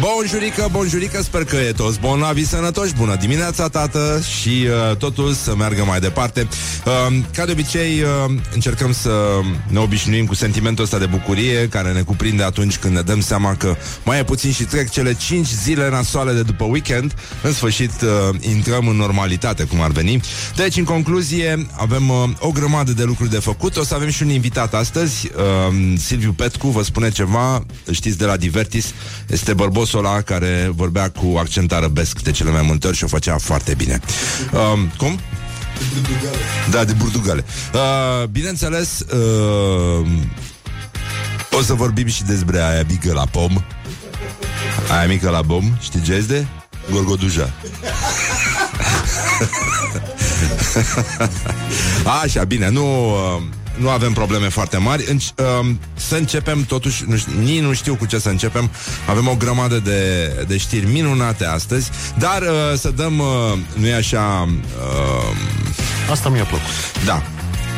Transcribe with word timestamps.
Bonjurică, 0.00 0.68
bonjurică, 0.70 1.22
sper 1.22 1.44
că 1.44 1.56
e 1.56 1.72
toți 1.72 2.00
bolnavi 2.00 2.44
sănătoși. 2.44 2.94
Bună 2.94 3.16
dimineața, 3.16 3.68
tată 3.68 4.22
Și 4.40 4.66
uh, 4.90 4.96
totul 4.96 5.32
să 5.32 5.54
meargă 5.56 5.84
mai 5.84 6.00
departe. 6.00 6.48
Uh, 6.86 7.16
Ca 7.34 7.44
de 7.44 7.52
obicei 7.52 8.00
uh, 8.00 8.34
Încercăm 8.54 8.92
să 8.92 9.40
ne 9.68 9.78
obișnuim 9.78 10.26
cu 10.26 10.34
sentimentul 10.34 10.84
ăsta 10.84 10.98
de 10.98 11.06
bucurie 11.06 11.68
Care 11.68 11.92
ne 11.92 12.00
cuprinde 12.00 12.42
atunci 12.42 12.76
când 12.76 12.94
ne 12.94 13.00
dăm 13.00 13.20
seama 13.20 13.54
că 13.54 13.76
Mai 14.04 14.18
e 14.18 14.24
puțin 14.24 14.52
și 14.52 14.64
trec 14.64 14.90
cele 14.90 15.14
5 15.14 15.46
zile 15.46 15.90
nasoale 15.90 16.32
de 16.32 16.42
după 16.42 16.64
weekend. 16.64 17.14
În 17.42 17.52
sfârșit 17.52 17.90
uh, 18.02 18.36
intrăm 18.40 18.88
în 18.88 18.96
normalitate, 18.96 19.64
cum 19.64 19.80
ar 19.80 19.90
veni. 19.90 20.20
Deci, 20.56 20.76
în 20.76 20.84
concluzie, 20.84 21.66
avem 21.76 22.08
uh, 22.08 22.28
o 22.38 22.50
grămadă 22.50 22.92
de 22.92 23.04
lucruri 23.04 23.30
de 23.30 23.38
făcut. 23.38 23.76
O 23.76 23.84
să 23.84 23.94
avem 23.94 24.08
și 24.08 24.22
un 24.22 24.28
invitat 24.28 24.74
astăzi. 24.74 25.30
Uh, 25.36 25.94
Silviu 25.98 26.32
Petcu, 26.32 26.68
vă 26.68 26.82
spune 26.82 27.10
ceva. 27.10 27.64
Știți 27.90 28.18
de 28.18 28.24
la 28.24 28.36
Divertis 28.36 28.92
Este 29.28 29.54
bărbosul 29.54 29.83
ăla 29.92 30.20
care 30.20 30.70
vorbea 30.74 31.10
cu 31.10 31.36
accent 31.38 31.72
arabesc 31.72 32.22
de 32.22 32.30
cele 32.30 32.50
mai 32.50 32.62
multe 32.62 32.86
ori 32.86 32.96
și 32.96 33.04
o 33.04 33.06
făcea 33.06 33.38
foarte 33.38 33.74
bine. 33.74 34.00
Um, 34.52 34.90
cum? 34.96 35.18
Da, 36.70 36.84
de 36.84 36.92
Burtugale. 36.92 37.44
Uh, 37.74 38.26
bineînțeles, 38.26 39.00
uh, 39.00 40.06
o 41.50 41.62
să 41.62 41.74
vorbim 41.74 42.06
și 42.06 42.24
despre 42.24 42.62
aia 42.62 42.84
mică 42.88 43.12
la 43.12 43.26
pom. 43.26 43.64
Aia 44.90 45.06
mică 45.06 45.30
la 45.30 45.42
bom, 45.42 45.76
știi 45.80 46.02
ce 46.02 46.12
este? 46.12 46.48
Gorgoduja. 46.90 47.52
Așa, 52.22 52.44
bine, 52.44 52.68
nu... 52.68 53.10
Uh, 53.10 53.42
nu 53.76 53.88
avem 53.88 54.12
probleme 54.12 54.48
foarte 54.48 54.76
mari. 54.76 55.04
În, 55.08 55.16
uh, 55.16 55.74
să 55.94 56.16
începem, 56.16 56.64
totuși, 56.64 57.04
nu 57.08 57.16
știu, 57.16 57.32
nici 57.40 57.60
nu 57.60 57.72
știu 57.72 57.94
cu 57.94 58.06
ce 58.06 58.18
să 58.18 58.28
începem. 58.28 58.70
Avem 59.08 59.28
o 59.28 59.34
grămadă 59.34 59.78
de, 59.78 60.26
de 60.46 60.56
știri 60.56 60.86
minunate 60.86 61.44
astăzi, 61.44 61.90
dar 62.18 62.42
uh, 62.42 62.78
să 62.78 62.90
dăm, 62.90 63.18
uh, 63.18 63.58
nu 63.74 63.86
e 63.86 63.94
așa... 63.94 64.48
Uh, 64.78 65.36
Asta 66.10 66.28
mi-a 66.28 66.44
plăcut. 66.44 67.04
Da. 67.04 67.22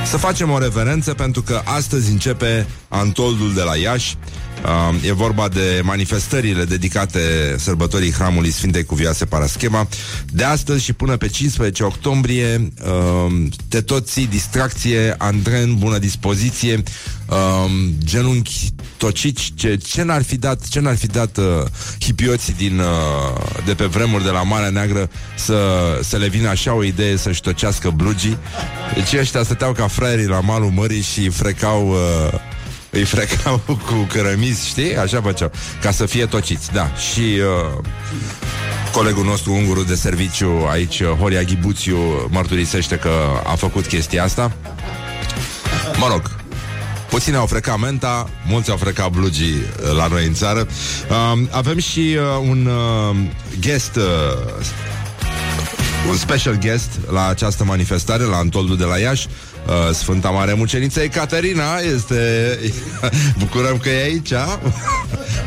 Să 0.04 0.16
facem 0.16 0.50
o 0.50 0.58
reverență 0.58 1.14
pentru 1.14 1.42
că 1.42 1.60
astăzi 1.64 2.10
începe 2.10 2.66
Antoldul 2.96 3.54
de 3.54 3.62
la 3.62 3.76
Iași. 3.76 4.16
Uh, 4.64 5.08
e 5.08 5.12
vorba 5.12 5.48
de 5.48 5.80
manifestările 5.84 6.64
dedicate 6.64 7.20
sărbătorii 7.58 8.12
Hramului 8.12 8.50
Sfintei 8.50 8.84
Cuvioase 8.84 9.24
Paraschema. 9.24 9.88
De 10.30 10.44
astăzi 10.44 10.84
și 10.84 10.92
până 10.92 11.16
pe 11.16 11.28
15 11.28 11.82
octombrie, 11.82 12.72
uh, 12.84 13.46
te 13.68 13.80
tot 13.80 14.08
ții 14.08 14.26
distracție, 14.26 15.14
antren, 15.18 15.74
bună 15.78 15.98
dispoziție, 15.98 16.82
uh, 17.28 17.70
genunchi 18.04 18.72
tocici, 18.96 19.52
ce, 19.54 19.76
ce 19.76 20.02
n-ar 20.02 20.22
fi 20.22 20.36
dat, 20.36 20.68
ce 20.68 20.80
n-ar 20.80 20.96
fi 20.96 21.06
dat 21.06 21.36
uh, 21.36 21.44
hipioții 22.00 22.54
din, 22.54 22.78
uh, 22.78 23.64
de 23.64 23.74
pe 23.74 23.84
vremuri 23.84 24.24
de 24.24 24.30
la 24.30 24.42
Marea 24.42 24.70
Neagră 24.70 25.10
să, 25.36 25.58
să 26.02 26.16
le 26.16 26.28
vină 26.28 26.48
așa 26.48 26.74
o 26.74 26.84
idee 26.84 27.16
să-și 27.16 27.40
tocească 27.40 27.90
blugii. 27.90 28.38
Deci 28.94 29.20
ăștia 29.20 29.42
stăteau 29.42 29.72
ca 29.72 29.86
fraierii 29.88 30.26
la 30.26 30.40
malul 30.40 30.70
mării 30.70 31.02
și 31.02 31.28
frecau... 31.28 31.88
Uh, 31.88 32.54
îi 32.96 33.04
frecau 33.04 33.60
cu 33.66 34.06
cărămizi, 34.12 34.66
știi? 34.68 34.96
Așa 34.96 35.20
făceau. 35.20 35.50
Ca 35.80 35.90
să 35.90 36.06
fie 36.06 36.26
tociți, 36.26 36.72
da. 36.72 36.92
Și 36.94 37.20
uh, 37.20 37.84
colegul 38.92 39.24
nostru 39.24 39.52
unguru 39.52 39.82
de 39.82 39.94
serviciu 39.94 40.66
aici, 40.70 41.00
uh, 41.00 41.08
Horia 41.08 41.42
Ghibuțiu, 41.42 41.98
mărturisește 42.28 42.96
că 42.96 43.10
a 43.46 43.54
făcut 43.54 43.86
chestia 43.86 44.24
asta. 44.24 44.52
Mă 45.96 46.06
rog, 46.10 46.36
Puțini 47.08 47.36
au 47.36 47.46
frecat 47.46 47.78
menta, 47.78 48.30
mulți 48.48 48.70
au 48.70 48.76
frecat 48.76 49.10
blugii 49.10 49.54
uh, 49.54 49.96
la 49.96 50.06
noi 50.06 50.26
în 50.26 50.34
țară. 50.34 50.66
Uh, 51.10 51.46
avem 51.50 51.78
și 51.78 52.16
uh, 52.18 52.48
un 52.48 52.66
uh, 52.66 53.16
guest, 53.60 53.96
uh, 53.96 54.02
un 56.08 56.16
special 56.16 56.54
guest 56.54 56.90
la 57.10 57.26
această 57.26 57.64
manifestare, 57.64 58.22
la 58.22 58.36
Antoldul 58.36 58.76
de 58.76 58.84
la 58.84 58.98
Iași. 58.98 59.28
Uh, 59.66 59.94
Sfânta 59.94 60.30
Mare 60.30 60.52
Muceniță 60.52 61.00
Ecaterina 61.00 61.78
este... 61.94 62.58
Bucurăm 63.38 63.76
că 63.76 63.88
e 63.88 64.02
aici. 64.02 64.32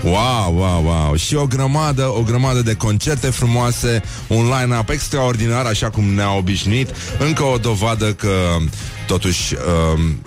Wow, 0.04 0.54
wow, 0.56 0.84
wow. 0.84 1.16
Și 1.16 1.36
o 1.36 1.46
grămadă, 1.46 2.06
o 2.06 2.22
grămadă 2.22 2.62
de 2.62 2.76
concerte 2.76 3.28
frumoase 3.30 4.02
Un 4.28 4.52
line-up 4.60 4.90
extraordinar 4.90 5.66
Așa 5.66 5.90
cum 5.90 6.04
ne-a 6.04 6.36
obișnuit. 6.36 6.90
Încă 7.18 7.44
o 7.44 7.58
dovadă 7.58 8.14
că 8.14 8.30
Totuși 9.08 9.56
um, 9.56 10.22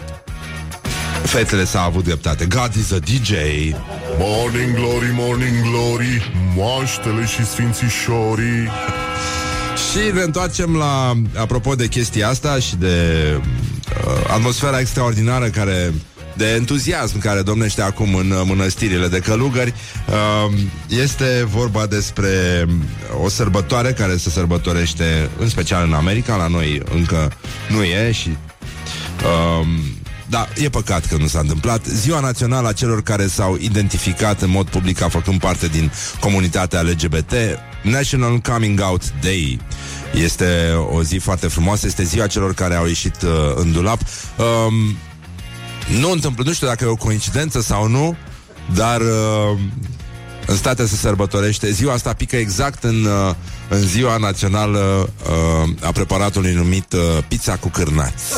Fetele 1.22 1.64
s-a 1.64 1.82
avut 1.82 2.04
dreptate. 2.04 2.46
God 2.46 2.74
is 2.78 2.92
a 2.92 2.98
DJ 2.98 3.30
Morning 4.18 4.74
Glory, 4.74 5.10
Morning 5.14 5.56
Glory 5.62 6.32
Moaștele 6.56 7.26
și 7.26 7.46
sfințișorii. 7.46 8.68
Și 9.90 10.14
ne 10.14 10.20
întoarcem 10.20 10.76
la, 10.76 11.12
apropo 11.36 11.74
de 11.74 11.86
chestia 11.86 12.28
asta 12.28 12.58
și 12.58 12.76
de 12.76 12.96
uh, 13.36 13.44
atmosfera 14.28 14.80
extraordinară 14.80 15.46
care 15.48 15.92
de 16.36 16.46
entuziasm 16.46 17.18
care 17.18 17.42
domnește 17.42 17.82
acum 17.82 18.14
în 18.14 18.30
uh, 18.30 18.42
mănăstirile 18.44 19.08
de 19.08 19.18
călugări. 19.18 19.74
Uh, 20.08 20.58
este 20.88 21.44
vorba 21.46 21.86
despre 21.86 22.28
o 23.22 23.28
sărbătoare 23.28 23.92
care 23.92 24.16
se 24.16 24.30
sărbătorește 24.30 25.30
în 25.38 25.48
special 25.48 25.86
în 25.86 25.92
America, 25.92 26.36
la 26.36 26.46
noi 26.46 26.82
încă 26.94 27.32
nu 27.68 27.82
e 27.82 28.12
și 28.12 28.36
uh, 29.24 29.66
da, 30.26 30.48
e 30.56 30.68
păcat 30.68 31.06
că 31.06 31.16
nu 31.16 31.26
s-a 31.26 31.38
întâmplat. 31.38 31.86
Ziua 31.86 32.20
națională 32.20 32.68
a 32.68 32.72
celor 32.72 33.02
care 33.02 33.26
s-au 33.26 33.56
identificat 33.60 34.40
în 34.40 34.50
mod 34.50 34.68
public 34.68 34.98
ca 34.98 35.08
făcând 35.08 35.40
parte 35.40 35.66
din 35.66 35.92
comunitatea 36.20 36.82
LGBT, 36.82 37.32
National 37.82 38.38
Coming 38.38 38.80
Out 38.80 39.02
Day. 39.20 39.60
Este 40.14 40.72
o 40.90 41.02
zi 41.02 41.16
foarte 41.16 41.46
frumoasă, 41.46 41.86
este 41.86 42.02
ziua 42.02 42.26
celor 42.26 42.54
care 42.54 42.74
au 42.74 42.86
ieșit 42.86 43.22
uh, 43.22 43.30
în 43.54 43.72
dulap. 43.72 44.00
Um, 44.36 44.96
nu 46.00 46.10
întâmplă, 46.10 46.44
nu 46.46 46.52
știu 46.52 46.66
dacă 46.66 46.84
e 46.84 46.86
o 46.86 46.96
coincidență 46.96 47.60
sau 47.60 47.88
nu, 47.88 48.16
dar 48.74 49.00
uh, 49.00 49.58
în 50.46 50.56
state 50.56 50.86
se 50.86 50.96
sărbătorește. 50.96 51.70
Ziua 51.70 51.92
asta 51.92 52.12
pică 52.12 52.36
exact 52.36 52.84
în, 52.84 53.04
uh, 53.04 53.34
în 53.68 53.80
ziua 53.80 54.16
națională 54.16 55.10
uh, 55.30 55.70
a 55.80 55.92
preparatului 55.92 56.52
numit 56.52 56.92
uh, 56.92 57.00
pizza 57.28 57.56
cu 57.56 57.68
cârnați. 57.68 58.34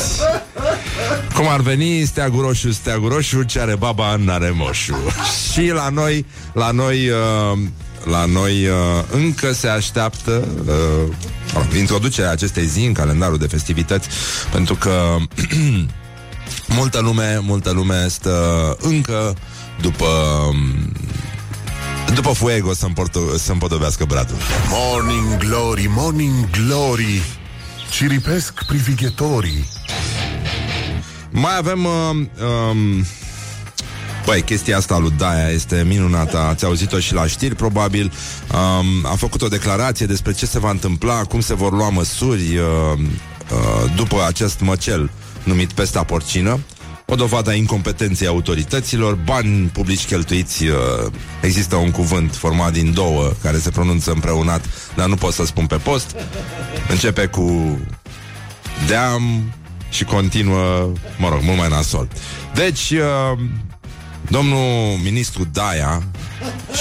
Cum 1.35 1.47
ar 1.47 1.59
veni 1.59 2.05
steagul 2.05 2.41
roșu, 2.41 2.71
steagul 2.71 3.09
roșu, 3.09 3.43
ce 3.43 3.59
are 3.59 3.75
baba, 3.75 4.15
n-are 4.15 4.49
moșu. 4.55 4.95
Și 5.51 5.67
la 5.67 5.89
noi, 5.89 6.25
la 6.53 6.71
noi, 6.71 7.09
uh, 7.09 7.59
la 8.05 8.25
noi 8.25 8.67
uh, 8.67 8.75
încă 9.11 9.53
se 9.53 9.67
așteaptă 9.67 10.47
uh, 10.65 11.77
introducerea 11.77 12.31
acestei 12.31 12.65
zi 12.65 12.85
în 12.85 12.93
calendarul 12.93 13.37
de 13.37 13.47
festivități, 13.47 14.07
pentru 14.51 14.75
că 14.75 15.15
multă 16.77 16.99
lume, 16.99 17.39
multă 17.41 17.71
lume 17.71 18.07
stă 18.07 18.77
încă 18.79 19.35
după 19.81 20.07
după 22.13 22.31
fuego 22.31 22.73
să, 22.73 22.85
împorto- 22.87 23.37
să 23.37 23.51
împodobească 23.51 24.05
bradul. 24.05 24.35
Morning 24.69 25.37
Glory, 25.37 25.89
Morning 25.95 26.49
Glory 26.49 27.21
Ciripesc 27.91 28.63
privighetorii 28.65 29.65
Mai 31.31 31.57
avem 31.57 31.85
uh, 31.85 31.91
um, 32.71 33.05
Băi, 34.25 34.41
chestia 34.41 34.77
asta 34.77 34.97
lui 34.97 35.13
Daia 35.17 35.49
este 35.49 35.83
minunată 35.87 36.37
Ați 36.37 36.65
auzit-o 36.65 36.99
și 36.99 37.13
la 37.13 37.27
știri, 37.27 37.55
probabil 37.55 38.11
um, 38.51 39.05
A 39.05 39.15
făcut 39.15 39.41
o 39.41 39.47
declarație 39.47 40.05
despre 40.05 40.31
ce 40.31 40.45
se 40.45 40.59
va 40.59 40.69
întâmpla 40.69 41.23
Cum 41.23 41.39
se 41.39 41.53
vor 41.53 41.71
lua 41.71 41.89
măsuri 41.89 42.57
uh, 42.57 42.97
uh, 42.97 43.91
După 43.95 44.23
acest 44.27 44.59
măcel 44.59 45.11
Numit 45.43 45.71
pesta 45.71 46.03
porcină 46.03 46.59
o 47.07 47.15
dovadă 47.15 47.49
a 47.49 47.53
incompetenței 47.53 48.27
autorităților, 48.27 49.15
bani 49.15 49.67
publici 49.67 50.05
cheltuiți, 50.05 50.65
uh, 50.65 50.75
există 51.41 51.75
un 51.75 51.91
cuvânt 51.91 52.35
format 52.35 52.73
din 52.73 52.93
două 52.93 53.31
care 53.41 53.57
se 53.57 53.69
pronunță 53.69 54.11
împreunat, 54.11 54.65
dar 54.95 55.07
nu 55.07 55.15
pot 55.15 55.33
să 55.33 55.45
spun 55.45 55.65
pe 55.65 55.75
post. 55.75 56.15
Începe 56.89 57.25
cu 57.25 57.79
deam 58.87 59.53
și 59.89 60.03
continuă, 60.03 60.91
mă 61.17 61.29
rog, 61.29 61.39
mult 61.41 61.57
mai 61.57 61.69
nasol. 61.69 62.07
Deci, 62.53 62.91
uh, 62.91 63.39
domnul 64.29 64.97
ministru 65.03 65.47
Daia 65.51 66.03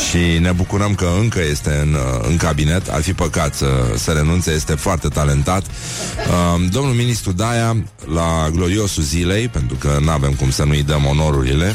și 0.08 0.38
ne 0.38 0.52
bucurăm 0.52 0.94
că 0.94 1.08
încă 1.20 1.40
este 1.50 1.70
în, 1.82 1.94
uh, 1.94 2.28
în 2.28 2.36
cabinet. 2.36 2.88
Ar 2.88 3.02
fi 3.02 3.12
păcat 3.12 3.54
să, 3.54 3.66
să 3.96 4.10
renunțe, 4.10 4.50
este 4.50 4.74
foarte 4.74 5.08
talentat. 5.08 5.64
Uh, 5.66 6.68
domnul 6.70 6.94
ministru 6.94 7.32
Daia, 7.32 7.76
la 8.14 8.48
gloriosul 8.52 9.02
zilei, 9.02 9.48
pentru 9.48 9.76
că 9.76 9.98
nu 10.00 10.10
avem 10.10 10.32
cum 10.32 10.50
să 10.50 10.64
nu-i 10.64 10.82
dăm 10.82 11.06
onorurile. 11.06 11.74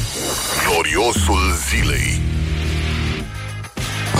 Gloriosul 0.68 1.54
zilei 1.70 2.20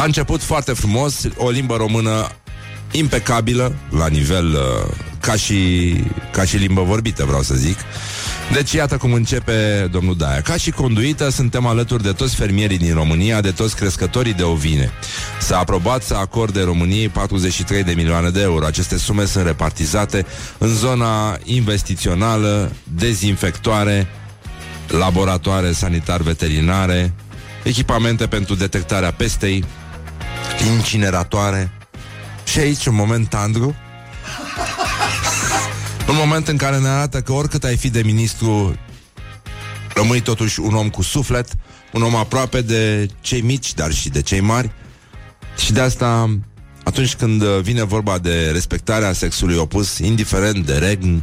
A 0.00 0.04
început 0.04 0.42
foarte 0.42 0.72
frumos, 0.72 1.14
o 1.36 1.50
limbă 1.50 1.76
română 1.76 2.28
impecabilă, 2.90 3.74
la 3.90 4.06
nivel 4.06 4.46
uh, 4.46 4.94
ca 5.20 5.34
și, 5.34 5.92
ca 6.32 6.44
și 6.44 6.56
limbă 6.56 6.82
vorbită, 6.82 7.24
vreau 7.24 7.42
să 7.42 7.54
zic. 7.54 7.78
Deci 8.52 8.72
iată 8.72 8.96
cum 8.96 9.12
începe 9.12 9.88
domnul 9.90 10.16
Daia. 10.16 10.40
Ca 10.40 10.56
și 10.56 10.70
conduită, 10.70 11.28
suntem 11.28 11.66
alături 11.66 12.02
de 12.02 12.12
toți 12.12 12.34
fermierii 12.34 12.78
din 12.78 12.94
România, 12.94 13.40
de 13.40 13.50
toți 13.50 13.76
crescătorii 13.76 14.34
de 14.34 14.42
ovine. 14.42 14.90
S-a 15.40 15.58
aprobat 15.58 16.02
să 16.02 16.14
acorde 16.14 16.62
României 16.62 17.08
43 17.08 17.82
de 17.82 17.92
milioane 17.92 18.30
de 18.30 18.40
euro. 18.40 18.64
Aceste 18.64 18.98
sume 18.98 19.24
sunt 19.24 19.46
repartizate 19.46 20.26
în 20.58 20.68
zona 20.68 21.38
investițională, 21.44 22.72
dezinfectoare, 22.94 24.06
laboratoare 24.88 25.72
sanitar-veterinare, 25.72 27.12
echipamente 27.62 28.26
pentru 28.26 28.54
detectarea 28.54 29.12
pestei, 29.12 29.64
incineratoare. 30.74 31.72
Și 32.44 32.58
aici 32.58 32.86
un 32.86 32.94
moment 32.94 33.28
tandru 33.28 33.74
un 36.10 36.16
moment 36.16 36.48
în 36.48 36.56
care 36.56 36.78
ne 36.78 36.88
arată 36.88 37.20
că 37.20 37.32
oricât 37.32 37.64
ai 37.64 37.76
fi 37.76 37.90
de 37.90 38.02
ministru 38.02 38.78
Rămâi 39.94 40.20
totuși 40.20 40.60
un 40.60 40.74
om 40.74 40.90
cu 40.90 41.02
suflet 41.02 41.48
Un 41.92 42.02
om 42.02 42.16
aproape 42.16 42.60
de 42.60 43.08
cei 43.20 43.40
mici 43.40 43.74
Dar 43.74 43.92
și 43.92 44.08
de 44.08 44.22
cei 44.22 44.40
mari. 44.40 44.70
Și 45.56 45.72
de 45.72 45.80
asta 45.80 46.38
atunci 46.84 47.14
când 47.14 47.44
vine 47.44 47.84
vorba 47.84 48.18
de 48.18 48.50
respectarea 48.52 49.12
sexului 49.12 49.56
opus 49.56 49.98
Indiferent 49.98 50.66
de 50.66 50.78
regn 50.78 51.22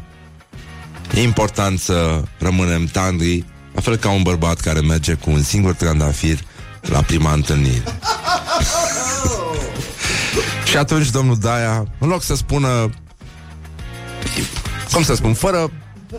E 1.15 1.21
important 1.21 1.79
să 1.79 2.23
rămânem 2.39 2.85
tandri 2.85 3.45
La 3.73 3.81
fel 3.81 3.95
ca 3.95 4.09
un 4.09 4.21
bărbat 4.21 4.59
care 4.59 4.79
merge 4.79 5.13
cu 5.13 5.29
un 5.29 5.43
singur 5.43 5.73
trandafir 5.73 6.39
La 6.81 7.01
prima 7.01 7.33
întâlnire. 7.33 7.83
Și 10.69 10.77
atunci 10.77 11.09
domnul 11.09 11.37
Daia 11.37 11.85
În 11.99 12.07
loc 12.07 12.23
să 12.23 12.35
spună 12.35 12.89
cum 14.91 15.03
să 15.03 15.15
spun, 15.15 15.33
fără, 15.33 15.71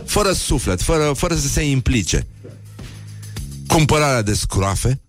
fără 0.06 0.32
suflet, 0.32 0.82
fără, 0.82 1.12
fără 1.16 1.34
să 1.34 1.48
se 1.48 1.62
implice. 1.62 2.26
Cumpărarea 3.66 4.22
de 4.22 4.34
scroafe, 4.34 5.00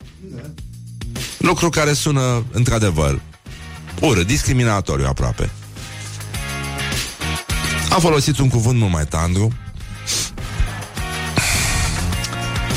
lucru 1.38 1.70
care 1.70 1.94
sună, 1.94 2.46
într-adevăr, 2.52 3.22
ură, 4.02 4.24
discriminatoriu 4.24 5.06
aproape. 5.06 5.50
A 7.90 8.00
folosit 8.00 8.38
un 8.38 8.50
cuvânt 8.50 8.80
mult 8.80 8.92
mai 8.92 9.06
tandru. 9.06 9.52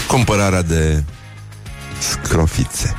Cumpărarea 0.08 0.62
de 0.62 1.05
scrofițe. 1.99 2.94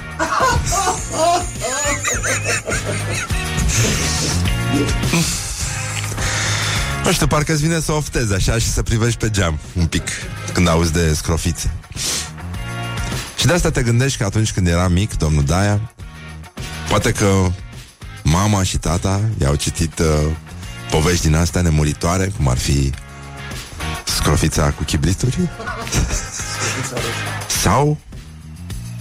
Nu 7.03 7.11
știu, 7.11 7.27
parcă 7.27 7.51
îți 7.51 7.61
vine 7.61 7.79
să 7.79 7.91
oftezi 7.91 8.33
așa 8.33 8.57
și 8.57 8.71
să 8.71 8.83
privești 8.83 9.19
pe 9.19 9.29
geam 9.29 9.59
un 9.73 9.85
pic 9.85 10.07
când 10.53 10.67
auzi 10.67 10.91
de 10.91 11.13
scrofițe. 11.13 11.71
Și 13.37 13.45
de 13.45 13.53
asta 13.53 13.71
te 13.71 13.83
gândești 13.83 14.17
că 14.17 14.23
atunci 14.23 14.51
când 14.51 14.67
era 14.67 14.87
mic, 14.87 15.17
domnul 15.17 15.43
Daia, 15.43 15.93
poate 16.89 17.11
că 17.11 17.51
mama 18.23 18.63
și 18.63 18.77
tata 18.77 19.21
i-au 19.41 19.55
citit 19.55 19.99
uh, 19.99 20.05
povești 20.91 21.25
din 21.27 21.35
astea 21.35 21.61
nemuritoare, 21.61 22.31
cum 22.37 22.47
ar 22.47 22.57
fi 22.57 22.91
scrofița 24.05 24.71
cu 24.71 24.83
chibrituri. 24.83 25.37
sau, 27.63 27.97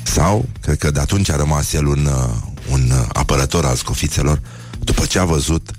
sau, 0.02 0.48
cred 0.60 0.78
că 0.78 0.90
de 0.90 1.00
atunci 1.00 1.30
a 1.30 1.36
rămas 1.36 1.72
el 1.72 1.86
un, 1.86 2.06
uh, 2.06 2.34
un 2.70 2.92
apărător 3.12 3.64
al 3.64 3.76
scofițelor, 3.76 4.40
după 4.78 5.06
ce 5.06 5.18
a 5.18 5.24
văzut 5.24 5.70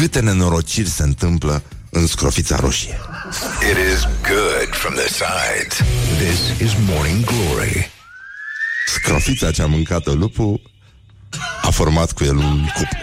câte 0.00 0.20
nenorociri 0.20 0.88
se 0.88 1.02
întâmplă 1.02 1.62
în 1.90 2.06
scrofița 2.06 2.56
roșie. 2.56 2.98
It 3.70 3.76
is 3.94 4.00
good 4.02 4.68
from 4.70 4.94
the 4.94 5.08
sides. 5.08 5.76
This 6.18 6.60
is 6.60 6.76
Morning 6.88 7.24
Glory. 7.24 7.90
Scrofița 8.86 9.50
ce-a 9.50 9.66
mâncat-o 9.66 10.12
lupul 10.12 10.60
a 11.62 11.70
format 11.70 12.12
cu 12.12 12.24
el 12.24 12.36
un 12.36 12.66
cuplu. 12.74 12.98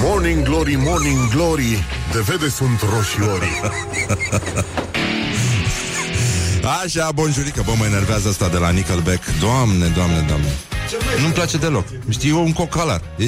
Morning 0.00 0.44
Glory, 0.44 0.74
Morning 0.74 1.28
Glory, 1.28 1.84
de 2.12 2.20
vede 2.20 2.48
sunt 2.48 2.80
roșiorii. 2.80 3.60
Așa, 6.84 7.10
bonjurică, 7.10 7.62
bă, 7.64 7.72
mă 7.78 7.84
enervează 7.84 8.28
asta 8.28 8.48
de 8.48 8.56
la 8.56 8.70
Nickelback. 8.70 9.38
Doamne, 9.40 9.86
doamne, 9.86 10.24
doamne. 10.28 10.52
Nu-mi 11.20 11.32
place 11.32 11.56
deloc. 11.56 11.86
Știi, 12.08 12.28
eu 12.28 12.42
un 12.42 12.52
cocalar. 12.52 13.00
E 13.16 13.24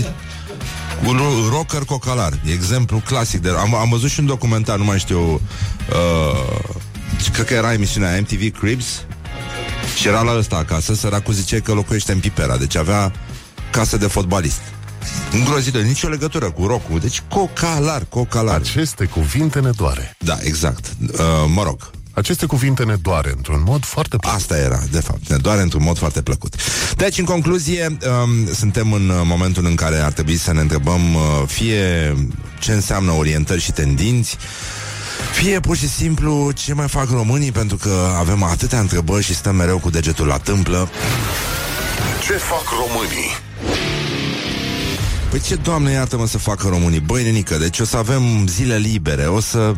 un 1.06 1.20
rocker 1.50 1.84
cocalar. 1.84 2.40
Exemplu 2.52 3.02
clasic 3.06 3.40
de... 3.40 3.48
Am, 3.48 3.74
am 3.74 3.88
văzut 3.88 4.10
și 4.10 4.20
un 4.20 4.26
documentar, 4.26 4.78
nu 4.78 4.84
mai 4.84 4.98
știu... 4.98 5.40
Uh, 5.90 6.76
cred 7.32 7.46
că 7.46 7.54
era 7.54 7.72
emisiunea 7.72 8.20
MTV 8.20 8.58
Cribs 8.58 9.04
și 9.96 10.08
era 10.08 10.22
la 10.22 10.36
ăsta 10.36 10.56
acasă, 10.56 10.94
săracul 10.94 11.34
zice 11.34 11.58
că 11.58 11.72
locuiește 11.72 12.12
în 12.12 12.18
Pipera, 12.18 12.56
deci 12.56 12.76
avea 12.76 13.12
casă 13.70 13.96
de 13.96 14.06
fotbalist. 14.06 14.60
Îngrozită, 15.32 15.78
nicio 15.78 16.08
legătură 16.08 16.50
cu 16.50 16.66
rocul. 16.66 16.98
Deci 16.98 17.22
cocalar, 17.28 18.04
cocalar. 18.08 18.54
Aceste 18.54 19.04
cuvinte 19.04 19.60
ne 19.60 19.70
doare. 19.70 20.16
Da, 20.18 20.36
exact. 20.40 20.86
Uh, 21.12 21.18
mă 21.54 21.62
rog, 21.62 21.90
aceste 22.18 22.46
cuvinte 22.46 22.84
ne 22.84 22.94
doare 22.94 23.32
într-un 23.36 23.62
mod 23.64 23.84
foarte 23.84 24.16
plăcut. 24.16 24.38
Asta 24.38 24.58
era, 24.58 24.80
de 24.90 25.00
fapt, 25.00 25.28
ne 25.28 25.36
doare 25.36 25.62
într-un 25.62 25.82
mod 25.82 25.98
foarte 25.98 26.22
plăcut. 26.22 26.54
Deci, 26.96 27.18
în 27.18 27.24
concluzie, 27.24 27.96
um, 28.22 28.54
suntem 28.54 28.92
în 28.92 29.08
uh, 29.08 29.20
momentul 29.24 29.64
în 29.66 29.74
care 29.74 29.96
ar 29.96 30.12
trebui 30.12 30.36
să 30.36 30.52
ne 30.52 30.60
întrebăm 30.60 31.14
uh, 31.14 31.22
fie 31.46 32.16
ce 32.58 32.72
înseamnă 32.72 33.12
orientări 33.12 33.60
și 33.60 33.72
tendinți, 33.72 34.36
fie 35.32 35.60
pur 35.60 35.76
și 35.76 35.88
simplu 35.88 36.50
ce 36.50 36.74
mai 36.74 36.88
fac 36.88 37.10
românii 37.10 37.52
pentru 37.52 37.76
că 37.76 38.14
avem 38.18 38.42
atâtea 38.42 38.80
întrebări 38.80 39.24
și 39.24 39.34
stăm 39.34 39.56
mereu 39.56 39.78
cu 39.78 39.90
degetul 39.90 40.26
la 40.26 40.36
tâmplă. 40.36 40.88
Ce 42.26 42.32
fac 42.32 42.64
românii? 42.68 43.30
Păi 45.30 45.40
ce, 45.40 45.54
doamne, 45.54 45.90
iartă-mă 45.90 46.26
să 46.26 46.38
facă 46.38 46.68
românii 46.68 47.00
Băi, 47.00 47.22
nenică, 47.22 47.56
deci 47.56 47.78
o 47.78 47.84
să 47.84 47.96
avem 47.96 48.46
zile 48.46 48.76
libere 48.76 49.26
O 49.26 49.40
să... 49.40 49.74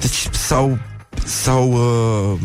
Deci, 0.00 0.28
sau 0.46 0.78
s-au, 1.24 1.70
uh, 1.72 2.38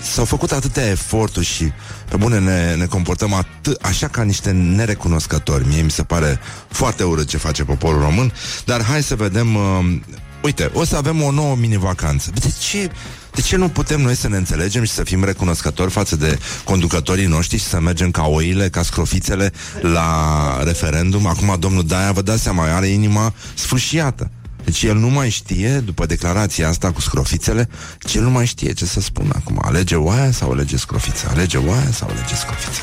s-au 0.00 0.24
făcut 0.24 0.52
atâtea 0.52 0.90
eforturi 0.90 1.44
și 1.44 1.72
pe 2.10 2.16
bune 2.16 2.38
ne, 2.38 2.74
ne 2.74 2.86
comportăm 2.86 3.32
atât, 3.32 3.84
așa 3.84 4.08
ca 4.08 4.22
niște 4.22 4.50
nerecunoscători. 4.50 5.66
Mie 5.66 5.82
mi 5.82 5.90
se 5.90 6.02
pare 6.02 6.38
foarte 6.68 7.02
urât 7.04 7.28
ce 7.28 7.36
face 7.36 7.64
poporul 7.64 8.00
român, 8.00 8.32
dar 8.64 8.82
hai 8.84 9.02
să 9.02 9.14
vedem... 9.14 9.54
Uh, 9.54 10.00
uite, 10.42 10.70
o 10.72 10.84
să 10.84 10.96
avem 10.96 11.22
o 11.22 11.30
nouă 11.30 11.56
mini-vacanță. 11.56 12.30
De 12.34 12.52
ce, 12.60 12.90
de 13.34 13.40
ce 13.40 13.56
nu 13.56 13.68
putem 13.68 14.00
noi 14.00 14.14
să 14.14 14.28
ne 14.28 14.36
înțelegem 14.36 14.84
și 14.84 14.92
să 14.92 15.04
fim 15.04 15.24
recunoscători 15.24 15.90
față 15.90 16.16
de 16.16 16.38
conducătorii 16.64 17.26
noștri 17.26 17.58
și 17.58 17.64
să 17.64 17.80
mergem 17.80 18.10
ca 18.10 18.26
oile, 18.26 18.68
ca 18.68 18.82
scrofițele 18.82 19.52
la 19.80 20.62
referendum? 20.64 21.26
Acum, 21.26 21.56
domnul 21.58 21.86
Daia, 21.86 22.12
vă 22.12 22.22
dați 22.22 22.42
seama, 22.42 22.74
are 22.74 22.86
inima 22.86 23.34
sfâșiată. 23.54 24.30
Deci 24.64 24.82
el 24.82 24.96
nu 24.96 25.08
mai 25.08 25.30
știe, 25.30 25.68
după 25.68 26.06
declarația 26.06 26.68
asta 26.68 26.92
cu 26.92 27.00
scrofițele, 27.00 27.68
deci 27.98 28.14
el 28.14 28.22
nu 28.22 28.30
mai 28.30 28.46
știe 28.46 28.72
ce 28.72 28.84
să 28.84 29.00
spună 29.00 29.32
acum. 29.36 29.60
Alege 29.64 29.94
oaia 29.94 30.30
sau 30.30 30.50
alege 30.50 30.76
scrofița? 30.76 31.28
Alege 31.30 31.56
oaia 31.56 31.90
sau 31.92 32.08
alege 32.08 32.34
scrofița? 32.34 32.80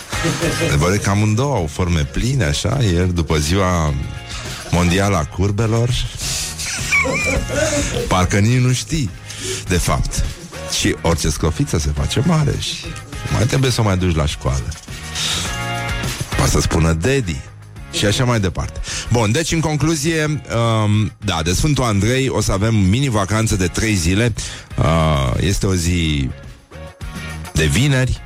Adevărul 0.67 0.97
că 0.97 1.09
amândouă 1.09 1.55
au 1.55 1.67
forme 1.71 2.03
pline, 2.03 2.43
așa, 2.43 2.79
ieri 2.83 3.13
după 3.13 3.37
ziua 3.37 3.93
mondială 4.71 5.17
a 5.17 5.25
curbelor. 5.25 5.89
Parcă 8.07 8.39
nici 8.39 8.59
nu 8.59 8.73
știi, 8.73 9.09
de 9.67 9.77
fapt. 9.77 10.25
Și 10.79 10.95
orice 11.01 11.29
scrofiță 11.29 11.77
se 11.77 11.91
face 11.95 12.23
mare 12.25 12.53
și 12.59 12.85
mai 13.33 13.45
trebuie 13.45 13.71
să 13.71 13.81
o 13.81 13.83
mai 13.83 13.97
duci 13.97 14.15
la 14.15 14.25
școală. 14.25 14.67
Poate 16.35 16.51
să 16.51 16.59
spună 16.59 16.93
daddy 16.93 17.41
și 17.91 18.05
așa 18.05 18.23
mai 18.23 18.39
departe. 18.39 18.79
Bun, 19.11 19.31
deci 19.31 19.51
în 19.51 19.59
concluzie, 19.59 20.23
um, 20.25 21.11
da, 21.25 21.39
de 21.43 21.53
Sfântul 21.53 21.83
Andrei 21.83 22.29
o 22.29 22.41
să 22.41 22.51
avem 22.51 22.75
mini-vacanță 22.75 23.55
de 23.55 23.67
trei 23.67 23.93
zile. 23.93 24.33
Uh, 24.77 25.33
este 25.39 25.65
o 25.65 25.75
zi 25.75 26.29
de 27.53 27.65
vineri 27.65 28.21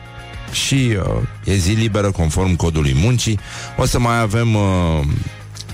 și 0.52 0.98
uh, 0.98 1.22
e 1.44 1.56
zi 1.56 1.72
liberă 1.72 2.12
conform 2.12 2.56
codului 2.56 2.94
muncii. 2.96 3.40
O 3.78 3.86
să 3.86 4.00
mai 4.00 4.20
avem 4.20 4.56
uh, 4.56 5.00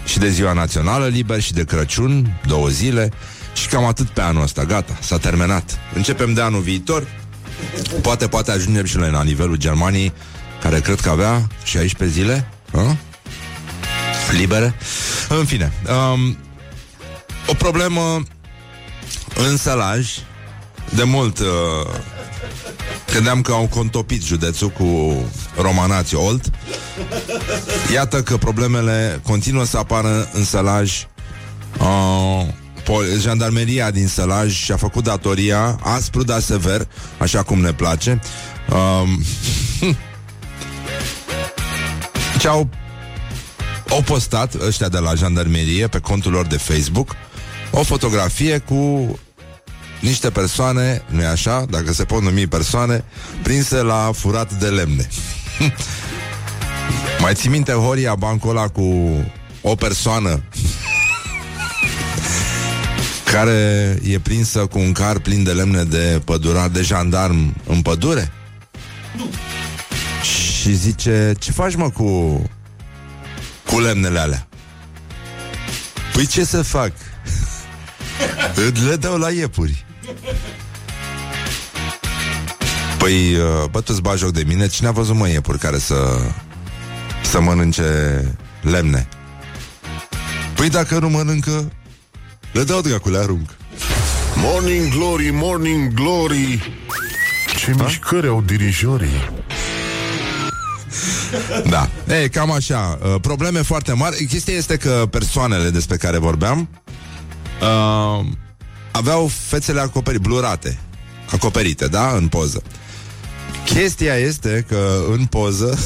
și 0.06 0.20
de 0.20 0.30
ziua 0.30 0.54
națională 0.54 1.08
liber 1.08 1.42
și 1.42 1.54
de 1.54 1.64
Crăciun, 1.64 2.40
două 2.48 2.68
zile. 2.68 3.12
Și 3.54 3.68
cam 3.68 3.86
atât 3.86 4.08
pe 4.08 4.22
anul 4.22 4.44
ăsta, 4.44 4.64
gata, 4.64 4.98
s-a 5.02 5.18
terminat. 5.18 5.80
Începem 5.94 6.34
de 6.34 6.42
anul 6.42 6.62
viitor. 6.62 7.08
Poate, 8.02 8.28
poate 8.28 8.52
ajungem 8.52 8.86
și 8.86 8.98
noi 8.98 9.12
la 9.12 9.24
nivelul 9.24 9.56
Germaniei, 9.56 10.14
care 10.62 10.80
cred 10.80 11.00
că 11.00 11.10
avea 11.10 11.48
16 11.64 12.20
zile. 12.20 12.50
Uh? 12.72 12.82
Libere. 14.32 14.76
În 15.30 15.46
fine, 15.46 15.72
um, 16.14 16.38
o 17.48 17.54
problemă 17.54 18.24
în 19.36 19.58
sălaj, 19.58 20.10
de 20.96 21.04
mult 21.04 21.40
uh, 21.40 21.46
credeam 23.06 23.42
că 23.42 23.52
au 23.52 23.68
contopit 23.68 24.24
județul 24.24 24.70
cu 24.70 25.16
romanații 25.62 26.18
old. 26.18 26.52
Iată 27.94 28.24
că 28.24 28.38
problemele 28.38 29.22
continuă 29.24 29.66
să 29.66 29.78
apară 29.78 30.30
în 30.34 30.44
sălaj. 30.44 31.06
Uh, 31.80 32.46
pol- 32.84 33.20
jandarmeria 33.20 33.92
din 33.92 34.08
Sălaj 34.08 34.54
și-a 34.54 34.78
făcut 34.78 35.04
datoria 35.04 35.80
aspru, 35.82 36.24
dar 36.24 36.40
sever, 36.40 36.88
așa 37.18 37.44
cum 37.44 37.60
ne 37.60 37.74
place. 37.74 38.20
Um, 38.70 39.24
ce 42.40 42.48
au 42.48 42.70
au 43.92 44.02
postat 44.02 44.54
ăștia 44.54 44.90
de 44.90 44.98
la 44.98 45.14
jandarmerie 45.14 45.88
pe 45.88 46.00
contul 46.00 46.32
lor 46.32 46.46
de 46.46 46.58
Facebook 46.58 47.16
o 47.72 47.84
fotografie 47.84 48.58
cu 48.58 49.20
niște 50.00 50.30
persoane, 50.30 51.04
nu-i 51.08 51.26
așa, 51.26 51.66
dacă 51.70 51.94
se 51.94 52.04
pot 52.04 52.22
numi 52.22 52.48
persoane, 52.48 53.04
prinse 53.44 53.82
la 53.82 54.12
furat 54.14 54.54
de 54.54 54.68
lemne. 54.68 55.08
Mai 57.22 57.34
ții 57.34 57.50
minte 57.50 57.72
Horia 57.72 58.16
bancul 58.16 58.50
ăla 58.50 58.68
cu 58.68 59.16
o 59.62 59.76
persoană 59.76 60.30
care 63.32 64.00
e 64.04 64.20
prinsă 64.20 64.66
cu 64.66 64.80
un 64.80 64.92
car 64.92 65.20
plin 65.20 65.44
de 65.44 65.52
lemne 65.52 65.84
de 65.84 66.22
pădurar 66.26 66.70
de 66.70 66.82
jandarm 66.82 67.56
în 67.68 67.82
pădure? 67.82 68.32
Nu. 69.18 69.30
Și 70.24 70.74
zice, 70.74 71.34
ce 71.40 71.52
faci 71.52 71.76
mă 71.76 71.90
cu 71.90 72.42
cu 73.72 73.80
lemnele 73.80 74.20
alea? 74.20 74.48
Păi 76.14 76.26
ce 76.26 76.44
să 76.44 76.62
fac? 76.62 76.92
Le 78.88 78.96
dau 78.96 79.18
la 79.18 79.30
iepuri. 79.30 79.86
Păi, 82.98 83.36
uh, 83.36 83.70
bă, 83.72 83.82
tu 83.82 83.94
bagi 83.94 84.18
joc 84.18 84.32
de 84.32 84.44
mine 84.48 84.68
Cine 84.68 84.88
a 84.88 84.92
văzut, 84.92 85.16
mă, 85.16 85.28
iepuri 85.30 85.58
care 85.58 85.78
să 85.78 86.18
Să 87.24 87.42
mănânce 87.42 87.84
lemne 88.62 89.08
Păi 90.56 90.70
dacă 90.70 91.00
nu 91.00 91.10
mănâncă 91.10 91.72
Le 92.52 92.64
dau 92.64 92.82
dracu, 92.82 93.10
le 93.10 93.18
arunc 93.18 93.50
Morning 94.36 94.94
Glory, 94.94 95.30
Morning 95.32 95.94
Glory 95.94 96.74
Ce 97.58 97.74
ha? 97.78 97.84
mișcări 97.84 98.28
au 98.28 98.42
dirijorii 98.42 99.30
Da, 101.70 101.90
e, 102.08 102.28
cam 102.28 102.52
așa. 102.52 103.00
Uh, 103.04 103.16
Probleme 103.22 103.62
foarte 103.62 103.94
mari. 103.94 104.26
Chestia 104.26 104.54
este 104.54 104.78
că 104.78 105.08
persoanele 105.10 105.70
despre 105.70 105.98
care 105.98 106.18
vorbeam 106.18 106.70
uh, 107.62 108.26
Aveau 108.92 109.28
fețele 109.48 109.80
acoperite, 109.80 110.28
blurate 110.28 110.80
Acoperite, 111.32 111.88
da, 111.88 112.12
în 112.16 112.28
poză. 112.28 112.62
Chestia 113.66 114.16
este 114.16 114.66
că 114.68 115.04
în 115.12 115.26
poză 115.26 115.80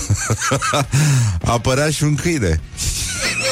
apărea 1.55 1.89
și 1.89 2.03
un 2.03 2.15
câine. 2.15 2.61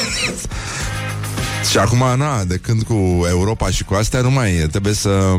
și 1.70 1.78
acum, 1.78 2.16
na, 2.16 2.44
de 2.44 2.56
când 2.56 2.82
cu 2.82 3.24
Europa 3.28 3.70
și 3.70 3.84
cu 3.84 3.94
astea, 3.94 4.20
nu 4.20 4.30
mai 4.30 4.50
trebuie 4.50 4.92
să 4.92 5.34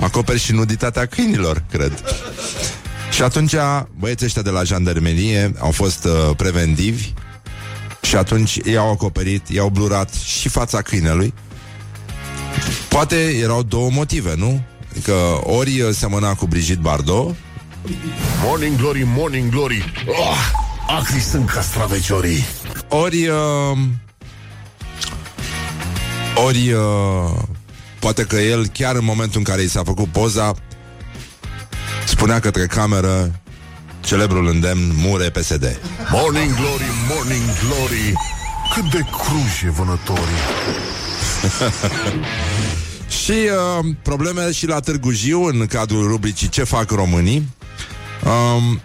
acoperi 0.00 0.38
și 0.38 0.52
nuditatea 0.52 1.06
câinilor, 1.06 1.64
cred. 1.70 2.02
Și 3.20 3.26
atunci 3.26 3.54
băieții 3.98 4.26
ăștia 4.26 4.42
de 4.42 4.50
la 4.50 4.62
jandarmerie 4.62 5.52
au 5.58 5.70
fost 5.70 6.04
uh, 6.04 6.36
preventivi 6.36 7.12
și 8.02 8.16
atunci 8.16 8.54
i-au 8.54 8.90
acoperit, 8.90 9.48
i-au 9.48 9.68
blurat 9.68 10.12
și 10.12 10.48
fața 10.48 10.82
câinelui. 10.82 11.34
Poate 12.88 13.16
erau 13.16 13.62
două 13.62 13.90
motive, 13.90 14.34
nu? 14.36 14.62
Adică 14.90 15.12
ori 15.42 15.88
semăna 15.92 16.34
cu 16.34 16.46
Brigitte 16.46 16.80
Bardot 16.80 17.34
Morning 18.44 18.76
glory, 18.76 19.02
morning 19.06 19.50
glory 19.50 19.92
oh, 20.06 20.50
Acri 20.98 21.20
sunt 21.20 21.50
castraveciorii 21.50 22.44
Ori 22.88 23.26
uh, 23.26 23.78
Ori 26.46 26.72
uh, 26.72 27.42
Poate 27.98 28.22
că 28.22 28.36
el 28.36 28.66
chiar 28.66 28.94
în 28.94 29.04
momentul 29.04 29.38
în 29.38 29.44
care 29.44 29.62
i 29.62 29.68
s-a 29.68 29.82
făcut 29.84 30.06
poza 30.06 30.54
Spunea 32.20 32.40
către 32.40 32.66
cameră 32.66 33.40
Celebrul 34.00 34.46
îndemn 34.46 34.92
Mure 34.96 35.30
PSD 35.30 35.80
Morning 36.10 36.54
glory, 36.54 36.84
morning 37.08 37.42
glory. 37.64 38.12
Cât 38.74 38.90
de 38.90 38.98
cruji 38.98 39.68
vânătorii. 39.76 40.40
Și 43.24 43.30
uh, 43.30 43.86
probleme 44.02 44.52
și 44.52 44.66
la 44.66 44.80
Târgu 44.80 45.10
Jiu 45.10 45.42
În 45.42 45.66
cadrul 45.66 46.06
rubricii 46.06 46.48
Ce 46.48 46.64
fac 46.64 46.90
românii? 46.90 47.48
Um, 48.24 48.80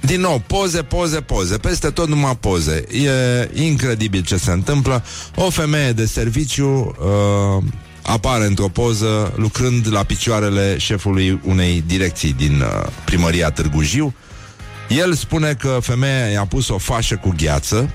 din 0.00 0.20
nou, 0.20 0.42
poze, 0.46 0.82
poze, 0.82 1.20
poze. 1.20 1.56
Peste 1.56 1.90
tot 1.90 2.08
numai 2.08 2.36
poze. 2.36 2.84
E 2.90 3.50
incredibil 3.64 4.22
ce 4.22 4.36
se 4.36 4.50
întâmplă. 4.50 5.04
O 5.34 5.50
femeie 5.50 5.92
de 5.92 6.06
serviciu 6.06 6.96
uh, 7.58 7.64
Apare 8.02 8.44
într-o 8.44 8.68
poză 8.68 9.32
Lucrând 9.36 9.92
la 9.92 10.02
picioarele 10.02 10.78
șefului 10.78 11.40
Unei 11.44 11.82
direcții 11.86 12.32
din 12.32 12.60
uh, 12.60 12.86
primăria 13.04 13.50
Târgu 13.50 13.82
Jiu 13.82 14.14
El 14.88 15.14
spune 15.14 15.54
că 15.54 15.78
femeia 15.82 16.26
i-a 16.26 16.44
pus 16.44 16.68
o 16.68 16.78
fașă 16.78 17.16
cu 17.16 17.34
gheață 17.36 17.94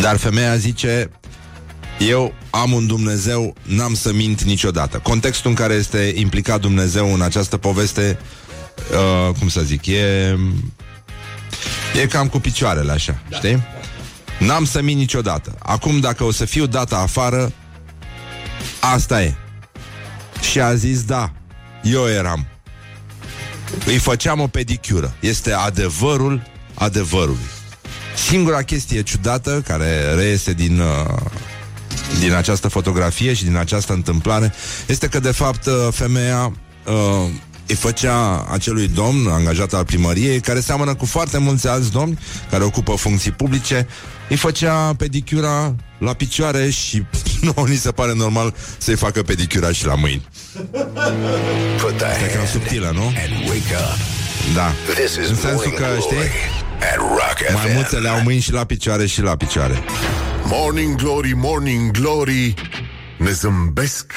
Dar 0.00 0.16
femeia 0.16 0.56
zice 0.56 1.10
eu 2.08 2.34
am 2.50 2.72
un 2.72 2.86
Dumnezeu, 2.86 3.54
n-am 3.62 3.94
să 3.94 4.12
mint 4.12 4.42
niciodată. 4.42 4.98
Contextul 4.98 5.50
în 5.50 5.56
care 5.56 5.74
este 5.74 6.12
implicat 6.16 6.60
Dumnezeu 6.60 7.14
în 7.14 7.22
această 7.22 7.56
poveste 7.56 8.18
uh, 8.92 9.34
cum 9.38 9.48
să 9.48 9.60
zic, 9.60 9.86
e... 9.86 10.36
E 12.02 12.06
cam 12.06 12.28
cu 12.28 12.38
picioarele 12.38 12.92
așa, 12.92 13.22
da. 13.28 13.36
știi? 13.36 13.62
N-am 14.38 14.64
să 14.64 14.82
mint 14.82 14.98
niciodată. 14.98 15.54
Acum, 15.58 16.00
dacă 16.00 16.24
o 16.24 16.32
să 16.32 16.44
fiu 16.44 16.66
dată 16.66 16.94
afară, 16.94 17.52
asta 18.80 19.22
e. 19.22 19.34
Și 20.40 20.60
a 20.60 20.74
zis, 20.74 21.02
da, 21.02 21.32
eu 21.82 22.08
eram. 22.08 22.46
Îi 23.86 23.98
făceam 23.98 24.40
o 24.40 24.46
pedicură. 24.46 25.14
Este 25.20 25.52
adevărul 25.52 26.42
adevărului. 26.74 27.48
Singura 28.26 28.62
chestie 28.62 29.02
ciudată 29.02 29.62
care 29.66 30.14
reiese 30.14 30.52
din, 30.52 30.80
uh, 30.80 31.14
din 32.18 32.32
această 32.32 32.68
fotografie 32.68 33.34
și 33.34 33.44
din 33.44 33.56
această 33.56 33.92
întâmplare 33.92 34.52
este 34.86 35.06
că, 35.08 35.20
de 35.20 35.30
fapt, 35.30 35.66
uh, 35.66 35.72
femeia 35.90 36.52
uh, 36.86 37.30
îi 37.66 37.74
făcea 37.74 38.46
acelui 38.50 38.88
domn 38.88 39.28
angajat 39.28 39.72
al 39.72 39.84
primăriei, 39.84 40.40
care 40.40 40.60
seamănă 40.60 40.94
cu 40.94 41.04
foarte 41.04 41.38
mulți 41.38 41.68
alți 41.68 41.90
domni 41.90 42.18
care 42.50 42.64
ocupă 42.64 42.94
funcții 42.94 43.30
publice, 43.30 43.86
îi 44.30 44.36
făcea 44.36 44.94
pedicura 44.94 45.74
la 45.98 46.12
picioare 46.12 46.70
și 46.70 47.04
nu 47.56 47.64
ni 47.68 47.76
se 47.76 47.90
pare 47.90 48.12
normal 48.14 48.54
să-i 48.78 48.96
facă 48.96 49.22
pedicura 49.22 49.72
și 49.72 49.86
la 49.86 49.94
mâini. 49.94 50.28
E 52.24 52.34
cam 52.36 52.46
subtilă, 52.46 52.90
nu? 52.94 53.12
Da. 54.54 54.72
În 55.28 55.34
sensul 55.36 55.70
că, 55.70 55.84
știi, 56.00 56.16
mai 57.54 57.62
mulțele 57.74 58.08
au 58.08 58.20
mâini 58.22 58.40
și 58.40 58.52
la 58.52 58.64
picioare 58.64 59.06
și 59.06 59.22
la 59.22 59.36
picioare. 59.36 59.78
Morning 60.44 60.94
Glory, 60.96 61.32
Morning 61.36 61.90
Glory, 61.90 62.54
ne 63.16 63.30
zâmbesc 63.30 64.12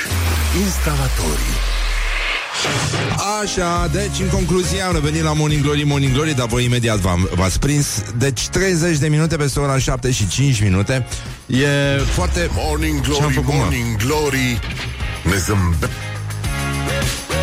instalatorii. 0.63 1.53
Așa, 3.41 3.89
deci 3.91 4.19
în 4.19 4.27
concluzie 4.27 4.81
am 4.81 4.93
revenit 4.93 5.24
la 5.24 5.33
Morning 5.33 5.62
Glory, 5.62 5.83
Morning 5.83 6.13
Glory, 6.13 6.36
dar 6.36 6.48
voi 6.48 6.63
imediat 6.63 6.98
v-ați 7.36 7.60
prins. 7.60 7.88
Deci 8.17 8.48
30 8.48 8.98
de 8.98 9.07
minute 9.07 9.36
peste 9.36 9.60
ora 9.60 9.77
7 9.79 10.12
și 10.12 10.27
5 10.27 10.62
minute. 10.62 11.07
E 11.45 11.67
foarte... 11.98 12.50
Morning 12.53 13.01
Glory, 13.01 13.33
făcut, 13.33 13.53
Morning 13.53 14.01
mă? 14.01 14.05
Glory, 14.05 14.60
ne 15.24 15.38
zâmbe... 15.38 15.89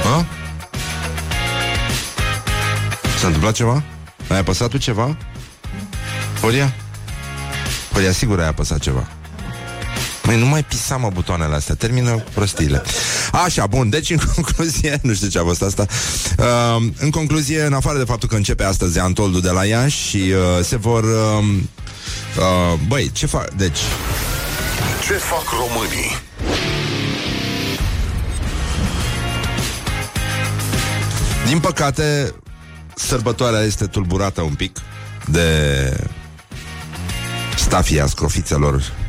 A? 0.04 0.26
S-a 3.18 3.26
întâmplat 3.26 3.54
ceva? 3.54 3.82
Ai 4.28 4.38
apăsat 4.38 4.68
tu 4.68 4.78
ceva? 4.78 5.16
Horia? 6.40 6.74
Horia, 7.92 8.12
sigur 8.12 8.40
ai 8.40 8.48
apăsat 8.48 8.78
ceva. 8.78 9.08
Măi, 10.30 10.38
nu 10.38 10.46
mai 10.46 10.64
pisa, 10.64 10.96
mă, 10.96 11.10
butoanele 11.12 11.54
astea. 11.54 11.74
Termină 11.74 12.10
cu 12.10 12.30
prostiile. 12.34 12.82
Așa, 13.32 13.66
bun, 13.66 13.88
deci 13.88 14.10
în 14.10 14.18
concluzie 14.34 14.98
Nu 15.02 15.14
știu 15.14 15.28
ce 15.28 15.38
a 15.38 15.42
fost 15.42 15.62
asta. 15.62 15.86
Uh, 16.38 16.82
În 16.98 17.10
concluzie, 17.10 17.62
în 17.62 17.72
afară 17.72 17.98
de 17.98 18.04
faptul 18.04 18.28
că 18.28 18.36
începe 18.36 18.64
astăzi 18.64 18.98
Antoldu 18.98 19.40
de 19.40 19.50
la 19.50 19.64
Iași 19.64 20.08
Și 20.08 20.16
uh, 20.16 20.64
se 20.64 20.76
vor 20.76 21.04
uh, 21.04 21.44
uh, 22.38 22.78
Băi, 22.88 23.10
ce 23.12 23.26
fac, 23.26 23.50
deci. 23.50 23.78
Ce 25.06 25.12
fac 25.12 25.44
românii? 25.50 26.18
Din 31.46 31.58
păcate 31.58 32.34
Sărbătoarea 32.94 33.60
este 33.60 33.86
tulburată 33.86 34.40
un 34.40 34.54
pic 34.54 34.80
De 35.26 35.96
Stafia 37.56 38.06
scrofițelor 38.06 38.99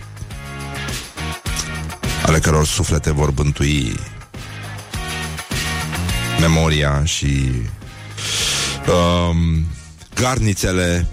ale 2.26 2.40
căror 2.40 2.66
suflete 2.66 3.12
vor 3.12 3.32
bântui 3.32 4.00
memoria 6.40 7.06
și 7.06 7.52
um, 8.88 9.66
garnițele 10.16 11.08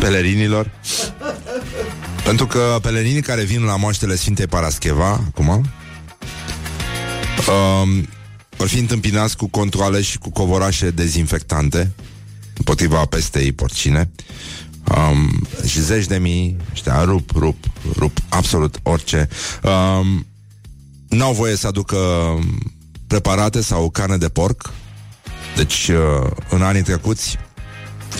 pelerinilor. 0.00 0.70
Pentru 2.24 2.46
că 2.46 2.78
peleninii 2.82 3.22
care 3.22 3.42
vin 3.42 3.62
la 3.62 3.76
moaștele 3.76 4.16
Sfintei 4.16 4.46
Parascheva, 4.46 5.10
acum, 5.10 5.48
um, 5.48 5.64
vor 8.56 8.68
fi 8.68 8.78
întâmpinați 8.78 9.36
cu 9.36 9.48
controle 9.48 10.02
și 10.02 10.18
cu 10.18 10.30
covorașe 10.30 10.90
dezinfectante 10.90 11.92
împotriva 12.56 13.04
pestei 13.04 13.52
porcine. 13.52 14.10
Um, 14.88 15.46
și 15.66 15.80
zeci 15.80 16.06
de 16.06 16.18
mii, 16.18 16.56
ăștia 16.72 17.04
rup, 17.04 17.30
rup, 17.34 17.56
rup, 17.96 18.18
absolut 18.28 18.78
orice. 18.82 19.28
Um, 19.62 20.26
n-au 21.08 21.32
voie 21.32 21.56
să 21.56 21.66
aducă 21.66 21.98
preparate 23.06 23.60
sau 23.60 23.90
carne 23.90 24.16
de 24.16 24.28
porc. 24.28 24.72
Deci, 25.56 25.88
uh, 25.88 26.30
în 26.50 26.62
anii 26.62 26.82
trecuți, 26.82 27.38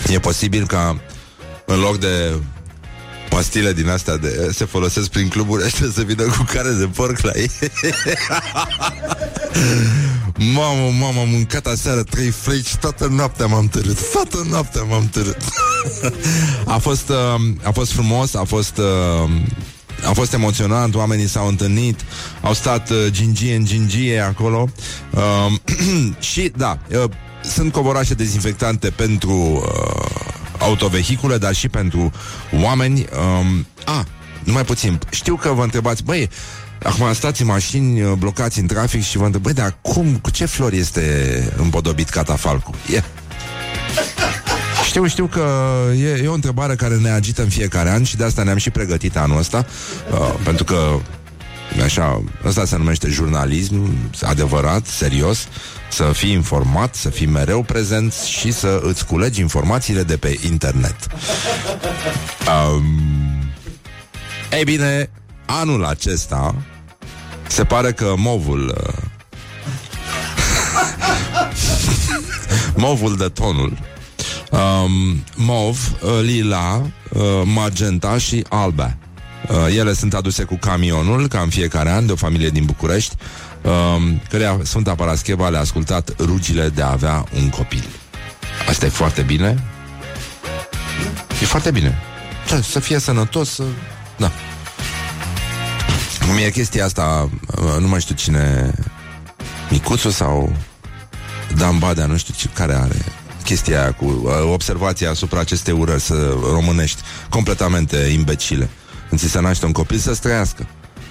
e 0.07 0.19
posibil 0.19 0.67
ca 0.67 1.01
în 1.65 1.79
loc 1.79 1.99
de 1.99 2.33
pastile 3.29 3.73
din 3.73 3.89
astea 3.89 4.17
de, 4.17 4.49
se 4.53 4.65
folosesc 4.65 5.09
prin 5.09 5.27
cluburi 5.27 5.63
ăștia 5.65 5.87
să 5.93 6.01
vină 6.01 6.23
cu 6.23 6.45
care 6.53 6.69
de 6.69 6.85
porc 6.85 7.19
la 7.19 7.31
ei. 7.35 7.51
mamă, 10.55 10.91
mamă, 10.99 11.19
am 11.19 11.29
mâncat 11.29 11.65
aseară 11.65 12.03
trei 12.03 12.29
frici, 12.29 12.75
toată 12.75 13.07
noaptea 13.07 13.45
m-am 13.45 13.67
târât, 13.67 14.11
toată 14.11 14.45
noaptea 14.49 14.81
m-am 14.81 15.09
târât. 15.09 15.37
a, 16.75 16.77
fost, 16.77 17.09
uh, 17.09 17.41
a 17.63 17.71
fost 17.71 17.91
frumos, 17.91 18.33
a 18.33 18.43
fost... 18.43 18.77
Uh, 18.77 19.29
a 20.07 20.13
fost 20.13 20.33
emoționant, 20.33 20.95
oamenii 20.95 21.27
s-au 21.27 21.47
întâlnit, 21.47 21.99
au 22.41 22.53
stat 22.53 22.89
uh, 22.89 22.97
gingie 23.09 23.55
în 23.55 23.65
gingie 23.65 24.19
acolo 24.19 24.69
uh, 25.11 25.51
și 26.31 26.51
da, 26.57 26.79
uh, 26.91 27.03
sunt 27.43 27.71
covorașe 27.71 28.13
dezinfectante 28.13 28.89
pentru 28.89 29.31
uh, 29.31 30.32
autovehicule, 30.63 31.37
dar 31.37 31.53
și 31.53 31.69
pentru 31.69 32.11
oameni. 32.61 33.05
Um, 33.39 33.67
a, 33.85 34.05
numai 34.43 34.63
puțin. 34.63 34.99
Știu 35.09 35.35
că 35.35 35.49
vă 35.49 35.63
întrebați, 35.63 36.03
băi, 36.03 36.29
acum 36.83 37.13
stați 37.13 37.41
în 37.41 37.47
mașini, 37.47 38.01
uh, 38.01 38.11
blocați 38.17 38.59
în 38.59 38.67
trafic 38.67 39.03
și 39.03 39.17
vă 39.17 39.25
întreb, 39.25 39.41
băi, 39.41 39.53
dar 39.53 39.77
cum, 39.81 40.17
cu 40.21 40.29
ce 40.29 40.45
flori 40.45 40.77
este 40.77 41.53
împodobit 41.57 42.09
catafalcul? 42.09 42.75
Yeah. 42.89 43.03
Știu, 44.85 45.07
știu 45.07 45.25
că 45.25 45.73
e, 45.97 46.21
e 46.23 46.27
o 46.27 46.33
întrebare 46.33 46.75
care 46.75 46.95
ne 46.95 47.09
agită 47.09 47.41
în 47.41 47.49
fiecare 47.49 47.89
an 47.89 48.03
și 48.03 48.17
de 48.17 48.23
asta 48.23 48.43
ne-am 48.43 48.57
și 48.57 48.69
pregătit 48.69 49.17
anul 49.17 49.37
ăsta, 49.37 49.65
uh, 50.11 50.33
pentru 50.43 50.63
că 50.63 50.99
Așa, 51.81 52.23
ăsta 52.45 52.65
se 52.65 52.77
numește 52.77 53.09
jurnalism 53.09 54.09
adevărat, 54.21 54.85
serios, 54.85 55.47
să 55.91 56.03
fii 56.13 56.31
informat, 56.31 56.95
să 56.95 57.09
fii 57.09 57.25
mereu 57.25 57.63
prezent 57.63 58.13
și 58.13 58.51
să 58.51 58.81
îți 58.83 59.05
culegi 59.05 59.41
informațiile 59.41 60.03
de 60.03 60.17
pe 60.17 60.39
internet. 60.49 60.95
Um, 62.47 62.83
ei 64.51 64.63
bine, 64.63 65.09
anul 65.45 65.85
acesta 65.85 66.55
se 67.47 67.63
pare 67.63 67.91
că 67.91 68.13
movul 68.17 68.75
uh, 68.77 68.93
movul 72.85 73.15
de 73.15 73.27
tonul 73.27 73.77
um, 74.51 75.23
mov, 75.35 75.95
uh, 76.01 76.19
lila, 76.21 76.81
uh, 77.09 77.21
magenta 77.43 78.17
și 78.17 78.45
albe 78.49 78.97
Uh, 79.49 79.75
ele 79.77 79.93
sunt 79.93 80.13
aduse 80.13 80.43
cu 80.43 80.55
camionul, 80.55 81.27
ca 81.27 81.39
în 81.39 81.49
fiecare 81.49 81.91
an, 81.91 82.05
de 82.05 82.11
o 82.11 82.15
familie 82.15 82.49
din 82.49 82.65
București, 82.65 83.15
uh, 83.61 83.71
care 84.29 84.57
Sfânta 84.63 84.95
Parascheva 84.95 85.49
le-a 85.49 85.59
ascultat 85.59 86.13
rugile 86.19 86.69
de 86.69 86.81
a 86.81 86.91
avea 86.91 87.25
un 87.35 87.49
copil. 87.49 87.85
Asta 88.69 88.85
e 88.85 88.89
foarte 88.89 89.21
bine. 89.21 89.63
E 91.41 91.45
foarte 91.45 91.71
bine. 91.71 91.99
Da, 92.49 92.61
să 92.61 92.79
fie 92.79 92.99
sănătos, 92.99 93.49
să... 93.49 93.63
Da. 94.17 94.31
Cum 96.27 96.37
e 96.37 96.49
chestia 96.49 96.85
asta, 96.85 97.29
uh, 97.57 97.79
nu 97.79 97.87
mai 97.87 98.01
știu 98.01 98.15
cine... 98.15 98.73
Micuțu 99.69 100.09
sau 100.09 100.55
Dan 101.57 101.77
Badea, 101.77 102.05
nu 102.05 102.17
știu 102.17 102.33
ce, 102.37 102.49
care 102.53 102.73
are 102.73 103.05
chestia 103.43 103.81
aia 103.81 103.91
cu 103.91 104.05
uh, 104.05 104.31
observația 104.51 105.09
asupra 105.09 105.39
acestei 105.39 105.73
urări 105.73 106.01
să 106.01 106.35
românești 106.51 107.01
completamente 107.29 107.97
imbecile. 107.97 108.69
Când 109.13 109.25
ți 109.25 109.31
se 109.31 109.41
naște 109.41 109.65
un 109.65 109.71
copil, 109.71 109.97
să 109.97 110.13
străiască. 110.13 110.67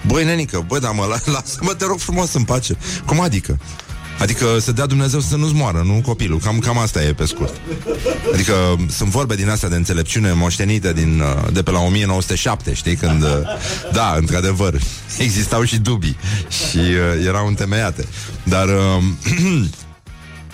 Băi, 0.06 0.24
nenică, 0.24 0.64
băi, 0.66 0.80
dar 0.80 0.92
mă, 0.92 1.18
lasă-mă, 1.24 1.74
te 1.74 1.84
rog 1.84 1.98
frumos 1.98 2.32
în 2.32 2.44
pace. 2.44 2.76
Cum 3.06 3.20
adică? 3.20 3.58
Adică 4.18 4.58
să 4.60 4.72
dea 4.72 4.86
Dumnezeu 4.86 5.20
să 5.20 5.36
nu-ți 5.36 5.54
moară, 5.54 5.82
nu 5.84 6.00
copilul. 6.04 6.38
Cam, 6.38 6.58
cam 6.58 6.78
asta 6.78 7.02
e 7.02 7.12
pe 7.12 7.24
scurt. 7.24 7.60
Adică 8.32 8.54
sunt 8.88 9.10
vorbe 9.10 9.34
din 9.34 9.48
astea 9.48 9.68
de 9.68 9.76
înțelepciune 9.76 10.32
moștenite 10.32 10.92
din, 10.92 11.20
uh, 11.20 11.52
de 11.52 11.62
pe 11.62 11.70
la 11.70 11.80
1907, 11.80 12.72
știi? 12.74 12.96
Când, 12.96 13.22
uh, 13.22 13.28
da, 13.92 14.14
într-adevăr, 14.18 14.80
existau 15.18 15.64
și 15.64 15.78
dubii 15.78 16.16
și 16.48 16.78
uh, 16.78 17.26
erau 17.26 17.46
întemeiate. 17.46 18.06
Dar 18.42 18.68
uh, 18.68 19.02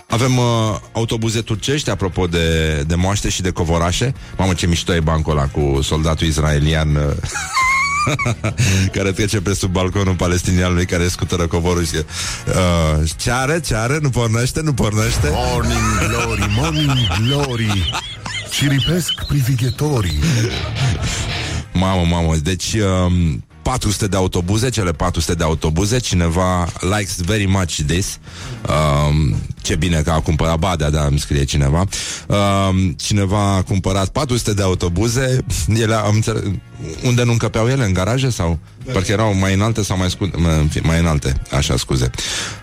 avem 0.09 0.37
uh, 0.39 0.45
autobuze 0.93 1.41
turcești, 1.41 1.91
apropo 1.91 2.27
de, 2.27 2.75
de 2.87 2.95
moaște 2.95 3.29
și 3.29 3.43
de 3.43 3.51
covorașe. 3.51 4.15
Mamă, 4.37 4.55
ce 4.55 4.67
mișto 4.67 4.95
e 4.95 5.01
bancul 5.01 5.33
ăla 5.33 5.47
cu 5.47 5.83
soldatul 5.83 6.27
israelian... 6.27 6.95
Uh, 6.95 7.03
care 8.95 9.13
trece 9.13 9.41
pe 9.41 9.55
sub 9.55 9.73
balconul 9.73 10.15
palestinianului 10.15 10.87
care 10.87 11.09
scutură 11.09 11.47
covorul 11.47 11.85
și 11.85 11.95
uh, 11.97 13.11
ce 13.17 13.31
are, 13.31 13.61
ce 13.61 13.75
are, 13.75 13.99
nu 14.03 14.11
pornește, 14.11 14.61
nu 14.61 14.73
pornește. 14.73 15.31
Morning 15.33 16.09
glory, 16.09 16.53
morning 16.57 16.99
glory. 17.27 17.91
Ciripesc 18.51 19.25
privighetorii. 19.27 20.19
Mamă, 21.73 22.07
mamă, 22.11 22.37
deci 22.37 22.73
uh, 22.73 23.13
400 23.69 24.07
de 24.07 24.17
autobuze, 24.17 24.69
cele 24.69 24.93
400 24.93 25.35
de 25.35 25.45
autobuze, 25.45 25.99
cineva 25.99 26.69
likes 26.81 27.21
very 27.21 27.47
much 27.47 27.81
this. 27.87 28.19
Um, 28.69 29.35
ce 29.63 29.77
bine 29.77 30.01
că 30.01 30.11
a 30.11 30.21
cumpărat 30.21 30.59
Badea, 30.59 30.91
da, 30.91 31.05
îmi 31.05 31.19
scrie 31.19 31.45
cineva. 31.45 31.85
Um, 32.27 32.93
cineva 32.93 33.55
a 33.55 33.63
cumpărat 33.63 34.09
400 34.09 34.53
de 34.53 34.63
autobuze, 34.63 35.45
ele, 35.83 35.95
am 35.95 36.15
înțeles, 36.15 36.43
unde 37.05 37.23
nu 37.23 37.33
încăpeau 37.33 37.69
ele, 37.69 37.85
în 37.85 37.93
garaje 37.93 38.31
sau? 38.31 38.59
Da. 38.85 38.93
Parcă 38.93 39.13
erau 39.13 39.35
mai 39.35 39.55
înalte 39.55 39.83
sau 39.83 39.97
mai, 39.97 40.11
scu- 40.11 40.31
mai 40.83 40.99
înalte, 40.99 41.43
așa, 41.51 41.77
scuze. 41.77 42.11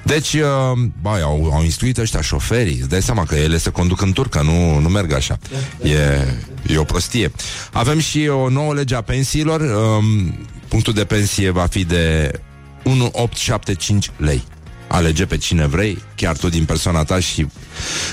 Deci, 0.04 0.34
uh, 0.34 0.88
bai, 1.02 1.22
au, 1.22 1.50
au 1.54 1.64
instruit 1.64 1.98
ăștia 1.98 2.22
șoferii, 2.22 2.78
îți 2.80 2.90
dai 2.90 3.02
seama 3.02 3.24
că 3.24 3.36
ele 3.36 3.58
se 3.58 3.70
conduc 3.70 4.02
în 4.02 4.12
turcă, 4.12 4.42
nu, 4.42 4.80
nu 4.80 4.90
merg 4.90 5.14
așa. 5.14 5.38
Da. 5.82 5.90
E, 5.90 6.28
e 6.68 6.78
o 6.78 6.84
prostie. 6.84 7.32
Avem 7.72 8.00
și 8.00 8.28
o 8.28 8.50
nouă 8.50 8.74
lege 8.74 8.96
a 8.96 9.02
pensiilor, 9.02 9.62
um, 9.62 10.36
punctul 10.68 10.94
de 10.94 11.06
pensie 11.06 11.50
va 11.50 11.66
fi 11.66 11.84
de 11.84 12.32
1875 12.84 14.12
lei. 14.18 14.44
Alege 14.88 15.26
pe 15.26 15.38
cine 15.38 15.68
vrei, 15.68 16.02
chiar 16.16 16.38
tu 16.38 16.50
din 16.50 16.66
persoana 16.66 17.04
ta 17.04 17.20
și 17.20 17.48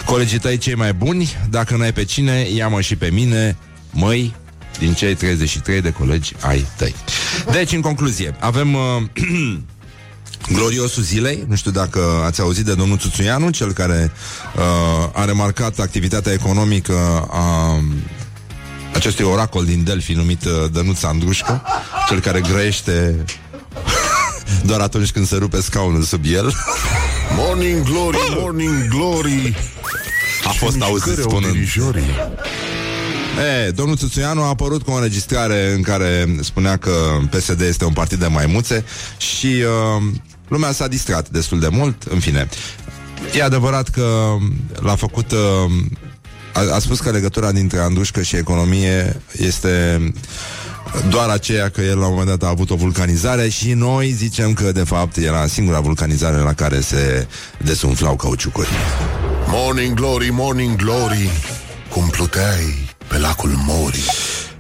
colegii 0.04 0.38
tăi 0.38 0.58
cei 0.58 0.74
mai 0.74 0.92
buni. 0.92 1.36
Dacă 1.50 1.76
n-ai 1.76 1.92
pe 1.92 2.04
cine, 2.04 2.46
ia-mă 2.54 2.80
și 2.80 2.96
pe 2.96 3.10
mine, 3.10 3.56
măi, 3.90 4.34
din 4.78 4.92
cei 4.92 5.14
33 5.14 5.80
de 5.80 5.92
colegi 5.92 6.32
ai 6.40 6.66
tăi. 6.76 6.94
Deci, 7.50 7.72
în 7.72 7.80
concluzie, 7.80 8.34
avem 8.40 8.74
uh, 8.74 9.02
gloriosul 10.56 11.02
zilei. 11.02 11.44
Nu 11.48 11.56
știu 11.56 11.70
dacă 11.70 12.22
ați 12.24 12.40
auzit 12.40 12.64
de 12.64 12.74
domnul 12.74 12.96
Tuțuianu, 12.96 13.50
cel 13.50 13.72
care 13.72 14.12
uh, 14.56 15.10
a 15.12 15.24
remarcat 15.24 15.78
activitatea 15.78 16.32
economică 16.32 17.28
a 17.30 17.78
acestui 18.94 19.24
oracol 19.24 19.64
din 19.64 19.84
Delphi 19.84 20.12
numit 20.12 20.44
uh, 20.44 20.52
Dănuț 20.72 21.02
Andrușcă, 21.02 21.62
cel 22.08 22.20
care 22.20 22.40
grăiește 22.40 23.24
doar 24.68 24.80
atunci 24.80 25.10
când 25.10 25.26
se 25.26 25.36
rupe 25.36 25.60
scaunul 25.60 26.02
sub 26.02 26.24
el. 26.24 26.52
Morning 27.36 27.84
glory, 27.84 28.16
morning 28.40 28.88
glory. 28.88 29.56
A 30.44 30.48
fost 30.48 30.82
auzit 30.82 31.18
spunând. 31.18 31.56
E, 33.66 33.70
domnul 33.70 33.96
Tuțuianu 33.96 34.42
a 34.42 34.48
apărut 34.48 34.82
cu 34.82 34.90
o 34.90 34.94
înregistrare 34.94 35.72
în 35.72 35.82
care 35.82 36.36
spunea 36.40 36.76
că 36.76 36.90
PSD 37.30 37.60
este 37.60 37.84
un 37.84 37.92
partid 37.92 38.18
de 38.18 38.26
maimuțe 38.26 38.84
și 39.16 39.46
uh, 39.46 40.02
lumea 40.48 40.72
s-a 40.72 40.88
distrat 40.88 41.28
destul 41.28 41.60
de 41.60 41.68
mult, 41.68 42.02
în 42.02 42.18
fine. 42.18 42.48
E 43.34 43.42
adevărat 43.42 43.88
că 43.88 44.36
l-a 44.80 44.94
făcut 44.94 45.32
uh, 45.32 45.38
a, 46.52 46.74
a 46.74 46.78
spus 46.78 47.00
că 47.00 47.10
legătura 47.10 47.52
dintre 47.52 47.78
Andrușcă 47.78 48.22
și 48.22 48.36
economie 48.36 49.20
este 49.32 50.00
doar 51.08 51.28
aceea 51.28 51.68
că 51.68 51.80
el 51.80 51.98
la 51.98 52.06
un 52.06 52.10
moment 52.10 52.28
dat 52.38 52.48
a 52.48 52.52
avut 52.52 52.70
o 52.70 52.74
vulcanizare 52.74 53.48
și 53.48 53.72
noi 53.72 54.10
zicem 54.10 54.52
că 54.52 54.72
de 54.72 54.84
fapt 54.84 55.16
era 55.16 55.46
singura 55.46 55.80
vulcanizare 55.80 56.36
la 56.36 56.52
care 56.52 56.80
se 56.80 57.26
desumflau 57.64 58.16
cauciucuri. 58.16 58.68
Morning 59.46 59.94
glory, 59.94 60.28
morning 60.30 60.76
glory, 60.76 61.30
cum 61.88 62.08
pluteai 62.08 62.88
pe 63.08 63.18
lacul 63.18 63.50
Mori. 63.66 64.04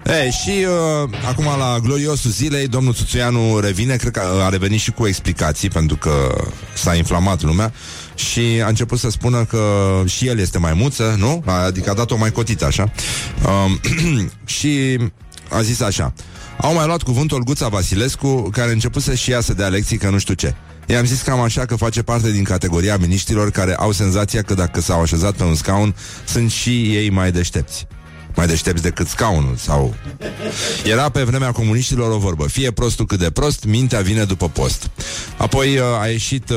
E, 0.04 0.30
și 0.30 0.66
uh, 1.02 1.10
acum 1.28 1.44
la 1.44 1.78
gloriosul 1.82 2.30
zilei, 2.30 2.68
domnul 2.68 2.92
Tuțuianu 2.92 3.58
revine, 3.58 3.96
cred 3.96 4.12
că 4.12 4.22
a 4.44 4.48
revenit 4.48 4.80
și 4.80 4.90
cu 4.90 5.06
explicații, 5.06 5.68
pentru 5.68 5.96
că 5.96 6.44
s-a 6.74 6.94
inflamat 6.94 7.42
lumea 7.42 7.72
și 8.14 8.40
a 8.64 8.68
început 8.68 8.98
să 8.98 9.10
spună 9.10 9.44
că 9.44 10.02
și 10.06 10.26
el 10.26 10.38
este 10.38 10.58
maimuță, 10.58 11.14
nu? 11.18 11.42
Adică 11.46 11.90
a 11.90 11.94
dat-o 11.94 12.16
mai 12.16 12.30
cotită, 12.30 12.64
așa. 12.64 12.92
Um, 13.46 13.80
și 14.56 14.98
a 15.48 15.62
zis 15.62 15.80
așa 15.80 16.12
Au 16.56 16.74
mai 16.74 16.86
luat 16.86 17.02
cuvântul 17.02 17.36
Olguța 17.36 17.68
Vasilescu 17.68 18.48
Care 18.52 18.68
a 18.68 18.72
început 18.72 19.02
să-și 19.02 19.30
iasă 19.30 19.54
de 19.54 19.64
lecții 19.64 19.96
că 19.96 20.10
nu 20.10 20.18
știu 20.18 20.34
ce 20.34 20.54
I-am 20.86 21.04
zis 21.04 21.22
cam 21.22 21.40
așa 21.40 21.64
că 21.64 21.76
face 21.76 22.02
parte 22.02 22.30
din 22.30 22.44
categoria 22.44 22.96
miniștilor 22.96 23.50
care 23.50 23.74
au 23.74 23.92
senzația 23.92 24.42
că 24.42 24.54
dacă 24.54 24.80
s-au 24.80 25.00
așezat 25.00 25.34
pe 25.34 25.42
un 25.42 25.54
scaun, 25.54 25.94
sunt 26.24 26.50
și 26.50 26.96
ei 26.96 27.10
mai 27.10 27.32
deștepți 27.32 27.86
mai 28.36 28.46
deștepți 28.46 28.82
decât 28.82 29.08
scaunul 29.08 29.54
sau... 29.56 29.94
Era 30.84 31.08
pe 31.08 31.22
vremea 31.22 31.52
comuniștilor 31.52 32.10
o 32.10 32.18
vorbă 32.18 32.48
Fie 32.48 32.70
prostul 32.70 33.06
cât 33.06 33.18
de 33.18 33.30
prost, 33.30 33.64
mintea 33.64 34.00
vine 34.00 34.24
după 34.24 34.48
post. 34.48 34.90
Apoi 35.36 35.76
uh, 35.76 35.84
a 36.00 36.06
ieșit 36.06 36.50
uh, 36.50 36.56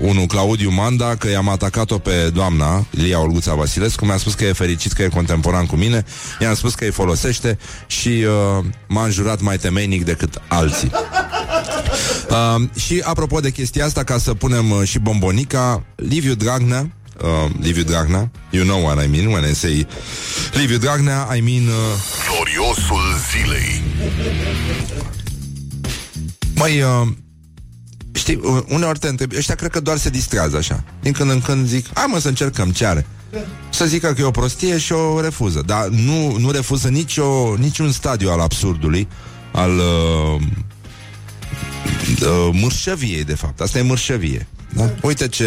unul, 0.00 0.26
Claudiu 0.26 0.70
Manda 0.70 1.16
Că 1.16 1.30
i-am 1.30 1.48
atacat-o 1.48 1.98
pe 1.98 2.30
doamna 2.34 2.86
Lia 2.90 3.20
Olguța 3.20 3.54
Vasilescu. 3.54 4.04
Mi-a 4.04 4.16
spus 4.16 4.34
că 4.34 4.44
e 4.44 4.52
fericit 4.52 4.92
că 4.92 5.02
e 5.02 5.08
contemporan 5.08 5.66
cu 5.66 5.76
mine 5.76 6.04
I-am 6.40 6.54
spus 6.54 6.74
că 6.74 6.84
îi 6.84 6.90
folosește 6.90 7.58
Și 7.86 8.08
uh, 8.08 8.64
m-a 8.88 9.04
înjurat 9.04 9.40
mai 9.40 9.58
temeinic 9.58 10.04
decât 10.04 10.42
alții. 10.48 10.90
Uh, 12.30 12.68
Și 12.76 13.02
apropo 13.04 13.40
de 13.40 13.50
chestia 13.50 13.84
asta 13.84 14.04
Ca 14.04 14.18
să 14.18 14.34
punem 14.34 14.70
uh, 14.70 14.82
și 14.84 14.98
bombonica 14.98 15.82
Liviu 15.96 16.34
Dragnea 16.34 16.90
uh, 17.22 17.50
Liviu 17.60 17.82
Dragnea. 17.82 18.30
You 18.50 18.64
know 18.64 18.84
what 18.84 19.04
I 19.04 19.06
mean 19.06 19.26
when 19.26 19.50
I 19.50 19.54
say 19.54 19.86
Liviu 20.52 20.78
Dragnea, 20.78 21.28
I 21.36 21.40
mean... 21.40 21.66
Uh... 21.66 21.74
Gloriosul 22.28 23.02
zilei. 23.30 23.82
Măi, 26.54 26.82
uh, 26.82 27.08
știi, 28.12 28.40
uh, 28.42 28.62
uneori 28.68 28.98
te 28.98 29.08
întrebi, 29.08 29.36
ăștia 29.36 29.54
cred 29.54 29.70
că 29.70 29.80
doar 29.80 29.96
se 29.96 30.10
distrează 30.10 30.56
așa. 30.56 30.84
Din 31.00 31.12
când 31.12 31.30
în 31.30 31.40
când 31.40 31.66
zic, 31.66 31.86
hai 31.94 32.06
mă 32.08 32.18
să 32.18 32.28
încercăm 32.28 32.70
ce 32.70 32.86
are. 32.86 33.06
Să 33.70 33.84
zică 33.84 34.12
că 34.12 34.20
e 34.20 34.24
o 34.24 34.30
prostie 34.30 34.78
și 34.78 34.92
o 34.92 35.20
refuză. 35.20 35.62
Dar 35.66 35.86
nu, 35.86 36.36
nu 36.38 36.50
refuză 36.50 36.88
nicio, 36.88 37.56
niciun 37.58 37.92
stadiu 37.92 38.30
al 38.30 38.40
absurdului, 38.40 39.08
al 39.52 39.78
uh, 39.78 40.40
uh, 42.22 42.48
mârșăviei, 42.52 43.24
de 43.24 43.34
fapt. 43.34 43.60
Asta 43.60 43.78
e 43.78 43.82
mârșăvie. 43.82 44.46
Da? 44.72 44.94
Uite 45.02 45.28
ce, 45.28 45.46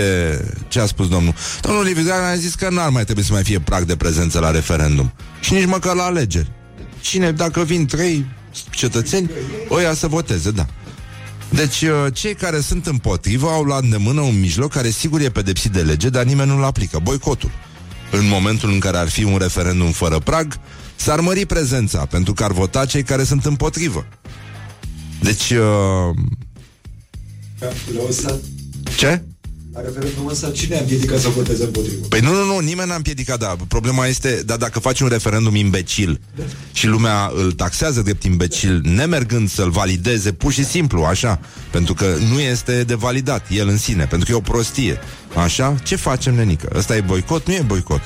ce 0.67 0.79
a 0.79 0.85
spus 0.85 1.07
domnul. 1.07 1.33
Domnul 1.61 1.83
Liviu 1.83 2.03
Dragnea 2.03 2.29
a 2.29 2.35
zis 2.35 2.55
că 2.55 2.69
n-ar 2.69 2.89
mai 2.89 3.03
trebui 3.03 3.23
să 3.23 3.33
mai 3.33 3.43
fie 3.43 3.59
prag 3.59 3.83
de 3.83 3.95
prezență 3.95 4.39
la 4.39 4.51
referendum. 4.51 5.13
Și 5.39 5.53
nici 5.53 5.65
măcar 5.65 5.95
la 5.95 6.03
alegeri. 6.03 6.51
Cine, 6.99 7.31
dacă 7.31 7.63
vin 7.63 7.85
trei 7.85 8.25
cetățeni, 8.69 9.29
oia 9.67 9.93
să 9.93 10.07
voteze, 10.07 10.51
da. 10.51 10.65
Deci, 11.49 11.81
uh, 11.81 12.13
cei 12.13 12.35
care 12.35 12.59
sunt 12.59 12.85
împotrivă 12.85 13.47
au 13.47 13.63
la 13.63 13.77
îndemână 13.77 14.21
un 14.21 14.39
mijloc 14.39 14.71
care 14.71 14.89
sigur 14.89 15.21
e 15.21 15.29
pedepsit 15.29 15.71
de 15.71 15.81
lege, 15.81 16.09
dar 16.09 16.23
nimeni 16.23 16.49
nu-l 16.49 16.63
aplică. 16.63 16.99
Boicotul. 17.03 17.51
În 18.11 18.27
momentul 18.27 18.71
în 18.71 18.79
care 18.79 18.97
ar 18.97 19.09
fi 19.09 19.23
un 19.23 19.37
referendum 19.37 19.91
fără 19.91 20.19
prag, 20.19 20.59
s-ar 20.95 21.19
mări 21.19 21.45
prezența, 21.45 22.05
pentru 22.05 22.33
că 22.33 22.43
ar 22.43 22.51
vota 22.51 22.85
cei 22.85 23.03
care 23.03 23.23
sunt 23.23 23.45
împotrivă. 23.45 24.05
Deci... 25.21 25.49
Uh... 25.49 26.15
Ce? 28.97 29.21
La 29.73 29.81
referendumul 29.81 30.31
ăsta, 30.31 30.49
cine 30.49 30.75
a 30.75 30.79
împiedicat 30.79 31.19
să 31.19 31.29
voteze 31.29 31.63
împotrivă? 31.63 32.05
Păi 32.07 32.19
nu, 32.19 32.33
nu, 32.33 32.45
nu, 32.45 32.59
nimeni 32.59 32.89
n-a 32.89 32.95
împiedicat, 32.95 33.39
da. 33.39 33.55
Problema 33.67 34.05
este, 34.07 34.41
da, 34.45 34.57
dacă 34.57 34.79
faci 34.79 34.99
un 34.99 35.07
referendum 35.07 35.55
imbecil 35.55 36.21
da. 36.35 36.43
și 36.73 36.87
lumea 36.87 37.31
îl 37.35 37.51
taxează 37.51 38.01
drept 38.01 38.23
imbecil, 38.23 38.81
nemergând 38.83 39.49
să-l 39.49 39.69
valideze 39.69 40.31
pur 40.31 40.51
și 40.51 40.65
simplu, 40.65 41.03
așa, 41.03 41.39
pentru 41.71 41.93
că 41.93 42.15
nu 42.31 42.39
este 42.39 42.83
de 42.83 42.93
validat 42.93 43.45
el 43.49 43.67
în 43.67 43.77
sine, 43.77 44.05
pentru 44.05 44.27
că 44.27 44.31
e 44.31 44.35
o 44.35 44.51
prostie. 44.51 44.99
Așa? 45.35 45.75
Ce 45.83 45.95
facem, 45.95 46.35
nenică? 46.35 46.69
Ăsta 46.75 46.95
e 46.95 47.01
boicot? 47.01 47.47
Nu 47.47 47.53
e 47.53 47.63
boicot. 47.65 48.01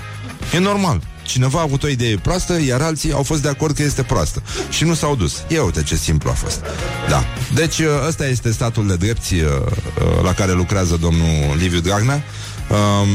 E 0.54 0.60
normal. 0.60 1.02
Cineva 1.32 1.60
a 1.60 1.62
avut 1.62 1.84
o 1.84 1.88
idee 1.88 2.18
proastă, 2.18 2.62
iar 2.62 2.82
alții 2.82 3.14
au 3.14 3.24
fost 3.24 3.42
de 3.42 3.48
acord 3.48 3.76
că 3.76 3.84
este 3.84 4.04
proastă. 4.04 4.44
Și 4.70 4.84
nu 4.84 4.94
s-au 4.94 5.16
dus. 5.16 5.44
Ia 5.48 5.64
uite 5.64 5.84
ce 5.84 5.96
simplu 5.96 6.30
a 6.30 6.34
fost. 6.34 6.62
Da. 7.10 7.24
Deci 7.54 7.80
uh, 7.80 7.88
ăsta 8.08 8.28
este 8.28 8.52
statul 8.52 8.88
de 8.88 8.96
drepți 8.96 9.34
uh, 9.34 9.42
uh, 9.42 10.24
la 10.24 10.34
care 10.34 10.52
lucrează 10.52 10.98
domnul 11.02 11.56
Liviu 11.58 11.80
Dragnea. 11.80 12.24
Um, 12.70 13.08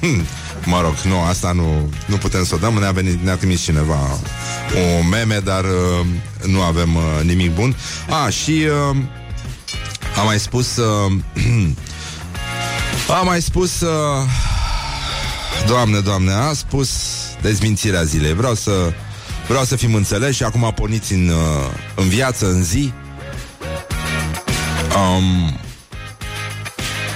mă 0.72 0.80
rog, 0.80 0.94
nu, 1.04 1.20
asta 1.20 1.52
nu, 1.52 1.90
nu 2.06 2.16
putem 2.16 2.44
să 2.44 2.54
o 2.54 2.58
dăm. 2.58 2.74
Ne-a, 2.74 2.90
venit, 2.90 3.22
ne-a 3.22 3.36
trimis 3.36 3.62
cineva 3.62 4.18
o 4.74 5.02
meme, 5.08 5.38
dar 5.44 5.64
uh, 5.64 6.06
nu 6.46 6.62
avem 6.62 6.94
uh, 6.94 7.02
nimic 7.24 7.54
bun. 7.54 7.76
A, 8.24 8.28
și 8.28 8.66
uh, 8.90 8.96
am 10.18 10.24
mai 10.24 10.38
spus... 10.38 10.76
Uh, 10.76 11.12
am 13.20 13.26
mai 13.26 13.42
spus... 13.42 13.80
Uh, 13.80 14.58
Doamne, 15.66 16.00
doamne, 16.00 16.32
a 16.32 16.52
spus 16.52 16.90
dezmințirea 17.40 18.02
zilei. 18.02 18.34
Vreau 18.34 18.54
să 18.54 18.92
vreau 19.48 19.64
să 19.64 19.76
fim 19.76 19.94
înțeleși 19.94 20.36
și 20.36 20.42
acum 20.42 20.72
porniți 20.74 21.12
în, 21.12 21.28
uh, 21.28 21.70
în 21.94 22.08
viață, 22.08 22.46
în 22.46 22.62
zi. 22.62 22.92
Um, 24.96 25.58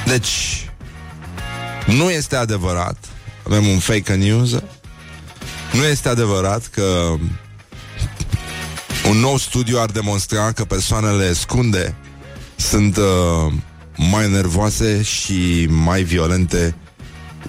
deci, 0.06 0.68
nu 1.86 2.10
este 2.10 2.36
adevărat. 2.36 2.96
Avem 3.46 3.66
un 3.66 3.78
fake 3.78 4.14
news. 4.14 4.50
Nu 5.72 5.84
este 5.84 6.08
adevărat 6.08 6.66
că 6.66 7.14
un 9.08 9.16
nou 9.16 9.36
studiu 9.36 9.78
ar 9.80 9.90
demonstra 9.90 10.52
că 10.52 10.64
persoanele 10.64 11.32
scunde 11.32 11.94
sunt 12.56 12.96
uh, 12.96 13.52
mai 13.96 14.30
nervoase 14.30 15.02
și 15.02 15.66
mai 15.70 16.02
violente 16.02 16.74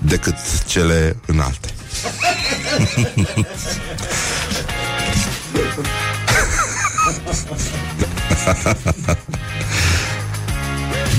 decât 0.02 0.36
cele 0.66 1.16
înalte. 1.26 1.70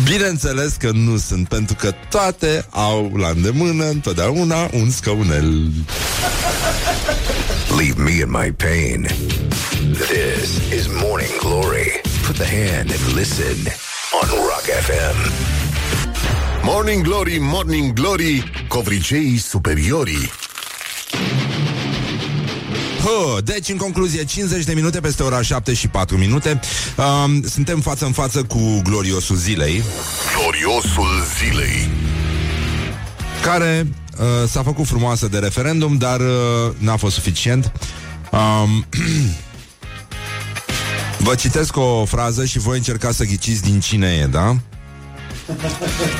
Bineînțeles 0.04 0.72
că 0.72 0.90
nu 0.90 1.16
sunt, 1.16 1.48
pentru 1.48 1.74
că 1.74 1.94
toate 2.08 2.66
au 2.70 3.12
la 3.16 3.28
îndemână 3.28 3.84
întotdeauna 3.84 4.70
un 4.72 4.90
scăunel. 4.90 5.70
Leave 7.76 8.02
me 8.02 8.10
in 8.10 8.30
my 8.30 8.52
pain. 8.52 9.06
This 9.92 10.72
is 10.78 10.86
Morning 11.02 11.36
Glory. 11.38 12.00
Put 12.26 12.36
the 12.36 12.46
hand 12.46 12.90
and 12.90 13.14
listen 13.16 13.56
on 14.22 14.28
Rock 14.28 14.64
FM. 14.86 15.65
Morning 16.68 17.02
Glory, 17.02 17.38
Morning 17.40 17.92
Glory, 17.92 18.50
covriceii 18.68 19.38
superiorii. 19.38 20.30
Hă, 23.02 23.40
deci, 23.40 23.68
în 23.68 23.76
concluzie, 23.76 24.24
50 24.24 24.64
de 24.64 24.74
minute 24.74 25.00
peste 25.00 25.22
ora 25.22 25.42
7 25.42 25.74
și 25.74 25.88
4 25.88 26.16
minute. 26.16 26.60
Uh, 26.96 27.04
suntem 27.44 27.80
față 27.80 28.04
în 28.04 28.12
față 28.12 28.42
cu 28.42 28.80
gloriosul 28.84 29.36
zilei. 29.36 29.82
Gloriosul 30.38 31.24
zilei. 31.38 31.88
Care 33.42 33.86
uh, 34.18 34.48
s-a 34.48 34.62
făcut 34.62 34.86
frumoasă 34.86 35.28
de 35.28 35.38
referendum, 35.38 35.96
dar 35.96 36.20
uh, 36.20 36.26
n-a 36.78 36.96
fost 36.96 37.14
suficient. 37.14 37.72
Um, 38.30 38.86
Vă 41.18 41.34
citesc 41.34 41.76
o 41.76 42.04
frază 42.04 42.44
și 42.44 42.58
voi 42.58 42.76
încerca 42.76 43.12
să 43.12 43.24
ghiciți 43.24 43.62
din 43.62 43.80
cine 43.80 44.18
e, 44.22 44.26
da? 44.26 44.56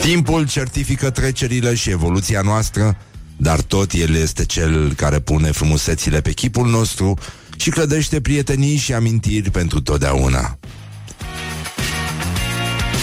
Timpul 0.00 0.48
certifică 0.48 1.10
trecerile 1.10 1.74
și 1.74 1.90
evoluția 1.90 2.40
noastră, 2.40 2.96
dar 3.36 3.60
tot 3.60 3.92
el 3.92 4.14
este 4.14 4.44
cel 4.44 4.92
care 4.92 5.18
pune 5.18 5.50
frumusețile 5.50 6.20
pe 6.20 6.32
chipul 6.32 6.66
nostru 6.68 7.18
și 7.56 7.70
clădește 7.70 8.20
prietenii 8.20 8.76
și 8.76 8.92
amintiri 8.92 9.50
pentru 9.50 9.80
totdeauna. 9.80 10.58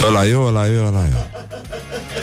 Ăla 0.06 0.26
eu, 0.26 0.46
ăla 0.46 0.66
eu, 0.66 0.86
ăla 0.86 1.04
eu. 1.12 1.30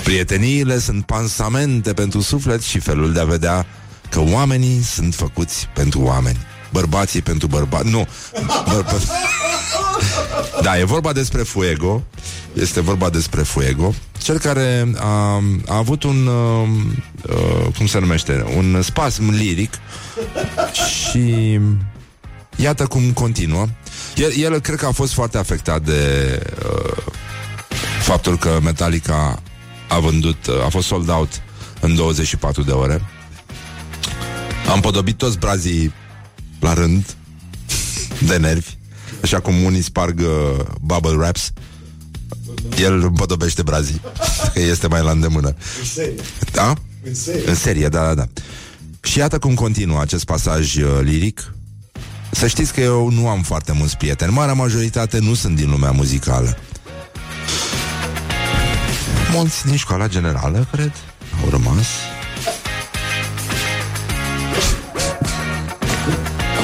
Prieteniile 0.04 0.80
sunt 0.80 1.06
pansamente 1.06 1.94
pentru 1.94 2.22
suflet 2.22 2.62
și 2.62 2.80
felul 2.80 3.14
de 3.14 3.20
a 3.20 3.26
vedea 3.26 3.66
că 4.10 4.20
oamenii 4.20 4.82
sunt 4.82 5.16
făcuți 5.16 5.70
pentru 5.74 6.02
oameni. 6.02 6.38
Bărbații 6.72 7.22
pentru 7.22 7.48
bărbați. 7.48 7.90
Nu. 7.90 8.08
Bărba... 8.74 8.98
Da, 10.62 10.80
e 10.80 10.84
vorba 10.84 11.14
despre 11.14 11.42
Fuego. 11.42 12.04
Este 12.54 12.82
vorba 12.82 13.10
despre 13.10 13.42
Fuego. 13.42 13.94
Cel 14.18 14.40
care 14.40 14.92
a, 14.98 15.42
a 15.68 15.78
avut 15.78 16.04
un, 16.04 16.28
uh, 16.28 16.70
uh, 17.30 17.74
cum 17.78 17.86
se 17.86 18.00
numește, 18.00 18.46
un 18.56 18.82
spasm 18.82 19.30
liric 19.30 19.74
și 20.74 21.60
iată 22.56 22.86
cum 22.86 23.12
continuă. 23.12 23.68
El, 24.16 24.32
el 24.38 24.60
cred 24.60 24.78
că 24.78 24.86
a 24.86 24.92
fost 24.92 25.14
foarte 25.14 25.38
afectat 25.38 25.82
de 25.82 26.40
uh, 26.66 27.04
faptul 28.02 28.38
că 28.38 28.60
Metallica 28.64 29.42
a 29.88 30.00
vândut, 30.00 30.48
uh, 30.48 30.66
a 30.66 30.70
fost 30.70 30.88
sold 30.88 31.10
out 31.10 31.42
în 31.80 31.96
24 31.96 32.62
de 32.62 32.72
ore. 32.72 33.02
Am 34.72 34.80
podobit 34.80 35.18
toți 35.18 35.38
brazii 35.38 35.94
la 36.60 36.74
rând 36.74 37.16
de 38.28 38.38
nervi 38.38 38.80
Așa 39.22 39.40
cum 39.40 39.64
unii 39.64 39.82
sparg 39.82 40.20
uh, 40.20 40.66
bubble 40.82 41.16
wraps 41.16 41.52
El 42.78 43.04
împodobește 43.04 43.62
brazii 43.62 44.02
Că 44.54 44.60
este 44.72 44.88
mai 44.88 45.04
la 45.04 45.12
îndemână 45.12 45.48
În 45.80 45.86
serie. 45.86 46.16
Da? 46.52 46.74
În 47.04 47.16
serie. 47.16 47.50
În 47.50 47.56
serie, 47.56 47.88
da, 47.88 48.04
da, 48.04 48.14
da 48.14 48.26
Și 49.02 49.18
iată 49.18 49.40
cum 49.40 49.54
continuă 49.54 50.02
acest 50.02 50.26
pasaj 50.26 50.76
uh, 50.76 51.00
liric 51.02 51.54
Să 52.32 52.48
știți 52.48 52.74
că 52.74 52.82
eu 52.82 53.10
nu 53.10 53.28
am 53.28 53.42
foarte 53.42 53.72
mulți 53.72 53.98
prieteni. 53.98 54.32
Marea 54.32 54.54
majoritate 54.54 55.20
nu 55.20 55.34
sunt 55.34 55.56
din 55.56 55.70
lumea 55.70 55.92
muzicală. 55.92 56.58
Mulți 59.32 59.66
din 59.66 59.76
școala 59.76 60.08
generală, 60.08 60.68
cred, 60.72 60.92
au 61.44 61.50
rămas. 61.50 61.86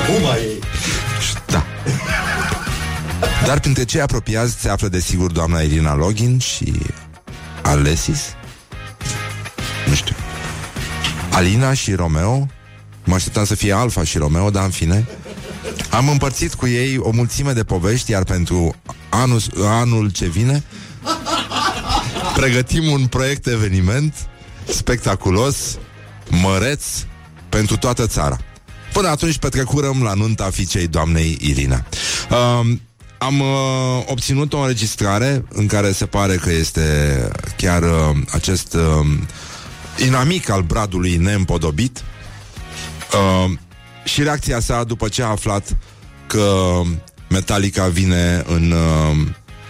Acum 0.02 0.24
e... 0.24 0.57
Da. 3.48 3.54
Dar 3.54 3.62
printre 3.62 3.86
cei 3.86 4.02
apropiați 4.02 4.60
se 4.60 4.70
află 4.70 4.88
desigur 4.88 5.32
doamna 5.32 5.60
Irina 5.60 5.96
Login 5.96 6.40
și 6.40 6.74
Alesis. 7.62 8.22
Nu 9.88 9.94
știu. 9.94 10.16
Alina 11.32 11.74
și 11.74 11.94
Romeo. 11.94 12.48
Mă 13.04 13.16
așteptam 13.16 13.46
să 13.46 13.56
fie 13.56 13.74
Alfa 13.74 14.04
și 14.04 14.18
Romeo, 14.18 14.50
dar 14.50 14.64
în 14.64 14.70
fine. 14.70 15.08
Am 15.90 16.10
împărțit 16.10 16.54
cu 16.54 16.68
ei 16.68 16.98
o 16.98 17.12
mulțime 17.12 17.52
de 17.52 17.64
povești, 17.64 18.12
iar 18.12 18.24
pentru 18.24 18.76
anul, 19.10 19.42
anul 19.64 20.10
ce 20.12 20.26
vine 20.26 20.64
pregătim 22.36 22.92
un 22.92 23.06
proiect 23.06 23.44
de 23.44 23.52
eveniment 23.52 24.14
spectaculos, 24.66 25.78
măreț, 26.30 26.84
pentru 27.50 27.78
toată 27.78 28.08
țara. 28.08 28.38
Până 28.94 29.08
atunci 29.08 29.38
petrecurăm 29.38 30.04
la 30.04 30.14
nunta 30.14 30.50
fiicei 30.50 30.88
doamnei 30.88 31.38
Irina. 31.42 31.86
Um, 32.60 32.82
am 33.18 33.40
uh, 33.40 33.48
obținut 34.06 34.54
o 34.54 34.60
înregistrare 34.60 35.46
în 35.50 35.68
care 35.68 35.92
se 35.92 36.06
pare 36.06 36.36
că 36.36 36.52
este 36.52 36.82
chiar 37.58 37.84
uh, 37.84 38.18
acest 38.32 38.74
uh, 38.74 39.08
inamic 40.06 40.50
al 40.50 40.62
bradului 40.62 41.16
neîmpodobit 41.16 42.04
uh, 43.14 43.52
și 44.04 44.24
reacția 44.24 44.60
sa 44.60 44.84
după 44.84 45.08
ce 45.08 45.24
a 45.24 45.28
aflat 45.28 45.78
că 46.28 46.82
Metallica 47.30 47.88
vine 47.88 48.44
în 48.48 48.72
uh, 48.72 49.28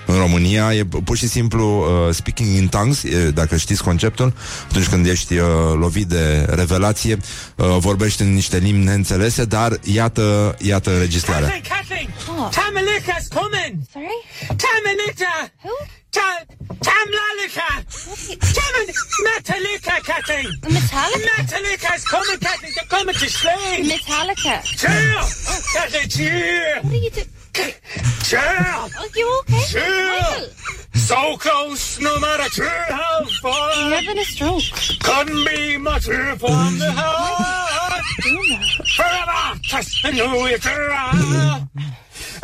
în 0.07 0.15
România 0.15 0.73
e 0.73 0.83
pur 1.03 1.17
și 1.17 1.27
simplu 1.27 1.79
uh, 1.79 2.13
speaking 2.13 2.55
in 2.55 2.67
tongues, 2.67 3.03
e, 3.03 3.31
dacă 3.33 3.57
știți 3.57 3.83
conceptul, 3.83 4.33
atunci 4.69 4.87
când 4.87 5.05
ești 5.05 5.37
uh, 5.37 5.47
lovit 5.79 6.07
de 6.07 6.45
revelație, 6.49 7.17
uh, 7.55 7.77
vorbești 7.79 8.21
în 8.21 8.33
niște 8.33 8.57
limbi 8.57 8.85
neînțelese, 8.85 9.45
dar 9.45 9.79
iată, 9.83 10.55
iată 10.59 10.91
înregistrarea. 10.91 11.47
Kathleen, 11.47 11.61
Kathleen! 11.61 11.86
What? 12.37 12.53
Tamalika's 12.53 13.29
coming! 13.29 13.81
Sorry? 13.81 14.19
Tamalika! 14.61 15.49
Who? 15.63 15.75
Ta 16.11 16.43
Tamlalika! 16.85 17.67
Taman 18.53 18.87
Metallica, 19.25 20.05
Kathleen! 20.05 20.45
Metallica? 20.61 21.33
Metallica's 21.35 22.05
coming, 22.05 22.37
Kathleen! 22.37 22.73
They're 22.75 22.85
coming 22.85 23.15
to 23.15 23.27
slay! 23.27 23.81
Metallica. 23.81 24.63
Cheer! 24.63 25.17
Kathleen, 25.73 26.09
cheer! 26.09 26.79
What 26.83 26.93
are 26.93 26.97
you 26.97 27.09
doing? 27.09 27.27
Cheer! 28.21 28.39
Are 28.39 28.89
you 29.15 29.39
okay? 29.39 29.63
Michael, 29.73 30.49
So 30.93 31.37
close, 31.37 31.99
no 31.99 32.19
matter 32.19 32.49
cheer 32.49 32.69
how 32.69 33.25
you're 33.43 33.95
having 33.95 34.19
a 34.19 34.25
stroke. 34.25 34.61
Couldn't 35.01 35.43
be 35.43 35.77
much 35.77 36.03
from 36.03 36.77
the 36.77 36.91
heart! 36.95 38.03
Forever, 38.95 39.59
trust 39.63 40.03
you 40.03 40.57
try! 40.59 41.67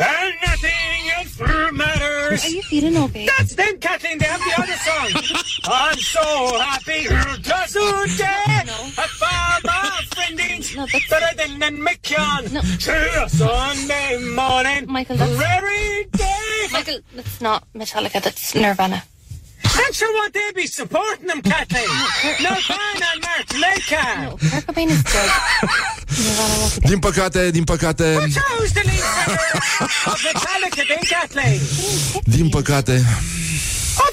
And 0.00 0.34
nothing 0.42 1.10
else 1.16 1.72
matters! 1.72 2.44
Are 2.44 2.48
you 2.48 2.62
feeling 2.62 2.96
okay? 3.04 3.26
That's 3.38 3.54
them, 3.54 3.78
Kathleen. 3.78 4.18
They 4.18 4.26
have 4.26 4.40
the 4.40 4.62
other 4.62 4.72
song. 4.72 5.40
I'm 5.72 5.98
so 5.98 6.58
happy 6.58 7.04
just 7.42 7.74
dead. 8.18 8.66
No. 8.66 8.74
I 8.98 9.06
found 9.22 9.64
my 9.64 10.00
friendings 10.14 10.76
No, 10.76 10.86
better 11.08 11.36
than 11.36 11.58
than 11.58 11.76
McKeon. 11.78 12.52
No. 12.52 12.60
To 12.60 13.24
a 13.24 13.28
Sunday 13.28 14.18
morning. 14.34 14.86
Michael, 14.88 15.16
that's- 15.16 15.38
Very 15.38 16.04
day. 16.12 16.66
Michael, 16.72 16.98
that's 17.14 17.40
not 17.40 17.66
Metallica, 17.74 18.20
that's 18.22 18.54
Nirvana. 18.54 19.02
I'm 19.82 19.92
sure 19.92 20.12
what 20.18 20.32
they 20.32 20.48
be 20.62 20.66
supporting 20.66 21.26
them, 21.30 21.40
Kathleen. 21.42 21.88
no 22.46 22.52
fine 22.72 23.02
on 23.10 23.16
Mark 23.28 23.48
Laker. 23.64 24.10
No, 24.24 24.36
Kurt 24.50 24.64
Cobain 24.66 24.88
is 24.90 25.02
dead. 25.12 25.30
Nirvana 26.24 26.54
won't 26.60 26.74
be 26.74 26.80
dead. 26.80 26.90
Din 26.90 26.98
păcate, 26.98 27.50
din 27.50 27.64
păcate, 27.64 28.16
Who's 28.18 28.72
the 28.78 28.82
lead 28.90 29.04
singer 29.14 29.50
of 30.12 30.18
Metallica, 30.26 30.82
then, 30.88 31.02
Kathleen? 31.20 31.60
din 32.24 32.48
păcate, 32.48 33.04
Oh, 34.02 34.08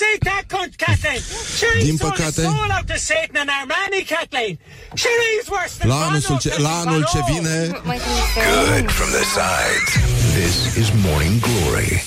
for 0.00 0.06
fuck's 0.06 0.12
sake, 0.12 0.20
that 0.30 0.44
cunt, 0.48 0.72
Kathleen! 0.76 1.22
Sure, 1.60 1.78
Din 1.78 1.96
he's 1.96 2.00
sold 2.00 2.16
his 2.16 2.24
păcate- 2.24 2.42
soul 2.42 2.70
out 2.76 2.86
to 2.86 2.96
Satan 3.08 3.36
and 3.42 3.50
Armani, 3.60 4.00
Kathleen! 4.14 4.58
Sure, 4.94 5.20
he's 5.36 5.48
worse 5.56 5.74
than 5.78 5.88
la 5.88 5.96
anul, 6.06 6.20
Bono, 6.28 6.38
ce, 6.40 6.48
la 6.48 6.54
Kathleen, 6.56 6.88
anul 6.88 7.04
ce 7.12 7.18
Bono. 7.18 7.32
vine, 7.32 7.56
Michael 7.90 8.16
is 8.22 8.30
very 8.34 8.82
Good 8.82 8.90
from 8.98 9.10
the 9.18 9.24
sides. 9.38 9.90
This 10.38 10.56
is 10.82 10.88
Morning 11.06 11.36
Glory. 11.46 12.04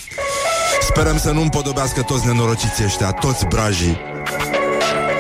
sperăm 0.90 1.18
să 1.18 1.32
nu 1.32 1.42
împodobească 1.42 2.02
toți 2.02 2.26
nenorociții 2.26 2.86
ăștia, 2.86 3.12
toți 3.12 3.46
brajii, 3.46 3.98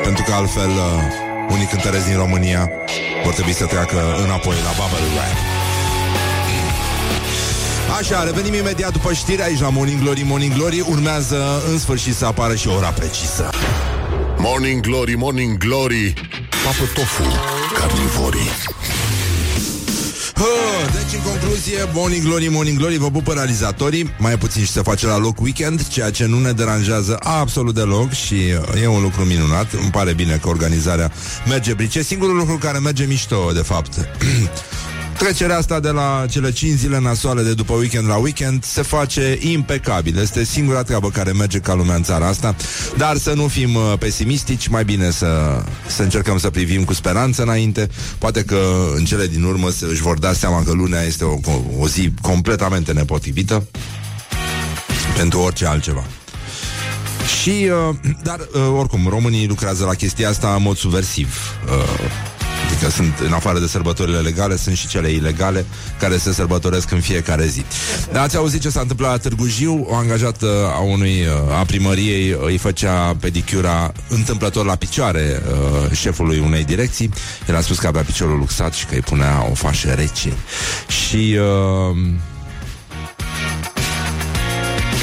pentru 0.03 0.23
că 0.23 0.31
altfel 0.33 0.69
uh, 0.69 1.03
unii 1.49 1.65
cântăreți 1.65 2.05
din 2.05 2.17
România 2.17 2.69
vor 3.23 3.33
trebui 3.33 3.53
să 3.53 3.65
treacă 3.65 4.15
înapoi 4.23 4.55
la 4.55 4.71
Bubble 4.79 5.07
Rap. 5.17 5.52
Așa, 7.99 8.23
revenim 8.23 8.53
imediat 8.53 8.91
după 8.91 9.13
știri. 9.13 9.41
Aici 9.41 9.59
la 9.59 9.69
Morning 9.69 10.01
Glory, 10.01 10.23
Morning 10.25 10.53
Glory 10.53 10.85
Urmează 10.89 11.61
în 11.71 11.79
sfârșit 11.79 12.15
să 12.15 12.25
apară 12.25 12.55
și 12.55 12.67
ora 12.67 12.89
precisă. 12.89 13.49
Morning 14.37 14.81
Glory, 14.81 15.15
Morning 15.15 15.57
Glory 15.57 16.13
Papă 16.63 16.91
tofu, 16.93 17.23
carnivorii 17.73 18.49
Hă, 20.33 20.45
Deci, 20.91 21.13
în 21.13 21.21
concluzie, 21.21 21.77
Morning 21.93 22.23
Glory, 22.23 22.47
Morning 22.47 22.77
Glory 22.77 22.97
Vă 22.97 23.09
pupă 23.11 23.33
realizatorii. 23.33 24.13
Mai 24.17 24.37
puțin 24.37 24.63
și 24.63 24.71
se 24.71 24.81
face 24.81 25.05
la 25.05 25.17
loc 25.17 25.41
weekend 25.41 25.87
Ceea 25.87 26.11
ce 26.11 26.25
nu 26.25 26.39
ne 26.39 26.51
deranjează 26.51 27.17
absolut 27.19 27.73
deloc 27.73 28.11
Și 28.11 28.33
uh, 28.33 28.81
e 28.81 28.87
un 28.87 29.01
lucru 29.01 29.23
minunat. 29.23 29.73
Îmi 29.73 29.91
pare 29.91 30.13
bine 30.13 30.39
că 30.41 30.47
organizarea 30.47 31.11
merge 31.47 31.73
brice 31.73 32.01
Singurul 32.01 32.35
lucru 32.35 32.57
care 32.57 32.77
merge 32.77 33.05
mișto, 33.05 33.51
de 33.53 33.61
fapt 33.61 33.93
Trecerea 35.17 35.57
asta 35.57 35.79
de 35.79 35.89
la 35.89 36.25
cele 36.29 36.51
5 36.51 36.77
zile 36.77 36.99
nasoale 36.99 37.41
de 37.41 37.53
după 37.53 37.73
weekend 37.73 38.07
la 38.07 38.15
weekend 38.15 38.63
se 38.63 38.81
face 38.81 39.37
impecabil. 39.41 40.17
Este 40.17 40.43
singura 40.43 40.83
treabă 40.83 41.09
care 41.09 41.31
merge 41.31 41.59
ca 41.59 41.73
lumea 41.73 41.95
în 41.95 42.03
țara 42.03 42.27
asta. 42.27 42.55
Dar 42.97 43.17
să 43.17 43.33
nu 43.33 43.47
fim 43.47 43.75
uh, 43.75 43.93
pesimistici, 43.99 44.67
mai 44.67 44.83
bine 44.83 45.11
să, 45.11 45.63
să 45.87 46.03
încercăm 46.03 46.37
să 46.37 46.49
privim 46.49 46.83
cu 46.83 46.93
speranță 46.93 47.41
înainte. 47.41 47.89
Poate 48.17 48.43
că 48.43 48.59
în 48.95 49.05
cele 49.05 49.27
din 49.27 49.43
urmă 49.43 49.69
se 49.69 49.85
își 49.85 50.01
vor 50.01 50.19
da 50.19 50.33
seama 50.33 50.63
că 50.63 50.71
lunea 50.71 51.01
este 51.01 51.23
o, 51.23 51.39
o 51.79 51.87
zi 51.87 52.11
completamente 52.21 52.93
nepotrivită 52.93 53.67
pentru 55.17 55.39
orice 55.39 55.65
altceva. 55.65 56.05
Și, 57.41 57.69
uh, 57.89 57.95
dar, 58.27 58.39
uh, 58.39 58.61
oricum, 58.77 59.07
românii 59.09 59.47
lucrează 59.47 59.85
la 59.85 59.93
chestia 59.93 60.29
asta 60.29 60.53
în 60.55 60.61
mod 60.61 60.77
subversiv. 60.77 61.57
Uh, 61.65 62.32
Adică 62.73 62.89
sunt, 62.89 63.19
în 63.19 63.33
afară 63.33 63.59
de 63.59 63.67
sărbătorile 63.67 64.17
legale, 64.17 64.57
sunt 64.57 64.77
și 64.77 64.87
cele 64.87 65.09
ilegale 65.11 65.65
care 65.99 66.17
se 66.17 66.33
sărbătoresc 66.33 66.91
în 66.91 66.99
fiecare 66.99 67.45
zi. 67.45 67.65
Dar 68.11 68.23
ați 68.23 68.35
auzit 68.35 68.61
ce 68.61 68.69
s-a 68.69 68.79
întâmplat 68.79 69.11
la 69.11 69.17
Târgu 69.17 69.47
Jiu? 69.47 69.85
O 69.89 69.95
angajată 69.95 70.71
a 70.75 70.79
unui, 70.79 71.21
uh, 71.21 71.57
a 71.57 71.63
primăriei 71.63 72.37
îi 72.41 72.57
făcea 72.57 73.15
pedicura 73.19 73.91
întâmplător 74.09 74.65
la 74.65 74.75
picioare 74.75 75.41
uh, 75.47 75.97
șefului 75.97 76.39
unei 76.39 76.63
direcții. 76.63 77.09
El 77.47 77.55
a 77.55 77.61
spus 77.61 77.79
că 77.79 77.87
avea 77.87 78.01
piciorul 78.01 78.37
luxat 78.37 78.73
și 78.73 78.85
că 78.85 78.93
îi 78.93 79.01
punea 79.01 79.47
o 79.51 79.53
fașă 79.53 79.89
rece. 79.89 80.33
Și... 81.03 81.37
Uh, 81.91 81.97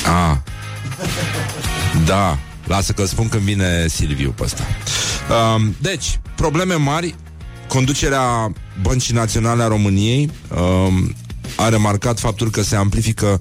a, 0.06 0.42
da, 2.04 2.38
lasă 2.66 2.92
că 2.92 3.04
spun 3.04 3.28
când 3.28 3.42
vine 3.42 3.86
Silviu 3.88 4.30
pe 4.30 4.42
ăsta. 4.42 4.62
Um, 5.54 5.76
deci, 5.80 6.20
probleme 6.34 6.74
mari. 6.74 7.14
Conducerea 7.70 8.52
Băncii 8.82 9.14
Naționale 9.14 9.62
a 9.62 9.66
României 9.66 10.30
um, 10.58 11.14
a 11.56 11.68
remarcat 11.68 12.18
faptul 12.18 12.50
că 12.50 12.62
se 12.62 12.76
amplifică 12.76 13.40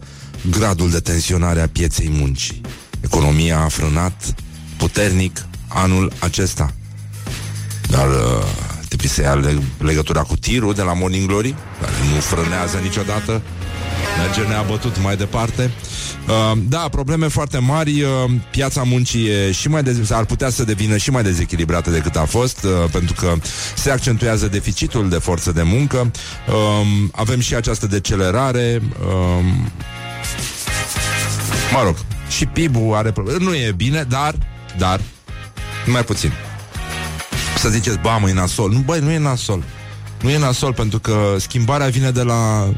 gradul 0.49 0.89
de 0.89 0.99
tensionare 0.99 1.61
a 1.61 1.67
pieței 1.67 2.09
muncii. 2.09 2.61
Economia 3.01 3.59
a 3.59 3.67
frânat 3.67 4.33
puternic 4.77 5.45
anul 5.67 6.11
acesta. 6.19 6.73
Dar 7.87 8.07
uh, 8.07 8.45
trebuie 8.87 9.09
să 9.09 9.21
ia 9.21 9.35
leg- 9.35 9.77
legătura 9.77 10.21
cu 10.21 10.35
tirul 10.35 10.73
de 10.73 10.81
la 10.81 10.93
Morning 10.93 11.27
Glory, 11.27 11.55
care 11.81 11.93
nu 12.13 12.19
frânează 12.19 12.77
niciodată. 12.77 13.41
Merge 14.25 14.41
neabătut 14.47 15.01
mai 15.01 15.15
departe. 15.15 15.71
Uh, 16.27 16.57
da, 16.67 16.87
probleme 16.91 17.27
foarte 17.27 17.57
mari. 17.57 18.01
Uh, 18.01 18.09
piața 18.51 18.83
muncii 18.83 19.27
e 19.27 19.51
și 19.51 19.67
mai 19.67 19.83
dez- 19.83 20.11
ar 20.11 20.25
putea 20.25 20.49
să 20.49 20.63
devină 20.63 20.97
și 20.97 21.11
mai 21.11 21.23
dezechilibrată 21.23 21.89
decât 21.89 22.15
a 22.15 22.25
fost, 22.25 22.63
uh, 22.63 22.71
pentru 22.91 23.13
că 23.13 23.33
se 23.75 23.91
accentuează 23.91 24.47
deficitul 24.47 25.09
de 25.09 25.17
forță 25.17 25.51
de 25.51 25.61
muncă. 25.63 26.11
Uh, 26.47 26.87
avem 27.11 27.39
și 27.39 27.55
această 27.55 27.87
decelerare. 27.87 28.81
Uh, 29.01 29.45
mă 31.73 31.81
rog, 31.83 31.95
și 32.29 32.45
PIB-ul 32.45 32.95
are 32.95 33.11
probleme. 33.11 33.43
Nu 33.43 33.55
e 33.55 33.73
bine, 33.75 34.05
dar, 34.09 34.35
dar, 34.77 34.99
mai 35.85 36.03
puțin. 36.03 36.31
Să 37.57 37.69
ziceți, 37.69 37.97
ba, 37.97 38.17
mă, 38.17 38.29
e 38.29 38.33
nasol. 38.33 38.71
Nu, 38.71 38.79
băi, 38.79 38.99
nu 38.99 39.11
e 39.11 39.17
nasol. 39.17 39.63
Nu 40.21 40.29
e 40.29 40.37
nasol 40.37 40.73
pentru 40.73 40.99
că 40.99 41.35
schimbarea 41.37 41.87
vine 41.87 42.11
de 42.11 42.21
la 42.21 42.69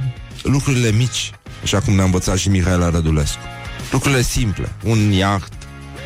lucrurile 0.44 0.92
mici, 0.92 1.32
așa 1.64 1.80
cum 1.80 1.94
ne-a 1.94 2.04
învățat 2.04 2.38
și 2.38 2.50
Mihaela 2.50 2.90
Rădulescu. 2.90 3.40
Lucrurile 3.92 4.22
simple, 4.22 4.76
un 4.84 5.12
iaht, 5.12 5.50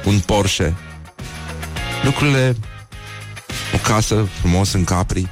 un 0.05 0.19
Porsche, 0.19 0.73
lucrurile, 2.03 2.55
o 3.73 3.77
casă 3.77 4.27
frumos 4.39 4.73
în 4.73 4.83
Capri. 4.83 5.27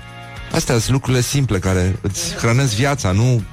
Astea 0.52 0.78
sunt 0.78 0.92
lucrurile 0.92 1.22
simple 1.22 1.60
care 1.60 2.00
îți 2.02 2.36
hrănesc 2.36 2.76
viața, 2.76 3.12
nu 3.12 3.44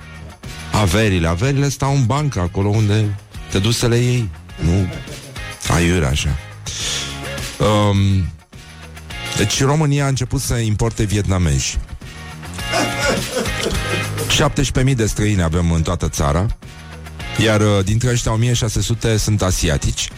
averile. 0.73 1.27
Averile 1.27 1.69
stau 1.69 1.95
în 1.95 2.07
bancă, 2.07 2.41
acolo 2.41 2.69
unde 2.69 3.17
te 3.51 3.59
duci 3.59 3.75
să 3.75 3.89
le 3.89 3.97
iei. 3.97 4.31
Nu 4.65 4.89
aiure 5.69 6.07
așa. 6.07 6.37
Um, 7.59 8.25
deci 9.37 9.63
România 9.63 10.05
a 10.05 10.09
început 10.09 10.41
să 10.41 10.55
importe 10.55 11.05
vietnamezi. 11.05 11.79
17.000 14.40 14.94
de 14.94 15.07
străini 15.07 15.42
avem 15.42 15.72
în 15.72 15.83
toată 15.83 16.09
țara, 16.09 16.46
iar 17.44 17.61
uh, 17.61 17.85
dintre 17.85 18.11
ăștia 18.11 18.33
1600 18.33 19.16
sunt 19.16 19.42
asiatici. 19.42 20.11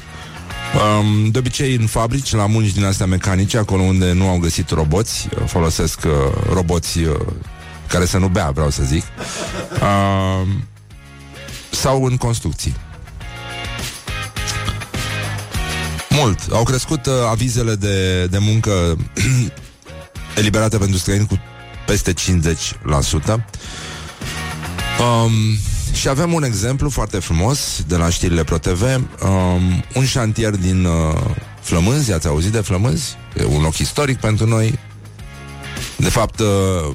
Um, 0.74 1.30
de 1.30 1.38
obicei 1.38 1.74
în 1.74 1.86
fabrici, 1.86 2.32
la 2.32 2.46
munci 2.46 2.72
din 2.72 2.84
astea 2.84 3.06
mecanice, 3.06 3.58
acolo 3.58 3.82
unde 3.82 4.12
nu 4.12 4.28
au 4.28 4.38
găsit 4.38 4.70
roboți, 4.70 5.28
uh, 5.34 5.42
folosesc 5.46 6.00
uh, 6.04 6.12
roboți 6.52 6.98
uh, 6.98 7.14
care 7.86 8.04
să 8.04 8.18
nu 8.18 8.28
bea, 8.28 8.50
vreau 8.50 8.70
să 8.70 8.82
zic, 8.82 9.02
uh, 9.72 10.48
sau 11.70 12.04
în 12.04 12.16
construcții. 12.16 12.76
Mult. 16.10 16.38
Au 16.52 16.62
crescut 16.62 17.06
uh, 17.06 17.12
avizele 17.30 17.74
de, 17.74 18.26
de 18.26 18.38
muncă 18.38 18.96
eliberate 20.40 20.78
pentru 20.78 20.98
străini 20.98 21.26
cu 21.26 21.40
peste 21.86 22.12
50%. 22.12 22.16
Um, 25.00 25.30
și 25.92 26.08
avem 26.08 26.32
un 26.32 26.42
exemplu 26.42 26.90
foarte 26.90 27.18
frumos 27.18 27.82
de 27.86 27.96
la 27.96 28.10
știrile 28.10 28.44
ProTV, 28.44 28.82
um, 28.82 29.84
un 29.94 30.04
șantier 30.04 30.56
din 30.56 30.84
uh, 30.84 31.20
Flămânzi, 31.60 32.12
ați 32.12 32.26
auzit 32.26 32.52
de 32.52 32.60
Flămânzi? 32.60 33.16
E 33.38 33.44
un 33.44 33.62
loc 33.62 33.78
istoric 33.78 34.18
pentru 34.18 34.46
noi. 34.46 34.78
De 35.96 36.08
fapt, 36.08 36.40
uh, 36.40 36.94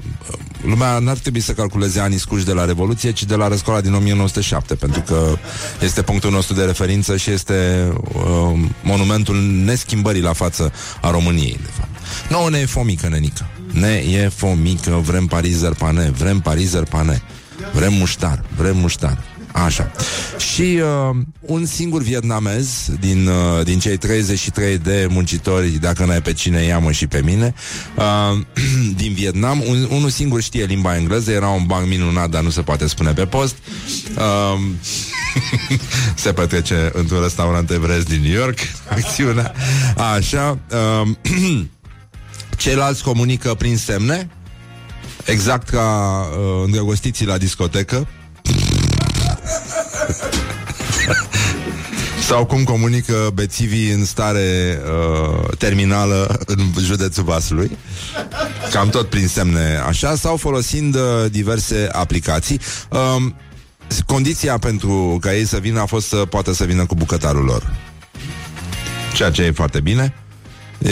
lumea 0.62 1.00
n-ar 1.00 1.18
trebui 1.18 1.40
să 1.40 1.52
calculeze 1.52 2.00
anii 2.00 2.18
scuși 2.18 2.46
de 2.46 2.54
la 2.54 2.66
Revoluție, 2.66 3.12
ci 3.12 3.24
de 3.24 3.36
la 3.36 3.48
răscoala 3.48 3.82
din 3.82 3.94
1907, 3.94 4.76
pentru 4.76 5.02
că 5.02 5.38
este 5.82 6.02
punctul 6.02 6.32
nostru 6.32 6.54
de 6.54 6.64
referință 6.64 7.18
și 7.18 7.32
este 7.32 7.88
uh, 8.14 8.60
monumentul 8.84 9.36
neschimbării 9.42 10.22
la 10.22 10.34
față 10.34 10.74
a 11.02 11.12
României, 11.12 11.60
de 11.62 11.70
fapt. 11.78 11.90
Nouă 12.30 12.50
ne 12.50 12.58
e 12.58 12.66
fomică, 12.66 13.08
nenică. 13.08 13.48
Ne 13.72 14.04
e 14.10 14.30
fomică, 14.30 15.02
vrem 15.04 15.26
parizer 15.26 15.74
pane, 15.74 16.12
vrem 16.18 16.40
parizer 16.40 16.84
pane. 16.84 17.22
Vrem 17.74 17.94
muștar, 17.94 18.44
vrem 18.56 18.78
muștar. 18.78 19.18
Așa. 19.66 19.92
Și 20.38 20.62
uh, 20.62 21.16
un 21.40 21.66
singur 21.66 22.02
vietnamez 22.02 22.90
din, 23.00 23.28
uh, 23.28 23.64
din 23.64 23.80
cei 23.80 23.98
33 23.98 24.78
de 24.78 25.08
muncitori, 25.10 25.70
dacă 25.70 26.06
n-ai 26.06 26.22
pe 26.22 26.34
cine, 26.34 26.62
ia 26.62 26.92
și 26.92 27.08
pe 27.08 27.22
mine, 27.24 27.54
uh, 27.96 28.38
din 29.02 29.14
Vietnam, 29.14 29.64
un, 29.68 29.88
unul 29.92 30.10
singur 30.10 30.42
știe 30.42 30.64
limba 30.64 30.96
engleză, 30.96 31.32
era 31.32 31.48
un 31.48 31.64
banc 31.66 31.88
minunat, 31.88 32.30
dar 32.30 32.44
nu 32.44 32.50
se 32.50 32.62
poate 32.62 32.88
spune 32.88 33.14
pe 33.14 33.26
post. 33.26 33.56
Uh, 34.18 34.60
se 36.16 36.34
petrece 36.34 36.92
într-un 36.94 37.22
restaurant 37.22 37.72
evresc 37.72 38.08
din 38.08 38.22
New 38.22 38.40
York, 38.40 38.60
acțiunea. 38.90 39.54
Așa. 40.16 40.60
Uh, 41.02 41.10
ceilalți 42.58 43.04
comunică 43.04 43.54
prin 43.54 43.78
semne, 43.78 44.30
exact 45.28 45.70
ca 45.70 46.20
uh, 46.32 46.64
îndrăgostiții 46.66 47.26
la 47.26 47.38
discotecă. 47.38 48.08
Sau 52.28 52.46
cum 52.46 52.64
comunică 52.64 53.32
bețivii 53.34 53.92
în 53.92 54.06
stare 54.06 54.80
uh, 54.86 55.58
terminală 55.58 56.40
în 56.46 56.60
județul 56.80 57.24
Vaslui. 57.24 57.78
Cam 58.72 58.90
tot 58.90 59.10
prin 59.10 59.28
semne 59.28 59.82
așa, 59.88 60.16
sau 60.16 60.38
folosind 60.38 60.96
uh, 60.96 61.02
diverse 61.32 61.90
aplicații. 61.92 62.60
Uh, 62.90 63.32
condiția 64.06 64.58
pentru 64.58 65.18
ca 65.22 65.34
ei 65.36 65.46
să 65.46 65.58
vină 65.58 65.80
a 65.80 65.86
fost 65.86 66.08
să 66.08 66.16
poată 66.16 66.54
să 66.54 66.64
vină 66.64 66.86
cu 66.86 66.96
bucătarul 66.96 67.44
lor. 67.44 67.76
Ceea 69.14 69.32
ce 69.32 69.42
e 69.44 69.52
foarte 69.52 69.80
bine. 69.80 70.14
E, 70.80 70.92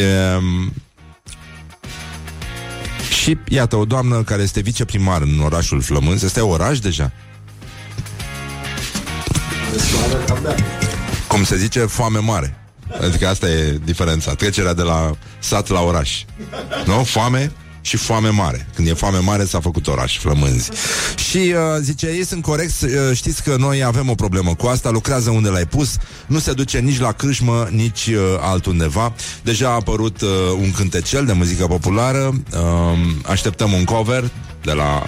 și 3.25 3.37
iată, 3.47 3.75
o 3.75 3.85
doamnă 3.85 4.23
care 4.23 4.41
este 4.41 4.59
viceprimar 4.59 5.21
în 5.21 5.39
orașul 5.39 5.81
Flămânz, 5.81 6.23
este 6.23 6.41
oraș 6.41 6.79
deja, 6.79 7.11
cum 11.27 11.43
se 11.43 11.57
zice, 11.57 11.79
foame 11.79 12.19
mare. 12.19 12.57
Adică 13.01 13.27
asta 13.27 13.49
e 13.49 13.79
diferența, 13.83 14.33
trecerea 14.33 14.73
de 14.73 14.81
la 14.81 15.11
sat 15.39 15.67
la 15.67 15.81
oraș. 15.81 16.23
Nu? 16.85 17.03
Foame 17.03 17.51
și 17.85 17.97
foame 17.97 18.29
mare. 18.29 18.67
Când 18.75 18.87
e 18.87 18.93
foame 18.93 19.17
mare 19.17 19.45
s-a 19.45 19.59
făcut 19.59 19.87
oraș, 19.87 20.17
flămânzi. 20.17 20.69
Și 21.29 21.37
uh, 21.37 21.53
zice, 21.81 22.07
ei 22.07 22.25
sunt 22.25 22.41
corecți, 22.41 22.85
uh, 22.85 22.91
știți 23.13 23.43
că 23.43 23.55
noi 23.57 23.83
avem 23.83 24.09
o 24.09 24.15
problemă 24.15 24.55
cu 24.55 24.67
asta, 24.67 24.89
lucrează 24.89 25.29
unde 25.29 25.49
l-ai 25.49 25.65
pus, 25.65 25.95
nu 26.27 26.39
se 26.39 26.53
duce 26.53 26.79
nici 26.79 26.99
la 26.99 27.11
cârșmă, 27.11 27.67
nici 27.71 28.05
uh, 28.07 28.17
altundeva. 28.39 29.13
Deja 29.43 29.67
a 29.67 29.71
apărut 29.73 30.21
uh, 30.21 30.29
un 30.59 30.71
cântecel 30.71 31.25
de 31.25 31.33
muzică 31.33 31.65
populară, 31.65 32.33
uh, 32.53 32.99
așteptăm 33.25 33.71
un 33.71 33.83
cover 33.83 34.29
de 34.61 34.71
la 34.71 35.03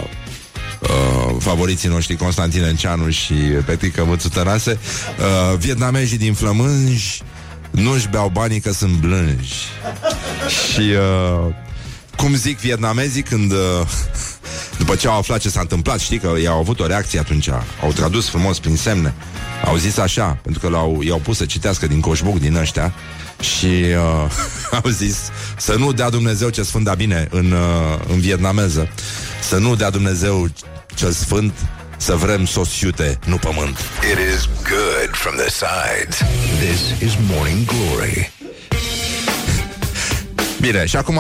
uh, 0.82 1.36
favoriții 1.40 1.90
noștri 1.90 2.16
Constantin 2.16 2.64
Enceanu 2.64 3.10
și 3.10 3.34
Petrica 3.66 4.04
Mățu 4.04 4.30
Tănase 4.30 4.72
uh, 4.72 5.58
Vietnamezii 5.58 6.18
din 6.18 6.34
Flămânji 6.34 7.22
nu-și 7.72 8.10
beau 8.10 8.30
banii 8.30 8.60
că 8.60 8.72
sunt 8.72 8.92
blânji 8.92 9.56
Și 10.74 10.82
uh, 10.82 11.54
cum 12.18 12.36
zic 12.36 12.60
vietnamezii 12.60 13.22
când 13.22 13.52
uh, 13.52 13.58
după 14.80 14.96
ce 14.96 15.08
au 15.08 15.18
aflat 15.18 15.40
ce 15.40 15.50
s-a 15.50 15.60
întâmplat, 15.60 16.00
știi 16.00 16.18
că 16.18 16.34
ei 16.38 16.48
au 16.48 16.60
avut 16.60 16.80
o 16.80 16.88
reacție 16.88 17.20
atunci, 17.20 17.50
au 17.82 17.92
tradus 17.96 18.30
frumos 18.30 18.60
prin 18.60 18.76
semne, 18.76 19.14
au 19.66 19.76
zis 19.76 19.98
așa, 19.98 20.40
pentru 20.42 20.62
că 20.62 20.70
l-au, 20.70 21.02
i-au 21.02 21.20
pus 21.20 21.38
să 21.38 21.46
citească 21.46 21.88
din 21.88 22.00
coșbuc 22.00 22.40
din 22.40 22.56
ăștia 22.56 22.94
și 23.40 23.66
uh, 23.66 24.32
au 24.84 24.90
zis 24.90 25.18
să 25.58 25.76
nu 25.78 25.92
dea 25.92 26.10
Dumnezeu 26.10 26.50
ce 26.50 26.64
sfânt 26.64 26.84
da 26.84 26.94
bine 26.94 27.28
în, 27.32 27.52
uh, 27.52 28.00
în 28.08 28.20
vietnameză, 28.20 28.90
să 29.42 29.58
nu 29.58 29.76
dea 29.76 29.90
Dumnezeu 29.90 30.48
cel 30.96 31.12
sfânt 31.12 31.54
să 31.98 32.16
vrem 32.16 32.46
sosiute, 32.46 33.20
nu 33.26 33.36
pământ. 33.36 33.78
It 34.12 34.36
is 34.36 34.50
good 34.70 35.10
from 35.12 35.36
the 35.36 35.50
sides. 35.50 36.18
This 36.60 37.10
is 37.10 37.18
Morning 37.30 37.66
Glory. 37.66 38.32
Bine, 40.60 40.86
și 40.86 40.96
acum 40.96 41.20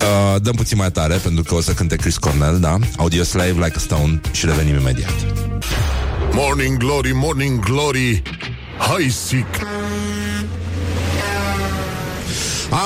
uh, 0.00 0.40
dăm 0.42 0.54
puțin 0.54 0.78
mai 0.78 0.90
tare 0.90 1.14
pentru 1.14 1.42
că 1.42 1.54
o 1.54 1.60
să 1.60 1.72
cânte 1.72 1.96
Chris 1.96 2.16
Cornell, 2.16 2.58
da? 2.60 2.78
Audio 2.96 3.22
Slave 3.22 3.52
Like 3.52 3.72
a 3.76 3.78
Stone 3.78 4.20
și 4.32 4.46
revenim 4.46 4.78
imediat. 4.78 5.14
Morning 6.32 6.76
Glory, 6.76 7.12
Morning 7.12 7.64
Glory 7.64 8.22
Hai 8.78 9.10
sic. 9.26 9.46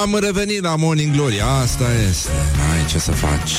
Am 0.03 0.19
revenit 0.21 0.63
la 0.63 0.77
Morning 0.77 1.15
Glory, 1.15 1.41
asta 1.63 1.85
este. 2.09 2.31
N-ai 2.57 2.87
ce 2.87 2.99
să 2.99 3.11
faci. 3.11 3.53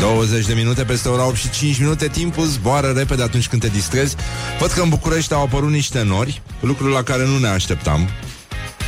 20 0.00 0.46
de 0.46 0.54
minute 0.54 0.82
peste 0.82 1.08
ora 1.08 1.26
8 1.26 1.36
și 1.36 1.50
5 1.50 1.78
minute 1.78 2.08
Timpul 2.08 2.46
zboară 2.46 2.92
repede 2.96 3.22
atunci 3.22 3.48
când 3.48 3.62
te 3.62 3.68
distrezi. 3.68 4.16
Văd 4.60 4.70
că 4.70 4.82
în 4.82 4.88
București 4.88 5.32
au 5.32 5.42
apărut 5.42 5.70
niște 5.70 6.02
nori 6.02 6.42
Lucruri 6.60 6.92
la 6.92 7.02
care 7.02 7.26
nu 7.26 7.38
ne 7.38 7.48
așteptam 7.48 8.08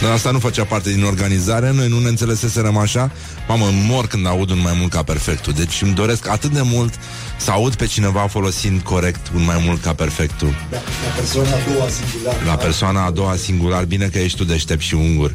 dar 0.03 0.11
asta 0.13 0.31
nu 0.31 0.39
făcea 0.39 0.65
parte 0.65 0.91
din 0.91 1.05
organizare. 1.05 1.73
Noi 1.73 1.89
nu 1.89 1.99
ne 1.99 2.09
înțeleseserăm 2.09 2.77
așa. 2.77 3.11
Mamă, 3.49 3.65
mor 3.87 4.07
când 4.07 4.27
aud 4.27 4.51
un 4.51 4.61
mai 4.61 4.77
mult 4.79 4.91
ca 4.91 5.03
perfectul. 5.03 5.53
Deci 5.53 5.83
îmi 5.83 5.95
doresc 5.95 6.29
atât 6.29 6.51
de 6.51 6.63
mult 6.63 6.95
Să 7.37 7.51
aud 7.51 7.75
pe 7.75 7.87
cineva 7.87 8.21
folosind 8.21 8.81
corect 8.81 9.31
Un 9.35 9.45
mai 9.45 9.63
mult 9.65 9.83
ca 9.83 9.95
perfectul. 9.95 10.55
Da, 10.71 10.77
la 10.77 11.11
persoana 11.17 11.51
a 11.51 11.73
doua 11.73 11.89
singular. 11.89 12.37
La 12.47 12.57
persoana 12.57 13.05
a 13.05 13.11
doua 13.11 13.37
singular 13.37 13.85
Bine 13.85 14.07
că 14.07 14.19
ești 14.19 14.37
tu 14.37 14.45
deștept 14.45 14.81
și 14.81 14.95
ungur. 14.95 15.33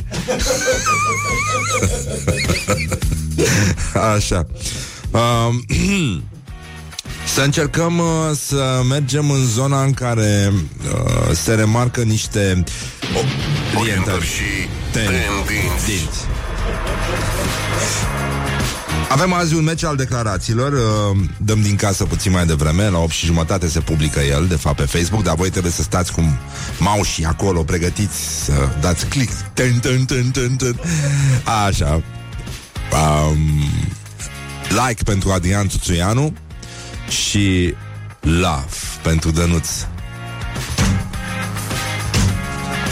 Așa. 4.15 4.47
Um, 5.11 5.65
Să 7.25 7.41
încercăm 7.41 7.97
uh, 7.97 8.05
să 8.45 8.81
mergem 8.89 9.29
în 9.31 9.45
zona 9.45 9.83
în 9.83 9.93
care 9.93 10.53
uh, 10.53 11.35
se 11.35 11.53
remarcă 11.53 12.01
niște 12.01 12.63
oh, 13.15 13.79
orientări 13.79 14.25
și 14.25 14.67
ten- 14.91 15.05
tendinți. 15.05 15.85
dinți. 15.85 16.19
Avem 19.09 19.33
azi 19.33 19.55
un 19.55 19.63
meci 19.63 19.83
al 19.83 19.95
declarațiilor 19.95 20.71
uh, 20.71 21.17
Dăm 21.37 21.61
din 21.61 21.75
casă 21.75 22.03
puțin 22.03 22.31
mai 22.31 22.45
devreme 22.45 22.89
La 22.89 22.97
8 22.97 23.11
și 23.11 23.25
jumătate 23.25 23.67
se 23.67 23.79
publică 23.79 24.19
el 24.19 24.45
De 24.47 24.55
fapt 24.55 24.75
pe 24.75 24.83
Facebook 24.83 25.23
Dar 25.23 25.35
voi 25.35 25.49
trebuie 25.49 25.71
să 25.71 25.81
stați 25.81 26.11
cu 26.11 26.39
maușii 26.79 27.25
acolo 27.25 27.63
Pregătiți 27.63 28.43
să 28.43 28.53
dați 28.81 29.05
click 29.05 29.31
ten, 29.53 29.79
ten, 29.79 30.05
ten, 30.05 30.31
ten, 30.31 30.55
ten. 30.55 30.79
Așa 31.65 32.01
um, 32.91 33.37
Like 34.69 35.03
pentru 35.03 35.31
Adrian 35.31 35.67
Tuțuianu 35.67 36.33
Și 37.09 37.75
Love 38.19 38.75
pentru 39.01 39.31
Dănuț 39.31 39.69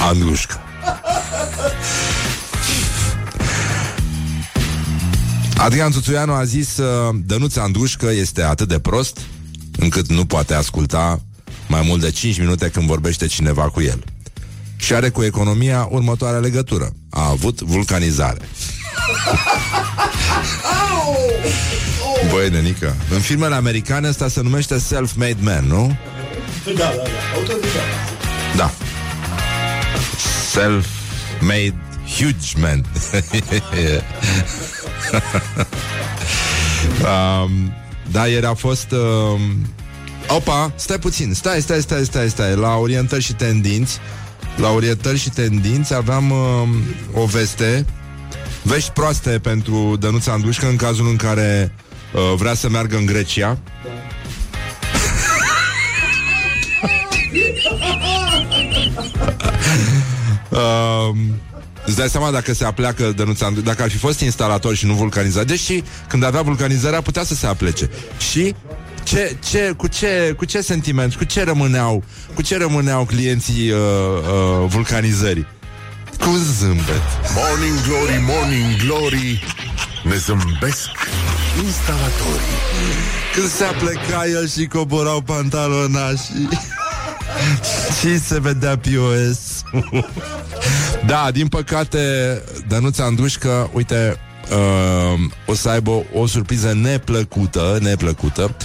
Andrușca 0.10 0.62
Adrian 5.58 5.92
Tuțuianu 5.92 6.34
a 6.34 6.44
zis 6.44 6.78
uh, 6.78 7.16
Dănuț 7.26 7.56
Andrușcă 7.56 8.10
este 8.12 8.44
atât 8.44 8.68
de 8.68 8.80
prost 8.80 9.20
încât 9.78 10.08
nu 10.08 10.26
poate 10.26 10.54
asculta 10.54 11.22
mai 11.68 11.82
mult 11.86 12.02
de 12.02 12.12
5 12.12 12.40
minute 12.40 12.70
când 12.70 12.88
vorbește 12.88 13.28
cineva 13.28 13.70
cu 13.70 13.82
el. 13.82 14.04
Și 14.76 14.94
are 14.94 15.10
cu 15.10 15.24
economia 15.24 15.88
următoarea 15.92 16.40
legătură. 16.40 16.94
A 17.10 17.30
avut 17.30 17.62
vulcanizare. 17.62 18.50
Băi, 22.30 22.50
nenică, 22.50 22.96
în 23.10 23.20
filmele 23.20 23.56
americane 23.56 24.08
asta 24.08 24.28
se 24.28 24.42
numește 24.42 24.80
self-made 24.80 25.38
man, 25.40 25.66
nu? 25.66 25.98
Da, 26.66 26.72
da, 26.74 26.86
da. 26.96 27.04
Autodidact. 27.36 27.74
Da. 28.56 28.72
Self-made 30.52 31.76
huge 32.18 32.60
man. 32.60 32.86
um, 37.44 37.74
da, 38.12 38.28
ieri 38.28 38.46
a 38.46 38.54
fost... 38.54 38.92
Um, 38.92 39.42
opa, 40.28 40.74
stai 40.76 41.00
puțin, 41.00 41.34
stai, 41.34 41.62
stai, 41.62 41.82
stai, 41.82 42.06
stai, 42.06 42.30
stai. 42.30 42.56
La 42.56 42.76
orientări 42.76 43.22
și 43.22 43.34
tendinți, 43.34 44.00
la 44.56 44.70
orientări 44.70 45.18
și 45.18 45.30
tendinți 45.30 45.94
aveam 45.94 46.32
um, 46.32 46.70
o 47.14 47.26
veste, 47.26 47.86
vești 48.62 48.92
proaste 48.92 49.30
pentru 49.30 49.96
Dănuța 50.00 50.32
Andușcă 50.32 50.68
în 50.68 50.76
cazul 50.76 51.08
în 51.08 51.16
care 51.16 51.74
uh, 51.76 51.90
vrea 52.36 52.54
să 52.54 52.70
meargă 52.70 52.98
în 52.98 53.06
Grecia. 53.06 53.58
Um, 60.50 61.18
Îți 61.86 61.96
dai 61.96 62.10
seama 62.10 62.32
dacă 62.32 62.54
se 62.54 62.66
apleacă 62.66 63.12
Dănuța 63.16 63.46
Andru- 63.46 63.62
Dacă 63.64 63.82
ar 63.82 63.90
fi 63.90 63.98
fost 63.98 64.20
instalator 64.20 64.76
și 64.76 64.86
nu 64.86 64.94
vulcanizat 64.94 65.46
Deși 65.46 65.84
când 66.08 66.24
avea 66.24 66.42
vulcanizarea 66.42 67.02
putea 67.02 67.24
să 67.24 67.34
se 67.36 67.48
aplece. 67.48 67.90
Și 68.32 68.56
ce, 69.04 69.36
ce, 69.50 69.74
cu, 69.78 69.88
ce, 69.88 70.34
cu 70.38 70.46
ce 70.46 70.62
sentiment, 70.62 71.16
cu 71.16 71.24
ce 71.24 71.44
rămâneau 71.44 72.04
Cu 72.36 72.42
ce 72.42 72.58
rămâneau 72.58 73.06
clienții 73.06 73.70
uh, 73.72 73.78
uh, 73.78 74.68
vulcanizării? 74.68 75.48
Cu 76.20 76.38
zâmbet. 76.60 77.02
Morning 77.36 77.76
Glory, 77.88 78.24
Morning 78.28 78.76
Glory 78.86 79.44
Ne 80.04 80.16
zâmbesc. 80.16 80.90
Instalatorii. 81.66 82.60
Când 83.36 83.50
se 83.50 83.64
apleca 83.64 84.26
el 84.26 84.48
și 84.48 84.66
coborau 84.66 85.22
pantalonașii. 85.22 86.50
Și 88.00 88.20
se 88.20 88.40
vedea 88.40 88.78
POS 88.78 89.64
Da, 91.06 91.32
din 91.32 91.48
păcate 91.48 92.00
Dănuța 92.68 93.04
Andușcă, 93.04 93.70
uite 93.74 94.20
uh, 94.52 95.20
O 95.46 95.54
să 95.54 95.70
aibă 95.70 96.04
o 96.14 96.26
surpriză 96.28 96.74
neplăcută 96.74 97.78
Neplăcută 97.82 98.56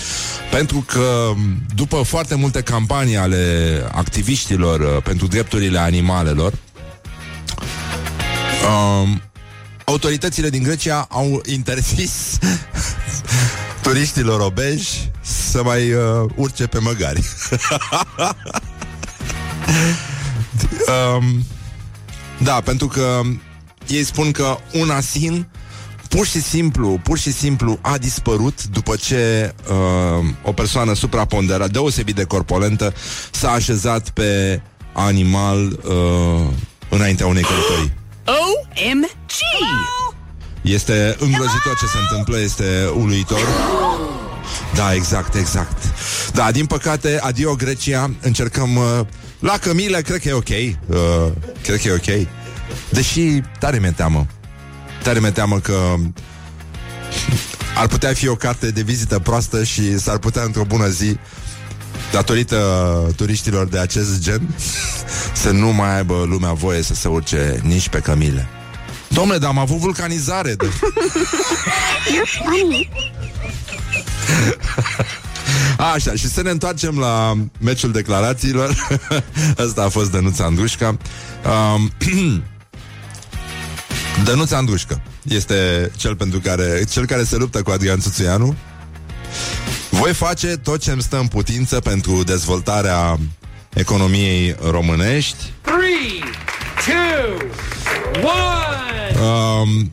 Pentru 0.50 0.84
că 0.86 1.32
după 1.74 2.02
foarte 2.02 2.34
multe 2.34 2.60
campanii 2.60 3.16
Ale 3.16 3.82
activiștilor 3.92 4.80
uh, 4.80 5.02
Pentru 5.02 5.26
drepturile 5.26 5.78
animalelor 5.78 6.52
uh, 8.62 9.08
Autoritățile 9.88 10.50
din 10.50 10.62
Grecia 10.62 11.06
au 11.10 11.40
interzis 11.44 12.38
turiștilor 13.82 14.40
obeji 14.40 15.10
să 15.20 15.62
mai 15.62 15.92
uh, 15.92 16.30
urce 16.34 16.66
pe 16.66 16.78
măgari. 16.78 17.20
um, 21.16 21.44
da, 22.42 22.60
pentru 22.60 22.86
că 22.86 23.20
ei 23.86 24.04
spun 24.04 24.30
că 24.30 24.58
un 24.72 24.90
asin 24.90 25.48
pur 26.08 26.26
și 26.26 26.40
simplu, 26.40 27.00
pur 27.02 27.18
și 27.18 27.32
simplu 27.32 27.78
a 27.80 27.98
dispărut 27.98 28.64
după 28.64 28.96
ce 28.96 29.54
uh, 29.70 30.24
o 30.42 30.52
persoană 30.52 30.94
supraponderată, 30.94 31.70
deosebit 31.70 32.14
de 32.14 32.24
corpolentă, 32.24 32.94
s-a 33.30 33.50
așezat 33.50 34.10
pe 34.10 34.60
animal 34.92 35.66
uh, 35.66 36.46
înaintea 36.88 37.26
unei 37.26 37.42
călătorii. 37.42 37.92
OMG! 38.26 39.25
Este 40.62 41.16
îngrozitor 41.18 41.76
ce 41.78 41.86
se 41.86 41.98
întâmplă, 42.08 42.38
este 42.38 42.90
uluitor. 42.94 43.40
Da, 44.74 44.94
exact, 44.94 45.34
exact. 45.34 45.82
Da, 46.32 46.50
din 46.50 46.66
păcate, 46.66 47.18
adio 47.22 47.54
Grecia, 47.54 48.10
încercăm 48.20 48.76
uh, 48.76 49.00
la 49.38 49.58
Cămile, 49.58 50.00
cred 50.00 50.20
că 50.20 50.28
e 50.28 50.32
ok. 50.32 50.48
Uh, 50.48 51.32
cred 51.62 51.80
că 51.80 51.88
e 51.88 51.92
ok. 51.92 52.28
Deși 52.90 53.40
tare 53.58 53.78
mi-e 53.78 53.90
teamă. 53.90 54.26
Tare 55.02 55.18
mi-e 55.18 55.30
teamă 55.30 55.58
că 55.58 55.94
ar 57.76 57.86
putea 57.86 58.12
fi 58.12 58.28
o 58.28 58.34
carte 58.34 58.70
de 58.70 58.82
vizită 58.82 59.18
proastă 59.18 59.64
și 59.64 59.98
s-ar 59.98 60.18
putea 60.18 60.42
într-o 60.42 60.64
bună 60.64 60.88
zi 60.88 61.16
datorită 62.12 62.56
turiștilor 63.16 63.68
de 63.68 63.78
acest 63.78 64.20
gen 64.20 64.54
să 65.42 65.50
nu 65.50 65.72
mai 65.72 65.96
aibă 65.96 66.24
lumea 66.28 66.52
voie 66.52 66.82
să 66.82 66.94
se 66.94 67.08
urce 67.08 67.60
nici 67.62 67.88
pe 67.88 67.98
cămile. 67.98 68.48
Domnule, 69.16 69.38
dar 69.38 69.48
am 69.48 69.58
avut 69.58 69.78
vulcanizare. 69.78 70.54
De... 70.54 70.70
Așa, 75.94 76.12
și 76.14 76.28
să 76.28 76.42
ne 76.42 76.50
întoarcem 76.50 76.98
la 76.98 77.34
meciul 77.60 77.92
declarațiilor. 77.92 78.98
Asta 79.66 79.82
a 79.82 79.88
fost 79.88 80.10
Dănuța 80.10 80.44
Andrușca. 80.44 80.96
Um, 81.76 81.92
Dănuța 84.24 84.56
Andrușcă 84.56 85.02
este 85.22 85.90
cel 85.96 86.16
pentru 86.16 86.40
care 86.40 86.84
cel 86.90 87.06
care 87.06 87.24
se 87.24 87.36
luptă 87.36 87.62
cu 87.62 87.70
Adrian 87.70 88.00
Țuțuianu. 88.00 88.56
Voi 89.90 90.12
face 90.12 90.46
tot 90.46 90.80
ce 90.80 90.90
îmi 90.90 91.02
stă 91.02 91.18
în 91.18 91.26
putință 91.26 91.80
pentru 91.80 92.22
dezvoltarea 92.22 93.18
economiei 93.74 94.56
românești. 94.70 95.52
3, 95.62 95.76
2, 96.86 97.48
1. 98.22 98.55
Um, 99.20 99.92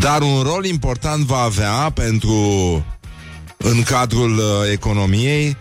dar 0.00 0.22
un 0.22 0.42
rol 0.42 0.64
important 0.64 1.24
va 1.24 1.38
avea 1.38 1.90
pentru 1.94 2.34
în 3.56 3.82
cadrul 3.82 4.38
uh, 4.38 4.70
economiei. 4.72 5.56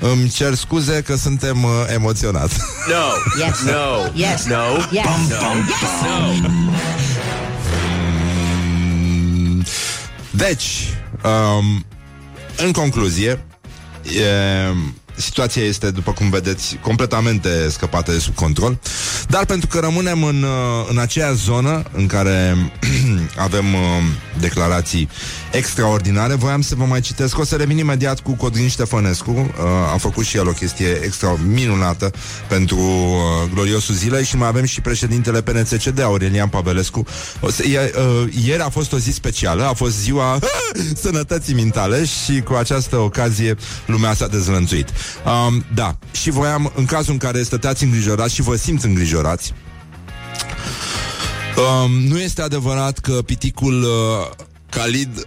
Îmi 0.00 0.28
cer 0.28 0.54
scuze 0.54 1.02
că 1.02 1.16
suntem 1.16 1.64
uh, 1.64 1.70
emoționați. 1.94 2.56
No. 2.88 3.44
Yes. 3.44 3.62
No. 3.62 4.10
Yes. 4.14 4.44
No. 4.44 4.56
Yes. 4.90 5.04
No. 5.28 5.46
Deci, 10.30 10.96
um, 11.24 11.84
în 12.56 12.72
concluzie, 12.72 13.44
e, 14.02 14.72
situația 15.16 15.62
este, 15.62 15.90
după 15.90 16.12
cum 16.12 16.30
vedeți, 16.30 16.78
completamente 16.80 17.68
scăpată 17.68 18.12
de 18.12 18.18
sub 18.18 18.34
control, 18.34 18.78
dar 19.28 19.44
pentru 19.44 19.66
că 19.66 19.78
rămânem 19.78 20.24
în, 20.24 20.42
uh, 20.42 20.88
în 20.90 20.98
aceea 20.98 21.32
zonă 21.32 21.82
în 21.92 22.06
care 22.06 22.56
avem 23.36 23.74
uh, 23.74 23.80
declarații 24.40 25.08
extraordinare, 25.52 26.34
voiam 26.34 26.60
să 26.60 26.74
vă 26.74 26.84
mai 26.84 27.00
citesc. 27.00 27.38
O 27.38 27.44
să 27.44 27.56
revin 27.56 27.78
imediat 27.78 28.20
cu 28.20 28.32
Codrin 28.32 28.68
Ștefănescu. 28.68 29.30
Uh, 29.30 29.92
a 29.92 29.96
făcut 29.96 30.24
și 30.24 30.36
el 30.36 30.48
o 30.48 30.52
chestie 30.52 31.00
extra 31.02 31.36
minunată 31.46 32.10
pentru 32.48 32.76
uh, 32.76 33.50
gloriosul 33.52 33.94
zilei 33.94 34.24
și 34.24 34.36
mai 34.36 34.48
avem 34.48 34.64
și 34.64 34.80
președintele 34.80 35.42
PNCCD, 35.42 36.00
Aurelian 36.00 36.48
Pavelescu. 36.48 37.04
O 37.40 37.50
să, 37.50 37.62
e, 37.62 37.92
uh, 37.96 38.32
ieri 38.44 38.62
a 38.62 38.68
fost 38.68 38.92
o 38.92 38.98
zi 38.98 39.10
specială, 39.10 39.64
a 39.64 39.72
fost 39.72 39.98
ziua 39.98 40.38
sănătății 41.02 41.54
mintale 41.54 42.04
și 42.04 42.40
cu 42.40 42.52
această 42.52 42.96
ocazie 42.96 43.56
lumea 43.86 44.14
s-a 44.14 44.26
dezlănțuit. 44.26 44.88
Um, 45.24 45.64
da, 45.74 45.96
și 46.12 46.30
voiam, 46.30 46.72
în 46.74 46.84
cazul 46.84 47.12
în 47.12 47.18
care 47.18 47.42
stăteați 47.42 47.84
îngrijorați 47.84 48.34
și 48.34 48.42
vă 48.42 48.56
simți 48.56 48.86
îngrijorați, 48.86 49.52
um, 51.56 51.90
nu 51.90 52.18
este 52.18 52.42
adevărat 52.42 52.98
că 52.98 53.12
piticul 53.12 53.82
uh, 53.82 54.46
Khalid 54.70 55.26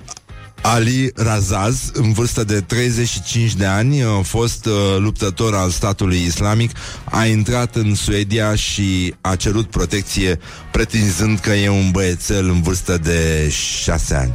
Ali 0.61 1.11
Razaz, 1.15 1.89
în 1.93 2.13
vârstă 2.13 2.43
de 2.43 2.61
35 2.61 3.53
de 3.53 3.65
ani, 3.65 4.03
a 4.03 4.21
fost 4.21 4.65
uh, 4.65 4.73
luptător 4.97 5.55
al 5.55 5.69
statului 5.69 6.21
islamic, 6.25 6.71
a 7.03 7.25
intrat 7.25 7.75
în 7.75 7.95
Suedia 7.95 8.55
și 8.55 9.15
a 9.21 9.35
cerut 9.35 9.69
protecție 9.69 10.39
pretinzând 10.71 11.39
că 11.39 11.53
e 11.53 11.69
un 11.69 11.91
băiețel 11.91 12.49
în 12.49 12.61
vârstă 12.61 12.97
de 12.97 13.49
6 13.49 14.15
ani. 14.15 14.33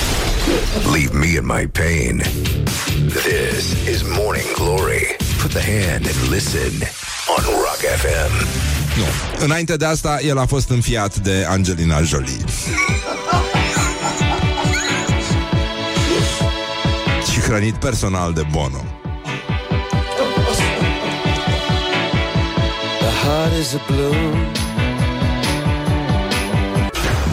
Leave 0.71 1.13
me 1.13 1.35
in 1.35 1.45
my 1.45 1.65
pain. 1.65 2.17
This 3.09 3.87
is 3.87 4.03
Morning 4.03 4.47
Glory. 4.55 5.17
Put 5.41 5.51
the 5.51 5.61
hand 5.61 6.05
and 6.05 6.29
listen 6.29 6.71
on 7.27 7.43
Rock 7.43 7.81
FM. 8.01 8.31
Nu. 8.97 9.03
Înainte 9.45 9.75
de 9.75 9.85
asta, 9.85 10.19
el 10.21 10.37
a 10.37 10.45
fost 10.45 10.69
înfiat 10.69 11.17
de 11.17 11.45
Angelina 11.49 12.01
Jolie. 12.01 12.43
hrănit 17.51 17.75
personal 17.75 18.33
de 18.33 18.45
Bono. 18.51 18.83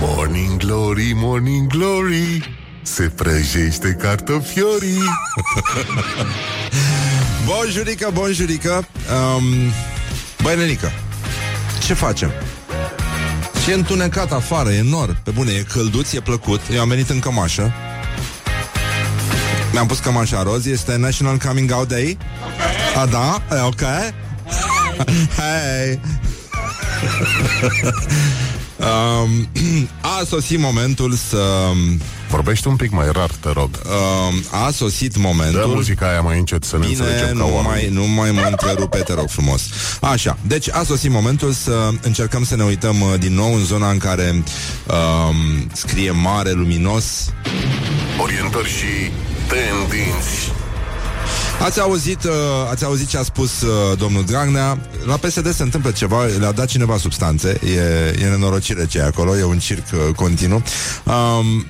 Morning 0.01 0.57
Glory, 0.57 1.13
Morning 1.15 1.67
Glory 1.67 2.57
Se 2.95 3.03
prăjește 3.03 3.97
cartofiorii. 4.01 4.99
Bonjurică, 7.47 8.11
bonjurică 8.13 8.89
um, 9.37 9.45
Băi, 10.43 10.57
nenică 10.57 10.93
Ce 11.87 11.95
facem? 11.95 12.31
Și 13.63 13.71
e 13.71 13.75
întunecat 13.75 14.33
afară, 14.33 14.71
e 14.71 14.83
nor. 14.83 15.21
Pe 15.23 15.31
bune, 15.31 15.53
e 15.53 15.65
călduț, 15.73 16.13
e 16.13 16.21
plăcut. 16.21 16.61
Eu 16.73 16.81
am 16.81 16.89
venit 16.89 17.11
în 17.11 17.19
cămașă. 17.19 17.73
Mi-am 19.73 19.87
pus 19.87 19.99
cămașa 19.99 20.43
roz. 20.43 20.67
Este 20.67 20.97
National 20.97 21.39
Coming 21.39 21.73
Out 21.75 21.89
Day? 21.89 22.19
A, 22.97 23.07
da? 23.07 23.43
E 23.57 23.61
ok? 23.61 23.81
Hey! 25.37 26.01
um, 28.79 29.49
a 30.19 30.25
sosit 30.27 30.59
momentul 30.59 31.13
să... 31.13 31.39
Vorbește 32.31 32.69
un 32.69 32.77
pic 32.77 32.91
mai 32.91 33.09
rar, 33.13 33.31
te 33.41 33.51
rog. 33.53 33.71
Um, 33.85 34.43
a 34.67 34.71
sosit 34.71 35.17
momentul. 35.17 35.61
Dă 35.61 35.67
muzica 35.67 36.09
aia 36.09 36.21
mai 36.21 36.39
încet 36.39 36.65
să 36.65 36.79
ne 36.79 36.87
Bine, 36.87 36.99
înțelegem 36.99 37.27
ca 37.27 37.45
nu 37.45 37.55
oameni. 37.55 37.67
mai, 37.67 37.89
nu 37.89 38.07
mai 38.07 38.31
mă 38.31 38.47
întrerupe, 38.51 38.99
te 38.99 39.15
rog 39.15 39.29
frumos. 39.29 39.63
Așa, 40.01 40.39
deci 40.47 40.71
a 40.71 40.83
sosit 40.83 41.11
momentul 41.11 41.53
să 41.53 41.89
încercăm 42.03 42.45
să 42.45 42.57
ne 42.57 42.63
uităm 42.63 43.01
uh, 43.01 43.15
din 43.19 43.35
nou 43.35 43.55
în 43.55 43.65
zona 43.65 43.91
în 43.91 43.99
care 43.99 44.43
um, 44.87 45.67
scrie 45.73 46.11
mare, 46.11 46.51
luminos. 46.53 47.33
Orientări 48.23 48.69
și 48.69 49.11
tendinți 49.49 50.53
Ați 51.63 51.81
auzit, 51.81 52.25
uh, 52.25 52.33
ați 52.71 52.85
auzit 52.85 53.09
ce 53.09 53.19
a 53.19 53.23
spus 53.23 53.61
uh, 53.61 53.99
domnul 53.99 54.25
Dragnea? 54.25 54.79
La 55.07 55.17
PSD 55.17 55.55
se 55.55 55.63
întâmplă 55.63 55.91
ceva, 55.91 56.25
le-a 56.25 56.53
dat 56.53 56.67
cineva 56.67 56.97
substanțe. 56.97 57.61
E, 57.65 58.25
e 58.25 58.29
nenorocire 58.29 58.87
ce 58.87 58.99
e 58.99 59.03
acolo, 59.03 59.37
e 59.37 59.45
un 59.45 59.59
circ 59.59 59.85
uh, 59.93 60.15
continuu. 60.15 60.63
Um, 61.05 61.67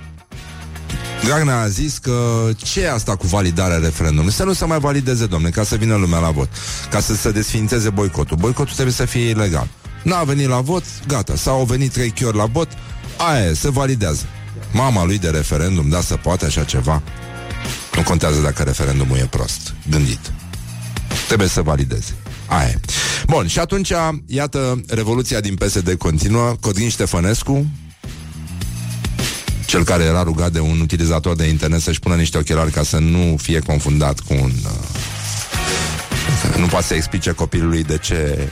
Dragnea 1.24 1.60
a 1.60 1.68
zis 1.68 1.98
că 1.98 2.48
ce 2.56 2.80
e 2.80 2.92
asta 2.92 3.16
cu 3.16 3.26
validarea 3.26 3.78
referendumului? 3.78 4.32
Să 4.32 4.44
nu 4.44 4.52
se 4.52 4.64
mai 4.64 4.78
valideze, 4.78 5.26
domne, 5.26 5.48
ca 5.48 5.62
să 5.62 5.76
vină 5.76 5.96
lumea 5.96 6.18
la 6.18 6.30
vot. 6.30 6.48
Ca 6.90 7.00
să 7.00 7.14
se 7.14 7.30
desfințeze 7.30 7.90
boicotul. 7.90 8.36
Boicotul 8.36 8.72
trebuie 8.72 8.94
să 8.94 9.04
fie 9.04 9.28
ilegal. 9.28 9.68
N-a 10.02 10.22
venit 10.22 10.48
la 10.48 10.60
vot, 10.60 10.84
gata. 11.06 11.36
S-au 11.36 11.64
venit 11.64 11.92
trei 11.92 12.10
chiori 12.10 12.36
la 12.36 12.44
vot 12.44 12.68
Aia 13.16 13.44
e, 13.44 13.54
se 13.54 13.70
validează. 13.70 14.22
Mama 14.72 15.04
lui 15.04 15.18
de 15.18 15.28
referendum, 15.28 15.88
da, 15.88 16.00
să 16.00 16.16
poate 16.16 16.44
așa 16.44 16.64
ceva 16.64 17.02
nu 17.98 18.04
contează 18.04 18.40
dacă 18.40 18.62
referendumul 18.62 19.16
e 19.16 19.26
prost 19.30 19.74
Gândit 19.90 20.32
Trebuie 21.26 21.48
să 21.48 21.62
valideze 21.62 22.14
Aia 22.46 22.68
e. 22.68 22.80
Bun, 23.26 23.46
și 23.46 23.58
atunci, 23.58 23.92
iată, 24.26 24.80
revoluția 24.88 25.40
din 25.40 25.54
PSD 25.54 25.92
continuă 25.92 26.56
Codrin 26.60 26.88
Ștefănescu 26.88 27.66
cel 29.66 29.84
care 29.84 30.04
era 30.04 30.22
rugat 30.22 30.52
de 30.52 30.60
un 30.60 30.80
utilizator 30.80 31.36
de 31.36 31.44
internet 31.44 31.80
să-și 31.80 32.00
pună 32.00 32.14
niște 32.14 32.38
ochelari 32.38 32.70
ca 32.70 32.82
să 32.82 32.98
nu 32.98 33.36
fie 33.36 33.58
confundat 33.58 34.20
cu 34.20 34.34
un... 34.34 34.52
Uh, 34.64 34.72
nu 36.56 36.66
poate 36.66 36.86
să 36.86 36.94
explice 36.94 37.30
copilului 37.30 37.82
de 37.82 37.98
ce... 37.98 38.48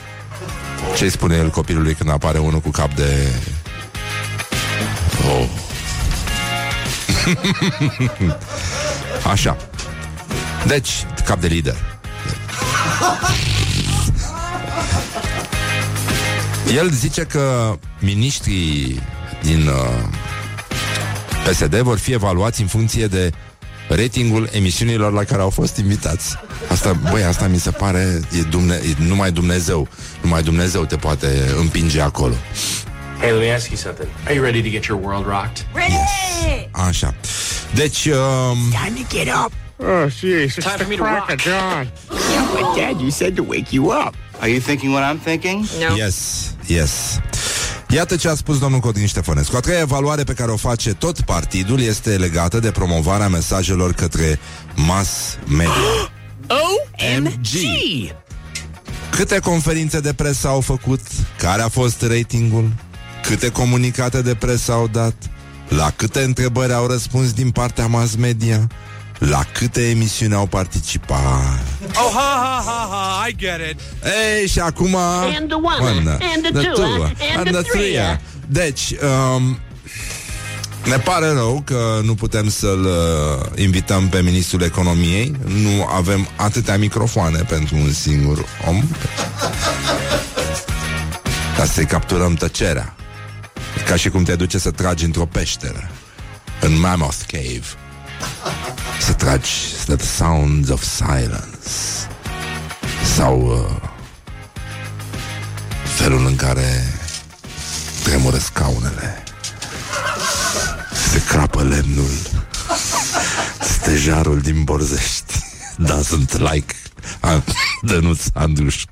Ce 0.95 1.03
îi 1.03 1.11
spune 1.11 1.35
el 1.35 1.49
copilului 1.49 1.93
când 1.93 2.09
apare 2.09 2.37
unul 2.37 2.59
cu 2.59 2.69
cap 2.69 2.93
de... 2.95 3.27
Oh. 5.27 5.49
Așa. 9.29 9.57
Deci, 10.67 11.05
cap 11.25 11.39
de 11.39 11.47
lider. 11.47 11.75
El 16.75 16.89
zice 16.91 17.21
că 17.21 17.75
miniștrii 17.99 19.01
din 19.43 19.67
uh, 19.67 20.03
PSD 21.47 21.75
vor 21.75 21.97
fi 21.97 22.11
evaluați 22.11 22.61
în 22.61 22.67
funcție 22.67 23.07
de 23.07 23.31
ratingul 23.89 24.49
emisiunilor 24.51 25.11
la 25.11 25.23
care 25.23 25.41
au 25.41 25.49
fost 25.49 25.77
invitați. 25.77 26.35
Asta, 26.71 26.93
băi, 27.11 27.23
asta 27.23 27.47
mi 27.47 27.59
se 27.59 27.71
pare 27.71 28.19
e 28.37 28.41
dumne, 28.41 28.73
e 28.73 29.03
numai 29.03 29.31
Dumnezeu, 29.31 29.87
numai 30.21 30.43
Dumnezeu 30.43 30.85
te 30.85 30.95
poate 30.95 31.27
împinge 31.59 32.01
acolo. 32.01 32.33
Hey, 33.19 33.31
let 33.31 33.41
me 33.41 33.49
ask 33.53 33.69
you 33.69 33.77
something. 33.77 34.09
Are 34.25 34.33
you 34.35 34.41
ready 34.43 34.61
to 34.61 34.69
get 34.69 34.85
your 34.87 34.99
world 34.99 35.25
rocked? 35.25 35.65
Așa. 36.71 37.15
Deci, 37.75 38.05
um, 38.05 38.57
Time 38.83 39.05
to 39.05 39.15
get 39.15 39.27
up. 39.27 39.51
Oh, 39.79 40.05
jeez. 40.09 40.55
It's 40.55 40.65
Time 40.65 40.77
for 40.77 40.87
me 40.87 40.95
to 40.95 41.03
rock. 41.03 41.29
of 41.31 41.43
dawn. 41.43 41.91
But 42.53 42.75
Dad, 42.75 42.99
you 43.01 43.09
said 43.09 43.35
to 43.35 43.43
wake 43.43 43.71
you 43.71 43.85
up. 43.91 44.15
Are 44.39 44.49
you 44.49 44.59
thinking 44.59 44.91
what 44.91 45.03
I'm 45.03 45.19
thinking? 45.23 45.65
No. 45.79 45.95
Yes, 45.95 46.15
yes. 46.67 47.19
Iată 47.89 48.15
ce 48.15 48.27
a 48.29 48.35
spus 48.35 48.59
domnul 48.59 48.79
Codin 48.79 49.07
Ștefănescu. 49.07 49.55
A 49.55 49.59
treia 49.59 49.79
evaluare 49.79 50.23
pe 50.23 50.33
care 50.33 50.51
o 50.51 50.55
face 50.55 50.93
tot 50.93 51.21
partidul 51.21 51.79
este 51.81 52.09
legată 52.17 52.59
de 52.59 52.71
promovarea 52.71 53.27
mesajelor 53.27 53.93
către 53.93 54.39
mass 54.75 55.37
media. 55.47 55.71
OMG! 56.63 57.47
Câte 59.09 59.39
conferințe 59.39 59.99
de 59.99 60.13
presă 60.13 60.47
au 60.47 60.61
făcut? 60.61 60.99
Care 61.37 61.61
a 61.61 61.67
fost 61.69 62.01
ratingul? 62.01 62.71
Câte 63.27 63.49
comunicate 63.49 64.21
de 64.21 64.35
presă 64.35 64.71
au 64.71 64.87
dat? 64.91 65.13
La 65.67 65.91
câte 65.95 66.21
întrebări 66.21 66.73
au 66.73 66.87
răspuns 66.87 67.33
din 67.33 67.51
partea 67.51 67.87
mass 67.87 68.15
media? 68.15 68.67
La 69.17 69.43
câte 69.51 69.89
emisiuni 69.89 70.33
au 70.33 70.45
participat? 70.45 71.63
Oh, 71.83 72.11
ha, 72.13 72.39
ha, 72.41 72.63
ha, 72.65 72.87
ha, 72.91 73.27
I 73.27 73.35
get 73.35 73.59
it. 73.71 73.79
Ei, 74.39 74.47
și 74.47 74.59
acum... 74.59 74.95
And 74.95 75.47
the 75.47 75.57
one, 75.85 76.17
and 76.35 76.53
the 76.53 76.61
two, 76.61 77.03
and 77.37 77.51
the 77.51 77.61
three. 77.61 78.19
Deci, 78.47 78.91
um, 79.35 79.59
ne 80.85 80.97
pare 80.97 81.31
rău 81.31 81.61
că 81.65 81.99
nu 82.03 82.15
putem 82.15 82.49
să-l 82.49 82.85
uh, 82.85 83.59
invităm 83.61 84.07
pe 84.07 84.21
ministrul 84.21 84.61
economiei. 84.61 85.35
Nu 85.45 85.85
avem 85.95 86.27
atâtea 86.35 86.77
microfoane 86.77 87.39
pentru 87.39 87.75
un 87.75 87.91
singur 87.91 88.45
om. 88.67 88.83
Ca 91.57 91.65
să-i 91.65 91.85
capturăm 91.85 92.33
tăcerea. 92.33 92.96
E 93.87 93.89
Ca 93.89 93.95
și 93.95 94.09
cum 94.09 94.23
te 94.23 94.35
duce 94.35 94.57
să 94.57 94.71
tragi 94.71 95.05
într-o 95.05 95.25
peșteră. 95.25 95.89
În 96.61 96.79
Mammoth 96.79 97.17
Cave. 97.27 97.65
Să 99.01 99.13
tragi 99.13 99.49
The 99.85 100.05
Sounds 100.05 100.69
of 100.69 100.83
Silence. 100.83 101.69
Sau 103.15 103.41
uh, 103.41 103.89
felul 105.83 106.25
în 106.25 106.35
care 106.35 106.93
tremură 108.03 108.37
scaunele. 108.37 109.23
Se 111.11 111.23
crapă 111.23 111.63
lemnul. 111.63 112.11
Stejarul 113.59 114.39
din 114.39 114.63
Borzești. 114.63 115.33
Doesn't 115.85 116.31
like 116.37 116.75
a, 117.19 117.43
Dănuț 117.81 118.21
Andrușc. 118.33 118.89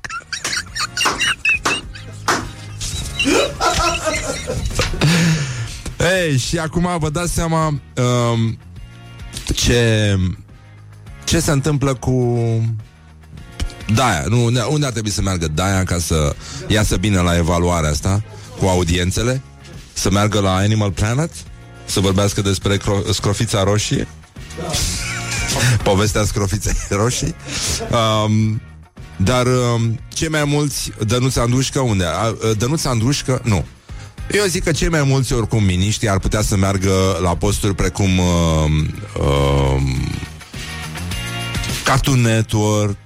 Ei, 6.14 6.38
și 6.38 6.58
acum 6.58 6.88
vă 6.98 7.10
dați 7.10 7.32
seama 7.32 7.66
um, 7.66 8.58
ce, 9.54 10.16
ce 11.24 11.40
se 11.40 11.50
întâmplă 11.50 11.94
cu 11.94 12.38
Daia, 13.94 14.24
nu, 14.28 14.44
unde, 14.44 14.60
unde 14.60 14.86
ar 14.86 14.92
trebui 14.92 15.10
să 15.10 15.22
meargă 15.22 15.48
Daia 15.48 15.84
ca 15.84 15.98
să 15.98 16.34
iasă 16.66 16.96
bine 16.96 17.18
la 17.20 17.36
evaluarea 17.36 17.90
asta 17.90 18.22
cu 18.58 18.66
audiențele? 18.66 19.42
Să 19.92 20.10
meargă 20.10 20.40
la 20.40 20.54
Animal 20.54 20.90
Planet? 20.90 21.30
Să 21.84 22.00
vorbească 22.00 22.42
despre 22.42 22.76
cro- 22.76 23.10
scrofița 23.12 23.62
roșie? 23.62 24.08
Povestea 25.82 26.24
scrofiței 26.24 26.76
roșii? 27.02 27.34
Um, 27.90 28.60
dar 29.16 29.46
um, 29.46 30.00
cei 30.08 30.28
mai 30.28 30.44
mulți 30.44 30.92
Dănuț 31.06 31.36
Andrușcă 31.36 31.80
unde? 31.80 32.04
A, 32.04 32.36
Dănuț 32.58 32.84
Andrușcă, 32.84 33.40
nu 33.44 33.64
eu 34.30 34.44
zic 34.44 34.64
că 34.64 34.72
cei 34.72 34.88
mai 34.88 35.02
mulți 35.02 35.32
oricum 35.32 35.64
miniștri 35.64 36.08
ar 36.08 36.18
putea 36.18 36.42
să 36.42 36.56
meargă 36.56 37.18
la 37.22 37.36
posturi 37.36 37.74
precum 37.74 38.18
uh, 38.18 38.24
uh, 39.18 39.82
Cartoon 41.84 42.20
Network, 42.20 42.96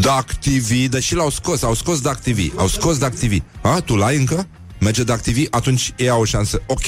Duck 0.00 0.32
TV, 0.32 0.88
deși 0.88 1.14
l-au 1.14 1.30
scos, 1.30 1.62
au 1.62 1.74
scos 1.74 2.00
Duck 2.00 2.16
TV, 2.16 2.52
au 2.56 2.68
scos 2.68 2.98
Duck 2.98 3.14
TV. 3.14 3.42
A, 3.60 3.80
tu 3.80 3.96
l-ai 3.96 4.16
încă? 4.16 4.46
Merge 4.80 5.02
Duck 5.02 5.20
TV? 5.20 5.36
Atunci 5.50 5.92
ei 5.96 6.08
au 6.08 6.20
o 6.20 6.24
șansă. 6.24 6.62
Ok, 6.66 6.84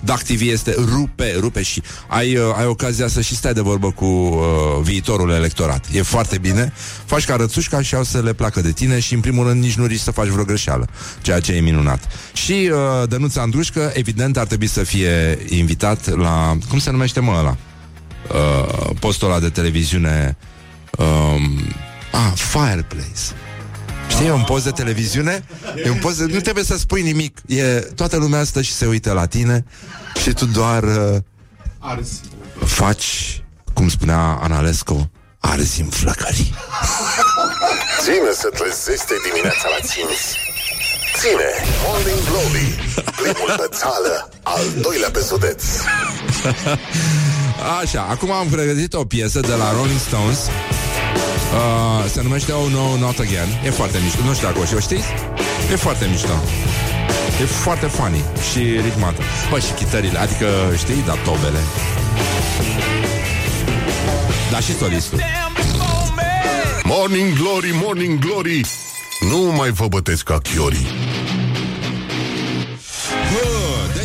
Duck 0.00 0.22
TV 0.22 0.40
este 0.40 0.74
rupe, 0.78 1.36
rupe 1.38 1.62
și 1.62 1.82
ai, 2.08 2.36
uh, 2.36 2.42
ai 2.56 2.66
ocazia 2.66 3.08
să 3.08 3.20
și 3.20 3.34
stai 3.34 3.52
de 3.52 3.60
vorbă 3.60 3.90
cu 3.90 4.04
uh, 4.04 4.40
viitorul 4.82 5.30
electorat. 5.30 5.84
E 5.92 6.02
foarte 6.02 6.38
bine. 6.38 6.72
Faci 7.04 7.24
ca 7.24 7.36
rățușca 7.36 7.82
și 7.82 7.94
au 7.94 8.02
să 8.02 8.20
le 8.20 8.32
placă 8.32 8.60
de 8.60 8.72
tine 8.72 8.98
și 9.00 9.14
în 9.14 9.20
primul 9.20 9.46
rând 9.46 9.62
nici 9.62 9.76
nu 9.76 9.86
riști 9.86 10.02
să 10.02 10.10
faci 10.10 10.28
vreo 10.28 10.44
greșeală, 10.44 10.88
ceea 11.22 11.40
ce 11.40 11.52
e 11.52 11.60
minunat. 11.60 12.00
Și 12.32 12.70
uh, 12.72 13.08
Dănuț 13.08 13.36
Andrușcă, 13.36 13.90
evident, 13.94 14.36
ar 14.36 14.46
trebui 14.46 14.66
să 14.66 14.82
fie 14.82 15.38
invitat 15.48 16.16
la... 16.16 16.56
Cum 16.68 16.78
se 16.78 16.90
numește 16.90 17.20
mă 17.20 17.32
ăla? 17.38 17.56
uh, 18.32 18.90
postul 19.00 19.28
ăla 19.28 19.40
de 19.40 19.48
televiziune 19.48 20.36
um, 20.98 21.60
Ah, 22.12 22.32
Fireplace 22.34 23.34
Știi, 24.08 24.26
e 24.26 24.30
un 24.32 24.44
post 24.44 24.64
de 24.64 24.70
televiziune 24.70 25.44
e 25.84 25.90
un 25.90 25.98
post 25.98 26.18
de, 26.18 26.24
Nu 26.32 26.40
trebuie 26.40 26.64
să 26.64 26.76
spui 26.76 27.02
nimic. 27.02 27.38
E, 27.46 27.64
Toată 27.80 28.16
lumea 28.16 28.44
stă 28.44 28.62
și 28.62 28.72
se 28.72 28.86
uită 28.86 29.12
la 29.12 29.26
tine 29.26 29.64
Și 30.22 30.32
tu 30.32 30.46
doar 30.46 30.82
uh, 30.82 31.16
Arzi. 31.78 32.20
Faci, 32.64 33.42
cum 33.74 33.88
spunea 33.88 34.18
Analescu 34.42 35.10
Arzi 35.38 35.80
în 35.80 35.88
flăcări. 35.88 36.54
Ține 38.02 38.32
să 38.32 38.48
trezește 38.54 39.14
dimineața 39.30 39.66
la 39.78 39.86
5. 39.86 40.06
Ține. 41.20 41.50
Morning 41.86 42.18
Glory 42.28 42.68
Primul 43.22 43.54
pe 43.56 43.68
țară 43.76 44.28
Al 44.42 44.64
doilea 44.80 45.10
pe 45.10 45.20
județ. 45.28 45.62
Așa, 47.82 48.06
acum 48.10 48.30
am 48.30 48.48
pregătit 48.48 48.94
o 48.94 49.04
piesă 49.04 49.40
de 49.40 49.54
la 49.54 49.72
Rolling 49.72 50.00
Stones 50.08 50.38
uh, 51.54 52.10
Se 52.10 52.22
numește 52.22 52.52
Oh 52.52 52.70
No 52.72 52.96
Not 52.96 53.18
Again. 53.18 53.48
E 53.64 53.70
foarte 53.70 53.98
mișto, 54.02 54.22
nu 54.24 54.34
știu 54.34 54.46
dacă 54.46 54.60
o 54.60 54.64
știu, 54.64 54.78
știți? 54.78 55.06
E 55.72 55.76
foarte 55.76 56.06
mișto. 56.10 56.32
E 57.40 57.44
foarte 57.44 57.86
funny 57.86 58.22
și 58.52 58.58
ritmată. 58.58 59.22
Bă, 59.50 59.58
și 59.58 59.72
chitările, 59.72 60.18
adică, 60.18 60.46
știi, 60.76 61.02
da, 61.06 61.12
tobele. 61.24 61.58
Da, 64.50 64.60
și 64.60 64.76
solistul. 64.76 65.20
Morning 66.82 67.32
Glory, 67.32 67.70
Morning 67.84 68.18
Glory. 68.18 68.60
Nu 69.20 69.38
mai 69.56 69.70
vă 69.70 69.86
bătesc 69.88 70.22
ca 70.22 70.38
chiorii. 70.38 70.86
Bă, 70.86 71.17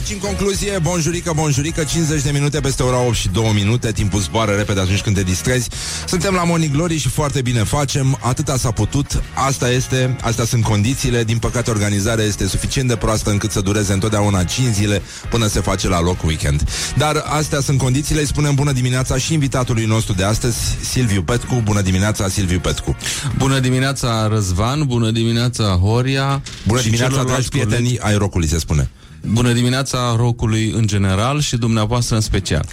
Deci, 0.07 0.13
în 0.13 0.19
concluzie, 0.19 0.79
bonjurică, 0.81 1.31
bonjurică 1.35 1.83
50 1.83 2.21
de 2.21 2.31
minute 2.31 2.59
peste 2.59 2.83
ora 2.83 3.01
8 3.01 3.15
și 3.15 3.29
2 3.29 3.51
minute 3.53 3.91
Timpul 3.91 4.19
zboară 4.19 4.51
repede 4.51 4.79
atunci 4.79 5.01
când 5.01 5.15
te 5.15 5.23
distrezi. 5.23 5.69
Suntem 6.07 6.33
la 6.33 6.43
Morning 6.43 6.71
Glory 6.71 6.97
și 6.97 7.09
foarte 7.09 7.41
bine 7.41 7.63
facem. 7.63 8.17
Atâta 8.21 8.57
s-a 8.57 8.71
putut, 8.71 9.23
asta 9.33 9.69
este 9.69 10.15
Astea 10.21 10.45
sunt 10.45 10.63
condițiile, 10.63 11.23
din 11.23 11.37
păcate 11.37 11.69
organizarea 11.69 12.25
este 12.25 12.47
suficient 12.47 12.87
de 12.87 12.95
proastă 12.95 13.29
încât 13.29 13.51
să 13.51 13.61
dureze 13.61 13.93
întotdeauna 13.93 14.43
5 14.43 14.73
zile 14.73 15.01
Până 15.29 15.47
se 15.47 15.59
face 15.59 15.87
la 15.87 16.01
loc 16.01 16.23
weekend. 16.23 16.69
Dar 16.97 17.23
astea 17.25 17.59
sunt 17.59 17.77
condițiile, 17.77 18.21
îi 18.21 18.27
spunem 18.27 18.55
bună 18.55 18.71
dimineața 18.71 19.17
și 19.17 19.33
invitatului 19.33 19.85
nostru 19.85 20.13
de 20.13 20.23
astăzi 20.23 20.57
Silviu 20.81 21.21
Petcu, 21.21 21.61
bună 21.63 21.81
dimineața 21.81 22.27
Silviu 22.27 22.59
Petcu. 22.59 22.97
Bună 23.37 23.59
dimineața, 23.59 24.27
Răzvan, 24.27 24.83
bună 24.85 25.11
dimineața, 25.11 25.63
Horia. 25.63 26.41
Bună 26.67 26.79
și 26.79 26.85
dimineața, 26.85 27.13
celorlalți 27.13 27.49
dragi 27.49 27.65
prieteni 27.65 27.99
ai 27.99 28.17
rocului, 28.17 28.47
se 28.47 28.59
spune 28.59 28.89
Bună 29.27 29.51
dimineața 29.51 30.15
rocului 30.17 30.71
în 30.75 30.87
general 30.87 31.41
și 31.41 31.57
dumneavoastră 31.57 32.15
în 32.15 32.21
special. 32.21 32.65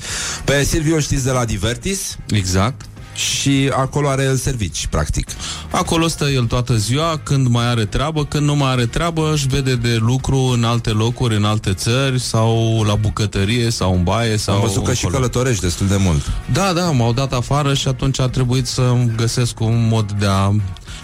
Pe 0.44 0.64
Silviu 0.64 0.96
o 0.96 0.98
știți 0.98 1.24
de 1.24 1.30
la 1.30 1.44
Divertis 1.44 2.16
Exact. 2.28 2.80
Și 3.14 3.70
acolo 3.76 4.08
are 4.08 4.22
el 4.22 4.36
servici, 4.36 4.86
practic 4.86 5.28
Acolo 5.70 6.08
stă 6.08 6.24
el 6.24 6.44
toată 6.44 6.76
ziua, 6.76 7.20
când 7.22 7.46
mai 7.46 7.66
are 7.66 7.84
treabă, 7.84 8.24
când 8.24 8.46
nu 8.46 8.56
mai 8.56 8.70
are 8.70 8.86
treabă, 8.86 9.32
își 9.32 9.46
vede 9.46 9.74
de 9.74 9.96
lucru 10.00 10.36
în 10.36 10.64
alte 10.64 10.90
locuri, 10.90 11.36
în 11.36 11.44
alte 11.44 11.72
țări, 11.72 12.20
sau 12.20 12.82
la 12.86 12.94
bucătărie, 12.94 13.70
sau 13.70 13.94
în 13.94 14.02
baie, 14.02 14.36
sau... 14.36 14.54
Am 14.54 14.60
văzut 14.60 14.84
că 14.84 14.92
și 14.92 15.04
acolo. 15.04 15.18
călătorești 15.18 15.62
destul 15.62 15.86
de 15.86 15.96
mult 15.96 16.22
Da, 16.52 16.72
da, 16.72 16.90
m-au 16.90 17.12
dat 17.12 17.32
afară 17.32 17.74
și 17.74 17.88
atunci 17.88 18.20
a 18.20 18.28
trebuit 18.28 18.66
să 18.66 18.96
găsesc 19.16 19.60
un 19.60 19.88
mod 19.90 20.12
de 20.12 20.26
a 20.26 20.52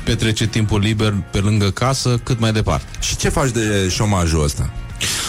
petrece 0.04 0.46
timpul 0.46 0.80
liber 0.80 1.14
pe 1.32 1.38
lângă 1.38 1.70
casă 1.70 2.20
cât 2.22 2.40
mai 2.40 2.52
departe. 2.52 2.86
Și 3.00 3.16
ce 3.16 3.28
faci 3.28 3.50
de 3.50 3.88
șomajul 3.88 4.42
ăsta? 4.44 4.70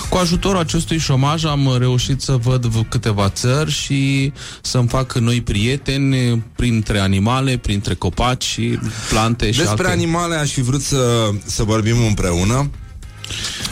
Cu 0.09 0.17
ajutorul 0.17 0.59
acestui 0.59 0.97
șomaj 0.97 1.45
am 1.45 1.75
reușit 1.77 2.21
să 2.21 2.31
văd 2.35 2.65
v- 2.65 2.85
câteva 2.89 3.29
țări 3.29 3.71
și 3.71 4.31
să-mi 4.61 4.87
fac 4.87 5.17
noi 5.17 5.41
prieteni 5.41 6.43
printre 6.55 6.99
animale, 6.99 7.57
printre 7.57 7.93
copaci 7.93 8.43
și 8.43 8.79
plante 9.09 9.51
și 9.51 9.57
Despre 9.57 9.87
alte... 9.87 9.97
animale 9.97 10.35
aș 10.35 10.51
fi 10.51 10.61
vrut 10.61 10.81
să, 10.81 11.29
să 11.45 11.63
vorbim 11.63 12.05
împreună 12.07 12.69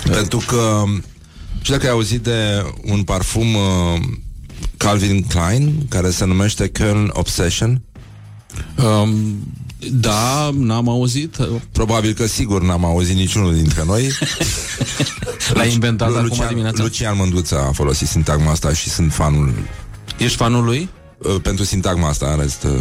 Pentru 0.04 0.44
că 0.48 0.84
Și 1.62 1.72
dacă 1.72 1.86
ai 1.86 1.92
auzit 1.92 2.22
de 2.22 2.64
un 2.84 3.04
parfum 3.04 3.54
uh, 3.56 4.02
Calvin 4.78 5.22
Klein 5.24 5.88
Care 5.90 6.10
se 6.10 6.26
numește 6.26 6.72
Köln 6.80 7.08
Obsession? 7.12 7.82
Um, 8.78 9.14
da, 9.92 10.50
n-am 10.54 10.90
auzit. 10.90 11.36
Probabil 11.72 12.14
că 12.14 12.26
sigur 12.28 12.62
n-am 12.62 12.86
auzit 12.86 13.16
niciunul 13.16 13.54
dintre 13.56 13.84
noi 13.86 14.08
L-ai 15.54 15.74
inventat 15.74 16.10
acum 16.10 16.22
Lucian, 16.22 16.48
dimineața? 16.48 16.84
Lucian 16.84 17.16
Mândruță 17.18 17.60
a 17.60 17.72
folosit 17.72 18.08
sintagma 18.08 18.52
asta 18.52 18.74
Și 18.74 18.90
sunt 18.90 19.14
fanul 19.14 19.54
Ești 20.18 20.38
fanul 20.38 20.64
lui? 20.64 20.90
uh, 21.18 21.36
Pentru 21.42 21.64
sintagma 21.64 22.08
asta 22.08 22.28
În 22.32 22.40
rest 22.40 22.64
uh, 22.64 22.72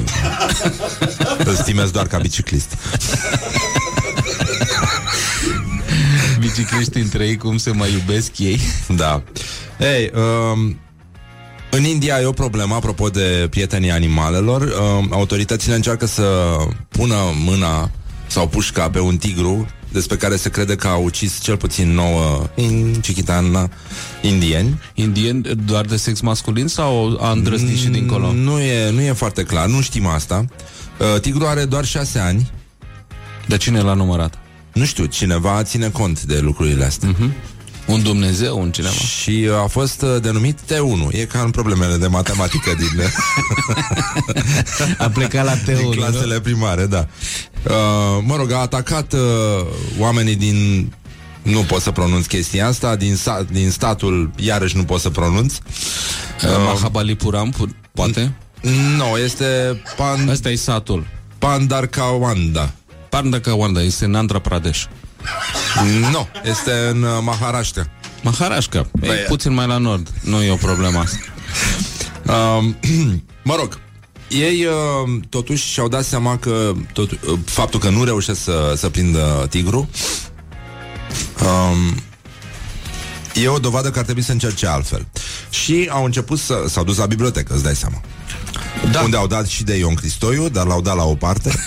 Îl 1.49 1.55
stimez 1.55 1.91
doar 1.91 2.07
ca 2.07 2.19
biciclist 2.19 2.77
Bicicliștii 6.41 7.01
între 7.01 7.27
ei, 7.27 7.37
cum 7.37 7.57
se 7.57 7.71
mai 7.71 7.93
iubesc 7.93 8.39
ei? 8.39 8.61
Da. 8.97 9.23
Ei, 9.79 10.11
um, 10.15 10.79
în 11.77 11.85
India 11.85 12.21
e 12.21 12.25
o 12.25 12.33
problemă, 12.33 12.75
apropo 12.75 13.09
de 13.09 13.47
prietenii 13.51 13.91
animalelor. 13.91 14.63
Um, 14.63 15.09
autoritățile 15.13 15.75
încearcă 15.75 16.07
să 16.07 16.57
pună 16.89 17.17
mâna 17.45 17.91
sau 18.27 18.49
pușca 18.49 18.91
pe 18.91 19.01
un 19.01 19.17
tigru 19.17 19.67
despre 19.93 20.17
care 20.17 20.37
se 20.37 20.51
crede 20.51 20.77
că 20.77 20.89
a 20.89 20.97
ucis 20.97 21.41
cel 21.41 21.57
puțin 21.57 21.93
nouă 21.93 22.47
in 22.55 23.01
Chiquitana 23.01 23.71
indieni. 24.23 24.81
Indien 24.95 25.61
doar 25.65 25.85
de 25.85 25.97
sex 25.97 26.21
masculin 26.21 26.67
sau 26.67 27.19
a 27.21 27.31
îndrăstit 27.31 27.79
și 27.79 27.89
dincolo? 27.89 28.33
Nu 28.33 28.61
e, 28.61 28.91
nu 28.91 29.01
e 29.01 29.13
foarte 29.13 29.43
clar, 29.43 29.67
nu 29.67 29.81
știm 29.81 30.07
asta. 30.07 30.45
Uh, 30.99 31.21
tigru 31.21 31.47
are 31.47 31.65
doar 31.65 31.85
șase 31.85 32.19
ani. 32.19 32.51
De 33.47 33.57
cine 33.57 33.81
l-a 33.81 33.95
numărat? 33.95 34.39
Nu 34.73 34.85
știu, 34.85 35.05
cineva 35.05 35.63
ține 35.63 35.89
cont 35.89 36.23
de 36.23 36.39
lucrurile 36.39 36.85
astea. 36.85 37.09
Mhm. 37.09 37.33
Un 37.87 38.03
Dumnezeu, 38.03 38.61
un 38.61 38.71
cineva. 38.71 38.93
Și 38.95 39.47
uh, 39.49 39.55
a 39.63 39.67
fost 39.67 40.03
uh, 40.03 40.17
denumit 40.23 40.59
T1. 40.61 41.11
E 41.11 41.25
ca 41.25 41.41
în 41.41 41.51
problemele 41.51 41.97
de 41.97 42.07
matematică 42.07 42.71
din, 42.79 43.03
A 44.99 45.09
plecat 45.09 45.45
la 45.45 45.55
din 45.55 45.75
teul. 45.75 45.95
clasele 45.95 46.41
primare, 46.41 46.87
da. 46.87 47.07
Uh, 47.63 48.23
mă 48.27 48.37
rog, 48.37 48.53
a 48.53 48.57
atacat 48.59 49.13
uh, 49.13 49.21
oamenii 49.99 50.37
din... 50.37 50.93
Nu 51.43 51.61
pot 51.61 51.81
să 51.83 51.91
pronunț 51.91 52.27
chestia 52.27 52.67
asta 52.67 52.97
Din, 52.97 53.17
sa- 53.17 53.47
din 53.51 53.71
statul, 53.71 54.31
iarăși 54.37 54.77
nu 54.77 54.85
pot 54.85 55.01
să 55.01 55.11
pronunț 55.11 55.55
Uh, 55.55 56.51
Mahabalipuram, 56.65 57.51
pu- 57.51 57.77
poate? 57.95 58.33
Nu, 58.97 59.17
este 59.25 59.45
Pan, 59.97 60.29
Ăsta 60.29 60.51
e 60.51 60.55
satul. 60.55 61.07
Pandarkawanda 61.39 62.73
Pandakawanda 63.09 63.83
este 63.83 64.05
în 64.05 64.15
Andhra 64.15 64.39
Pradesh. 64.39 64.85
Nu, 66.11 66.29
este 66.45 66.73
în 66.91 67.03
uh, 67.03 67.19
Maharashtra 67.23 67.87
Maharashtra. 68.23 68.81
E 68.81 69.07
Băi, 69.07 69.17
puțin 69.29 69.55
mai 69.55 69.67
la 69.67 69.79
nord. 69.79 70.09
Nu 70.21 70.43
e 70.43 70.51
o 70.51 70.57
problemă 70.57 70.99
asta. 70.99 71.17
Um, 72.33 72.77
mă 73.51 73.55
rog, 73.59 73.79
ei 74.29 74.65
uh, 74.65 75.21
totuși 75.29 75.67
și-au 75.67 75.89
dat 75.89 76.05
seama 76.05 76.39
că 76.39 76.73
tot, 76.93 77.11
uh, 77.11 77.19
faptul 77.45 77.81
că 77.81 77.89
nu 77.89 78.05
reușesc 78.05 78.43
să, 78.43 78.75
să 78.77 78.89
prindă 78.89 79.47
tigru 79.51 79.89
um, 81.43 82.03
e 83.35 83.49
o 83.49 83.59
dovadă 83.59 83.91
că 83.91 83.99
ar 83.99 84.05
trebui 84.05 84.23
să 84.23 84.33
încerce 84.33 84.67
altfel. 84.67 85.07
Și 85.51 85.89
au 85.91 86.05
început 86.05 86.39
să... 86.39 86.65
S-au 86.69 86.85
dus 86.85 86.97
la 86.97 87.07
bibliotecă, 87.07 87.55
îți 87.55 87.63
dai 87.63 87.77
seama. 87.77 88.01
Da. 88.91 89.01
Unde 89.01 89.17
au 89.17 89.27
dat 89.27 89.47
și 89.47 89.65
de 89.65 89.77
Ion 89.77 89.95
Cristoiu, 89.95 90.49
dar 90.49 90.67
l-au 90.67 90.81
dat 90.81 90.97
la 90.97 91.05
o 91.05 91.15
parte. 91.15 91.55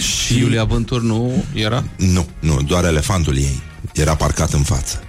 Și 0.00 0.38
Iulia 0.38 0.64
Vântur 0.64 1.02
nu 1.02 1.44
era? 1.54 1.84
Nu, 1.96 2.26
nu, 2.40 2.60
doar 2.66 2.84
elefantul 2.84 3.36
ei 3.36 3.62
era 3.94 4.14
parcat 4.14 4.52
în 4.52 4.62
față. 4.62 5.02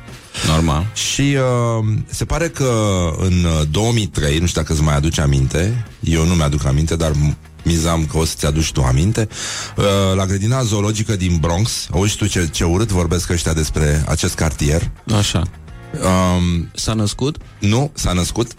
Normal. 0.48 0.86
Și 0.94 1.22
uh, 1.22 1.86
se 2.06 2.26
pare 2.26 2.48
că 2.50 2.72
în 3.18 3.44
uh, 3.44 3.68
2003, 3.72 4.38
nu 4.40 4.46
știu 4.46 4.62
dacă 4.62 4.74
îți 4.74 4.82
mai 4.82 4.96
aduce 4.96 5.22
aminte, 5.22 5.86
eu 6.00 6.26
nu 6.26 6.34
mi-aduc 6.34 6.66
aminte, 6.66 6.96
dar 6.96 7.12
m- 7.12 7.36
mizam 7.64 8.06
că 8.06 8.18
o 8.18 8.26
să-ți 8.26 8.46
aduci 8.46 8.72
tu 8.72 8.82
aminte, 8.82 9.28
uh, 9.78 9.86
la 10.16 10.26
grădina 10.26 10.64
zoologică 10.64 11.16
din 11.16 11.38
Bronx, 11.42 11.88
auzi 11.92 12.16
tu 12.16 12.28
ce, 12.28 12.48
ce 12.52 12.64
urât 12.64 12.92
vorbesc 12.92 13.30
ăștia 13.30 13.54
despre 13.54 14.04
acest 14.08 14.36
cartier, 14.36 14.92
Așa. 15.18 15.42
um, 15.94 16.70
S-a 16.76 16.94
născut? 16.94 17.38
nu, 17.60 17.92
s-a 17.94 18.14
născut, 18.14 18.52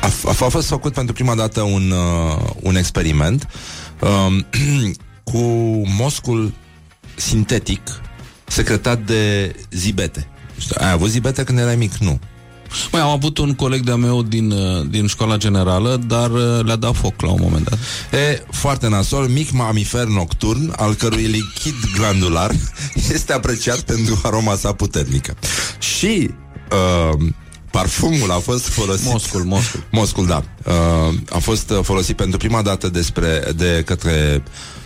a, 0.00 0.06
f- 0.08 0.24
a, 0.28 0.34
f- 0.34 0.44
a 0.44 0.48
fost 0.48 0.68
făcut 0.68 0.92
pentru 0.92 1.12
prima 1.14 1.34
dată 1.34 1.60
un, 1.60 1.90
uh, 1.90 2.50
un 2.62 2.76
experiment 2.76 3.46
um, 4.00 4.46
cu 5.32 5.38
moscul 5.98 6.52
sintetic 7.16 7.80
secretat 8.46 8.98
de 9.04 9.54
zibete. 9.70 10.28
Știu, 10.58 10.76
Ai 10.78 10.90
avut 10.90 11.08
zibete 11.08 11.44
când 11.44 11.58
erai 11.58 11.76
mic? 11.76 11.96
Nu. 11.96 12.18
Mai 12.92 13.00
am 13.00 13.08
avut 13.08 13.38
un 13.38 13.54
coleg 13.54 13.84
de-a 13.84 13.96
meu 13.96 14.22
din, 14.22 14.50
uh, 14.50 14.86
din 14.88 15.06
școala 15.06 15.36
generală, 15.36 16.00
dar 16.06 16.30
uh, 16.30 16.64
le-a 16.64 16.76
dat 16.76 16.96
foc 16.96 17.20
la 17.20 17.30
un 17.30 17.38
moment 17.42 17.68
dat. 17.68 17.78
E 18.12 18.42
foarte 18.50 18.88
nasol, 18.88 19.26
mic 19.28 19.50
mamifer 19.50 20.04
nocturn, 20.04 20.72
al 20.76 20.94
cărui 20.94 21.22
lichid 21.22 21.74
glandular 21.96 22.50
este 23.14 23.32
apreciat 23.32 23.80
pentru 23.80 24.20
aroma 24.22 24.54
sa 24.54 24.72
puternică. 24.72 25.36
Și 25.78 26.30
uh, 26.72 27.26
Parfumul 27.70 28.30
a 28.30 28.38
fost 28.38 28.68
folosit 28.68 29.06
Moscul, 29.06 29.44
moscul 29.44 29.84
Moscul, 29.90 30.26
da 30.26 30.44
uh, 30.64 31.14
A 31.30 31.38
fost 31.38 31.70
uh, 31.70 31.78
folosit 31.82 32.16
pentru 32.16 32.38
prima 32.38 32.62
dată 32.62 32.88
despre, 32.88 33.42
de 33.56 33.82
către 33.86 34.42
uh, 34.44 34.79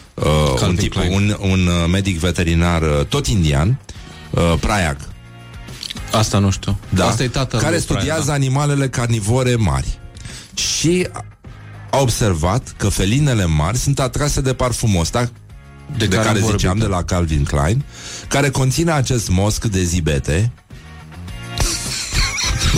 un, 0.66 0.76
tip, 0.76 0.94
un, 1.10 1.36
un 1.40 1.66
uh, 1.66 1.88
medic 1.90 2.18
veterinar 2.18 2.82
uh, 2.82 3.04
tot 3.08 3.26
indian 3.26 3.80
uh, 4.30 4.54
Prayag 4.60 4.96
Asta 6.12 6.38
nu 6.38 6.50
știu. 6.50 6.78
Da, 6.88 7.06
Asta 7.06 7.22
e 7.22 7.28
tatăl 7.28 7.60
care 7.60 7.72
lui 7.72 7.80
studiază 7.80 8.22
Brian, 8.22 8.34
animalele 8.34 8.88
carnivore 8.88 9.54
mari. 9.54 9.98
Și 10.54 11.08
a 11.90 12.00
observat 12.00 12.74
că 12.76 12.88
felinele 12.88 13.44
mari 13.44 13.76
sunt 13.76 14.00
atrase 14.00 14.40
de 14.40 14.54
parfumul 14.54 15.00
ăsta 15.00 15.30
de, 15.96 16.06
de 16.06 16.08
care 16.08 16.26
care, 16.26 16.28
am 16.28 16.42
vorbit, 16.42 16.60
ziceam, 16.60 16.78
da. 16.78 16.84
de 16.84 16.90
la 16.90 17.02
Calvin 17.02 17.44
Klein, 17.44 17.84
care 18.28 18.50
conține 18.50 18.92
acest 18.92 19.28
mosc 19.28 19.64
de 19.64 19.82
zibete. 19.82 20.52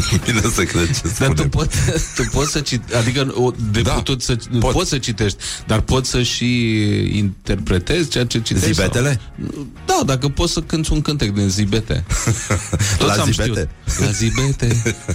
Bine 0.26 0.40
să 0.54 0.62
cred 0.62 0.86
ce 0.86 1.00
Dar 1.18 1.28
tu, 1.28 1.34
spune. 1.34 1.48
pot, 1.48 1.70
tu 2.16 2.22
poți 2.32 2.50
să 2.50 2.60
citești, 2.60 2.96
adică 2.96 3.32
o, 3.34 3.50
de 3.70 3.80
Da, 3.82 3.88
da, 3.90 3.94
putut 3.96 4.22
să, 4.22 4.34
pot. 4.50 4.60
pot. 4.60 4.72
poți 4.72 4.88
să 4.88 4.98
citești, 4.98 5.38
dar 5.66 5.80
poți 5.80 6.10
să 6.10 6.22
și 6.22 6.70
interpretezi 7.18 8.08
ceea 8.08 8.26
ce 8.26 8.40
citești. 8.40 8.72
Zibetele? 8.72 9.20
Sau? 9.52 9.66
Da, 9.86 10.00
dacă 10.04 10.28
poți 10.28 10.52
să 10.52 10.60
cânti 10.60 10.92
un 10.92 11.00
cântec 11.02 11.30
din 11.34 11.48
zibete. 11.48 12.04
Toți 12.98 13.16
La 13.16 13.22
am 13.22 13.30
zibete? 13.32 13.68
Știut. 13.88 14.06
La 14.06 14.10
zibete. 14.10 14.82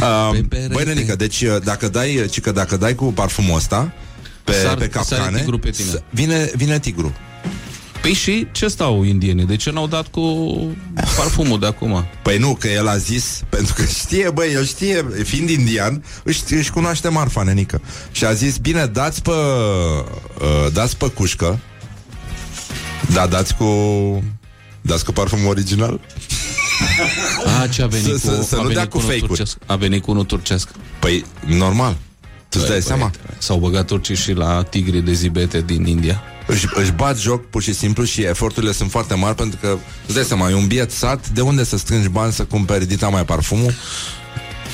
Um, 0.00 0.32
Pe 0.32 0.42
perete. 0.48 0.72
băi, 0.72 0.84
nenică, 0.84 1.16
deci 1.16 1.40
uh, 1.42 1.56
dacă 1.64 1.88
dai, 1.88 2.26
ci 2.30 2.40
că 2.40 2.52
dacă 2.52 2.76
dai 2.76 2.94
cu 2.94 3.04
parfumul 3.04 3.56
ăsta 3.56 3.92
pe, 4.44 4.52
Sar- 4.52 4.58
pe 4.60 4.66
sare 4.66 4.88
capcane, 4.88 5.38
tigru 5.38 5.58
pe 5.58 5.70
tine. 5.70 5.88
s- 5.88 6.02
vine, 6.10 6.50
vine 6.56 6.78
tigru. 6.78 7.14
Păi 8.02 8.12
și 8.12 8.46
ce 8.52 8.68
stau 8.68 9.02
indienii? 9.04 9.44
De 9.46 9.56
ce 9.56 9.70
n-au 9.70 9.86
dat 9.86 10.06
cu 10.08 10.20
parfumul 11.16 11.58
de 11.58 11.66
acum? 11.66 12.04
Păi 12.22 12.38
nu, 12.38 12.54
că 12.60 12.68
el 12.68 12.88
a 12.88 12.96
zis, 12.96 13.40
pentru 13.48 13.74
că 13.74 13.84
știe, 13.84 14.30
băi, 14.34 14.52
el 14.52 14.64
știe, 14.66 15.06
fiind 15.24 15.48
indian, 15.50 16.04
își, 16.24 16.42
își 16.50 16.70
cunoaște 16.70 17.08
marfa, 17.08 17.42
nenică. 17.42 17.80
Și 18.12 18.24
a 18.24 18.32
zis, 18.32 18.56
bine, 18.56 18.86
dați 18.86 19.22
pe, 19.22 19.30
uh, 19.30 20.72
dați 20.72 20.96
pe 20.96 21.06
cușcă, 21.08 21.58
da, 23.12 23.26
dați 23.26 23.54
cu, 23.56 23.66
dați 24.80 25.04
cu 25.04 25.12
parfumul 25.12 25.48
original. 25.48 26.00
A, 27.62 27.66
ce 27.66 27.82
a 27.82 27.86
venit 27.86 28.04
Să- 28.04 28.10
cu, 28.12 28.18
să- 28.18 28.42
să 28.48 28.54
a 28.54 28.56
nu 28.56 28.62
venit 28.62 28.76
dea 28.76 28.88
cu 28.88 28.90
cu 28.90 28.96
unul 28.98 29.08
fake-uri. 29.10 29.26
turcesc. 29.36 29.56
A 29.66 29.76
venit 29.76 30.02
cu 30.02 30.10
unul 30.10 30.24
turcesc. 30.24 30.68
Păi, 31.00 31.24
normal. 31.46 31.96
Tu 32.48 32.58
îți 32.58 32.66
dai 32.66 32.78
Băi, 32.78 32.82
seama? 32.82 33.10
băiete, 33.10 33.36
S-au 33.38 33.58
băgat 33.58 33.86
turcii 33.86 34.16
și 34.16 34.32
la 34.32 34.62
tigrii 34.62 35.02
de 35.02 35.12
zibete 35.12 35.60
din 35.60 35.86
India. 35.86 36.22
Își, 36.46 36.66
își 36.74 36.92
bat 36.92 37.18
joc 37.18 37.46
pur 37.50 37.62
și 37.62 37.74
simplu 37.74 38.04
și 38.04 38.22
eforturile 38.22 38.72
sunt 38.72 38.90
foarte 38.90 39.14
mari 39.14 39.34
pentru 39.34 39.58
că, 39.62 39.78
îți 40.06 40.14
dai 40.14 40.24
seama, 40.24 40.50
e 40.50 40.54
un 40.54 40.66
biet 40.66 40.90
sat, 40.90 41.28
de 41.28 41.40
unde 41.40 41.64
să 41.64 41.76
strângi 41.76 42.08
bani 42.08 42.32
să 42.32 42.44
cumperi 42.44 42.86
dita 42.86 43.08
mai 43.08 43.24
parfumul? 43.24 43.74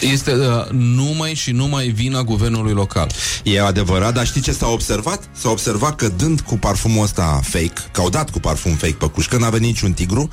Este 0.00 0.32
uh, 0.34 0.68
numai 0.70 1.34
și 1.34 1.50
numai 1.50 1.88
vina 1.88 2.22
guvernului 2.22 2.72
local. 2.72 3.10
E 3.42 3.60
adevărat, 3.60 4.14
dar 4.14 4.26
știi 4.26 4.40
ce 4.40 4.52
s-a 4.52 4.66
observat? 4.66 5.22
S-a 5.32 5.50
observat 5.50 5.96
că 5.96 6.08
dând 6.08 6.40
cu 6.40 6.58
parfumul 6.58 7.02
ăsta 7.02 7.40
fake, 7.42 7.72
că 7.92 8.00
au 8.00 8.08
dat 8.08 8.30
cu 8.30 8.38
parfum 8.40 8.72
fake 8.72 8.96
pe 8.98 9.06
cușcă, 9.06 9.36
n-a 9.36 9.48
venit 9.50 9.66
niciun 9.66 9.92
tigru, 9.92 10.28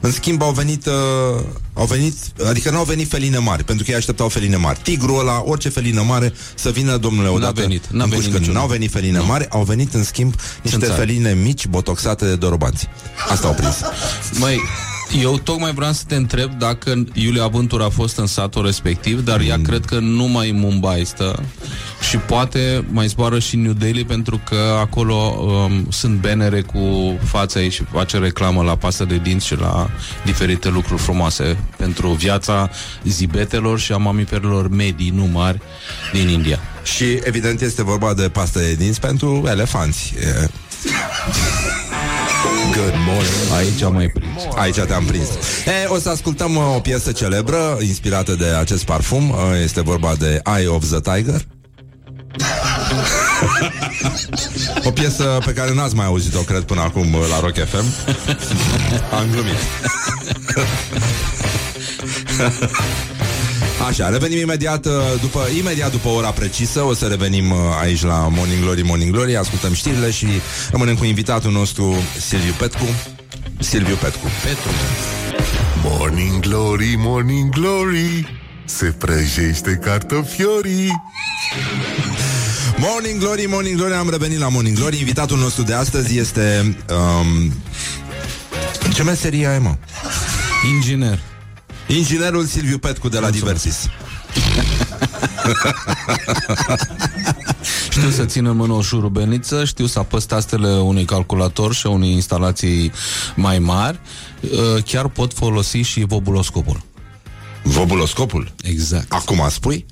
în 0.00 0.12
schimb 0.12 0.42
au 0.42 0.50
venit, 0.52 0.86
uh, 0.86 0.92
au 1.74 1.84
venit, 1.84 2.14
adică 2.48 2.70
nu 2.70 2.78
au 2.78 2.84
venit 2.84 3.08
feline 3.08 3.38
mari, 3.38 3.64
pentru 3.64 3.84
că 3.84 3.90
ei 3.90 3.96
așteptau 3.96 4.28
feline 4.28 4.56
mari. 4.56 4.78
Tigrul 4.82 5.18
ăla, 5.18 5.42
orice 5.46 5.68
felină 5.68 6.02
mare, 6.02 6.32
să 6.54 6.70
vină 6.70 6.96
domnule 6.96 7.28
odată. 7.28 7.60
venit, 7.60 7.86
n-a 7.86 8.04
în 8.04 8.08
venit 8.08 8.24
cușcă. 8.24 8.38
niciunul. 8.38 8.60
N-au 8.60 8.68
venit 8.68 8.90
feline 8.90 9.18
mari, 9.18 9.46
au 9.50 9.62
venit 9.62 9.94
în 9.94 10.04
schimb 10.04 10.34
niște 10.62 10.78
țară. 10.78 10.92
feline 10.92 11.32
mici, 11.32 11.66
botoxate 11.66 12.24
de 12.24 12.36
dorobanți. 12.36 12.88
Asta 13.28 13.46
au 13.46 13.54
prins. 13.54 13.76
Măi, 14.38 14.60
eu 15.12 15.38
tocmai 15.38 15.72
vreau 15.72 15.92
să 15.92 16.02
te 16.06 16.14
întreb 16.14 16.52
dacă 16.58 17.04
Iulia 17.12 17.46
Vântur 17.46 17.82
a 17.82 17.88
fost 17.88 18.18
în 18.18 18.26
satul 18.26 18.64
respectiv, 18.64 19.24
dar 19.24 19.40
ea 19.40 19.58
cred 19.62 19.84
că 19.84 19.98
nu 19.98 20.24
mai 20.24 20.50
în 20.50 20.58
Mumbai 20.58 21.04
stă 21.04 21.42
și 22.08 22.16
poate 22.16 22.84
mai 22.90 23.06
zboară 23.06 23.38
și 23.38 23.54
în 23.54 23.62
New 23.62 23.72
Delhi 23.72 24.04
pentru 24.04 24.40
că 24.48 24.76
acolo 24.80 25.14
um, 25.14 25.86
sunt 25.90 26.20
bannere 26.20 26.60
cu 26.60 26.78
fața 27.24 27.60
ei 27.60 27.70
și 27.70 27.84
face 27.92 28.18
reclamă 28.18 28.62
la 28.62 28.76
pasă 28.76 29.04
de 29.04 29.16
dinți 29.22 29.46
și 29.46 29.56
la 29.56 29.90
diferite 30.24 30.68
lucruri 30.68 31.02
frumoase 31.02 31.58
pentru 31.76 32.08
viața 32.08 32.70
zibetelor 33.04 33.78
și 33.78 33.92
a 33.92 33.96
mamiferilor 33.96 34.68
medii, 34.68 35.10
nu 35.10 35.24
mari, 35.32 35.60
din 36.12 36.28
India. 36.28 36.58
Și 36.82 37.04
evident 37.22 37.60
este 37.60 37.82
vorba 37.82 38.14
de 38.14 38.28
pastă 38.28 38.58
de 38.58 38.74
dinți 38.74 39.00
pentru 39.00 39.44
elefanți. 39.46 40.14
E, 42.78 42.80
Good 42.80 42.94
morning. 43.06 43.52
Aici 43.56 43.82
am 43.82 43.92
mai 43.92 44.08
prins. 44.08 44.42
Aici 44.56 44.80
te-am 44.80 45.04
prins. 45.04 45.28
E, 45.66 45.86
o 45.88 45.98
să 45.98 46.08
ascultăm 46.08 46.56
uh, 46.56 46.74
o 46.76 46.80
piesă 46.80 47.12
celebră 47.12 47.78
inspirată 47.80 48.34
de 48.34 48.44
acest 48.44 48.84
parfum. 48.84 49.30
Uh, 49.30 49.36
Este 49.62 49.80
vorba 49.80 50.14
de 50.18 50.42
Eye 50.56 50.66
of 50.66 50.84
the 50.90 51.00
Tiger. 51.00 51.40
o 54.88 54.90
piesă 54.90 55.38
pe 55.44 55.52
care 55.52 55.74
n-ați 55.74 55.94
mai 55.94 56.06
auzit-o, 56.06 56.40
cred, 56.40 56.62
până 56.62 56.80
acum 56.80 57.14
uh, 57.14 57.20
la 57.30 57.40
Rock 57.40 57.54
FM. 57.54 57.84
Am 59.18 59.26
glumit. 59.30 59.58
Așa, 63.86 64.08
revenim 64.08 64.38
imediat 64.38 64.86
uh, 64.86 64.92
după, 65.20 65.40
imediat 65.58 65.90
după 65.90 66.08
ora 66.08 66.30
precisă. 66.30 66.82
O 66.82 66.94
să 66.94 67.06
revenim 67.06 67.50
uh, 67.50 67.58
aici 67.80 68.02
la 68.02 68.28
Morning 68.30 68.62
Glory, 68.62 68.82
Morning 68.82 69.12
Glory. 69.12 69.36
Ascultăm 69.36 69.72
știrile 69.72 70.10
și 70.10 70.26
rămânem 70.70 70.96
cu 70.96 71.04
invitatul 71.04 71.50
nostru 71.50 71.94
Silviu 72.28 72.52
Petcu. 72.58 72.84
Silviu 73.58 73.94
Petcu. 73.94 74.26
Petru. 74.44 74.70
Morning 75.82 76.40
Glory, 76.40 76.94
Morning 76.96 77.50
Glory. 77.50 78.40
Se 78.64 78.84
prăjește 78.84 79.80
cartofiorii. 79.84 81.02
Morning 82.76 83.20
Glory, 83.20 83.46
Morning 83.46 83.76
Glory, 83.76 83.94
am 83.94 84.10
revenit 84.10 84.38
la 84.38 84.48
Morning 84.48 84.76
Glory. 84.76 84.98
Invitatul 84.98 85.38
nostru 85.38 85.62
de 85.62 85.74
astăzi 85.74 86.18
este 86.18 86.76
um, 86.90 87.52
Ce 88.94 89.02
meserie 89.02 89.46
ai, 89.46 89.58
mă? 89.58 89.76
Inginer. 90.74 91.18
Inginerul 91.88 92.44
Silviu 92.44 92.78
Petcu 92.78 93.08
de 93.08 93.18
la 93.18 93.30
Diversis 93.30 93.76
Știu 97.90 98.10
să 98.10 98.24
țin 98.24 98.46
în 98.46 98.56
mână 98.56 98.72
o 98.72 98.82
șurubelniță, 98.82 99.64
știu 99.64 99.86
să 99.86 99.98
apăs 99.98 100.24
tastele 100.24 100.68
unui 100.68 101.04
calculator 101.04 101.74
și 101.74 101.86
a 101.86 101.90
unei 101.90 102.12
instalații 102.12 102.92
mai 103.34 103.58
mari. 103.58 104.00
Uh, 104.40 104.82
Chiar 104.84 105.08
pot 105.08 105.32
folosi 105.32 105.76
și 105.76 106.04
vobuloscopul. 106.04 106.82
Vobuloscopul 107.62 108.52
Exact. 108.62 109.12
Acum 109.12 109.46
spui? 109.50 109.86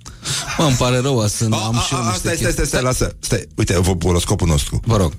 Mă, 0.59 0.64
îmi 0.64 0.76
pare 0.76 0.99
rău, 0.99 1.26
sunt, 1.26 1.53
A, 1.53 1.57
am 1.57 1.82
și 1.86 1.94
eu 1.94 1.99
a, 1.99 2.03
a, 2.03 2.11
niște 2.11 2.18
stai, 2.18 2.36
stai, 2.36 2.53
stai, 2.53 2.66
stai, 2.66 2.80
chestii. 2.80 2.80
lasă 2.80 3.16
Stai, 3.20 3.47
uite, 3.55 3.78
vobuloscopul 3.78 4.49
nostru 4.49 4.80
Vă 4.84 4.97
rog. 4.97 5.12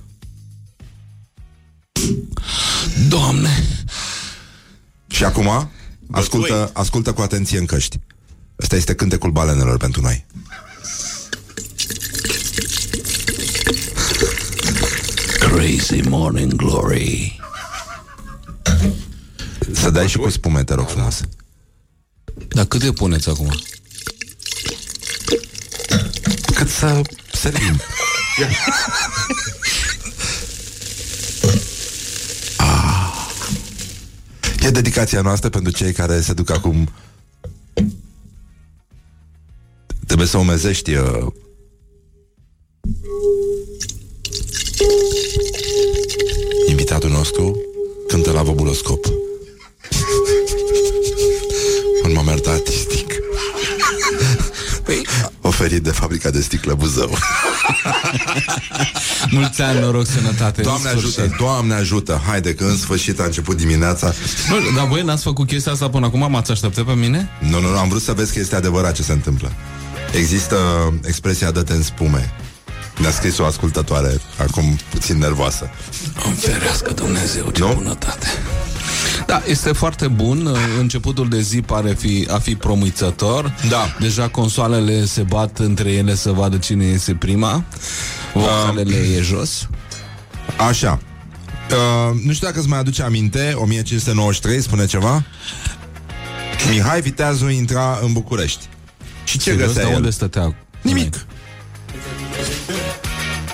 Doamne! 3.07 3.65
Și 5.07 5.23
acum 5.23 5.69
ascultă, 6.11 6.69
ascultă 6.73 7.13
cu 7.13 7.21
atenție 7.21 7.57
în 7.57 7.65
căști 7.65 7.99
Ăsta 8.61 8.75
este 8.75 8.95
cântecul 8.95 9.31
balenelor 9.31 9.77
pentru 9.77 10.01
noi 10.01 10.25
Crazy 15.39 16.01
Morning 16.01 16.53
Glory. 16.53 17.39
Să 19.73 19.89
dai 19.89 20.07
și 20.07 20.17
cu 20.17 20.29
spume, 20.29 20.63
te 20.63 20.73
rog 20.73 20.87
frumos 20.87 21.21
Dar 22.47 22.65
cât 22.65 22.79
de 22.79 22.91
puneți 22.91 23.29
acum? 23.29 23.59
Cât 26.55 26.69
să 26.69 27.01
servim 27.33 27.81
Ah. 28.39 28.53
E 34.61 34.69
dedicația 34.69 35.21
noastră 35.21 35.49
pentru 35.49 35.71
cei 35.71 35.91
care 35.91 36.21
se 36.21 36.33
duc 36.33 36.49
acum. 36.49 36.89
Trebuie 40.05 40.27
să 40.27 40.37
umezești 40.37 40.93
uh... 40.93 41.27
Invitatul 46.67 47.09
nostru. 47.09 47.61
Cântă 48.07 48.31
la 48.31 48.43
vobuloscop. 48.43 49.05
Un 52.03 52.13
moment 52.13 52.45
artistic. 52.47 53.07
Păi, 53.07 54.26
Oferit 55.59 55.83
de 55.83 55.91
fabrica 55.91 56.29
de 56.29 56.41
sticlă 56.41 56.73
Buzău 56.73 57.17
mulți 59.29 59.61
ani, 59.61 59.79
noroc, 59.79 60.05
sănătate. 60.07 60.61
în 60.61 60.63
Doamne 60.67 60.89
sfârșit. 60.89 61.19
ajută, 61.19 61.35
Doamne 61.39 61.73
ajută 61.73 62.21
Haide 62.27 62.53
că 62.53 62.63
în 62.63 62.77
sfârșit 62.77 63.19
a 63.19 63.23
început 63.23 63.57
dimineața 63.57 64.13
Nu, 64.49 64.55
dar 64.75 64.87
voi 64.87 65.01
n-ați 65.01 65.23
făcut 65.23 65.47
chestia 65.47 65.71
asta 65.71 65.89
până 65.89 66.05
acum? 66.05 66.31
M-ați 66.31 66.51
așteptat 66.51 66.83
pe 66.85 66.93
mine? 66.93 67.29
Nu, 67.39 67.59
nu, 67.59 67.69
nu, 67.71 67.77
am 67.77 67.89
vrut 67.89 68.01
să 68.01 68.13
vezi 68.13 68.33
că 68.33 68.39
este 68.39 68.55
adevărat 68.55 68.93
ce 68.95 69.03
se 69.03 69.11
întâmplă 69.11 69.51
Există 70.11 70.57
expresia 71.03 71.51
dă-te 71.51 71.73
în 71.73 71.83
spume 71.83 72.33
Ne-a 72.97 73.11
scris 73.11 73.37
o 73.37 73.45
ascultătoare 73.45 74.21
Acum 74.37 74.79
puțin 74.89 75.17
nervoasă 75.17 75.69
Îmi 76.25 76.35
ferească 76.35 76.91
Dumnezeu, 76.91 77.49
ce 77.51 77.61
Nu? 77.63 77.73
bunătate. 77.73 78.27
Da, 79.27 79.41
este 79.45 79.71
foarte 79.71 80.07
bun. 80.07 80.49
Începutul 80.79 81.29
de 81.29 81.41
zi 81.41 81.61
pare 81.61 81.93
fi, 81.93 82.27
a 82.31 82.37
fi 82.39 82.55
promițător. 82.55 83.55
Da. 83.69 83.95
Deja 83.99 84.27
consoalele 84.27 85.05
se 85.05 85.21
bat 85.21 85.59
între 85.59 85.91
ele 85.91 86.15
să 86.15 86.31
vadă 86.31 86.57
cine 86.57 86.85
este 86.85 87.13
prima. 87.15 87.63
Vocalele 88.33 88.95
e 89.17 89.21
jos. 89.21 89.67
Așa. 90.67 90.99
Uh, 91.71 92.19
nu 92.23 92.33
știu 92.33 92.47
dacă 92.47 92.59
îți 92.59 92.67
mai 92.67 92.79
aduce 92.79 93.03
aminte 93.03 93.53
1593, 93.55 94.61
spune 94.61 94.85
ceva 94.85 95.23
Mihai 96.69 97.01
Viteazu 97.01 97.47
intra 97.47 97.99
în 98.01 98.13
București 98.13 98.65
Și 99.23 99.37
ce 99.37 99.49
Serios? 99.49 99.65
găsea 99.67 99.81
Dar 99.81 99.91
el? 99.91 99.97
unde 99.97 100.09
stătea? 100.09 100.55
Nimic 100.81 101.25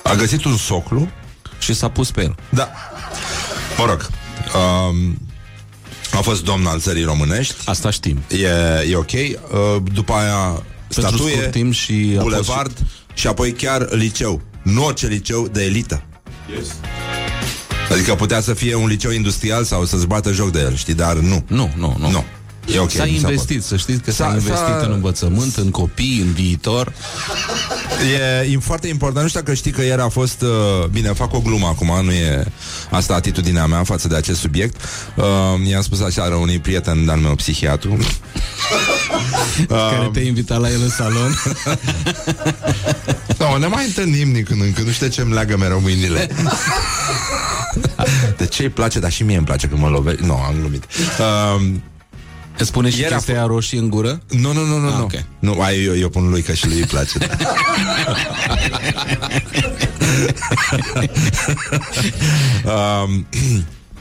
A 0.03 0.13
găsit 0.13 0.43
un 0.43 0.57
soclu 0.57 1.07
Și 1.59 1.73
s-a 1.73 1.89
pus 1.89 2.11
pe 2.11 2.21
el. 2.21 2.35
Da 2.49 2.71
Mă 3.77 3.85
rog 3.85 4.09
um, 4.89 5.17
A 6.13 6.21
fost 6.21 6.43
domn 6.43 6.65
al 6.65 6.79
țării 6.79 7.03
românești 7.03 7.55
Asta 7.65 7.89
știm. 7.89 8.19
E, 8.29 8.47
e 8.89 8.95
ok 8.95 9.11
uh, 9.11 9.81
După 9.93 10.13
aia 10.13 10.37
Pentru 10.37 10.63
statuie 11.17 11.31
scurt 11.35 11.51
timp 11.51 11.73
și 11.73 12.15
a 12.17 12.21
fost 12.21 12.23
Bulevard 12.23 12.77
și 13.13 13.27
apoi 13.27 13.51
chiar 13.51 13.87
liceu 13.91 14.41
Nu 14.63 14.85
orice 14.85 15.07
liceu 15.07 15.47
de 15.51 15.63
elită 15.63 16.03
Yes. 16.57 16.67
Adică 17.91 18.15
putea 18.15 18.41
să 18.41 18.53
fie 18.53 18.75
un 18.75 18.87
liceu 18.87 19.11
industrial 19.11 19.63
Sau 19.63 19.85
să-ți 19.85 20.07
bată 20.07 20.31
joc 20.31 20.51
de 20.51 20.59
el, 20.59 20.75
știi, 20.75 20.93
dar 20.93 21.15
nu 21.15 21.43
Nu, 21.47 21.71
nu, 21.77 21.95
nu. 21.99 22.09
Nu 22.11 22.23
E 22.73 22.79
ok, 22.79 22.91
s-a 22.91 22.97
nu 23.05 23.09
s-a 23.11 23.15
investit, 23.29 23.63
să 23.63 23.77
știți 23.77 24.01
că 24.01 24.11
s-a, 24.11 24.23
S-a- 24.27 24.33
investit 24.33 24.57
s-a- 24.57 24.81
în 24.85 24.91
învățământ, 24.91 25.55
în 25.55 25.69
copii, 25.69 26.19
în 26.21 26.31
viitor. 26.33 26.93
E, 28.03 28.51
e 28.51 28.57
foarte 28.59 28.87
important, 28.87 29.23
nu 29.23 29.27
știu 29.27 29.39
dacă 29.39 29.53
știi 29.53 29.71
că 29.71 29.81
ieri 29.81 30.01
a 30.01 30.07
fost 30.07 30.41
uh, 30.41 30.85
Bine, 30.91 31.07
fac 31.07 31.33
o 31.33 31.39
glumă 31.39 31.67
acum 31.67 32.03
Nu 32.03 32.11
e 32.11 32.45
asta 32.91 33.13
atitudinea 33.13 33.65
mea 33.65 33.83
față 33.83 34.07
de 34.07 34.15
acest 34.15 34.39
subiect. 34.39 34.81
Uh, 35.15 35.69
I-am 35.69 35.81
spus 35.81 36.01
așa 36.01 36.23
unui 36.23 36.59
prieten 36.59 37.05
Dar 37.05 37.17
meu 37.17 37.35
psihiatru. 37.35 37.97
Care 39.67 40.09
te-a 40.13 40.21
invitat 40.21 40.59
la 40.59 40.69
el 40.69 40.81
în 40.81 40.89
salon. 40.89 41.35
No, 43.37 43.57
ne 43.57 43.67
mai 43.67 43.85
întâlnim 43.85 44.33
din 44.33 44.43
când 44.43 44.61
în 44.61 44.73
când 44.73 44.87
Nu 44.87 44.93
știu 44.93 45.07
de 45.07 45.13
ce 45.13 45.21
îmi 45.21 45.33
leagă 45.33 45.57
mereu 45.57 45.79
mâinile. 45.79 46.27
De 48.37 48.45
ce 48.45 48.61
îi 48.61 48.69
place, 48.69 48.99
dar 48.99 49.11
și 49.11 49.23
mie 49.23 49.37
îmi 49.37 49.45
place 49.45 49.67
când 49.67 49.81
mă 49.81 49.87
lovești. 49.87 50.25
Nu, 50.25 50.35
am 50.35 50.55
glumit. 50.59 50.83
Uh, 51.19 51.61
Îți 52.57 52.67
spune 52.67 52.89
și 52.89 52.99
Ieri 52.99 53.13
a 53.13 53.15
chestia 53.15 53.33
aia 53.35 53.45
roșie 53.45 53.79
în 53.79 53.89
gură? 53.89 54.21
Nu, 54.29 54.53
nu, 54.53 54.65
nu, 54.65 54.77
nu, 54.77 54.87
Ah, 54.87 54.93
nu. 54.97 55.03
ok. 55.03 55.11
Nu, 55.39 55.61
ai, 55.61 55.83
eu, 55.83 55.97
eu 55.97 56.09
pun 56.09 56.29
lui 56.29 56.41
că 56.41 56.53
și 56.53 56.67
lui 56.67 56.77
îi 56.79 56.85
place. 56.85 57.17
um, 62.65 63.25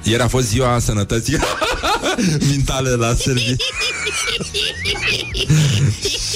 ieri 0.03 0.23
a 0.23 0.29
fost 0.29 0.47
ziua 0.49 0.79
sănătății 0.79 1.37
mentale 2.51 2.91
la 2.91 3.15
serviciu. 3.15 3.57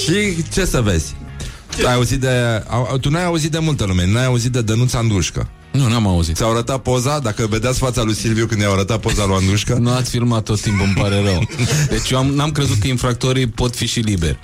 și 0.03 0.43
ce 0.53 0.65
să 0.65 0.81
vezi? 0.81 1.15
Ai 1.85 1.93
auzit 1.93 2.19
de... 2.19 2.63
Au, 2.67 2.97
tu 3.01 3.09
n-ai 3.09 3.25
auzit 3.25 3.51
de 3.51 3.59
multă 3.59 3.85
lume, 3.85 4.11
n-ai 4.11 4.25
auzit 4.25 4.51
de 4.51 4.61
Dănuța 4.61 4.97
Andușcă. 4.97 5.49
Nu, 5.71 5.87
n-am 5.87 6.07
auzit. 6.07 6.35
Ți-au 6.35 6.51
arătat 6.51 6.81
poza? 6.81 7.19
Dacă 7.19 7.47
vedeați 7.49 7.79
fața 7.79 8.03
lui 8.03 8.15
Silviu 8.15 8.45
când 8.45 8.61
i-au 8.61 8.73
arătat 8.73 8.99
poza 8.99 9.25
lui 9.25 9.35
Andușcă? 9.35 9.73
Nu 9.73 9.91
ați 9.91 10.09
filmat 10.09 10.43
tot 10.43 10.61
timpul, 10.61 10.85
îmi 10.85 10.93
pare 10.93 11.21
rău. 11.21 11.47
Deci 11.89 12.09
eu 12.09 12.17
am, 12.17 12.27
n-am 12.27 12.51
crezut 12.51 12.79
că 12.79 12.87
infractorii 12.87 13.47
pot 13.47 13.75
fi 13.75 13.85
și 13.85 13.99
liberi. 13.99 14.39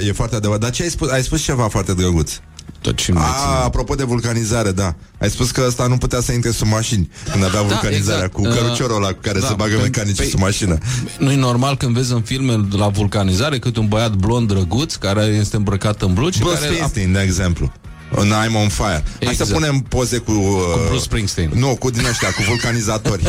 E, 0.00 0.06
e 0.06 0.12
foarte 0.12 0.36
adevărat. 0.36 0.60
Dar 0.60 0.70
ce 0.70 0.82
ai 0.82 0.88
spus? 0.88 1.10
Ai 1.10 1.22
spus 1.22 1.42
ceva 1.42 1.68
foarte 1.68 1.94
drăguț. 1.94 2.32
Tot 2.80 2.98
și 2.98 3.10
nu 3.10 3.18
A, 3.18 3.62
apropo 3.64 3.94
de 3.94 4.02
vulcanizare, 4.04 4.72
da. 4.72 4.94
Ai 5.20 5.30
spus 5.30 5.50
că 5.50 5.64
ăsta 5.66 5.86
nu 5.86 5.96
putea 5.98 6.20
să 6.20 6.32
intre 6.32 6.50
sub 6.50 6.66
mașini 6.66 7.10
când 7.32 7.44
avea 7.44 7.60
vulcanizarea, 7.62 8.24
exact. 8.24 8.32
cu 8.32 8.42
căruciorul 8.42 8.96
ăla 8.96 9.08
cu 9.12 9.18
care 9.22 9.38
Da, 9.40 9.46
se 9.46 9.54
bagă 9.56 9.76
pe- 9.76 9.82
mecanicii 9.82 10.24
pe- 10.24 10.30
sub 10.30 10.40
mașină. 10.40 10.78
Nu-i 11.18 11.36
normal 11.36 11.76
când 11.76 11.94
vezi 11.94 12.12
în 12.12 12.20
filme 12.22 12.66
la 12.70 12.88
vulcanizare 12.88 13.58
cât 13.58 13.76
un 13.76 13.88
băiat 13.88 14.12
blond 14.14 14.48
drăguț 14.48 14.94
care 14.94 15.22
este 15.22 15.56
îmbrăcat 15.56 16.02
în 16.02 16.14
blugi 16.14 16.36
și 16.36 16.42
Bruce 16.42 16.54
care 16.58 16.68
a, 16.68 16.72
Springsteen, 16.72 17.12
de 17.12 17.20
exemplu. 17.20 17.72
În 18.10 18.32
I'm 18.46 18.54
on 18.54 18.68
fire. 18.68 18.86
Hai 19.02 19.02
să 19.20 19.28
Exact. 19.30 19.50
punem 19.52 19.78
poze 19.80 20.16
cu... 20.18 20.30
Uh, 20.32 20.72
Cu 20.72 20.80
Bruce 20.86 21.02
Springsteen. 21.02 21.50
Nu, 21.54 21.76
cu 21.76 21.90
din 21.90 22.04
ăștia, 22.06 22.28
cu 22.28 22.42
vulcanizatori. 22.46 23.22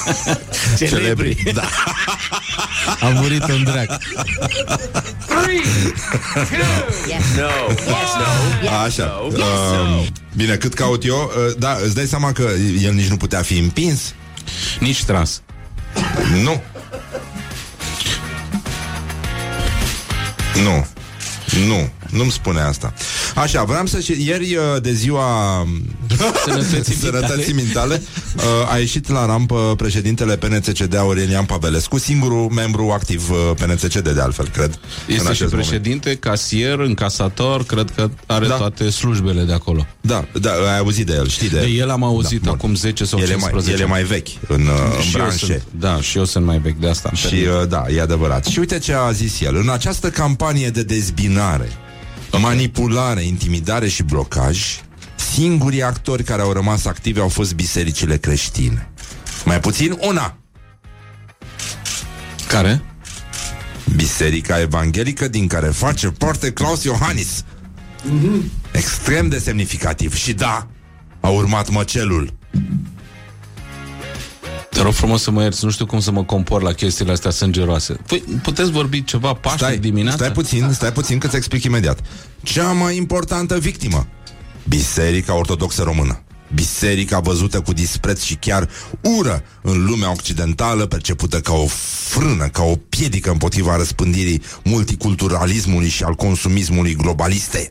Celebri. 0.78 1.42
Da. 1.54 1.68
a 3.00 3.08
murit 3.08 3.42
în 3.42 3.64
drac. 3.64 3.86
No. 3.88 3.98
Yes, 7.08 7.24
no. 8.62 8.68
Așa. 8.84 9.04
Uh, 9.04 10.06
bine, 10.36 10.56
cât 10.56 10.74
caut 10.74 11.04
eu, 11.04 11.16
uh, 11.48 11.54
da, 11.58 11.76
îți 11.84 11.94
dai 11.94 12.06
seama 12.06 12.32
că 12.32 12.50
el 12.82 12.92
nici 12.92 13.06
nu 13.08 13.16
putea 13.16 13.42
fi 13.42 13.58
împins? 13.58 14.14
Nici 14.80 15.04
tras. 15.04 15.40
Nu. 16.42 16.62
Nu. 20.62 20.86
Nu, 21.66 21.88
nu-mi 22.16 22.30
spune 22.30 22.60
asta. 22.60 22.92
Așa, 23.34 23.64
vreau 23.64 23.86
să 23.86 24.00
și 24.00 24.24
ieri 24.26 24.56
uh, 24.56 24.82
de 24.82 24.92
ziua 24.92 25.26
Sănătății 26.46 26.94
Sănătății 27.04 27.52
Mintale 27.52 28.02
uh, 28.36 28.72
a 28.72 28.78
ieșit 28.78 29.08
la 29.08 29.26
rampă 29.26 29.74
președintele 29.76 30.36
PNCCD 30.36 30.96
Aurelian 30.96 31.44
Pavelescu, 31.44 31.98
singurul 31.98 32.48
membru 32.50 32.90
activ 32.94 33.30
uh, 33.30 33.36
PNCCD 33.56 34.08
de 34.08 34.20
altfel, 34.20 34.48
cred. 34.48 34.78
în 35.06 35.14
Este 35.14 35.22
și 35.22 35.28
acest 35.30 35.40
moment. 35.50 35.68
președinte, 35.68 36.14
casier, 36.14 36.78
încasator, 36.78 37.64
cred 37.64 37.92
că 37.94 38.10
are 38.26 38.46
Da. 38.46 38.54
toate 38.54 38.90
slujbele 38.90 39.42
de 39.42 39.52
acolo. 39.52 39.86
Da, 40.00 40.24
da, 40.40 40.50
ai 40.50 40.78
auzit 40.78 41.06
de 41.06 41.12
el, 41.12 41.28
știi 41.28 41.48
de 41.48 41.58
De 41.58 41.66
el. 41.66 41.78
el 41.78 41.90
am 41.90 42.02
auzit 42.04 42.40
Da, 42.42 42.48
bun. 42.50 42.58
acum 42.58 42.74
10 42.74 43.04
sau 43.04 43.18
El 43.18 43.24
e, 43.28 43.34
mai, 43.34 43.38
15 43.50 43.72
el 43.82 43.88
e 43.88 43.90
mai 43.90 44.02
vechi 44.02 44.28
în, 44.48 44.60
uh, 44.66 44.94
în 44.96 45.02
Și 45.02 45.16
eu 45.16 45.22
branșe. 45.22 45.36
sunt, 45.46 45.62
da, 45.70 46.00
și 46.00 46.18
eu 46.18 46.24
sunt 46.24 46.44
mai 46.44 46.58
vechi 46.58 46.78
de 46.80 46.88
asta. 46.88 47.08
îmi 47.12 47.18
Și 47.18 47.26
permit. 47.26 47.62
uh, 47.62 47.68
da, 47.68 47.84
e 47.96 48.00
adevărat. 48.00 48.44
Și 48.44 48.58
uite 48.58 48.78
ce 48.78 48.92
a 48.92 49.10
zis 49.12 49.40
el. 49.40 49.56
În 49.56 49.68
această 49.68 50.08
campanie 50.10 50.68
de 50.68 50.82
dezbinare, 50.82 51.68
manipulare, 52.32 53.22
intimidare 53.22 53.88
și 53.88 54.02
blocaj, 54.02 54.80
singurii 55.32 55.82
actori 55.82 56.22
care 56.22 56.42
au 56.42 56.52
rămas 56.52 56.84
activi 56.84 57.20
au 57.20 57.28
fost 57.28 57.54
bisericile 57.54 58.16
creștine. 58.16 58.90
Mai 59.44 59.60
puțin 59.60 59.98
una. 60.00 60.36
Care? 62.48 62.82
Biserica 63.96 64.60
Evanghelică 64.60 65.28
din 65.28 65.46
care 65.46 65.66
face 65.66 66.08
parte 66.08 66.52
Claus 66.52 66.84
Iohannis. 66.84 67.44
Extrem 68.72 69.28
de 69.28 69.38
semnificativ. 69.38 70.14
Și 70.14 70.32
da, 70.32 70.66
a 71.20 71.28
urmat 71.28 71.70
măcelul. 71.70 72.32
Te 74.76 74.82
rog 74.82 74.92
frumos 74.92 75.22
să 75.22 75.30
mă 75.30 75.42
ierți, 75.42 75.64
nu 75.64 75.70
știu 75.70 75.86
cum 75.86 76.00
să 76.00 76.10
mă 76.10 76.24
compor 76.24 76.62
la 76.62 76.72
chestiile 76.72 77.12
astea 77.12 77.30
sângeroase. 77.30 77.92
Păi, 78.06 78.24
puteți 78.42 78.70
vorbi 78.70 79.04
ceva 79.04 79.32
paște 79.32 79.58
Stai, 79.58 79.78
dimineața? 79.78 80.16
stai 80.16 80.32
puțin, 80.32 80.68
stai 80.72 80.92
puțin 80.92 81.18
că 81.18 81.28
ți 81.28 81.36
explic 81.36 81.64
imediat. 81.64 81.98
Cea 82.42 82.72
mai 82.72 82.96
importantă 82.96 83.58
victimă, 83.58 84.06
Biserica 84.68 85.34
Ortodoxă 85.34 85.82
Română. 85.82 86.22
Biserica 86.54 87.20
văzută 87.20 87.60
cu 87.60 87.72
dispreț 87.72 88.22
și 88.22 88.34
chiar 88.34 88.68
ură 89.18 89.42
în 89.62 89.84
lumea 89.84 90.10
occidentală, 90.10 90.86
percepută 90.86 91.40
ca 91.40 91.52
o 91.52 91.66
frână, 92.08 92.46
ca 92.46 92.62
o 92.62 92.76
piedică 92.88 93.30
împotriva 93.30 93.76
răspândirii 93.76 94.42
multiculturalismului 94.64 95.88
și 95.88 96.02
al 96.02 96.14
consumismului 96.14 96.94
globaliste. 96.94 97.70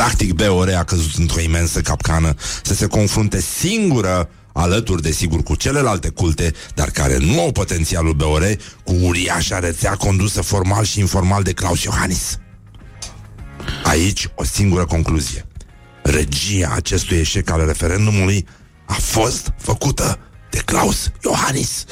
Practic, 0.00 0.32
BOR 0.32 0.74
a 0.78 0.84
căzut 0.84 1.14
într-o 1.14 1.40
imensă 1.40 1.80
capcană 1.80 2.34
să 2.62 2.74
se 2.74 2.86
confrunte 2.86 3.40
singură 3.40 4.28
alături, 4.52 5.02
desigur, 5.02 5.42
cu 5.42 5.54
celelalte 5.54 6.08
culte, 6.08 6.52
dar 6.74 6.90
care 6.90 7.16
nu 7.18 7.40
au 7.40 7.52
potențialul 7.52 8.12
BOR, 8.12 8.56
cu 8.84 8.92
uriașa 8.92 9.58
rețea 9.58 9.94
condusă 9.96 10.42
formal 10.42 10.84
și 10.84 10.98
informal 10.98 11.42
de 11.42 11.52
Claus 11.52 11.82
Iohannis. 11.82 12.38
Aici 13.84 14.28
o 14.34 14.44
singură 14.44 14.84
concluzie. 14.84 15.46
Regia 16.02 16.72
acestui 16.74 17.16
eșec 17.16 17.50
al 17.50 17.66
referendumului 17.66 18.46
a 18.86 18.96
fost 19.00 19.52
făcută 19.58 20.18
de 20.50 20.58
Claus 20.58 21.10
Iohannis. 21.24 21.84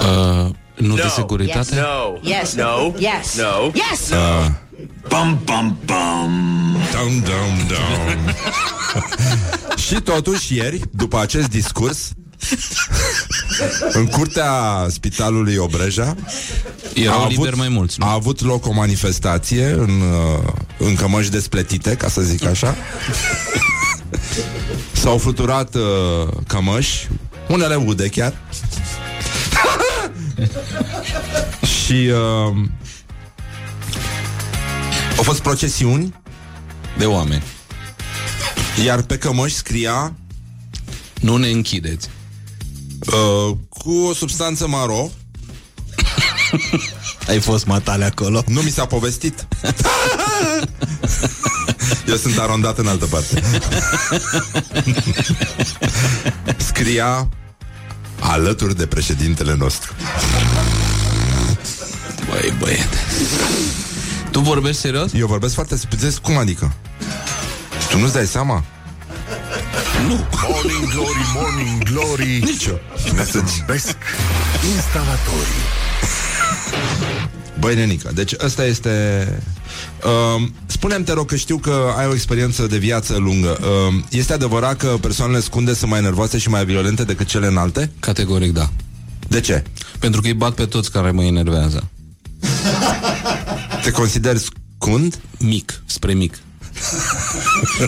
Uh, 0.00 0.50
nu 0.74 0.94
de 0.94 1.08
securitate? 1.14 1.74
No. 1.74 2.30
Yes. 2.30 2.54
No. 2.54 2.92
Yes. 2.98 3.36
No. 3.36 3.70
Yes. 3.74 4.10
Bum, 5.08 5.40
bum, 5.44 5.78
bum. 5.84 6.76
Dum, 6.92 7.18
dum, 7.20 7.66
dum. 7.66 8.34
și 9.76 9.94
totuși 9.94 10.56
ieri, 10.56 10.80
după 10.90 11.20
acest 11.20 11.48
discurs, 11.48 12.10
în 13.92 14.06
curtea 14.06 14.86
spitalului 14.88 15.56
Obreja 15.56 16.16
Erau 16.94 17.22
a 17.22 17.28
liberi 17.28 17.56
mai 17.56 17.68
mulți, 17.68 18.00
nu? 18.00 18.06
A 18.06 18.12
avut 18.12 18.42
loc 18.42 18.66
o 18.66 18.72
manifestație 18.72 19.66
în, 19.66 20.00
uh, 20.00 20.52
în 20.78 20.94
cămăși 20.94 21.30
despletite, 21.30 21.94
ca 21.94 22.08
să 22.08 22.20
zic 22.20 22.44
așa. 22.44 22.76
S-au 25.02 25.18
fluturat 25.18 25.74
uh, 25.74 25.82
cămăși, 26.46 27.08
unele 27.48 27.74
ude 27.74 28.08
chiar. 28.08 28.34
și 31.82 32.10
uh, 32.10 32.56
au 35.16 35.22
fost 35.22 35.40
procesiuni 35.40 36.14
De 36.98 37.04
oameni. 37.04 37.42
Iar 38.84 39.02
pe 39.02 39.18
cămăși 39.18 39.54
scria 39.54 40.14
Nu 41.20 41.36
ne 41.36 41.48
închideți. 41.48 42.08
Uh, 43.06 43.56
cu 43.68 43.92
o 43.92 44.14
substanță 44.14 44.66
maro. 44.66 45.10
Ai 47.28 47.40
fost 47.40 47.66
matale 47.66 48.04
acolo? 48.04 48.42
Nu 48.46 48.60
mi 48.60 48.70
s-a 48.70 48.86
povestit. 48.86 49.46
Eu 52.08 52.16
sunt 52.16 52.38
arondat 52.38 52.78
în 52.78 52.86
altă 52.86 53.06
parte. 53.06 53.42
Scria 56.68 57.28
alături 58.20 58.76
de 58.76 58.86
președintele 58.86 59.54
nostru. 59.54 59.92
Băi, 62.28 62.54
băiete. 62.58 62.98
Tu 64.36 64.42
vorbești 64.42 64.80
serios? 64.80 65.12
Eu 65.12 65.26
vorbesc 65.26 65.54
foarte 65.54 65.76
serios. 65.76 66.18
Cum 66.18 66.36
adică? 66.36 66.72
Tu 67.90 67.98
nu-ți 67.98 68.12
dai 68.12 68.26
seama? 68.26 68.64
Nu. 70.08 70.26
Morning 70.48 70.92
Glory, 70.92 71.24
Morning 71.34 71.82
Glory. 71.82 72.40
Nici 72.44 72.64
eu. 72.64 72.80
Ne 73.14 73.22
zâmbesc 73.22 73.96
instalatorii. 74.74 75.64
Băi, 77.58 77.74
nenică, 77.74 78.10
deci 78.14 78.34
ăsta 78.44 78.64
este... 78.64 78.92
Uh, 80.04 80.48
spune-mi, 80.66 81.04
te 81.04 81.12
rog, 81.12 81.26
că 81.26 81.36
știu 81.36 81.56
că 81.56 81.92
ai 81.96 82.06
o 82.06 82.12
experiență 82.12 82.66
de 82.66 82.76
viață 82.76 83.16
lungă. 83.16 83.58
Uh, 83.60 84.02
este 84.10 84.32
adevărat 84.32 84.76
că 84.76 84.96
persoanele 85.00 85.40
scunde 85.40 85.74
sunt 85.74 85.90
mai 85.90 86.00
nervoase 86.00 86.38
și 86.38 86.48
mai 86.48 86.64
violente 86.64 87.04
decât 87.04 87.26
cele 87.26 87.46
înalte? 87.46 87.90
Categoric 88.00 88.52
da. 88.52 88.70
De 89.28 89.40
ce? 89.40 89.64
Pentru 89.98 90.20
că 90.20 90.26
îi 90.26 90.34
bat 90.34 90.54
pe 90.54 90.64
toți 90.64 90.90
care 90.90 91.10
mă 91.10 91.24
enervează. 91.24 91.90
Te 93.86 93.92
consideri 93.92 94.38
scund? 94.38 95.20
Mic, 95.38 95.82
spre 95.84 96.12
mic. 96.12 96.38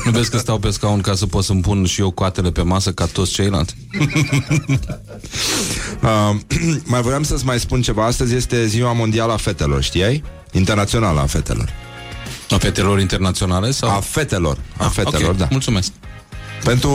nu 0.04 0.10
vezi 0.10 0.30
că 0.30 0.38
stau 0.38 0.58
pe 0.58 0.70
scaun 0.70 1.00
ca 1.00 1.14
să 1.14 1.26
pot 1.26 1.44
să-mi 1.44 1.60
pun 1.60 1.84
și 1.84 2.00
eu 2.00 2.10
coatele 2.10 2.50
pe 2.50 2.62
masă 2.62 2.92
ca 2.92 3.06
toți 3.06 3.32
ceilalți? 3.32 3.74
Uh, 6.02 6.36
mai 6.92 7.02
voiam 7.02 7.22
să-ți 7.22 7.44
mai 7.44 7.60
spun 7.60 7.82
ceva. 7.82 8.04
Astăzi 8.04 8.34
este 8.34 8.66
ziua 8.66 8.92
mondială 8.92 9.32
a 9.32 9.36
fetelor, 9.36 9.82
știai? 9.82 10.24
Internațională 10.52 11.20
a 11.20 11.26
fetelor. 11.26 11.72
A 12.50 12.56
fetelor 12.58 13.00
internaționale? 13.00 13.70
Sau? 13.70 13.90
A 13.90 14.00
fetelor. 14.00 14.58
A 14.76 14.84
Ah, 14.84 14.90
fetelor, 14.90 15.30
ok, 15.30 15.36
da. 15.36 15.48
Mulțumesc. 15.50 15.92
Pentru... 16.64 16.92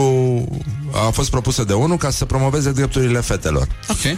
A 0.92 1.10
fost 1.10 1.30
propusă 1.30 1.64
de 1.64 1.72
ONU 1.72 1.96
ca 1.96 2.10
să 2.10 2.24
promoveze 2.24 2.72
drepturile 2.72 3.20
fetelor. 3.20 3.68
Ok. 3.88 4.16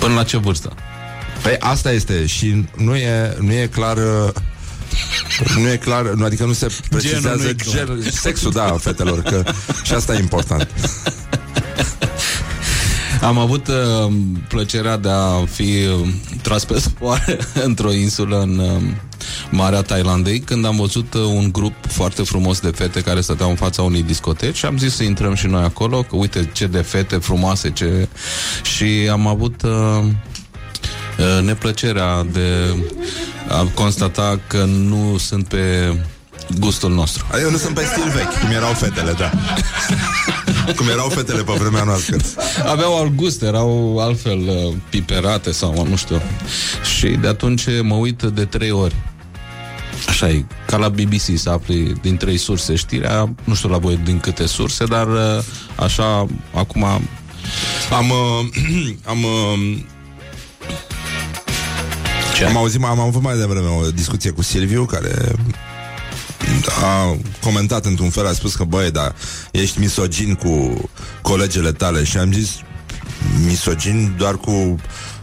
Până 0.00 0.14
la 0.14 0.24
ce 0.24 0.36
vârstă? 0.36 0.72
Păi 1.42 1.56
asta 1.58 1.92
este 1.92 2.26
și 2.26 2.64
nu 2.76 2.94
e, 2.94 3.36
nu 3.40 3.52
e 3.52 3.66
clar 3.66 3.96
uh, 3.96 4.32
nu 5.56 5.68
e 5.68 5.76
clar, 5.76 6.02
nu, 6.02 6.24
adică 6.24 6.44
nu 6.44 6.52
se 6.52 6.66
precizează 6.88 7.42
nu 7.42 7.48
e 7.48 7.54
clar. 7.54 7.86
gen, 7.86 8.10
sexul, 8.10 8.50
da, 8.50 8.76
fetelor, 8.78 9.22
că 9.22 9.44
și 9.82 9.92
asta 9.92 10.14
e 10.14 10.18
important. 10.18 10.68
Am 13.20 13.38
avut 13.38 13.68
uh, 13.68 14.12
plăcerea 14.48 14.96
de 14.96 15.08
a 15.08 15.44
fi 15.50 15.62
uh, 15.62 16.08
tras 16.42 16.64
pe 16.64 16.78
spoare 16.78 17.38
într-o 17.68 17.92
insulă 17.92 18.40
în 18.40 18.58
uh, 18.58 18.82
Marea 19.50 19.82
Thailandei 19.82 20.40
când 20.40 20.64
am 20.64 20.76
văzut 20.76 21.14
uh, 21.14 21.22
un 21.22 21.52
grup 21.52 21.74
foarte 21.88 22.22
frumos 22.22 22.60
de 22.60 22.68
fete 22.68 23.00
care 23.00 23.20
stăteau 23.20 23.50
în 23.50 23.56
fața 23.56 23.82
unei 23.82 24.02
discoteci 24.02 24.56
și 24.56 24.64
am 24.64 24.78
zis 24.78 24.94
să 24.94 25.02
intrăm 25.02 25.34
și 25.34 25.46
noi 25.46 25.62
acolo, 25.62 26.02
că 26.02 26.16
uite 26.16 26.50
ce 26.52 26.66
de 26.66 26.80
fete 26.80 27.16
frumoase 27.16 27.70
ce... 27.70 28.08
și 28.62 29.08
am 29.10 29.26
avut 29.26 29.62
uh, 29.62 29.70
uh, 29.70 30.04
neplăcerea 31.42 32.26
de 32.32 32.76
a 33.48 33.70
constata 33.74 34.40
că 34.46 34.64
nu 34.64 35.16
sunt 35.18 35.48
pe 35.48 35.94
gustul 36.58 36.92
nostru. 36.92 37.26
Eu 37.42 37.50
nu 37.50 37.56
sunt 37.56 37.74
pe 37.74 37.84
stil 37.84 38.10
vechi, 38.14 38.40
cum 38.40 38.50
erau 38.50 38.72
fetele, 38.72 39.12
da. 39.12 39.30
cum 40.76 40.88
erau 40.88 41.08
fetele 41.08 41.42
pe 41.42 41.52
vremea 41.58 41.84
noastră. 41.84 42.16
Aveau 42.66 42.98
alt 42.98 43.14
gust, 43.14 43.42
erau 43.42 43.98
altfel 43.98 44.38
uh, 44.38 44.74
piperate 44.88 45.52
sau 45.52 45.86
nu 45.88 45.96
știu. 45.96 46.22
Și 46.98 47.06
de 47.06 47.28
atunci 47.28 47.64
mă 47.82 47.94
uit 47.94 48.22
de 48.22 48.44
trei 48.44 48.70
ori. 48.70 48.94
Așa 50.08 50.28
e, 50.28 50.44
ca 50.66 50.76
la 50.76 50.88
BBC 50.88 51.38
să 51.38 51.50
afli 51.50 51.92
din 52.02 52.16
trei 52.16 52.36
surse 52.36 52.74
știrea, 52.74 53.34
nu 53.44 53.54
știu 53.54 53.68
la 53.68 53.78
voi 53.78 54.00
din 54.04 54.20
câte 54.20 54.46
surse, 54.46 54.84
dar 54.84 55.06
uh, 55.06 55.42
așa, 55.76 56.26
acum 56.54 56.82
Am, 57.90 58.10
uh, 58.10 58.46
am, 59.12 59.22
uh, 59.22 59.78
Ce? 62.40 62.46
am 62.46 62.56
auzit, 62.56 62.84
am 62.84 63.00
avut 63.00 63.22
mai 63.22 63.36
devreme 63.36 63.68
o 63.68 63.90
discuție 63.90 64.30
cu 64.30 64.42
Silviu, 64.42 64.84
care 64.84 65.32
a 66.82 67.16
comentat 67.40 67.84
într-un 67.84 68.10
fel, 68.10 68.26
a 68.26 68.32
spus 68.32 68.54
că, 68.54 68.64
băi, 68.64 68.90
da, 68.90 69.12
ești 69.50 69.78
misogin 69.78 70.34
cu 70.34 70.80
colegele 71.22 71.72
tale 71.72 72.04
și 72.04 72.16
am 72.16 72.32
zis, 72.32 72.50
misogin 73.44 74.14
doar 74.18 74.36
cu 74.36 74.76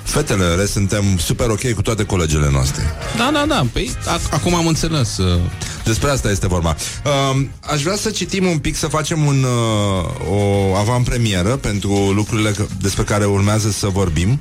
fetele, 0.03 0.43
în 0.51 0.57
rest 0.57 0.72
suntem 0.72 1.18
super 1.18 1.49
ok 1.49 1.72
cu 1.72 1.82
toate 1.82 2.03
colegele 2.03 2.49
noastre. 2.51 2.84
Da, 3.18 3.30
da, 3.34 3.45
da, 3.47 3.65
păi 3.74 3.91
ac- 4.03 4.30
acum 4.32 4.55
am 4.55 4.68
înțeles. 4.68 5.18
Uh, 5.18 5.39
Despre 5.84 6.09
asta 6.09 6.30
este 6.30 6.47
vorba. 6.47 6.76
Uh, 7.05 7.45
aș 7.59 7.82
vrea 7.82 7.95
să 7.95 8.09
citim 8.09 8.45
un 8.45 8.57
pic, 8.57 8.76
să 8.76 8.88
facem 8.88 9.26
un, 9.26 9.43
uh, 9.43 10.30
o 10.30 10.74
avantpremieră 10.76 11.49
pentru 11.55 12.11
lucrurile 12.11 12.51
că, 12.51 12.65
despre 12.82 13.03
care 13.03 13.26
urmează 13.26 13.70
să 13.72 13.88
vorbim. 13.88 14.39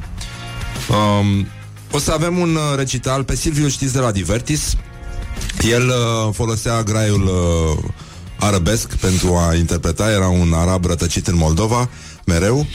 Um, 0.88 1.46
o 1.96 1.98
să 1.98 2.12
avem 2.12 2.38
un 2.38 2.54
uh, 2.54 2.76
recital 2.76 3.24
pe 3.24 3.36
Silviu, 3.36 3.68
știți, 3.68 3.92
de 3.92 3.98
la 3.98 4.10
Divertis. 4.10 4.76
El 5.70 5.88
uh, 5.88 6.34
folosea 6.34 6.82
graiul 6.82 7.22
uh, 7.22 7.84
arabesc 8.38 8.94
pentru 8.96 9.34
a 9.34 9.54
interpreta, 9.54 10.10
era 10.10 10.28
un 10.28 10.52
arab 10.52 10.84
rătăcit 10.84 11.26
în 11.26 11.36
Moldova, 11.36 11.88
mereu. 12.24 12.66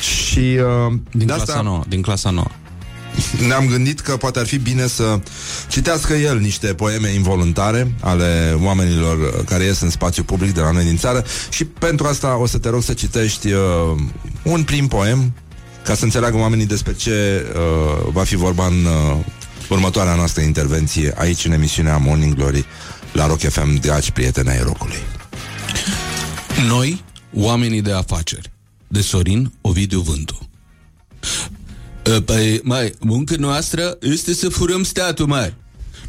Și 0.00 0.38
uh, 0.38 0.92
din 1.10 1.26
de 1.26 1.32
clasa 1.32 1.42
asta 1.42 1.60
nouă, 1.60 1.82
din 1.88 2.02
clasa 2.02 2.30
nouă. 2.30 2.50
ne-am 3.48 3.66
gândit 3.66 4.00
că 4.00 4.16
poate 4.16 4.38
ar 4.38 4.46
fi 4.46 4.58
bine 4.58 4.86
să 4.86 5.20
citească 5.68 6.12
el 6.12 6.38
niște 6.38 6.66
poeme 6.66 7.08
involuntare 7.08 7.94
ale 8.00 8.58
oamenilor 8.62 9.18
uh, 9.18 9.44
care 9.44 9.64
ies 9.64 9.80
în 9.80 9.90
spațiu 9.90 10.22
public 10.22 10.54
de 10.54 10.60
la 10.60 10.70
noi 10.70 10.84
din 10.84 10.96
țară 10.96 11.24
și 11.50 11.64
pentru 11.64 12.06
asta 12.06 12.36
o 12.36 12.46
să 12.46 12.58
te 12.58 12.68
rog 12.68 12.82
să 12.82 12.92
citești 12.92 13.52
uh, 13.52 13.60
un 14.42 14.62
prim 14.62 14.86
poem 14.86 15.32
ca 15.84 15.94
să 15.94 16.04
înțeleagă 16.04 16.36
oamenii 16.36 16.66
despre 16.66 16.94
ce 16.94 17.46
uh, 17.48 18.12
va 18.12 18.24
fi 18.24 18.36
vorba 18.36 18.66
în 18.66 18.84
uh, 18.84 19.16
următoarea 19.68 20.14
noastră 20.14 20.42
intervenție 20.42 21.14
aici 21.16 21.44
în 21.44 21.52
emisiunea 21.52 21.96
Morning 21.96 22.34
Glory 22.34 22.64
la 23.12 23.26
Rock 23.26 23.40
FM, 23.40 23.80
dragi 23.80 24.12
prieteni 24.12 24.48
ai 24.48 24.62
rocului. 24.62 24.98
Noi, 26.66 27.04
oamenii 27.34 27.82
de 27.82 27.92
afaceri, 27.92 28.52
de 28.88 29.00
Sorin 29.00 29.52
Ovidiu 29.60 30.00
Vântu. 30.00 30.48
Păi, 32.24 32.60
mai, 32.62 32.94
munca 33.00 33.34
noastră 33.38 33.96
este 34.00 34.34
să 34.34 34.48
furăm 34.48 34.82
statul, 34.82 35.26
mai. 35.26 35.54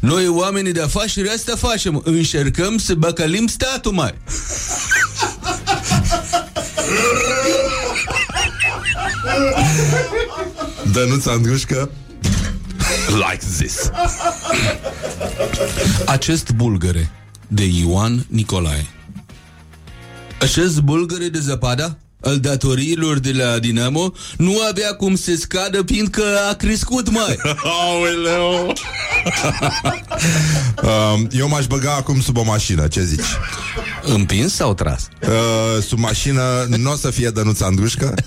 Noi, 0.00 0.28
oamenii 0.28 0.72
de 0.72 0.80
afaceri, 0.80 1.28
asta 1.28 1.56
facem. 1.56 2.00
Încercăm 2.04 2.78
să 2.78 2.94
băcălim 2.94 3.46
statul, 3.46 3.92
mai. 3.92 4.14
Dănuț 10.92 11.26
Andrușcă 11.26 11.90
Like 13.08 13.44
this 13.58 13.90
Acest 16.06 16.50
bulgăre 16.52 17.10
de 17.48 17.64
Ioan 17.64 18.26
Nicolae. 18.28 18.86
Acest 20.40 20.80
bulgăre 20.80 21.28
de 21.28 21.38
zăpada 21.38 21.98
al 22.24 22.38
datoriilor 22.38 23.18
de 23.18 23.32
la 23.32 23.58
Dinamo 23.58 24.12
nu 24.36 24.54
avea 24.70 24.92
cum 24.92 25.16
să 25.16 25.34
scadă 25.38 25.82
fiindcă 25.86 26.22
a 26.50 26.54
crescut 26.54 27.10
mai. 27.10 27.38
Aoleu 27.82 28.66
uh, 30.82 31.20
Eu 31.30 31.48
m-aș 31.48 31.66
băga 31.66 31.92
acum 31.92 32.20
sub 32.20 32.36
o 32.36 32.42
mașină, 32.42 32.86
ce 32.86 33.02
zici? 33.02 33.20
Împins 34.02 34.54
sau 34.54 34.74
tras? 34.74 35.08
Uh, 35.22 35.82
sub 35.82 35.98
mașină 35.98 36.42
nu 36.76 36.90
o 36.90 36.96
să 36.96 37.10
fie 37.10 37.30
Dănuț 37.30 37.60
Andrușcă 37.60 38.14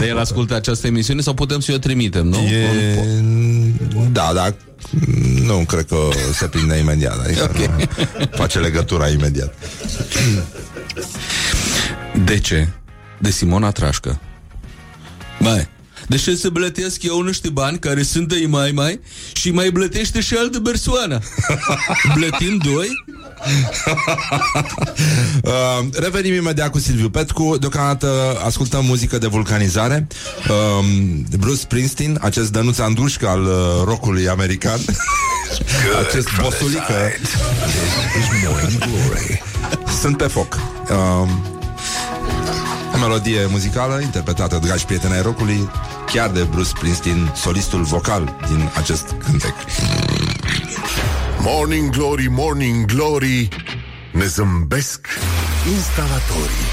De 0.00 0.06
el 0.06 0.18
ascultă 0.18 0.54
această 0.54 0.86
emisiune 0.86 1.20
sau 1.20 1.34
putem 1.34 1.60
să 1.60 1.72
o 1.74 1.78
trimitem, 1.78 2.26
nu? 2.26 2.36
e... 2.36 3.02
Da, 4.12 4.30
da 4.34 4.54
Nu 5.46 5.64
cred 5.68 5.86
că 5.86 5.96
se 6.32 6.46
prinde 6.46 6.76
imediat 6.76 7.18
adică 7.24 7.50
okay. 7.54 7.70
nu, 7.76 7.84
Face 8.30 8.58
legătura 8.58 9.08
imediat 9.08 9.54
De 12.24 12.38
ce? 12.38 12.68
De 13.18 13.30
Simona 13.30 13.70
Trașcă. 13.70 14.20
Mai, 15.38 15.68
de 16.08 16.16
ce 16.16 16.36
să 16.36 16.50
plătesc 16.50 17.02
eu 17.02 17.20
niște 17.20 17.48
bani 17.48 17.78
care 17.78 18.02
sunt 18.02 18.28
de 18.28 18.46
mai 18.48 18.70
mai 18.70 19.00
și 19.32 19.50
mai 19.50 19.70
plătește 19.70 20.20
și 20.20 20.34
altă 20.34 20.60
persoană? 20.60 21.18
Plătim 22.14 22.56
doi? 22.56 22.88
uh, 25.44 25.86
Revenim 25.92 26.34
imediat 26.34 26.70
cu 26.70 26.78
Silviu 26.78 27.10
Petcu 27.10 27.56
Deocamdată 27.60 28.40
ascultăm 28.44 28.84
muzică 28.84 29.18
de 29.18 29.26
vulcanizare 29.26 30.06
uh, 30.48 30.84
Bruce 31.38 31.58
Springsteen 31.58 32.18
Acest 32.20 32.52
Dănuț 32.52 32.78
Andrușcă 32.78 33.28
al 33.28 33.42
uh, 33.42 33.82
rockului 33.84 34.28
american 34.28 34.78
Acest 36.08 36.28
bosulică 36.42 36.94
This 37.20 37.32
is 38.18 38.48
Morning 38.48 38.78
Glory 38.78 39.42
Sunt 40.00 40.16
pe 40.16 40.26
foc. 40.26 40.58
Uh, 40.90 41.28
o 41.53 41.53
melodie 43.06 43.46
muzicală 43.46 44.00
interpretată, 44.00 44.58
dragi 44.58 44.84
prieteni 44.84 45.12
ai 45.12 45.22
rocului, 45.22 45.70
chiar 46.06 46.30
de 46.30 46.42
Bruce 46.42 46.68
Springsteen, 46.68 47.32
solistul 47.34 47.82
vocal 47.82 48.36
din 48.48 48.70
acest 48.76 49.14
cântec. 49.24 49.54
Morning 51.38 51.90
Glory, 51.90 52.28
Morning 52.30 52.84
Glory 52.84 53.48
Ne 54.12 54.26
zâmbesc 54.26 55.06
instalatorii 55.72 56.66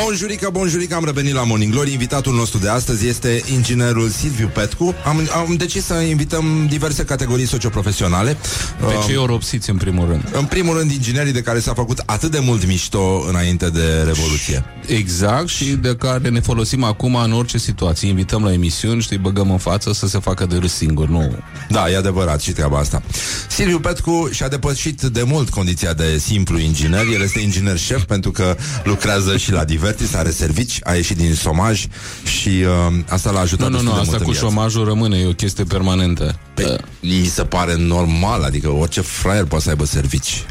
Bonjurică, 0.00 0.48
bonjurică, 0.52 0.94
am 0.94 1.04
revenit 1.04 1.32
la 1.32 1.44
Morning 1.44 1.72
Glory 1.72 1.92
Invitatul 1.92 2.34
nostru 2.34 2.58
de 2.58 2.68
astăzi 2.68 3.08
este 3.08 3.42
inginerul 3.52 4.08
Silviu 4.08 4.50
Petcu 4.54 4.94
Am, 5.04 5.28
am 5.34 5.54
decis 5.56 5.84
să 5.84 5.94
invităm 5.94 6.66
diverse 6.68 7.04
categorii 7.04 7.46
socioprofesionale 7.46 8.36
Pe 8.78 8.84
Um, 8.84 9.02
cei 9.06 9.16
oropsiți 9.16 9.70
în 9.70 9.76
primul 9.76 10.06
rând. 10.08 10.28
În 10.32 10.44
primul 10.44 10.78
rând, 10.78 10.90
inginerii 10.90 11.32
de 11.32 11.42
care 11.42 11.58
s-a 11.58 11.74
făcut 11.74 12.02
atât 12.06 12.30
de 12.30 12.38
mult 12.38 12.66
mișto 12.66 13.24
înainte 13.28 13.70
de 13.70 14.02
Revoluție 14.04 14.64
Exact 14.86 15.48
și 15.48 15.64
de 15.64 15.96
care 15.96 16.28
ne 16.28 16.40
folosim 16.40 16.84
acum 16.84 17.14
în 17.14 17.32
orice 17.32 17.58
situație. 17.58 18.08
Invităm 18.08 18.44
la 18.44 18.52
emisiuni, 18.52 19.02
știi, 19.02 19.18
băgăm 19.18 19.50
în 19.50 19.58
față 19.58 19.92
să 19.92 20.06
se 20.06 20.18
facă 20.18 20.46
de 20.46 20.56
râs 20.56 20.72
singur, 20.72 21.08
nu. 21.08 21.36
Da, 21.68 21.90
e 21.90 21.96
adevărat 21.96 22.40
și 22.40 22.52
treaba 22.52 22.78
asta 22.78 23.02
Silviu 23.48 23.80
Petcu 23.80 24.28
și-a 24.32 24.48
depășit 24.48 25.00
de 25.00 25.22
mult 25.22 25.48
condiția 25.48 25.92
de 25.92 26.18
simplu 26.18 26.58
inginer 26.58 27.06
El 27.12 27.22
este 27.22 27.40
inginer 27.40 27.78
șef 27.78 28.02
pentru 28.02 28.30
că 28.30 28.56
lucrează 28.84 29.36
și 29.36 29.52
la 29.52 29.64
Divertis, 29.82 30.14
are 30.14 30.30
servici, 30.30 30.78
a 30.82 30.92
ieșit 30.94 31.16
din 31.16 31.34
somaj 31.34 31.86
Și 32.24 32.48
uh, 32.48 32.94
asta 33.08 33.30
l-a 33.30 33.40
ajutat 33.40 33.68
Nu, 33.70 33.72
nu, 33.72 33.76
destul 33.78 33.90
nu, 33.90 33.94
de 33.94 34.00
asta 34.00 34.10
mult 34.10 34.22
cu 34.22 34.28
în 34.28 34.32
viață. 34.38 34.46
șomajul 34.54 34.84
rămâne, 34.84 35.18
e 35.18 35.26
o 35.26 35.32
chestie 35.32 35.64
permanentă. 35.64 36.38
Păi, 36.54 36.76
mi 37.00 37.24
se 37.34 37.42
pare 37.44 37.74
normal, 37.76 38.42
adică 38.42 38.68
orice 38.68 39.00
fraier 39.00 39.44
poate 39.44 39.64
să 39.64 39.70
aibă 39.70 39.84
servici. 39.84 40.44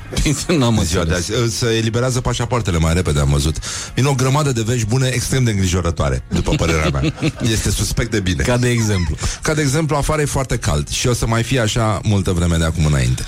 N-am 0.58 0.78
În 0.78 0.84
ziua 0.86 1.04
de 1.04 1.14
înțeles. 1.16 1.42
azi. 1.42 1.58
Se 1.58 1.66
eliberează 1.66 2.22
pașapoartele 2.22 2.78
mai 2.78 2.94
repede, 2.94 3.20
am 3.20 3.30
văzut. 3.30 3.56
Vine 3.96 4.08
o 4.08 4.14
grămadă 4.14 4.52
de 4.52 4.62
vești 4.66 4.88
bune 4.88 5.08
extrem 5.14 5.44
de 5.44 5.52
îngrijorătoare, 5.52 6.24
după 6.30 6.52
părerea 6.56 6.90
mea. 6.90 7.14
Este 7.54 7.70
suspect 7.70 8.12
de 8.12 8.20
bine. 8.20 8.44
Ca 8.44 8.58
de 8.58 8.70
exemplu. 8.70 9.16
Ca 9.42 9.54
de 9.54 9.62
exemplu, 9.62 9.96
afară 9.96 10.22
e 10.22 10.26
foarte 10.26 10.58
cald 10.58 10.90
și 10.90 11.08
o 11.08 11.14
să 11.14 11.28
mai 11.28 11.44
fie 11.44 11.60
așa 11.60 12.00
multă 12.04 12.32
vreme 12.32 12.58
de 12.58 12.64
acum 12.66 12.86
înainte. 12.86 13.24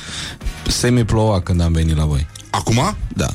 Semi-ploua 0.67 1.41
când 1.41 1.61
am 1.61 1.71
venit 1.73 1.97
la 1.97 2.05
voi. 2.05 2.27
Acum? 2.49 2.95
Da. 3.15 3.27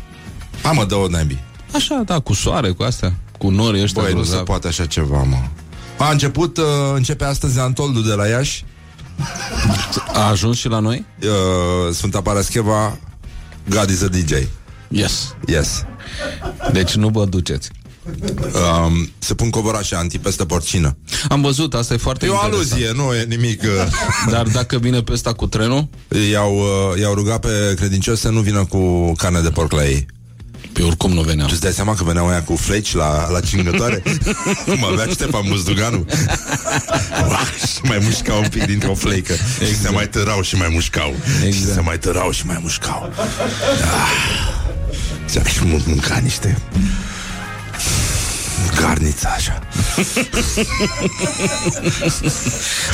Am 0.63 0.75
mă, 0.75 0.85
dă-o 0.85 1.09
naibii. 1.09 1.47
Așa, 1.75 2.03
da, 2.07 2.19
cu 2.19 2.33
soare, 2.33 2.71
cu 2.71 2.83
astea. 2.83 3.15
Cu 3.39 3.51
nori 3.51 3.83
ăștia 3.83 4.03
Băi, 4.03 4.13
nu 4.13 4.19
se 4.19 4.25
grozavi. 4.27 4.45
poate 4.47 4.69
așa 4.69 4.87
ceva, 4.87 5.23
mă. 5.23 5.37
A 5.99 6.11
început, 6.11 6.57
uh, 6.57 6.65
începe 6.95 7.25
astăzi 7.25 7.59
Antoldu 7.59 8.01
de 8.01 8.13
la 8.15 8.27
Iași. 8.27 8.65
A 10.13 10.29
ajuns 10.29 10.57
și 10.59 10.69
la 10.69 10.79
noi? 10.79 11.05
Uh, 11.23 11.95
Sfânta 11.95 12.21
Parascheva, 12.21 12.99
God 13.71 13.91
is 13.91 14.03
a 14.03 14.07
DJ. 14.07 14.33
Yes. 14.89 15.35
Yes. 15.47 15.83
Deci 16.73 16.95
nu 16.95 17.09
vă 17.09 17.25
duceți. 17.25 17.71
Um, 18.87 19.11
se 19.19 19.35
pun 19.35 19.51
covorașe 19.51 19.95
antipestă 19.95 20.45
porcină. 20.45 20.97
Am 21.29 21.41
văzut, 21.41 21.75
asta 21.75 21.95
e 21.95 21.97
foarte 21.97 22.27
E 22.27 22.29
o 22.29 22.33
interesant. 22.33 22.73
aluzie, 22.73 22.93
nu 22.93 23.15
e 23.15 23.25
nimic. 23.25 23.63
uh, 23.63 23.69
Dar 24.31 24.47
dacă 24.47 24.79
vine 24.79 25.03
pe 25.03 25.13
ăsta 25.13 25.33
cu 25.33 25.47
trenul, 25.47 25.89
I-au, 26.31 26.55
uh, 26.57 27.01
i-au 27.01 27.15
rugat 27.15 27.41
pe 27.41 27.75
credincioși 27.77 28.21
să 28.21 28.29
nu 28.29 28.41
vină 28.41 28.65
cu 28.65 29.13
carne 29.13 29.41
de 29.41 29.51
porc 29.51 29.73
la 29.73 29.87
ei. 29.87 30.07
Pe 30.79 30.85
oricum 30.85 31.13
nu 31.13 31.21
veneam. 31.21 31.47
Tu 31.47 31.53
îți 31.53 31.63
dai 31.63 31.73
seama 31.73 31.95
că 31.95 32.05
veneau 32.05 32.29
aia 32.29 32.43
cu 32.43 32.57
fleci 32.57 32.95
la, 32.95 33.31
la 33.31 33.41
cingătoare? 33.41 34.03
Cum 34.67 34.85
avea 34.85 35.07
Ștefan 35.07 35.43
Buzduganu? 35.49 36.07
Uah, 37.29 37.49
și 37.73 37.79
mai 37.83 37.99
mușcau 38.03 38.39
un 38.43 38.49
pic 38.49 38.65
dintr-o 38.65 38.95
fleică. 38.95 39.33
Exact. 39.33 39.71
Și 39.71 39.77
se 39.77 39.91
mai 39.91 40.09
tărau 40.09 40.43
și 40.43 40.57
mai 40.57 40.69
mușcau. 40.71 41.15
Exact. 41.45 41.53
Și 41.55 41.75
se 41.75 41.81
mai 41.81 41.99
tărau 41.99 42.31
și 42.31 42.47
mai 42.47 42.59
mușcau. 42.61 43.13
Ah. 43.17 44.13
Ți-am 45.27 45.45
și 45.45 45.65
mult 45.65 45.87
mânca 45.87 46.17
niște 46.17 46.59
garniță 48.81 49.29
așa. 49.37 49.63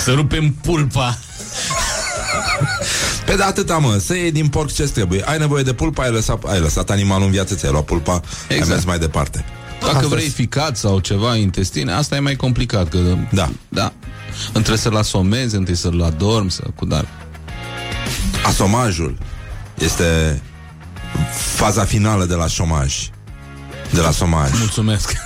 Să 0.04 0.12
rupem 0.12 0.50
pulpa. 0.62 1.18
Pe 3.26 3.36
de 3.36 3.42
atâta, 3.42 3.78
mă, 3.78 3.96
să 4.00 4.14
iei 4.16 4.32
din 4.32 4.48
porc 4.48 4.72
ce 4.72 4.82
trebuie. 4.82 5.22
Ai 5.24 5.38
nevoie 5.38 5.62
de 5.62 5.72
pulpa, 5.72 6.02
ai 6.02 6.10
lăsat, 6.10 6.44
ai 6.44 6.60
lăsat 6.60 6.90
animalul 6.90 7.24
în 7.24 7.30
viață, 7.30 7.54
ți-ai 7.54 7.72
luat 7.72 7.84
pulpa, 7.84 8.12
exact. 8.14 8.50
ai 8.50 8.56
Exact. 8.56 8.72
mers 8.74 8.84
mai 8.84 8.98
departe. 8.98 9.44
Dacă 9.80 9.96
Asta 9.96 10.08
vrei 10.08 10.28
ficat 10.28 10.76
sau 10.76 10.98
ceva 10.98 11.36
intestine, 11.36 11.92
asta 11.92 12.16
e 12.16 12.18
mai 12.20 12.36
complicat. 12.36 12.88
Că, 12.88 12.98
Da. 13.30 13.50
Da. 13.68 13.92
Între 14.52 14.76
să-l 14.76 14.96
asomezi, 14.96 15.56
întâi 15.56 15.74
să-l 15.74 16.02
adormi, 16.02 16.50
să 16.50 16.62
cu 16.74 16.84
dar. 16.86 17.08
Asomajul 18.46 19.18
este 19.74 20.42
faza 21.54 21.84
finală 21.84 22.24
de 22.24 22.34
la 22.34 22.46
șomaj. 22.46 23.08
De 23.94 24.00
la 24.00 24.10
somaj. 24.10 24.50
Mulțumesc. 24.58 25.12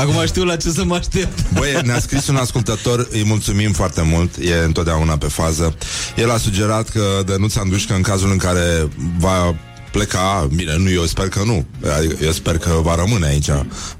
Acum 0.00 0.26
știu 0.26 0.44
la 0.44 0.56
ce 0.56 0.70
să 0.70 0.84
mă 0.84 0.94
aștept. 0.94 1.52
Băi, 1.52 1.78
ne-a 1.84 2.00
scris 2.00 2.26
un 2.26 2.36
ascultător, 2.36 3.08
îi 3.10 3.24
mulțumim 3.24 3.72
foarte 3.72 4.02
mult, 4.02 4.34
e 4.40 4.54
întotdeauna 4.64 5.16
pe 5.16 5.26
fază. 5.26 5.74
El 6.16 6.30
a 6.30 6.36
sugerat 6.36 6.88
că 6.88 7.22
Dănuț 7.26 7.56
Andușcă, 7.56 7.94
în 7.94 8.02
cazul 8.02 8.30
în 8.30 8.36
care 8.36 8.88
va 9.18 9.54
pleca, 9.92 10.48
bine, 10.54 10.76
nu, 10.76 10.90
eu 10.90 11.04
sper 11.04 11.28
că 11.28 11.42
nu, 11.44 11.66
Adică 11.96 12.16
eu 12.24 12.32
sper 12.32 12.58
că 12.58 12.80
va 12.82 12.94
rămâne 12.94 13.26
aici 13.26 13.48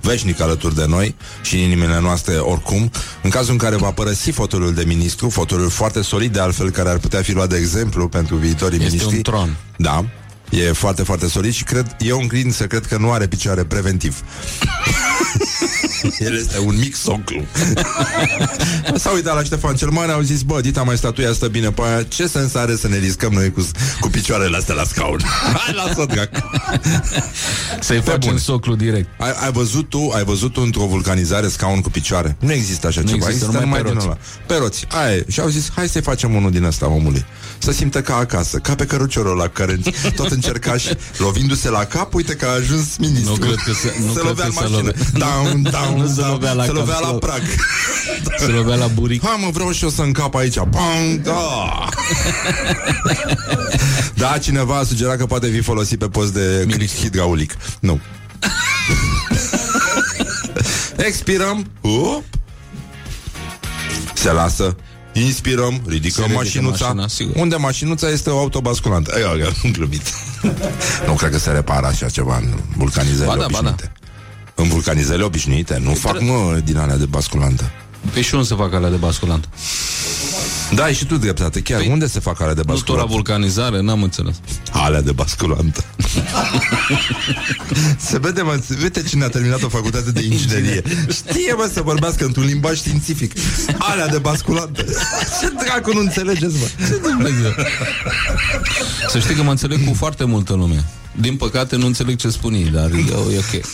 veșnic 0.01 0.41
alături 0.41 0.75
de 0.75 0.85
noi 0.89 1.15
și 1.43 1.55
în 1.55 1.61
inimile 1.61 2.01
noastre 2.01 2.35
oricum, 2.35 2.91
în 3.23 3.31
cazul 3.31 3.53
în 3.53 3.59
care 3.59 3.77
va 3.77 3.91
părăsi 3.91 4.31
fotolul 4.31 4.75
de 4.75 4.85
ministru, 4.87 5.29
fotolul 5.29 5.69
foarte 5.71 6.03
solid 6.03 6.33
de 6.33 6.41
altfel, 6.41 6.71
care 6.71 6.89
ar 6.89 6.99
putea 6.99 7.23
fi 7.23 7.33
luat 7.33 7.49
de 7.49 7.57
exemplu 7.57 8.09
pentru 8.09 8.37
viitorii 8.37 8.79
Este 8.79 8.89
miniștri. 8.91 9.17
un 9.17 9.23
tron. 9.23 9.57
Da, 9.77 10.05
e 10.53 10.73
foarte, 10.73 11.03
foarte 11.03 11.29
solid 11.29 11.53
și 11.53 11.65
cred, 11.65 11.97
eu 11.99 12.21
înclin 12.21 12.51
să 12.51 12.65
cred 12.67 12.87
că 12.87 12.97
nu 12.97 13.11
are 13.13 13.27
picioare 13.27 13.65
preventiv. 13.65 14.23
El 16.19 16.35
este 16.37 16.59
un 16.59 16.77
mic 16.79 16.97
soclu. 16.97 17.45
S-a 19.03 19.11
uitat 19.11 19.35
la 19.35 19.43
Ștefan 19.43 19.75
cel 19.77 19.89
Mare, 19.89 20.13
au 20.13 20.21
zis, 20.21 20.43
bă, 20.43 20.61
Dita 20.61 20.83
mai 20.83 20.97
statuia 20.97 21.33
stă 21.33 21.47
bine 21.49 21.71
pe 21.71 21.83
aia, 21.85 22.03
ce 22.03 22.27
sens 22.27 22.55
are 22.55 22.77
să 22.77 22.89
ne 22.89 22.97
riscăm 22.99 23.33
noi 23.33 23.51
cu, 23.53 23.69
cu 24.01 24.09
picioarele 24.09 24.57
astea 24.57 24.75
la 24.75 24.85
scaun? 24.85 25.21
Hai, 25.65 25.75
lasă 25.75 26.05
drac. 26.09 26.29
Să-i 27.81 27.97
Pe 28.01 28.11
facem 28.11 28.21
bune. 28.29 28.39
soclu 28.39 28.75
direct. 28.75 29.09
Ai, 29.19 29.33
ai 29.45 29.53
văzut 29.53 29.89
tu, 29.89 30.11
ai 30.15 30.25
văzut 30.25 30.53
tu 30.53 30.61
într-o 30.65 30.87
vulcanizare 30.87 31.49
scaun 31.49 31.81
cu 31.81 31.91
picioare? 31.91 32.37
Nu 32.41 32.53
există 32.53 32.87
așa 32.87 33.01
Nu 33.01 33.09
ceva, 33.09 33.27
există, 33.29 33.51
numai 33.61 33.81
pe 33.81 33.85
din 33.89 33.93
roți. 33.95 34.07
ăla. 34.07 34.17
Pe 34.47 34.55
roți. 34.55 34.87
Aia 34.91 35.15
e. 35.15 35.25
Și 35.29 35.41
au 35.41 35.49
zis, 35.49 35.71
hai 35.75 35.89
să-i 35.89 36.03
facem 36.03 36.35
unul 36.35 36.51
din 36.51 36.65
ăsta 36.65 36.89
omului. 36.89 37.25
Să 37.59 37.73
simtă 37.73 38.01
ca 38.03 38.17
acasă, 38.17 38.59
ca 38.59 38.75
pe 38.75 38.85
căruciorul 38.87 39.31
ăla 39.41 39.49
care 39.49 39.79
tot 40.17 40.31
încerca 40.31 40.41
și 40.77 40.97
lovindu-se 41.17 41.71
la 41.71 41.85
cap, 41.85 42.15
uite 42.15 42.35
că 42.35 42.47
a 42.47 42.51
ajuns 42.53 42.97
ministru. 42.97 43.33
Nu 43.33 43.39
cred 43.47 43.57
că 43.65 43.73
se- 43.73 43.95
nu 44.07 44.13
se 44.13 44.21
cred 44.21 44.27
lovea 44.27 44.45
că 44.45 44.47
în 44.47 44.53
se 44.53 44.61
mașină. 44.61 44.77
love- 44.79 44.95
Down, 45.27 45.63
down, 45.63 46.01
Nu 46.01 46.07
se 46.07 46.15
down. 46.21 46.31
lovea 46.33 46.53
la 46.53 46.63
se 46.63 46.69
cap, 46.69 46.77
lovea 46.79 46.95
se 46.97 47.01
la 47.03 47.15
lo- 47.15 47.19
prag. 47.19 47.43
Se 48.39 48.47
lovea 48.47 48.77
la 48.77 48.87
buric. 48.87 49.23
Ha, 49.25 49.37
mă, 49.41 49.51
vreau 49.53 49.73
și 49.73 49.85
eu 49.85 49.91
să 49.91 50.03
încap 50.03 50.35
aici. 50.35 50.57
Bang, 50.57 51.21
da. 51.23 51.89
da, 54.15 54.39
cineva 54.39 54.79
a 54.79 54.85
sugerat 54.85 55.17
că 55.17 55.27
poate 55.27 55.49
fi 55.49 55.61
folosit 55.61 55.99
pe 55.99 56.09
post 56.09 56.33
de 56.33 56.67
hidraulic. 57.01 57.55
Nu. 57.81 58.01
Expirăm. 60.97 61.67
Up. 61.81 62.25
Se 64.15 64.33
lasă. 64.33 64.77
Inspirăm, 65.13 65.81
ridicăm 65.87 66.11
Se 66.11 66.21
ridică 66.23 66.33
mașinuța. 66.39 66.85
mașina, 66.87 67.09
sigur. 67.09 67.37
Unde 67.37 67.57
mașinuța 67.57 68.09
este 68.09 68.31
o 68.31 68.39
autobasculantă. 68.39 69.13
Ai, 69.15 69.23
ai, 69.23 69.41
am 69.65 69.71
glumit. 69.73 70.03
nu 71.07 71.13
cred 71.13 71.31
că 71.31 71.39
se 71.39 71.51
repară 71.51 71.87
așa 71.87 72.09
ceva 72.09 72.37
în 72.37 72.55
vulcanizările 72.77 73.27
Ba 73.27 73.37
da, 73.37 73.47
ba 73.47 73.49
da. 73.51 73.59
obișnuite. 73.59 73.93
În 74.55 74.69
vulcanizările 74.69 75.25
obișnuite. 75.25 75.81
Nu 75.85 75.95
fac, 75.95 76.21
mă, 76.21 76.61
din 76.65 76.77
alea 76.77 76.97
de 76.97 77.05
basculantă. 77.07 77.71
Pe 78.13 78.21
și 78.21 78.35
unde 78.35 78.47
se 78.47 78.55
fac 78.55 78.75
alea 78.75 78.91
de 78.91 78.97
basculant? 78.97 79.49
Da, 80.75 80.83
ai 80.83 80.95
și 80.95 81.05
tu 81.05 81.17
dreptate. 81.17 81.61
Chiar, 81.61 81.79
Păi, 81.79 81.89
unde 81.89 82.07
se 82.07 82.21
fac 82.21 82.41
alea 82.41 82.55
de 82.55 82.63
Nu 82.67 82.73
tot 82.73 82.77
la 82.77 82.83
basculantă? 82.85 83.13
vulcanizare, 83.13 83.81
n-am 83.81 84.03
înțeles. 84.03 84.35
Alea 84.71 85.01
de 85.03 85.13
basculantă. 85.13 85.85
se 88.09 88.19
vede, 88.19 88.43
mă, 88.43 88.61
se 88.67 88.75
vede 88.79 89.03
cine 89.03 89.25
a 89.25 89.29
terminat 89.29 89.63
o 89.63 89.69
facultate 89.69 90.11
de 90.11 90.23
inginerie. 90.25 90.83
Știe, 91.11 91.53
mă, 91.57 91.71
să 91.73 91.83
vorbească 91.83 92.25
într-un 92.25 92.45
limbaj 92.45 92.77
științific. 92.77 93.33
Alea 93.79 94.09
de 94.09 94.19
basculantă. 94.19 94.85
Ce 95.41 95.53
dracu 95.65 95.93
nu 95.93 96.01
înțelegeți, 96.01 96.55
mă? 96.59 96.87
Ce 96.87 97.01
Dumnezeu? 97.03 97.53
Să 99.09 99.19
știi 99.19 99.35
că 99.35 99.43
mă 99.43 99.51
înțeleg 99.51 99.89
cu 99.89 99.95
foarte 99.95 100.25
multă 100.25 100.53
lume. 100.55 100.85
Din 101.21 101.37
păcate 101.37 101.77
nu 101.77 101.87
înțeleg 101.87 102.17
ce 102.17 102.29
spun 102.29 102.55
ei, 102.55 102.71
dar 102.73 102.91
eu, 102.91 103.31
e 103.31 103.39
ok. 103.39 103.65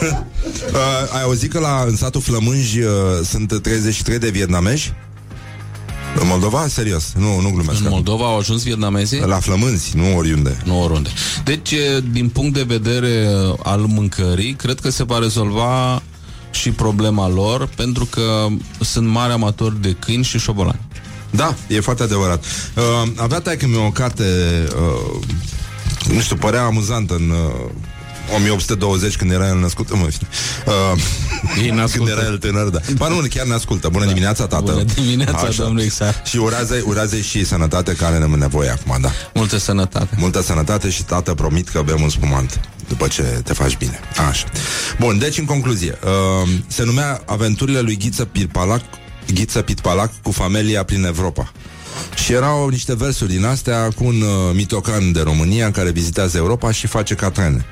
Uh, 0.72 1.14
ai 1.14 1.22
auzit 1.22 1.52
că 1.52 1.58
la, 1.58 1.84
în 1.86 1.96
satul 1.96 2.20
Flămânji 2.20 2.80
uh, 2.80 2.92
sunt 3.24 3.62
33 3.62 4.18
de 4.18 4.30
vietnamezi? 4.30 4.92
În 6.20 6.26
Moldova? 6.26 6.66
Serios, 6.68 7.12
nu, 7.16 7.40
nu 7.40 7.50
glumesc. 7.50 7.80
În 7.80 7.86
Moldova 7.88 8.24
au 8.24 8.38
ajuns 8.38 8.62
vietnamezii? 8.62 9.20
La 9.20 9.40
Flămânzi, 9.40 9.96
nu 9.96 10.16
oriunde. 10.16 10.56
Nu 10.64 10.82
oriunde. 10.82 11.10
Deci, 11.44 11.70
e, 11.70 12.02
din 12.10 12.28
punct 12.28 12.54
de 12.54 12.62
vedere 12.62 13.28
uh, 13.28 13.58
al 13.62 13.80
mâncării, 13.80 14.54
cred 14.54 14.80
că 14.80 14.90
se 14.90 15.04
va 15.04 15.18
rezolva 15.18 16.02
și 16.50 16.70
problema 16.70 17.28
lor, 17.28 17.68
pentru 17.76 18.04
că 18.04 18.46
sunt 18.80 19.08
mari 19.08 19.32
amatori 19.32 19.80
de 19.80 19.96
câini 19.98 20.24
și 20.24 20.38
șobolani. 20.38 20.80
Da, 21.30 21.54
e 21.68 21.80
foarte 21.80 22.02
adevărat. 22.02 22.44
Uh, 22.76 23.10
avea 23.16 23.40
taică 23.40 23.66
mi 23.66 23.76
o 23.76 23.90
carte, 23.90 24.24
uh, 24.76 25.20
nu 26.12 26.20
știu, 26.20 26.36
părea 26.36 26.64
amuzantă 26.64 27.14
în 27.14 27.30
uh, 27.30 27.70
1820 28.34 29.16
când 29.16 29.30
era 29.30 29.48
el 29.48 29.58
născut. 29.58 29.96
Mă, 29.96 30.08
știu. 30.10 30.26
uh, 30.66 31.90
când 31.92 32.08
era 32.08 32.24
el 32.24 32.38
tânăr, 32.38 32.68
da. 32.68 32.78
Ba 32.96 33.08
nu, 33.08 33.22
chiar 33.30 33.46
ne 33.46 33.54
ascultă. 33.54 33.88
Bună 33.88 34.04
da. 34.04 34.10
dimineața, 34.10 34.46
tată. 34.46 34.72
Bună 34.72 34.84
dimineața, 34.94 35.48
domnul 35.56 35.84
Xar. 35.84 36.22
Și 36.24 36.36
urează, 36.36 36.82
urează 36.84 37.16
și 37.16 37.44
sănătate 37.44 37.92
care 37.92 38.18
ne 38.18 38.26
nevoie 38.26 38.70
acum, 38.70 38.98
da. 39.00 39.10
Multă 39.34 39.58
sănătate. 39.58 40.16
Multă 40.18 40.42
sănătate 40.42 40.90
și 40.90 41.04
tată, 41.04 41.34
promit 41.34 41.68
că 41.68 41.82
bem 41.82 42.02
un 42.02 42.08
spumant 42.08 42.60
după 42.88 43.06
ce 43.06 43.22
te 43.22 43.52
faci 43.52 43.76
bine. 43.76 44.00
Așa. 44.28 44.46
Bun, 44.98 45.18
deci 45.18 45.38
în 45.38 45.44
concluzie, 45.44 45.98
uh, 46.04 46.48
se 46.66 46.84
numea 46.84 47.22
Aventurile 47.26 47.80
lui 47.80 47.96
Ghiță 47.96 48.24
Pirpalac 48.24 48.82
Ghiță 49.34 49.62
Pitpalac 49.62 50.12
cu 50.22 50.30
familia 50.30 50.82
prin 50.82 51.04
Europa. 51.04 51.52
Și 52.24 52.32
erau 52.32 52.68
niște 52.68 52.94
versuri 52.94 53.30
din 53.30 53.44
astea 53.44 53.88
cu 53.96 54.04
un 54.04 54.20
uh, 54.20 54.54
mitocan 54.54 55.12
de 55.12 55.20
România 55.20 55.70
care 55.70 55.90
vizitează 55.90 56.36
Europa 56.36 56.70
și 56.70 56.86
face 56.86 57.14
catrene. 57.14 57.64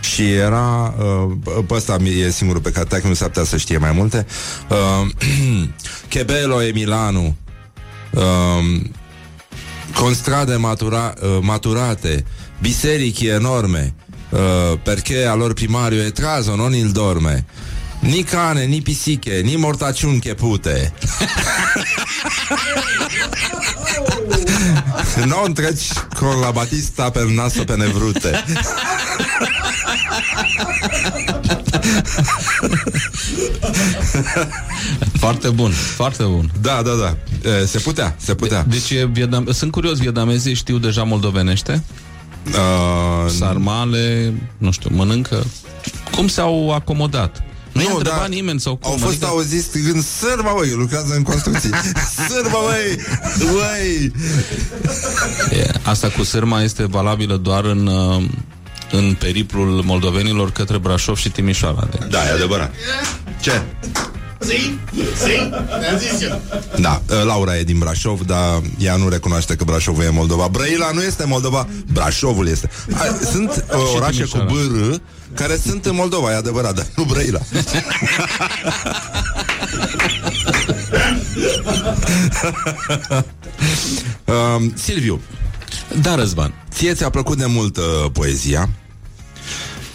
Și 0.00 0.32
era 0.32 0.94
uh, 0.98 1.32
Pe 1.66 1.74
ăsta 1.74 1.94
e 1.94 2.30
singurul 2.30 2.62
pe 2.62 2.70
care 2.70 3.00
nu 3.02 3.14
s-ar 3.14 3.28
putea 3.28 3.44
să 3.44 3.56
știe 3.56 3.78
mai 3.78 3.92
multe 3.92 4.26
uh, 4.68 5.10
Che 6.08 6.24
e 6.28 6.70
Milano 6.74 7.36
uh, 8.10 8.80
Constrade 9.94 10.56
matura, 10.56 11.14
uh, 11.20 11.38
maturate. 11.40 12.24
Biserici 12.60 13.26
enorme. 13.26 13.94
Uh, 14.30 14.78
Perché 14.82 15.24
alor 15.24 15.54
primario 15.54 16.02
e 16.02 16.12
trazo 16.12 16.54
non 16.54 16.74
il 16.74 16.92
dorme. 16.92 17.44
Ni 18.00 18.22
cane, 18.22 18.66
ni 18.66 18.80
pisiche, 18.80 19.42
ni 19.42 19.56
mortaciuni 19.56 20.20
chepute. 20.20 20.92
non 25.24 25.52
treci 25.52 25.92
con 26.18 26.40
la 26.40 26.50
batista 26.52 27.10
per 27.10 27.24
naso 27.24 27.64
pe 27.64 27.76
nevrute. 27.76 28.44
foarte 35.18 35.48
bun, 35.48 35.70
foarte 35.70 36.22
bun. 36.22 36.50
Da, 36.60 36.82
da, 36.82 36.94
da. 36.94 37.16
E, 37.50 37.66
se 37.66 37.78
putea, 37.78 38.16
se 38.18 38.34
putea. 38.34 38.64
Deci 38.68 38.92
vietnam... 39.12 39.46
sunt 39.52 39.70
curios, 39.70 39.98
vietnamezii 39.98 40.54
știu 40.54 40.78
deja 40.78 41.02
moldovenește? 41.02 41.84
Uh, 42.46 43.30
Sarmale, 43.30 44.32
nu 44.58 44.70
știu, 44.70 44.90
mănâncă. 44.92 45.44
Cum 46.14 46.28
s-au 46.28 46.72
acomodat? 46.74 47.42
Nu, 47.82 47.92
nu 47.96 48.02
da, 48.02 48.26
nimeni 48.28 48.60
sau 48.60 48.76
cum. 48.76 48.90
Au 48.90 48.96
fost 48.96 49.12
adică... 49.12 49.26
auziți 49.26 49.76
în 49.76 50.02
sârba, 50.02 50.52
băi, 50.56 50.70
lucrează 50.70 51.14
în 51.14 51.22
construcții. 51.22 51.70
sârba, 52.28 52.58
băi, 52.66 52.98
băi. 53.52 54.12
Asta 55.82 56.08
cu 56.08 56.22
sârma 56.22 56.62
este 56.62 56.86
valabilă 56.86 57.36
doar 57.36 57.64
în, 57.64 57.86
uh, 57.86 58.22
în 58.90 59.16
periplul 59.18 59.82
moldovenilor 59.84 60.50
către 60.50 60.78
Brașov 60.78 61.16
și 61.16 61.30
Timișoara. 61.30 61.88
Deci. 61.90 62.10
Da, 62.10 62.26
e 62.26 62.30
adevărat. 62.30 62.74
Ce? 63.40 63.62
Si? 64.40 64.78
Si? 65.16 65.50
zis 65.98 66.22
eu. 66.22 66.40
Da, 66.80 67.02
uh, 67.10 67.24
Laura 67.24 67.56
e 67.56 67.62
din 67.62 67.78
Brașov, 67.78 68.20
dar 68.20 68.62
ea 68.78 68.96
nu 68.96 69.08
recunoaște 69.08 69.56
că 69.56 69.64
Brașovul 69.64 70.04
e 70.04 70.10
Moldova. 70.10 70.48
Brăila 70.48 70.90
nu 70.94 71.02
este 71.02 71.24
Moldova, 71.26 71.68
Brașovul 71.92 72.48
este. 72.48 72.70
Sunt 73.30 73.64
uh, 73.74 73.92
orașe 73.94 74.24
cu 74.24 74.38
BR 74.46 74.94
care 75.34 75.56
sunt 75.66 75.86
în 75.86 75.94
Moldova, 75.94 76.30
e 76.32 76.34
adevărat, 76.34 76.74
dar 76.74 76.86
nu 76.96 77.04
Brăila. 77.04 77.40
um, 84.24 84.72
Silviu. 84.76 85.20
Da, 86.02 86.14
Răzvan. 86.14 86.54
Ție 86.72 86.94
ți-a 86.94 87.10
plăcut 87.10 87.38
de 87.38 87.46
mult 87.46 87.76
uh, 87.76 87.84
poezia. 88.12 88.68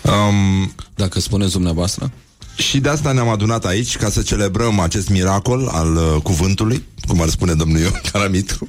Um, 0.01 0.73
Dacă 0.95 1.19
spuneți 1.19 1.51
dumneavoastră. 1.51 2.11
Și 2.55 2.80
de 2.80 2.89
asta 2.89 3.11
ne-am 3.11 3.30
adunat 3.30 3.65
aici 3.65 3.97
ca 3.97 4.10
să 4.10 4.22
celebrăm 4.22 4.80
acest 4.80 5.10
miracol 5.10 5.68
al 5.68 5.95
uh, 5.95 6.22
cuvântului, 6.23 6.84
cum 7.07 7.22
ar 7.22 7.30
spune 7.30 7.53
domnul 7.53 7.80
Ion 7.80 8.01
Caramitru. 8.11 8.68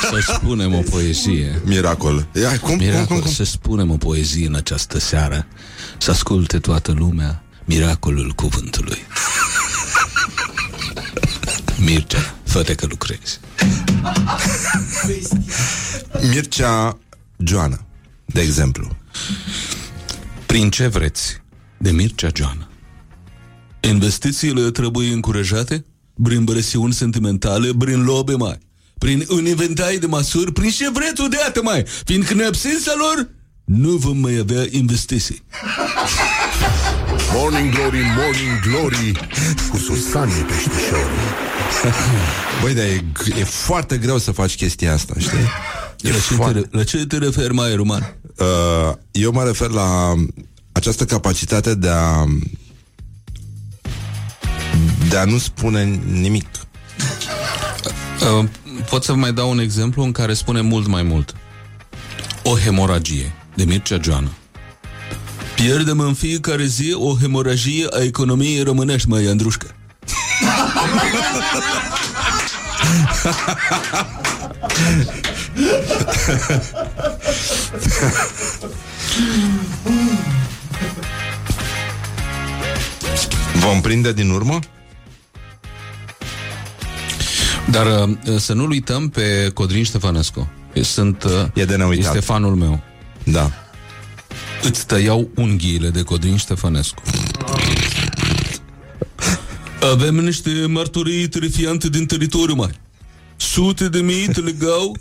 Să 0.00 0.32
spunem 0.34 0.74
o 0.74 0.80
poezie. 0.90 1.60
Miracol. 1.64 2.26
Ia, 2.34 2.58
cum, 2.58 2.76
Miracol. 2.76 3.06
Cum, 3.06 3.16
cum, 3.16 3.20
cum? 3.20 3.32
Să 3.32 3.44
spunem 3.44 3.90
o 3.90 3.96
poezie 3.96 4.46
în 4.46 4.54
această 4.54 4.98
seară. 4.98 5.46
Să 5.98 6.10
asculte 6.10 6.58
toată 6.58 6.92
lumea 6.92 7.42
miracolul 7.64 8.30
cuvântului. 8.30 8.98
Mircea, 11.78 12.34
fă 12.44 12.62
că 12.62 12.86
lucrezi. 12.86 13.40
Mircea 16.32 16.98
Joana, 17.36 17.84
de 18.24 18.40
exemplu. 18.40 18.96
Prin 20.46 20.70
ce 20.70 20.86
vreți? 20.86 21.40
De 21.78 21.90
Mircea 21.90 22.28
Joana. 22.34 22.68
Investițiile 23.80 24.70
trebuie 24.70 25.12
încurajate 25.12 25.84
prin 26.22 26.44
presiuni 26.44 26.92
sentimentale, 26.92 27.70
prin 27.78 28.02
lobe 28.02 28.34
mai 28.34 28.58
prin 28.98 29.26
un 29.28 29.46
inventai 29.46 29.96
de 29.96 30.06
măsuri, 30.06 30.52
prin 30.52 30.70
ce 30.70 30.90
vreți 30.90 31.20
odată 31.20 31.62
mai, 31.62 31.84
fiindcă 32.04 32.32
în 32.32 32.44
absența 32.46 32.92
lor 32.96 33.28
nu 33.64 33.90
vom 33.90 34.18
mai 34.18 34.36
avea 34.36 34.64
investiții. 34.70 35.42
Morning 37.34 37.74
Glory, 37.74 38.00
Morning 38.16 38.60
Glory 38.62 39.12
Cu 39.70 39.76
Susanie 39.76 40.42
Peștișorii 40.42 41.26
Băi, 42.62 42.74
dar 42.74 42.84
e, 42.84 43.04
e 43.38 43.44
foarte 43.44 43.96
greu 43.96 44.18
să 44.18 44.32
faci 44.32 44.56
chestia 44.56 44.92
asta, 44.92 45.14
știi? 45.18 45.38
E 46.00 46.10
la, 46.10 46.14
ce 46.14 46.34
foarte... 46.34 46.60
te, 46.60 46.76
la 46.76 46.84
ce 46.84 47.06
te 47.06 47.18
referi 47.18 47.54
mai, 47.54 47.74
Roman? 47.74 48.16
Uh, 48.36 48.94
eu 49.10 49.32
mă 49.32 49.44
refer 49.44 49.70
la 49.70 50.14
această 50.72 51.04
capacitate 51.04 51.74
de 51.74 51.88
a 51.88 52.24
de 55.08 55.16
a 55.16 55.24
nu 55.24 55.38
spune 55.38 56.00
nimic. 56.10 56.46
Uh, 58.38 58.44
pot 58.90 59.04
să 59.04 59.14
mai 59.14 59.32
dau 59.32 59.50
un 59.50 59.58
exemplu 59.58 60.02
în 60.02 60.12
care 60.12 60.34
spune 60.34 60.60
mult 60.60 60.86
mai 60.86 61.02
mult. 61.02 61.34
O 62.42 62.58
hemoragie, 62.58 63.32
de 63.54 63.64
Mircea 63.64 63.98
Joană. 64.02 64.30
Pierdem 65.54 66.00
în 66.00 66.14
fiecare 66.14 66.64
zi 66.64 66.92
o 66.92 67.16
hemoragie 67.20 67.86
a 67.90 68.02
economiei 68.02 68.62
românești, 68.62 69.08
mai 69.08 69.24
Andrușcă. 69.24 69.74
Vom 83.54 83.80
prinde 83.80 84.12
din 84.12 84.30
urmă? 84.30 84.58
Dar 87.70 88.08
uh, 88.08 88.38
să 88.38 88.52
nu-l 88.52 88.70
uităm 88.70 89.08
pe 89.08 89.50
Codrin 89.54 89.84
Ștefănescu. 89.84 90.50
Sunt, 90.82 91.24
uh, 91.24 91.30
e 91.54 91.64
de 91.64 91.76
neuitat. 91.76 92.14
Este 92.14 92.26
fanul 92.26 92.54
meu. 92.54 92.82
Da. 93.24 93.50
Îți 94.62 94.86
tăiau 94.86 95.30
unghiile 95.34 95.88
de 95.88 96.02
Codrin 96.02 96.36
Ștefănescu. 96.36 97.02
Avem 99.92 100.14
niște 100.14 100.50
mărturii 100.66 101.28
terifiante 101.28 101.88
din 101.88 102.06
teritoriu 102.06 102.54
mare. 102.54 102.80
Sute 103.36 103.88
de 103.88 104.00
mii 104.00 104.28
te 104.28 104.40
legau, 104.40 104.96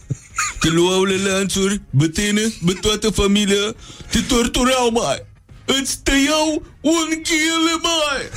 te 0.59 0.69
luau 0.69 1.03
le 1.03 1.15
lanțuri, 1.31 1.81
pe 1.97 2.07
tine, 2.07 2.41
pe 2.65 2.73
toată 2.81 3.09
familia, 3.09 3.75
te 4.11 4.19
torturau 4.27 4.89
mai. 4.91 5.25
Îți 5.65 5.99
tăiau 6.03 6.63
unghiile 6.81 7.75
mai! 7.81 8.29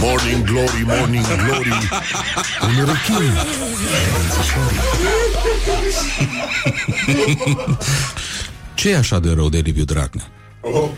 Morning 0.00 0.44
Glory, 0.44 0.84
Morning 0.86 1.24
Glory 1.44 1.72
Un 2.62 2.84
rechin 2.84 3.32
ce 8.74 8.88
e 8.88 8.96
așa 8.96 9.18
de 9.18 9.32
rău 9.32 9.48
de 9.48 9.58
Liviu 9.58 9.84
Dragnea? 9.84 10.28
Oh. 10.60 10.88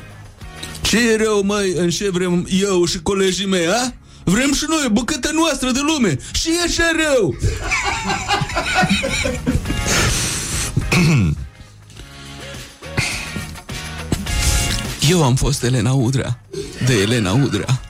Ce 0.80 1.10
e 1.12 1.16
rău, 1.16 1.42
mai 1.44 1.72
în 1.76 1.90
ce 1.90 2.10
vrem 2.10 2.46
eu 2.50 2.84
și 2.84 3.02
colegii 3.02 3.46
mei, 3.46 3.66
a? 3.66 3.94
Vrem 4.24 4.52
și 4.52 4.64
noi 4.68 4.88
bucătă 4.92 5.30
noastră 5.34 5.70
de 5.70 5.80
lume 5.80 6.16
Și 6.32 6.48
e 6.48 6.62
așa 6.62 6.90
rău 7.06 7.36
Eu 15.09 15.24
am 15.24 15.35
fost 15.35 15.62
Elena 15.62 15.93
Udrea 15.93 16.40
De 16.86 16.94
Elena 17.01 17.32
Udrea 17.32 17.80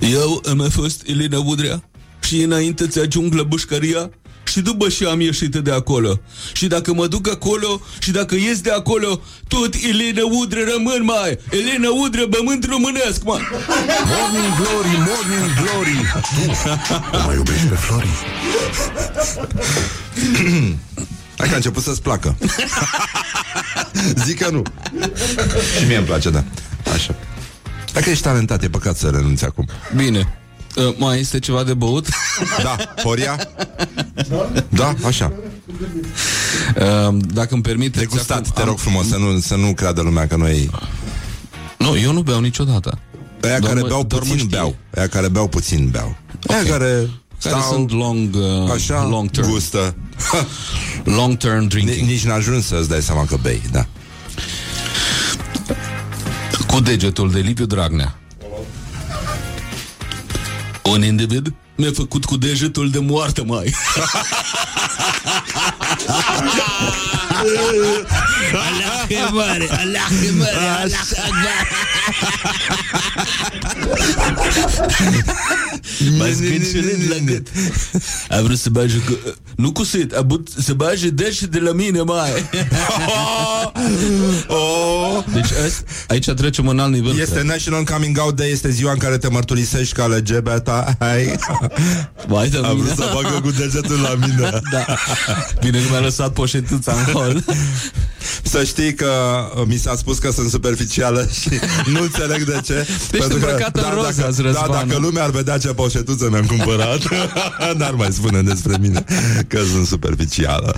Eu 0.00 0.42
am 0.48 0.68
fost 0.70 1.02
Elena 1.06 1.38
Udrea 1.38 1.82
Și 2.20 2.42
înainte 2.42 2.86
ți 2.86 2.98
ajung 2.98 3.34
la 3.34 3.42
bușcăria 3.42 4.10
și 4.54 4.60
după 4.60 4.88
și 4.88 5.04
am 5.04 5.20
ieșit 5.20 5.54
de 5.54 5.70
acolo. 5.70 6.20
Și 6.52 6.66
dacă 6.66 6.94
mă 6.94 7.06
duc 7.06 7.28
acolo 7.30 7.80
și 7.98 8.10
dacă 8.10 8.34
ies 8.34 8.60
de 8.60 8.70
acolo, 8.70 9.20
tot 9.48 9.74
Elena 9.74 10.24
Udră 10.24 10.60
rămân, 10.72 11.04
mai. 11.04 11.38
Elena 11.50 11.88
Udră, 11.90 12.26
bământ 12.26 12.66
românesc, 12.66 13.24
mai. 13.24 13.40
Morning 14.04 14.54
Glory, 14.56 14.96
Morning 15.08 15.54
Glory 15.60 15.96
Tu 16.34 17.16
o 17.16 17.26
mai 17.26 17.34
iubești 17.34 17.66
pe 17.66 17.74
Flori? 17.74 18.08
Hai 21.36 21.46
că 21.46 21.52
a 21.52 21.56
început 21.56 21.82
să-ți 21.82 22.02
placă. 22.02 22.36
Zic 24.24 24.38
că 24.38 24.50
nu. 24.50 24.62
Și 25.78 25.84
mie 25.86 25.96
îmi 25.96 26.06
place, 26.06 26.30
da. 26.30 26.44
Așa. 26.94 27.14
Dacă 27.92 28.10
ești 28.10 28.22
talentat, 28.22 28.62
e 28.62 28.68
păcat 28.68 28.96
să 28.96 29.08
renunți 29.08 29.44
acum. 29.44 29.68
Bine. 29.96 30.38
Uh, 30.76 30.94
mai 30.96 31.20
este 31.20 31.38
ceva 31.38 31.64
de 31.64 31.74
băut? 31.74 32.08
Da, 32.62 32.76
Horia? 33.02 33.48
Da, 34.68 34.94
așa. 35.06 35.32
Uh, 36.76 37.16
dacă 37.20 37.54
îmi 37.54 37.62
permite... 37.62 37.98
De 37.98 38.04
gustat, 38.04 38.48
te 38.50 38.62
rog 38.64 38.78
frumos, 38.78 39.08
să 39.08 39.16
nu, 39.16 39.40
să 39.40 39.54
nu 39.56 39.74
creadă 39.74 40.00
lumea 40.02 40.26
că 40.26 40.36
noi... 40.36 40.70
Nu, 41.78 41.98
eu 41.98 42.12
nu 42.12 42.22
beau 42.22 42.40
niciodată. 42.40 42.98
Aia 43.42 43.58
Doar 43.58 43.70
care 43.72 43.80
mă- 43.80 43.86
beau 43.88 44.04
doar 44.04 44.22
mă 44.22 44.28
puțin 44.28 44.44
știe. 44.46 44.56
beau. 44.58 44.76
Aia 44.96 45.08
care 45.08 45.28
beau 45.28 45.48
puțin 45.48 45.88
beau. 45.90 46.16
Aia 46.48 46.60
Ok. 46.60 46.66
care 46.68 47.10
Care 47.48 47.60
stau, 47.60 47.72
sunt 47.72 47.90
long, 47.92 48.34
uh, 48.34 48.70
așa, 48.72 49.06
long 49.08 49.30
term. 49.30 49.48
gustă. 49.50 49.94
Long 51.04 51.36
term 51.36 51.58
Ni- 51.60 51.66
drinking. 51.68 52.08
Nici 52.08 52.24
n-ajungi 52.24 52.66
să-ți 52.66 52.88
dai 52.88 53.02
seama 53.02 53.24
că 53.24 53.36
bei, 53.42 53.62
da. 53.72 53.86
Cu 56.66 56.80
degetul 56.80 57.30
de 57.30 57.38
Liviu 57.38 57.64
Dragnea. 57.64 58.18
Un 60.82 61.02
individ 61.04 61.52
mi-a 61.76 61.90
făcut 61.94 62.24
cu 62.24 62.36
degetul 62.36 62.90
de 62.90 62.98
moarte, 62.98 63.42
mai. 63.42 63.74
Allah 67.38 69.04
e 69.08 69.30
mare, 69.32 69.68
Allah 69.70 70.08
e 70.26 70.30
mare, 70.30 70.56
Allah 70.82 71.06
e 71.12 71.30
mare. 71.30 71.68
M-a 76.18 76.26
scâncelit 76.34 77.08
la 77.10 77.16
gât. 77.24 77.46
A 78.28 78.40
vrut 78.42 78.58
să 78.58 78.70
bage 78.70 78.96
cu... 78.98 79.18
Nu 79.56 79.72
cu 79.72 79.84
sit, 79.84 80.12
a 80.12 80.20
vrut 80.26 80.48
să 80.64 80.72
bage 80.72 81.08
deget 81.08 81.50
de 81.50 81.58
la 81.58 81.72
mine, 81.72 82.00
mai. 82.02 82.30
Oh, 84.46 85.24
Deci 85.32 85.48
ăsta, 85.66 85.82
aici 86.08 86.30
trecem 86.30 86.68
în 86.68 86.78
alt 86.78 86.92
nivel. 86.92 87.18
este 87.18 87.34
cred. 87.34 87.46
National 87.46 87.84
Coming 87.84 88.18
Out 88.20 88.36
Day, 88.36 88.50
este 88.50 88.70
ziua 88.70 88.92
în 88.92 88.98
care 88.98 89.18
te 89.18 89.28
mărturisești 89.28 89.94
ca 89.94 90.06
LGBT. 90.06 90.68
Hai. 90.98 91.34
Vai 92.26 92.48
de 92.48 92.56
A 92.56 92.60
mine. 92.72 92.82
vrut 92.82 92.96
să 92.96 93.02
facă 93.02 93.40
cu 93.40 93.50
degetul 93.50 94.00
la 94.00 94.14
mine. 94.26 94.60
Da. 94.72 94.84
Bine 95.60 95.78
că 95.78 95.84
mi-a 95.90 96.00
lăsat 96.00 96.32
poșetuța 96.32 96.92
în 96.92 97.12
hol. 97.24 97.44
Să 98.42 98.64
știi 98.64 98.94
că 98.94 99.10
uh, 99.56 99.62
mi 99.66 99.76
s-a 99.76 99.96
spus 99.96 100.18
că 100.18 100.30
sunt 100.30 100.50
superficială 100.50 101.28
și 101.40 101.48
nu 101.86 102.02
înțeleg 102.02 102.44
de 102.44 102.60
ce. 102.64 102.86
Deci 103.10 103.22
îmbrăcată 103.28 103.88
în 103.88 103.94
roz 103.94 104.16
dacă, 104.16 104.26
azi, 104.26 104.42
da, 104.42 104.46
Răzvan. 104.46 104.70
dacă 104.70 104.98
lumea 104.98 105.22
ar 105.22 105.30
vedea 105.30 105.58
ce 105.58 105.68
poșetuță 105.68 106.28
mi-am 106.30 106.46
cumpărat, 106.46 107.00
n-ar 107.78 107.94
mai 107.94 108.12
spune 108.12 108.42
despre 108.42 108.76
mine 108.80 109.04
că 109.48 109.62
sunt 109.72 109.86
superficială. 109.86 110.76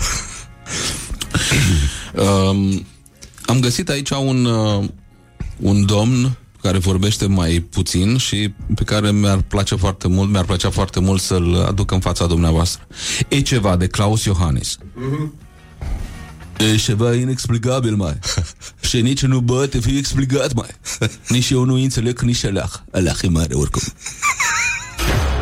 Um, 2.15 2.87
am 3.47 3.61
găsit 3.61 3.89
aici 3.89 4.11
un, 4.11 4.45
uh, 4.45 4.85
un 5.57 5.87
domn 5.87 6.37
care 6.63 6.79
vorbește 6.79 7.27
mai 7.27 7.67
puțin 7.71 8.17
și 8.17 8.53
pe 8.75 8.85
care 8.85 9.11
mi-ar 9.11 9.41
place 9.41 9.75
foarte 9.75 10.09
mult, 10.09 10.31
mi-ar 10.31 10.45
plăcea 10.45 10.71
foarte 10.71 11.01
mult 11.01 11.21
să-l 11.21 11.65
aduc 11.69 11.91
în 11.91 12.01
fața 12.01 12.27
dumneavoastră. 12.27 12.87
E 13.29 13.41
ceva 13.41 13.77
de 13.77 13.87
Claus 13.87 14.25
Iohannis. 14.25 14.79
E 16.59 16.77
ceva 16.77 17.15
inexplicabil, 17.15 17.95
mai. 17.95 18.19
și 18.89 19.01
nici 19.01 19.23
nu 19.23 19.43
poate 19.43 19.81
fi 19.81 19.97
explicat, 19.97 20.53
mai. 20.53 20.69
Nici 21.29 21.51
eu 21.51 21.65
nu 21.65 21.75
înțeleg 21.75 22.21
nici 22.21 22.45
alea. 22.45 22.71
Alea 22.91 23.15
e 23.23 23.29
mare, 23.29 23.55
oricum. 23.55 23.83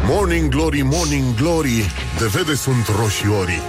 Morning 0.06 0.48
Glory, 0.48 0.82
Morning 0.82 1.34
Glory 1.34 1.92
De 2.18 2.26
vede 2.26 2.54
sunt 2.54 2.86
roșiorii 2.86 3.60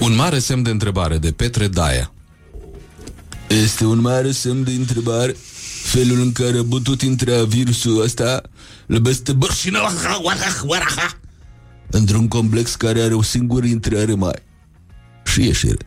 Un 0.00 0.14
mare 0.14 0.38
semn 0.38 0.62
de 0.62 0.70
întrebare 0.70 1.18
de 1.18 1.32
Petre 1.32 1.68
Daia. 1.68 2.12
Este 3.48 3.84
un 3.84 4.00
mare 4.00 4.30
semn 4.30 4.64
de 4.64 4.70
întrebare 4.70 5.36
felul 5.82 6.20
în 6.20 6.32
care 6.32 6.58
a 6.58 6.64
putut 6.68 7.02
intra 7.02 7.44
virusul 7.44 8.02
ăsta 8.02 8.42
la 8.86 8.98
beste 8.98 9.32
bărșină 9.32 9.78
într-un 11.92 12.28
complex 12.28 12.74
care 12.74 13.00
are 13.00 13.14
o 13.14 13.22
singură 13.22 13.66
intrare 13.66 14.14
mai 14.14 14.42
și 15.24 15.44
ieșire. 15.44 15.86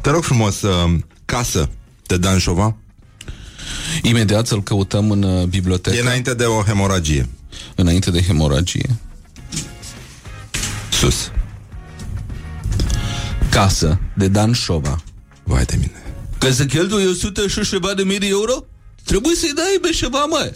Te 0.00 0.10
rog 0.10 0.22
frumos, 0.24 0.62
uh, 0.62 0.98
casă 1.24 1.68
de 2.06 2.16
Dan 2.16 2.38
Șova. 2.38 2.76
Imediat 4.02 4.46
să-l 4.46 4.62
căutăm 4.62 5.10
în 5.10 5.22
uh, 5.22 5.44
bibliotecă 5.44 5.96
E 5.96 6.00
înainte 6.00 6.34
de 6.34 6.44
o 6.44 6.62
hemoragie. 6.62 7.28
înainte 7.74 8.10
de 8.10 8.22
hemoragie. 8.22 8.90
Sus. 10.92 11.30
Casă 13.50 14.00
de 14.16 14.28
Dan 14.28 14.52
Șova. 14.52 15.02
Vai 15.42 15.64
de 15.64 15.74
mine. 15.76 16.02
Că 16.38 16.50
să 16.50 16.64
cheltuie 16.64 17.06
100 17.06 17.46
și 17.46 17.60
ceva 17.68 17.94
de 17.94 18.02
mii 18.02 18.18
de 18.18 18.26
euro? 18.28 18.64
Trebuie 19.04 19.34
să-i 19.34 19.52
dai 19.54 19.78
pe 19.82 19.88
ceva, 19.90 20.24
mai. 20.24 20.50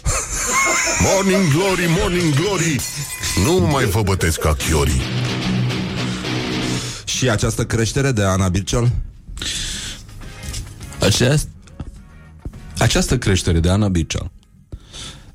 Morning 1.00 1.52
Glory, 1.52 1.86
Morning 1.98 2.34
Glory 2.34 2.80
Nu 3.44 3.66
mai 3.66 3.84
vă 3.84 4.02
bătesc 4.02 4.38
ca 4.38 4.54
chiorii 4.54 5.00
Și 7.04 7.30
această 7.30 7.64
creștere 7.64 8.12
de 8.12 8.22
Ana 8.22 8.48
Bircel? 8.48 8.90
Aceast... 11.00 11.48
Această 12.78 13.18
creștere 13.18 13.60
de 13.60 13.70
Ana 13.70 13.88
Bicea. 13.88 14.30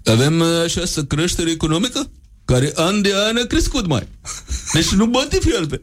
Avem 0.05 0.39
uh, 0.39 0.61
această 0.63 1.03
creștere 1.03 1.51
economică 1.51 2.11
care 2.45 2.71
an 2.75 3.01
de 3.01 3.11
an 3.15 3.37
a 3.37 3.45
crescut 3.45 3.87
mai. 3.87 4.07
Deci 4.73 4.91
nu 4.91 5.09
poate 5.09 5.37
fi 5.39 5.55
altfel. 5.55 5.81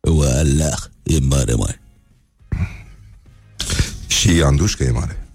Wallah, 0.00 0.78
e 1.02 1.18
mare 1.20 1.54
mai. 1.54 1.80
Și 4.06 4.42
Andușcă 4.42 4.84
e 4.84 4.90
mare. 4.90 5.27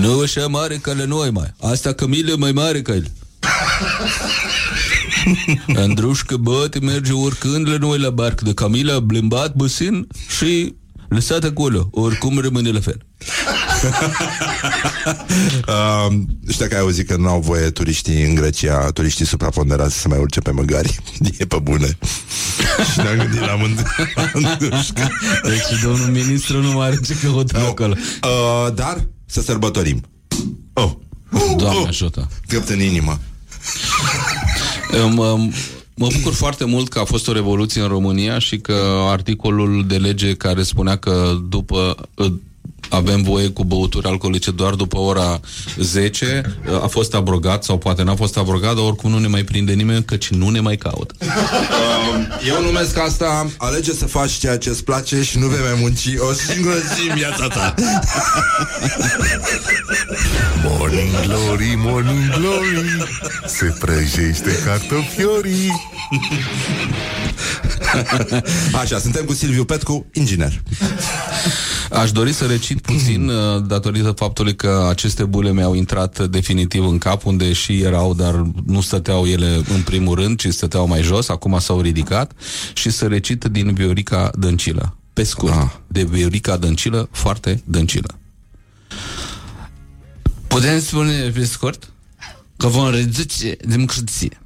Nu 0.00 0.20
așa 0.20 0.46
mare 0.46 0.76
ca 0.76 0.92
la 0.92 1.04
noi 1.04 1.30
mai. 1.30 1.54
Asta 1.60 1.92
Camila 1.92 2.30
e 2.30 2.36
mai 2.36 2.52
mare 2.52 2.82
ca 2.82 2.94
el. 2.94 3.10
Andrușcă 5.82 6.36
băte 6.36 6.78
merge 6.78 7.12
oricând 7.12 7.68
la 7.68 7.76
noi 7.76 7.98
la 7.98 8.10
barc 8.10 8.40
de 8.40 8.54
Camila 8.54 8.94
a 8.94 9.00
blimbat 9.00 9.54
băsin 9.54 10.06
și 10.38 10.74
lăsat 11.08 11.44
acolo. 11.44 11.88
Oricum 11.90 12.38
rămâne 12.38 12.70
la 12.70 12.80
fel. 12.80 13.06
Uh, 15.68 16.06
știu 16.50 16.66
că 16.66 16.74
ai 16.74 16.80
auzit 16.80 17.06
că 17.08 17.16
nu 17.16 17.28
au 17.28 17.40
voie 17.40 17.70
turiștii 17.70 18.24
în 18.24 18.34
Grecia, 18.34 18.90
turiștii 18.90 19.26
supraponderați 19.26 19.94
să 19.94 20.00
se 20.00 20.08
mai 20.08 20.18
urce 20.18 20.40
pe 20.40 20.50
măgari. 20.50 20.98
E 21.38 21.44
pe 21.44 21.58
bune. 21.62 21.86
și 22.92 22.98
ne-am 22.98 23.16
gândit 23.16 23.40
la 23.40 23.56
mând- 23.56 23.84
Andușcă. 24.14 25.10
Deci 25.48 25.82
domnul 25.82 26.06
ministru 26.08 26.60
nu 26.62 26.72
mai 26.72 26.86
are 26.86 26.98
ce 27.06 27.14
căuta 27.22 27.58
acolo. 27.58 27.94
Uh, 28.22 28.74
dar 28.74 29.06
să 29.26 29.40
sărbătorim. 29.40 30.00
Oh. 30.72 30.90
Doamne 31.56 31.86
ajută. 31.88 32.28
Găpt 32.48 32.68
în 32.68 32.80
inimă. 32.80 33.18
Mă, 35.14 35.36
mă 35.94 36.06
bucur 36.12 36.32
foarte 36.32 36.64
mult 36.64 36.88
că 36.88 36.98
a 36.98 37.04
fost 37.04 37.28
o 37.28 37.32
revoluție 37.32 37.80
în 37.82 37.88
România 37.88 38.38
și 38.38 38.58
că 38.58 39.04
articolul 39.08 39.84
de 39.86 39.96
lege 39.96 40.34
care 40.34 40.62
spunea 40.62 40.96
că 40.96 41.36
după 41.48 41.96
avem 42.88 43.22
voie 43.22 43.48
cu 43.48 43.64
băuturi 43.64 44.06
alcoolice 44.06 44.50
doar 44.50 44.74
după 44.74 44.98
ora 44.98 45.40
10 45.76 46.58
a 46.82 46.86
fost 46.86 47.14
abrogat 47.14 47.64
sau 47.64 47.78
poate 47.78 48.02
n-a 48.02 48.14
fost 48.14 48.36
abrogat, 48.36 48.74
dar 48.74 48.84
oricum 48.84 49.10
nu 49.10 49.18
ne 49.18 49.26
mai 49.26 49.42
prinde 49.42 49.72
nimeni 49.72 50.04
căci 50.04 50.28
nu 50.28 50.48
ne 50.48 50.60
mai 50.60 50.76
caută. 50.76 51.14
Eu 52.48 52.62
numesc 52.62 52.98
asta 52.98 53.50
Alege 53.56 53.92
să 53.92 54.06
faci 54.06 54.30
ceea 54.30 54.58
ce 54.58 54.68
îți 54.68 54.84
place 54.84 55.22
Și 55.22 55.38
nu 55.38 55.46
vei 55.46 55.60
mai 55.62 55.78
munci 55.80 56.08
o 56.18 56.32
singură 56.32 56.76
zi 56.76 57.08
în 57.08 57.14
viața 57.14 57.46
ta. 57.48 57.74
Morning 60.64 61.10
Glory, 61.26 61.74
Morning 61.76 62.30
Glory 62.38 63.06
Se 63.46 63.74
prăjește 63.78 64.62
cartofiorii. 64.64 65.96
Așa, 68.80 68.98
suntem 68.98 69.24
cu 69.24 69.32
Silviu 69.32 69.64
Petcu, 69.64 70.06
inginer 70.12 70.62
Aș 71.92 72.12
dori 72.12 72.32
să 72.32 72.46
recit 72.46 72.80
puțin 72.80 73.28
uh, 73.28 73.62
datorită 73.66 74.10
faptului 74.10 74.56
că 74.56 74.86
aceste 74.88 75.24
bule 75.24 75.52
mi-au 75.52 75.74
intrat 75.74 76.26
definitiv 76.28 76.84
în 76.86 76.98
cap, 76.98 77.24
unde 77.24 77.52
și 77.52 77.80
erau, 77.80 78.14
dar 78.14 78.46
nu 78.66 78.80
stăteau 78.80 79.26
ele 79.26 79.60
în 79.74 79.82
primul 79.84 80.14
rând, 80.14 80.38
ci 80.38 80.46
stăteau 80.48 80.86
mai 80.86 81.02
jos, 81.02 81.28
acum 81.28 81.58
s-au 81.58 81.80
ridicat, 81.80 82.32
și 82.72 82.90
să 82.90 83.06
recit 83.06 83.44
din 83.44 83.74
Viorica 83.74 84.30
Dăncilă. 84.38 84.96
Pe 85.12 85.22
scurt, 85.22 85.52
Ah. 85.54 85.70
de 85.86 86.02
Viorica 86.02 86.56
Dăncilă, 86.56 87.08
foarte 87.12 87.62
dăncilă. 87.64 88.18
Putem 90.46 90.80
spune 90.80 91.30
pe 91.34 91.44
scurt 91.44 91.90
că 92.56 92.66
vom 92.66 92.90
reduce 92.90 93.56
democrație. 93.66 94.40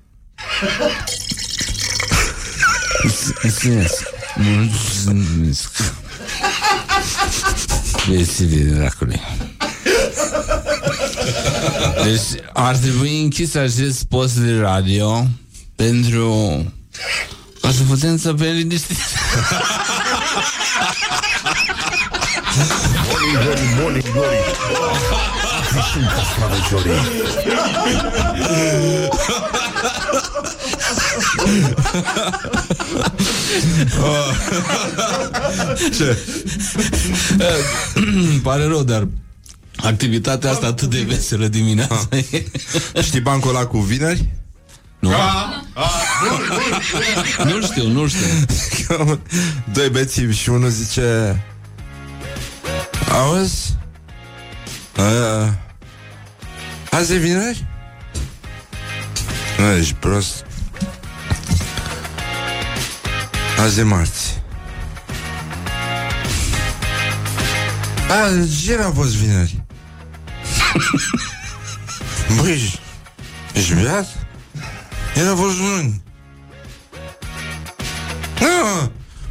Mulțumesc. 3.42 4.02
Mulțumesc. 4.36 5.94
Vieții 8.08 8.44
de 8.44 8.62
dracului. 8.62 9.20
Deci 12.04 12.40
ar 12.52 12.76
trebui 12.76 13.22
închis 13.22 13.54
acest 13.54 14.04
post 14.04 14.34
de 14.34 14.58
radio 14.58 15.26
pentru 15.76 16.56
ca 17.60 17.70
să 17.70 17.82
putem 17.88 18.18
să 18.18 18.32
pe 18.34 18.44
liniștit. 18.44 18.96
Morning 23.08 23.42
Glory, 23.42 23.60
Morning 23.80 24.12
Glory 24.12 24.36
Și 25.66 25.82
sunt 25.92 26.06
castraveciorii 26.14 26.92
Ce? 35.96 36.18
Îmi 37.94 38.40
pare 38.42 38.64
rău, 38.64 38.82
dar 38.82 39.08
activitatea 39.76 40.50
asta 40.50 40.66
atât 40.66 40.90
de 40.90 41.04
veselă 41.08 41.46
dimineața 41.46 42.08
e. 42.30 42.44
Știi 43.02 43.20
bancul 43.20 43.56
ăla 43.56 43.66
cu 43.66 43.78
vineri? 43.78 44.28
Nu? 44.98 45.10
nu 47.44 47.62
știu, 47.62 47.88
nu 47.88 48.06
știu. 48.06 48.26
Doi 49.74 49.88
bețivi 49.88 50.36
și 50.36 50.48
unul 50.48 50.70
zice 50.70 51.40
Auzi? 53.12 53.76
Uh, 54.96 55.48
azi 56.90 57.12
e 57.12 57.16
vineri? 57.16 57.66
Nu, 59.58 59.76
ești 59.76 59.94
prost 59.94 60.44
Azi 63.58 63.80
e 63.80 63.82
marți. 63.82 64.40
A, 68.08 68.28
ce 68.64 68.76
n-a 68.76 68.90
fost 68.90 69.14
vineri? 69.14 69.64
Băi, 72.36 72.52
ești, 72.52 72.78
ești 73.52 73.74
beat? 73.74 74.06
El 75.16 75.32
a 75.32 75.36
fost 75.36 75.58
luni. 75.58 76.02
Ah, 78.34 78.88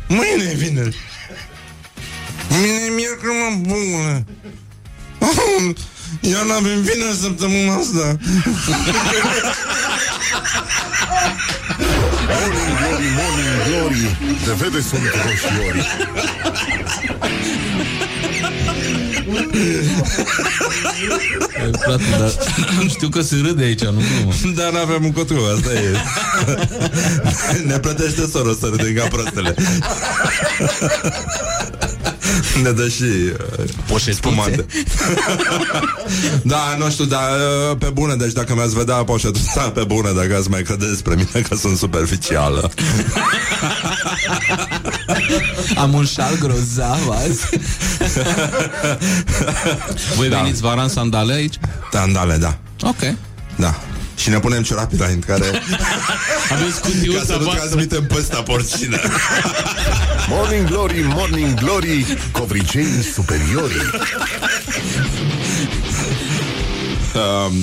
mâine 0.07 0.43
e 0.51 0.55
vineri. 0.55 0.97
Mâine 2.49 2.85
e 2.85 2.89
miercuri, 2.89 3.31
mă, 3.31 3.55
bună 3.61 4.25
Eu 6.21 6.45
n-avem 6.45 6.81
vineri 6.81 7.17
săptămâna 7.21 7.73
asta 7.73 8.17
Morning 12.31 12.73
Glory, 12.79 13.09
Morning 13.19 13.57
Glory. 13.67 14.17
De 14.45 14.53
vede 14.57 14.81
sunt 14.81 15.01
roșiorii. 15.25 15.85
Ai, 21.61 21.71
Frate, 21.79 22.03
dar 22.19 22.31
știu 22.89 23.09
că 23.09 23.21
se 23.21 23.35
râde 23.45 23.63
aici, 23.63 23.81
nu 23.83 24.01
glumă. 24.15 24.33
Dar 24.55 24.71
n-avem 24.71 25.03
încotro, 25.03 25.37
asta 25.55 25.73
e. 25.73 25.95
Ne 27.65 27.79
plătește 27.79 28.27
soră 28.31 28.55
să 28.59 28.67
râdem 28.69 28.93
ca 28.93 29.07
prostele 29.07 29.55
Ne 32.63 32.71
dă 32.71 32.87
și 32.87 33.03
uh, 33.03 33.65
Poșetuțe. 33.87 34.11
spumante 34.11 34.65
Da, 36.43 36.75
nu 36.77 36.89
știu, 36.89 37.05
dar 37.05 37.29
uh, 37.71 37.77
pe 37.79 37.89
bune 37.93 38.15
Deci 38.15 38.31
dacă 38.31 38.53
mi-ați 38.55 38.75
vedea 38.75 38.95
poșetuța 38.95 39.61
pe 39.69 39.83
bune 39.83 40.11
Dacă 40.15 40.35
ați 40.35 40.49
mai 40.49 40.61
credeți 40.63 40.89
despre 40.91 41.15
mine 41.15 41.45
că 41.49 41.55
sunt 41.55 41.77
superficială 41.77 42.71
Am 45.77 45.93
un 45.93 46.05
șal 46.05 46.37
grozav 46.39 47.09
azi. 47.09 47.45
Voi 50.15 50.29
Da. 50.29 50.37
veniți 50.41 50.61
vara 50.61 50.81
în 50.81 50.89
sandale 50.89 51.33
aici? 51.33 51.55
Tandale, 51.91 52.37
da 52.37 52.57
Ok. 52.81 53.13
Da 53.55 53.79
și 54.21 54.29
ne 54.29 54.39
punem 54.39 54.63
ciorapii 54.63 54.97
la 54.97 55.05
care 55.27 55.45
Aveți 56.51 56.81
Ca 56.81 56.87
să 56.87 56.91
cutiuța 56.91 57.35
nu 57.37 57.43
voastră. 57.43 57.67
transmitem 57.67 58.05
păsta 58.05 58.41
porcină. 58.41 58.99
Morning 60.29 60.67
Glory, 60.67 61.01
Morning 61.07 61.53
Glory 61.53 62.17
Covricenii 62.31 63.03
superiorii. 63.13 63.89
Um, 67.13 67.53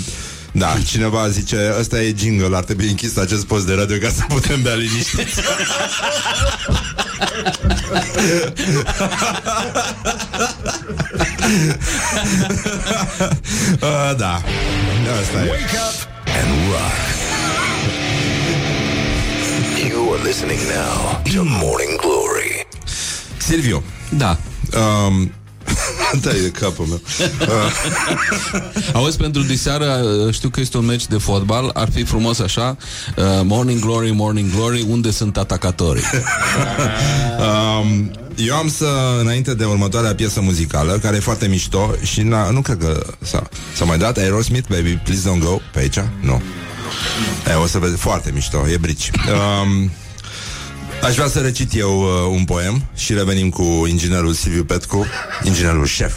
Da, 0.52 0.76
cineva 0.86 1.28
zice 1.28 1.74
Ăsta 1.78 2.00
e 2.02 2.14
jingle, 2.18 2.56
ar 2.56 2.64
trebui 2.64 2.88
închis 2.88 3.16
acest 3.16 3.44
post 3.46 3.66
de 3.66 3.74
radio 3.74 3.96
Ca 3.96 4.08
să 4.16 4.22
putem 4.28 4.62
bea 4.62 4.74
liniștiți 4.74 5.40
uh, 13.82 14.16
Da. 14.16 14.42
Asta 15.20 15.44
e. 15.44 15.48
Wake 15.48 15.78
up 15.88 16.17
and 16.38 16.50
rock. 16.72 17.04
You 19.76 20.10
are 20.14 20.22
listening 20.22 20.58
now 20.68 21.22
to 21.24 21.44
Morning 21.44 21.98
Glory. 22.00 22.64
Silviu 23.38 23.82
Da. 24.18 24.36
um, 24.76 25.32
Da, 26.22 26.30
e 26.30 26.48
capul 26.48 26.86
meu 26.86 27.00
Auzi, 28.92 29.16
pentru 29.16 29.42
diseară 29.42 30.04
știu 30.30 30.48
că 30.48 30.60
este 30.60 30.76
un 30.76 30.84
meci 30.84 31.06
de 31.06 31.18
fotbal 31.18 31.70
Ar 31.74 31.88
fi 31.92 32.04
frumos 32.04 32.38
așa 32.38 32.76
uh, 33.16 33.24
Morning 33.42 33.80
Glory, 33.80 34.10
Morning 34.10 34.50
Glory 34.54 34.86
Unde 34.88 35.10
sunt 35.10 35.36
atacatorii? 35.36 36.02
um, 37.80 38.10
Eu 38.36 38.54
am 38.54 38.68
să, 38.68 38.86
înainte 39.20 39.54
de 39.54 39.64
următoarea 39.64 40.14
piesă 40.14 40.40
muzicală 40.40 40.98
Care 41.02 41.16
e 41.16 41.20
foarte 41.20 41.46
mișto 41.46 41.90
Și 42.02 42.22
na, 42.22 42.50
nu 42.50 42.60
cred 42.60 42.78
că 42.78 43.02
s-a, 43.20 43.48
s-a 43.74 43.84
mai 43.84 43.98
dat 43.98 44.16
Aerosmith, 44.16 44.68
Baby, 44.68 45.00
Please 45.04 45.30
Don't 45.30 45.42
Go 45.42 45.60
Pe 45.72 45.78
aici? 45.78 45.98
Nu 46.20 46.42
e, 47.50 47.54
O 47.54 47.66
să 47.66 47.78
vezi, 47.78 47.96
foarte 47.96 48.30
mișto, 48.34 48.68
e 48.68 48.76
brici 48.76 49.10
um, 49.10 49.90
Aș 51.02 51.14
vrea 51.14 51.28
să 51.28 51.38
recit 51.40 51.74
eu 51.74 52.00
uh, 52.00 52.36
un 52.36 52.44
poem 52.44 52.82
Și 52.94 53.12
revenim 53.14 53.50
cu 53.50 53.86
inginerul 53.88 54.32
Silviu 54.32 54.64
Petcu. 54.64 55.06
Inginerul 55.42 55.86
șef. 55.86 56.14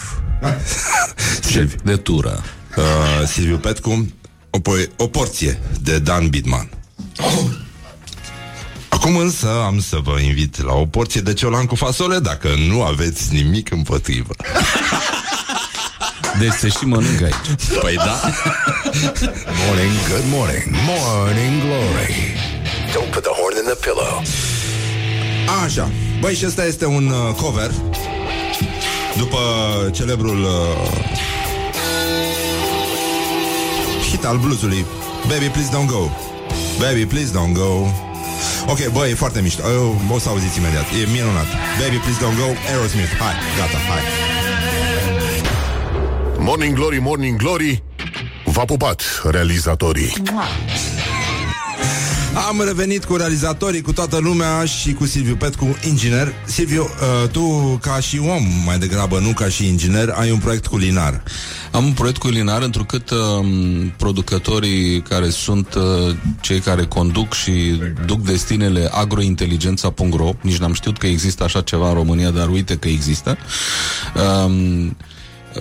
Șef 1.49 1.73
de 1.83 1.95
tură 1.95 2.43
uh, 2.77 3.27
Silviu 3.27 3.57
Petcu 3.57 4.07
o, 4.49 4.59
po- 4.59 4.95
o 4.97 5.07
porție 5.07 5.59
de 5.81 5.99
Dan 5.99 6.27
Bidman. 6.27 6.69
Acum 8.89 9.17
însă 9.17 9.47
am 9.65 9.79
să 9.79 9.97
vă 10.03 10.19
invit 10.19 10.63
la 10.63 10.73
o 10.73 10.85
porție 10.85 11.21
de 11.21 11.33
ciolan 11.33 11.65
cu 11.65 11.75
fasole 11.75 12.19
Dacă 12.19 12.49
nu 12.67 12.83
aveți 12.83 13.33
nimic 13.33 13.71
împotrivă. 13.71 14.33
Deci 16.39 16.51
se 16.51 16.69
și 16.69 16.83
mănâncă 16.85 17.23
aici. 17.23 17.67
Păi 17.81 17.95
da. 17.95 18.19
Morning, 19.65 19.91
good 20.09 20.25
morning. 20.29 20.63
Morning 20.85 21.61
Glory. 21.61 22.35
Don't 22.93 23.11
put 23.11 23.23
the 23.23 23.31
horn 23.39 23.55
in 23.57 23.63
the 23.63 23.75
pillow. 23.75 24.21
Așa. 25.63 25.91
Băi, 26.19 26.35
și 26.35 26.45
ăsta 26.45 26.65
este 26.65 26.85
un 26.85 27.07
uh, 27.07 27.35
cover 27.35 27.71
După 29.17 29.37
celebrul 29.91 30.43
uh, 30.43 30.49
Hit 34.09 34.25
al 34.25 34.37
bluesului. 34.37 34.85
Baby, 35.27 35.45
please 35.45 35.69
don't 35.69 35.89
go. 35.89 36.09
Baby, 36.79 37.05
please 37.05 37.31
don't 37.31 37.53
go. 37.53 37.71
Ok, 38.67 38.91
băi, 38.91 39.11
e 39.11 39.13
foarte 39.13 39.41
mișto. 39.41 39.61
Eu, 39.71 40.01
O 40.09 40.19
să 40.19 40.29
auziți 40.29 40.57
imediat, 40.57 40.85
e 41.01 41.09
minunat. 41.11 41.47
Baby, 41.81 41.95
please 41.95 42.19
don't 42.19 42.37
go, 42.43 42.47
Aerosmith. 42.69 43.13
Hai, 43.19 43.33
gata, 43.57 43.77
hai. 43.89 44.01
Morning 46.37 46.75
Glory, 46.75 46.99
Morning 46.99 47.37
Glory 47.37 47.83
V-a 48.45 48.65
pupat 48.65 49.03
realizatorii 49.23 50.13
Am 52.35 52.61
revenit 52.65 53.05
cu 53.05 53.15
realizatorii, 53.15 53.81
cu 53.81 53.93
toată 53.93 54.17
lumea 54.17 54.65
și 54.65 54.93
cu 54.93 55.05
Silviu 55.05 55.35
Petcu, 55.35 55.77
inginer. 55.87 56.33
Silviu, 56.45 56.81
uh, 56.81 57.29
tu 57.29 57.77
ca 57.81 57.99
și 57.99 58.19
om, 58.19 58.43
mai 58.65 58.77
degrabă, 58.77 59.19
nu 59.19 59.33
ca 59.33 59.49
și 59.49 59.67
inginer, 59.67 60.09
ai 60.09 60.31
un 60.31 60.37
proiect 60.37 60.67
culinar. 60.67 61.23
Am 61.71 61.85
un 61.85 61.91
proiect 61.91 62.17
culinar 62.17 62.61
întrucât 62.61 63.09
uh, 63.09 63.45
producătorii 63.97 65.01
care 65.01 65.29
sunt 65.29 65.73
uh, 65.73 66.15
cei 66.41 66.59
care 66.59 66.85
conduc 66.85 67.33
și 67.33 67.81
duc 68.05 68.21
destinele 68.21 68.89
agrointeligența.ro 68.91 70.31
Nici 70.41 70.57
n-am 70.57 70.73
știut 70.73 70.97
că 70.97 71.07
există 71.07 71.43
așa 71.43 71.61
ceva 71.61 71.87
în 71.87 71.93
România, 71.93 72.29
dar 72.29 72.49
uite 72.49 72.75
că 72.75 72.87
există. 72.87 73.37
Um, 74.45 74.95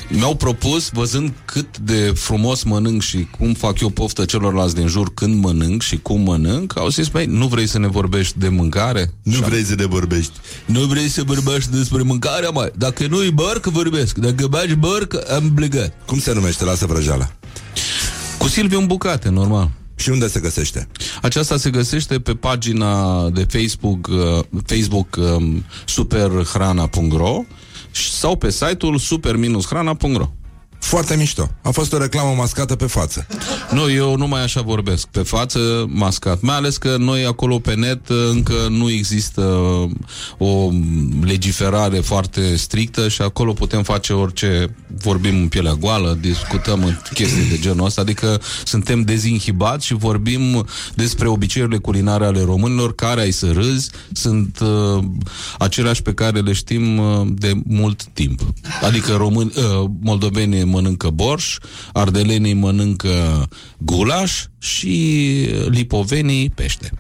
mi-au 0.08 0.34
propus, 0.34 0.88
văzând 0.92 1.32
cât 1.44 1.78
de 1.78 2.12
frumos 2.14 2.62
mănânc 2.62 3.02
și 3.02 3.28
cum 3.38 3.52
fac 3.54 3.80
eu 3.80 3.88
poftă 3.88 4.24
celorlalți 4.24 4.74
din 4.74 4.86
jur 4.86 5.14
când 5.14 5.42
mănânc 5.44 5.82
și 5.82 5.96
cum 5.98 6.20
mănânc, 6.20 6.78
au 6.78 6.88
zis, 6.88 7.08
băi, 7.08 7.26
nu 7.26 7.46
vrei 7.46 7.66
să 7.66 7.78
ne 7.78 7.86
vorbești 7.88 8.38
de 8.38 8.48
mâncare? 8.48 9.12
Nu 9.22 9.32
Și 9.32 9.42
am- 9.42 9.48
vrei 9.48 9.64
să 9.64 9.74
ne 9.74 9.84
vorbești. 9.86 10.32
Nu 10.64 10.80
vrei 10.80 11.08
să 11.08 11.22
vorbești 11.22 11.70
despre 11.70 12.02
mâncare, 12.02 12.48
mai? 12.52 12.70
Dacă 12.76 13.06
nu-i 13.06 13.30
bărc, 13.30 13.64
vorbesc. 13.66 14.16
Dacă 14.18 14.46
bagi 14.46 14.74
bărc, 14.74 15.30
am 15.32 15.52
plecat. 15.54 15.92
Cum 16.06 16.18
se 16.18 16.32
numește? 16.34 16.64
Lasă 16.64 16.86
vrăjeala. 16.86 17.30
Cu 18.38 18.48
Silviu 18.48 18.78
în 18.78 18.86
bucate, 18.86 19.28
normal. 19.28 19.70
Și 19.96 20.08
unde 20.10 20.28
se 20.28 20.40
găsește? 20.40 20.88
Aceasta 21.22 21.56
se 21.56 21.70
găsește 21.70 22.18
pe 22.20 22.34
pagina 22.34 23.28
de 23.30 23.46
Facebook, 23.50 24.06
uh, 24.06 24.44
Facebook 24.66 25.16
um, 25.16 25.64
superhrana.ro 25.86 27.40
și- 27.40 27.46
sau 27.92 28.36
pe 28.36 28.50
site-ul 28.50 28.98
super-hrana.ro. 28.98 30.39
Foarte 30.80 31.16
mișto. 31.16 31.50
A 31.62 31.70
fost 31.70 31.92
o 31.92 31.98
reclamă 31.98 32.34
mascată 32.36 32.76
pe 32.76 32.86
față. 32.86 33.26
Nu, 33.70 33.90
eu 33.90 34.16
nu 34.16 34.26
mai 34.26 34.42
așa 34.42 34.60
vorbesc. 34.60 35.06
Pe 35.06 35.20
față, 35.20 35.84
mascat. 35.88 36.40
Mai 36.40 36.56
ales 36.56 36.76
că 36.76 36.96
noi 36.98 37.24
acolo 37.24 37.58
pe 37.58 37.74
net 37.74 38.08
uh, 38.08 38.16
încă 38.30 38.54
nu 38.68 38.90
există 38.90 39.42
uh, 39.42 39.90
o 40.38 40.70
legiferare 41.22 41.98
foarte 41.98 42.56
strictă 42.56 43.08
și 43.08 43.22
acolo 43.22 43.52
putem 43.52 43.82
face 43.82 44.12
orice, 44.12 44.76
vorbim 45.02 45.36
în 45.36 45.48
pielea 45.48 45.72
goală, 45.72 46.18
discutăm 46.20 46.84
în 46.84 46.96
chestii 47.14 47.48
de 47.48 47.58
genul 47.58 47.86
ăsta, 47.86 48.00
adică 48.00 48.40
suntem 48.64 49.02
dezinhibați 49.02 49.86
și 49.86 49.94
vorbim 49.94 50.66
despre 50.94 51.28
obiceiurile 51.28 51.78
culinare 51.78 52.24
ale 52.24 52.42
românilor, 52.44 52.94
care 52.94 53.20
ai 53.20 53.30
să 53.30 53.50
râzi, 53.52 53.90
sunt 54.12 54.58
uh, 54.60 55.04
aceleași 55.58 56.02
pe 56.02 56.14
care 56.14 56.40
le 56.40 56.52
știm 56.52 56.98
uh, 56.98 57.26
de 57.28 57.52
mult 57.64 58.04
timp. 58.04 58.40
Adică 58.82 59.12
români, 59.12 59.52
uh, 59.56 59.90
moldovenii 60.00 60.64
mănâncă 60.70 61.10
borș, 61.10 61.56
ardelenii 61.92 62.54
mănâncă 62.54 63.48
gulaș 63.78 64.44
și 64.58 65.48
lipovenii 65.68 66.50
pește. 66.50 66.90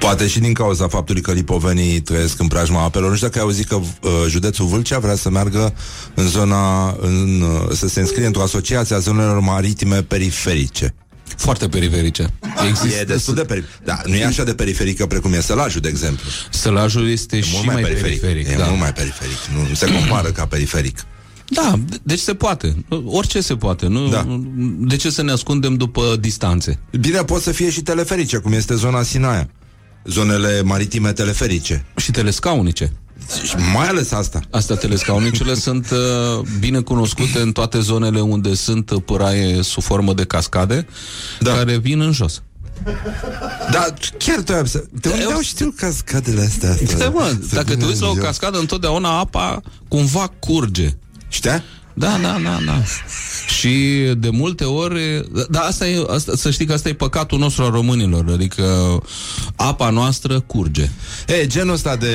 Poate 0.00 0.26
și 0.26 0.38
din 0.38 0.52
cauza 0.52 0.88
faptului 0.88 1.22
că 1.22 1.32
lipovenii 1.32 2.00
trăiesc 2.00 2.40
în 2.40 2.46
preajma 2.46 2.82
apelor. 2.82 3.08
Nu 3.08 3.14
știu 3.14 3.26
dacă 3.26 3.38
ai 3.38 3.44
auzit 3.44 3.66
că 3.66 3.74
uh, 3.74 4.10
județul 4.28 4.66
Vâlcea 4.66 4.98
vrea 4.98 5.14
să 5.14 5.30
meargă 5.30 5.74
în 6.14 6.28
zona, 6.28 6.96
în, 7.00 7.40
uh, 7.40 7.74
să 7.76 7.88
se 7.88 8.00
înscrie 8.00 8.26
într-o 8.26 8.42
asociație 8.42 8.94
a 8.94 8.98
zonelor 8.98 9.40
maritime 9.40 10.02
periferice. 10.02 10.94
Foarte 11.36 11.68
periferice. 11.68 12.26
Există 12.68 12.98
E 12.98 13.04
destul 13.04 13.34
de 13.34 13.42
periferic. 13.42 13.84
Da, 13.84 14.00
nu 14.06 14.14
e 14.14 14.24
așa 14.24 14.44
de 14.44 14.54
periferică 14.54 15.06
precum 15.06 15.32
e 15.32 15.40
Sălajul, 15.40 15.80
de 15.80 15.88
exemplu. 15.88 16.28
Sălajul 16.50 17.10
este 17.10 17.36
E 17.36 17.40
și 17.40 17.50
mult 17.52 17.66
mai, 17.66 17.74
mai 17.74 17.82
periferic. 17.82 18.20
periferic. 18.20 18.54
e 18.54 18.56
da. 18.56 18.66
mult 18.66 18.80
mai 18.80 18.92
periferic. 18.92 19.38
Nu, 19.54 19.68
nu 19.68 19.74
se 19.74 19.86
compară 19.86 20.28
ca 20.28 20.46
periferic. 20.46 21.04
Da, 21.54 21.74
de- 21.88 21.98
deci 22.02 22.18
se 22.18 22.34
poate. 22.34 22.84
Orice 23.04 23.40
se 23.40 23.56
poate. 23.56 23.86
Nu, 23.86 24.08
Da. 24.08 24.38
De 24.78 24.96
ce 24.96 25.10
să 25.10 25.22
ne 25.22 25.32
ascundem 25.32 25.74
după 25.74 26.16
distanțe? 26.20 26.78
Bine, 27.00 27.22
pot 27.24 27.42
să 27.42 27.52
fie 27.52 27.70
și 27.70 27.82
teleferice, 27.82 28.36
cum 28.36 28.52
este 28.52 28.74
zona 28.74 29.02
Sinaia. 29.02 29.48
Zonele 30.04 30.62
maritime 30.62 31.12
teleferice. 31.12 31.84
Și 31.96 32.10
telescaunice. 32.10 32.92
Și 33.44 33.54
mai 33.74 33.86
ales 33.88 34.12
asta. 34.12 34.40
Astea 34.50 34.76
telescaunicele 34.76 35.54
sunt 35.66 35.90
uh, 35.90 36.44
bine 36.58 36.80
cunoscute 36.80 37.38
în 37.40 37.52
toate 37.52 37.80
zonele 37.80 38.20
unde 38.20 38.54
sunt 38.54 38.90
păraie 39.04 39.62
sub 39.62 39.82
formă 39.82 40.14
de 40.14 40.24
cascade 40.24 40.86
Da. 41.40 41.52
care 41.54 41.76
vin 41.78 42.00
în 42.00 42.12
jos. 42.12 42.42
Da, 43.70 43.86
chiar 44.18 44.40
tu 44.42 44.52
ai 44.52 44.68
să... 44.68 44.84
De 45.00 45.08
unde 45.08 45.22
Eu- 45.22 45.30
au 45.30 45.40
știu 45.40 45.74
cascadele 45.76 46.40
astea? 46.40 46.76
Stai, 46.86 47.10
mă, 47.14 47.36
Să 47.48 47.54
dacă 47.54 47.66
te 47.68 47.74
vină 47.74 47.86
uiți 47.86 48.00
la 48.00 48.06
o 48.06 48.10
în 48.10 48.16
jos. 48.16 48.24
cascadă, 48.24 48.58
întotdeauna 48.58 49.18
apa 49.18 49.60
cumva 49.88 50.32
curge. 50.38 50.96
Știa? 51.32 51.62
Da, 51.94 52.18
da, 52.22 52.38
da, 52.42 52.58
da. 52.66 52.82
Și 53.58 53.68
de 54.18 54.28
multe 54.30 54.64
ori, 54.64 55.24
da, 55.50 55.60
asta 55.60 55.88
e, 55.88 56.06
asta, 56.14 56.32
să 56.36 56.50
știi 56.50 56.66
că 56.66 56.72
asta 56.72 56.88
e 56.88 56.94
păcatul 56.94 57.38
nostru 57.38 57.62
al 57.62 57.70
românilor, 57.70 58.24
adică 58.32 58.98
apa 59.56 59.90
noastră 59.90 60.40
curge. 60.40 60.90
E, 61.26 61.46
genul 61.46 61.72
ăsta 61.74 61.96
de 61.96 62.06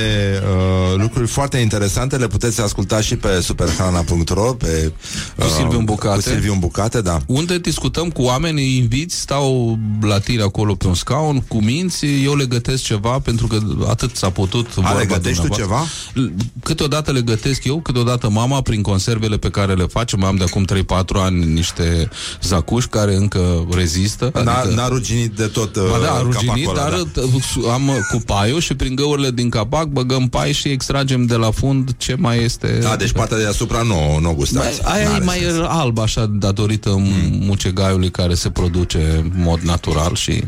uh, 0.43 0.99
lucruri 1.01 1.27
foarte 1.27 1.57
interesante 1.57 2.17
le 2.17 2.27
puteți 2.27 2.61
asculta 2.61 3.01
și 3.01 3.15
pe 3.15 3.39
superhrana.ro 3.41 4.53
pe, 4.53 4.91
uh, 5.37 5.45
Cu 5.45 5.51
Silviu 5.51 5.77
în 5.77 5.85
bucate. 5.85 6.15
Cu 6.15 6.21
Silviu 6.21 6.53
în 6.53 6.59
bucate, 6.59 7.01
da. 7.01 7.19
Unde 7.25 7.57
discutăm 7.59 8.09
cu 8.09 8.21
oameni, 8.21 8.61
îi 8.61 8.77
inviți, 8.77 9.19
stau 9.19 9.77
la 10.01 10.19
tine 10.19 10.41
acolo 10.41 10.75
pe 10.75 10.87
un 10.87 10.93
scaun, 10.93 11.41
cu 11.47 11.61
minți, 11.63 12.05
eu 12.23 12.35
le 12.35 12.45
gătesc 12.45 12.83
ceva, 12.83 13.19
pentru 13.19 13.47
că 13.47 13.59
atât 13.87 14.15
s-a 14.15 14.29
putut. 14.29 14.67
A, 14.69 14.71
vorba 14.73 14.97
le 14.99 15.05
gătești 15.05 15.41
tu 15.41 15.47
dumneavoastră. 15.47 15.91
L- 16.13 16.31
Câteodată 16.63 17.11
le 17.11 17.21
gătesc 17.21 17.63
eu, 17.63 17.79
câteodată 17.81 18.29
mama, 18.29 18.61
prin 18.61 18.81
conservele 18.81 19.37
pe 19.37 19.49
care 19.49 19.66
le 19.73 19.83
facem. 19.85 20.23
Am 20.23 20.35
de 20.35 20.43
acum 20.43 20.65
3-4 20.73 20.75
ani 21.13 21.45
niște 21.45 22.09
zacuși 22.41 22.87
care 22.87 23.15
încă 23.15 23.67
rezistă. 23.71 24.31
N-a, 24.43 24.63
n-a 24.63 24.87
ruginit 24.87 25.31
de 25.31 25.45
tot 25.45 25.75
uh, 25.75 25.83
Ba 25.91 25.97
da, 26.05 26.11
a 26.13 26.21
ruginit, 26.21 26.47
capacul 26.47 26.77
ăla, 26.77 26.89
dar 26.89 26.99
da. 27.13 27.73
am 27.73 27.91
cu 28.11 28.21
paiul 28.25 28.59
și 28.59 28.75
prin 28.75 28.95
găurile 28.95 29.31
din 29.31 29.49
capac 29.49 29.85
băgăm 29.87 30.27
pai 30.27 30.51
și 30.51 30.67
extragem 30.67 31.25
de 31.25 31.35
la 31.35 31.51
fund 31.51 31.89
ce 31.97 32.15
mai 32.19 32.43
este. 32.43 32.79
Da, 32.81 32.95
deci 32.95 33.11
partea 33.11 33.37
de 33.37 33.43
deasupra 33.43 33.81
nu, 33.81 34.19
nu 34.19 34.33
gustați. 34.33 34.81
Mai, 34.83 34.93
aia 34.93 35.03
e 35.03 35.07
N-are 35.07 35.23
mai 35.23 35.37
sens. 35.41 35.57
alb 35.67 35.99
așa 35.99 36.25
datorită 36.25 36.89
mm. 36.89 37.03
mucegaiului 37.45 38.11
care 38.11 38.33
se 38.33 38.49
produce 38.49 38.97
în 39.23 39.31
mod 39.35 39.59
natural 39.59 40.15
și 40.15 40.43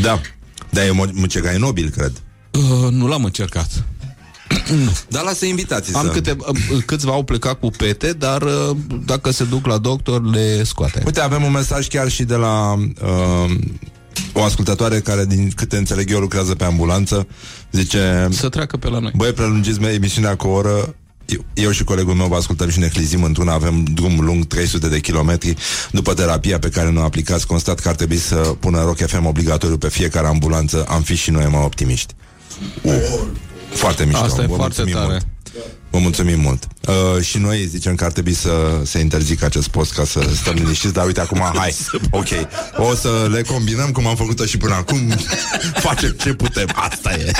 Da. 0.00 0.20
Da, 0.70 0.84
e 0.84 0.90
mo- 0.90 1.12
mucegai 1.12 1.58
nobil, 1.58 1.88
cred. 1.88 2.12
uh, 2.50 2.90
nu 2.90 3.06
l-am 3.08 3.24
încercat. 3.24 3.84
Dar 5.08 5.22
lasă 5.22 5.46
invitații 5.46 5.94
Am 5.94 6.06
să... 6.06 6.12
câte, 6.12 6.36
uh, 6.38 6.82
câțiva 6.86 7.12
au 7.12 7.22
plecat 7.22 7.60
cu 7.60 7.70
pete, 7.76 8.12
dar 8.12 8.42
uh, 8.42 8.76
dacă 9.06 9.30
se 9.30 9.44
duc 9.44 9.66
la 9.66 9.78
doctor 9.78 10.30
le 10.30 10.62
scoate. 10.64 11.02
Uite, 11.06 11.20
avem 11.20 11.42
un 11.42 11.52
mesaj 11.52 11.88
chiar 11.88 12.08
și 12.08 12.24
de 12.24 12.34
la 12.34 12.72
uh, 12.74 13.50
o 14.32 14.42
ascultătoare 14.42 15.00
care, 15.00 15.24
din 15.26 15.50
câte 15.54 15.76
înțeleg 15.76 16.10
eu, 16.10 16.18
lucrează 16.18 16.54
pe 16.54 16.64
ambulanță. 16.64 17.26
Zice, 17.70 18.28
Să 18.30 18.48
treacă 18.48 18.76
pe 18.76 18.88
la 18.88 18.98
noi. 18.98 19.12
băi, 19.16 19.32
prelungiți 19.32 19.82
emisiunea 19.82 20.36
cu 20.36 20.46
o 20.46 20.50
oră, 20.50 20.94
eu, 21.26 21.44
eu 21.54 21.70
și 21.70 21.84
colegul 21.84 22.14
meu 22.14 22.26
vă 22.26 22.36
ascultăm 22.36 22.68
și 22.68 22.78
ne 22.78 22.86
clizim 22.86 23.22
într-una, 23.22 23.52
avem 23.52 23.84
drum 23.94 24.20
lung 24.20 24.46
300 24.46 24.88
de 24.88 25.00
kilometri. 25.00 25.54
După 25.92 26.14
terapia 26.14 26.58
pe 26.58 26.68
care 26.68 26.90
ne-o 26.90 27.02
aplicați, 27.02 27.46
constat 27.46 27.80
că 27.80 27.88
ar 27.88 27.94
trebui 27.94 28.16
să 28.18 28.34
pună 28.34 28.82
Rock 28.82 29.06
FM 29.06 29.26
obligatoriu 29.26 29.78
pe 29.78 29.88
fiecare 29.88 30.26
ambulanță. 30.26 30.84
Am 30.88 31.02
fi 31.02 31.14
și 31.14 31.30
noi 31.30 31.46
mai 31.50 31.62
optimiști. 31.64 32.14
Uh, 32.82 32.92
foarte 33.72 34.04
mișto. 34.04 34.24
Asta 34.24 34.42
e 34.42 34.46
Vă 34.46 34.54
foarte 34.54 34.82
mulțumim 34.82 35.06
tare. 35.06 35.20
Mult. 35.22 35.26
Vă 35.90 35.98
mulțumim 35.98 36.40
mult. 36.40 36.66
Uh, 36.88 37.22
și 37.22 37.38
noi 37.38 37.66
zicem 37.66 37.94
că 37.94 38.04
ar 38.04 38.12
trebui 38.12 38.32
să 38.32 38.50
se 38.84 38.98
interzică 38.98 39.44
acest 39.44 39.68
post 39.68 39.92
ca 39.92 40.04
să 40.04 40.20
stăm 40.34 40.54
liniștiți, 40.54 40.92
dar 40.92 41.06
uite 41.06 41.20
acum, 41.20 41.50
hai, 41.54 41.76
ok, 42.10 42.28
o 42.76 42.94
să 42.94 43.28
le 43.30 43.42
combinăm 43.42 43.90
cum 43.90 44.06
am 44.06 44.16
făcut-o 44.16 44.44
și 44.44 44.56
până 44.56 44.74
acum, 44.74 44.98
facem 45.88 46.10
ce 46.10 46.34
putem, 46.34 46.68
asta 46.74 47.12
e. 47.12 47.30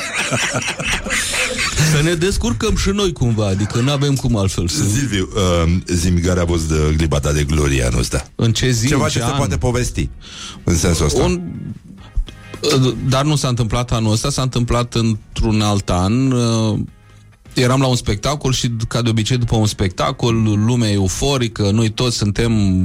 Să 1.93 2.03
ne 2.03 2.15
descurcăm 2.15 2.77
și 2.77 2.89
noi 2.89 3.13
cumva, 3.13 3.47
adică 3.47 3.79
nu 3.79 3.91
avem 3.91 4.15
cum 4.15 4.37
altfel 4.37 4.69
să... 4.69 4.83
Silviu, 4.83 5.29
uh, 5.35 5.73
zi 5.87 6.11
care 6.11 6.41
a 6.41 6.47
fost 6.47 6.69
de 6.69 6.95
glibata 6.97 7.33
de 7.33 7.45
glorie 7.45 7.85
anul 7.85 7.99
ăsta. 8.01 8.25
În 8.35 8.53
ce 8.53 8.71
zi, 8.71 8.87
Ceva 8.87 9.05
în 9.05 9.11
ce 9.11 9.19
ce 9.19 9.25
se 9.25 9.31
an? 9.31 9.37
poate 9.37 9.57
povesti 9.57 10.09
în 10.65 10.77
sensul 10.77 11.05
ăsta. 11.05 11.23
Un... 11.23 11.41
Dar 13.09 13.25
nu 13.25 13.37
s-a 13.37 13.49
întâmplat 13.49 13.93
anul 13.93 14.13
ăsta, 14.13 14.31
s-a 14.31 14.43
întâmplat 14.43 14.95
într-un 14.95 15.61
alt 15.61 15.91
an. 15.91 16.33
Uh, 17.55 17.63
Eram 17.63 17.81
la 17.81 17.87
un 17.87 17.97
spectacol 17.97 18.53
și, 18.53 18.71
ca 18.89 19.03
de 19.03 19.09
obicei, 19.09 19.37
după 19.37 19.57
un 19.57 19.67
spectacol, 19.67 20.35
lumea 20.67 20.91
e 20.91 20.93
euforică, 20.93 21.71
noi 21.71 21.89
toți 21.89 22.17
suntem 22.17 22.85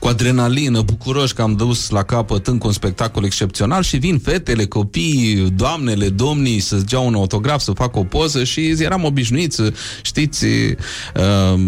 cu 0.00 0.08
adrenalină, 0.08 0.80
bucuroși 0.80 1.34
că 1.34 1.42
am 1.42 1.54
dus 1.54 1.90
la 1.90 2.02
capăt 2.02 2.46
încă 2.46 2.66
un 2.66 2.72
spectacol 2.72 3.24
excepțional 3.24 3.82
și 3.82 3.96
vin 3.96 4.18
fetele, 4.18 4.66
copii, 4.66 5.50
doamnele, 5.56 6.08
domnii 6.08 6.60
să-ți 6.60 6.84
dea 6.84 6.98
un 6.98 7.14
autograf, 7.14 7.60
să 7.60 7.72
facă 7.72 7.98
o 7.98 8.04
poză 8.04 8.44
și 8.44 8.74
eram 8.78 9.04
obișnuiți, 9.04 9.62
știți, 10.02 10.44
uh, 10.44 11.60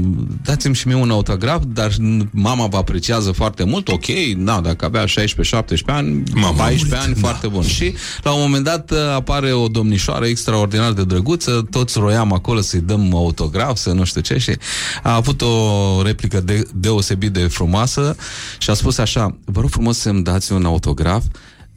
dați-mi 0.42 0.74
și 0.74 0.86
mie 0.86 0.96
un 0.96 1.10
autograf, 1.10 1.62
dar 1.66 1.92
mama 2.30 2.66
vă 2.66 2.76
apreciază 2.76 3.32
foarte 3.32 3.64
mult, 3.64 3.88
ok, 3.88 4.06
da, 4.36 4.60
dacă 4.60 4.84
avea 4.84 5.04
16-17 5.04 5.08
ani, 5.86 6.22
Mama 6.34 6.52
14 6.52 6.84
uit, 6.84 7.04
ani, 7.04 7.14
da. 7.14 7.20
foarte 7.20 7.46
bun. 7.46 7.62
Și 7.62 7.94
la 8.22 8.32
un 8.32 8.40
moment 8.40 8.64
dat 8.64 8.90
uh, 8.90 8.98
apare 9.14 9.52
o 9.52 9.68
domnișoară 9.68 10.26
extraordinar 10.26 10.92
de 10.92 11.04
drăguță, 11.04 11.66
toți 11.70 11.98
roiam 11.98 12.32
acolo 12.36 12.60
să-i 12.60 12.80
dăm 12.80 13.14
autograf, 13.14 13.76
să 13.76 13.92
nu 13.92 14.04
știu 14.04 14.20
ce 14.20 14.38
și 14.38 14.56
a 15.02 15.14
avut 15.14 15.42
o 15.42 16.02
replică 16.02 16.40
de, 16.40 16.68
deosebit 16.74 17.32
de 17.32 17.46
frumoasă 17.46 18.16
și 18.58 18.70
a 18.70 18.74
spus 18.74 18.98
așa, 18.98 19.36
vă 19.44 19.60
rog 19.60 19.70
frumos 19.70 19.98
să-mi 19.98 20.22
dați 20.22 20.52
un 20.52 20.64
autograf, 20.64 21.22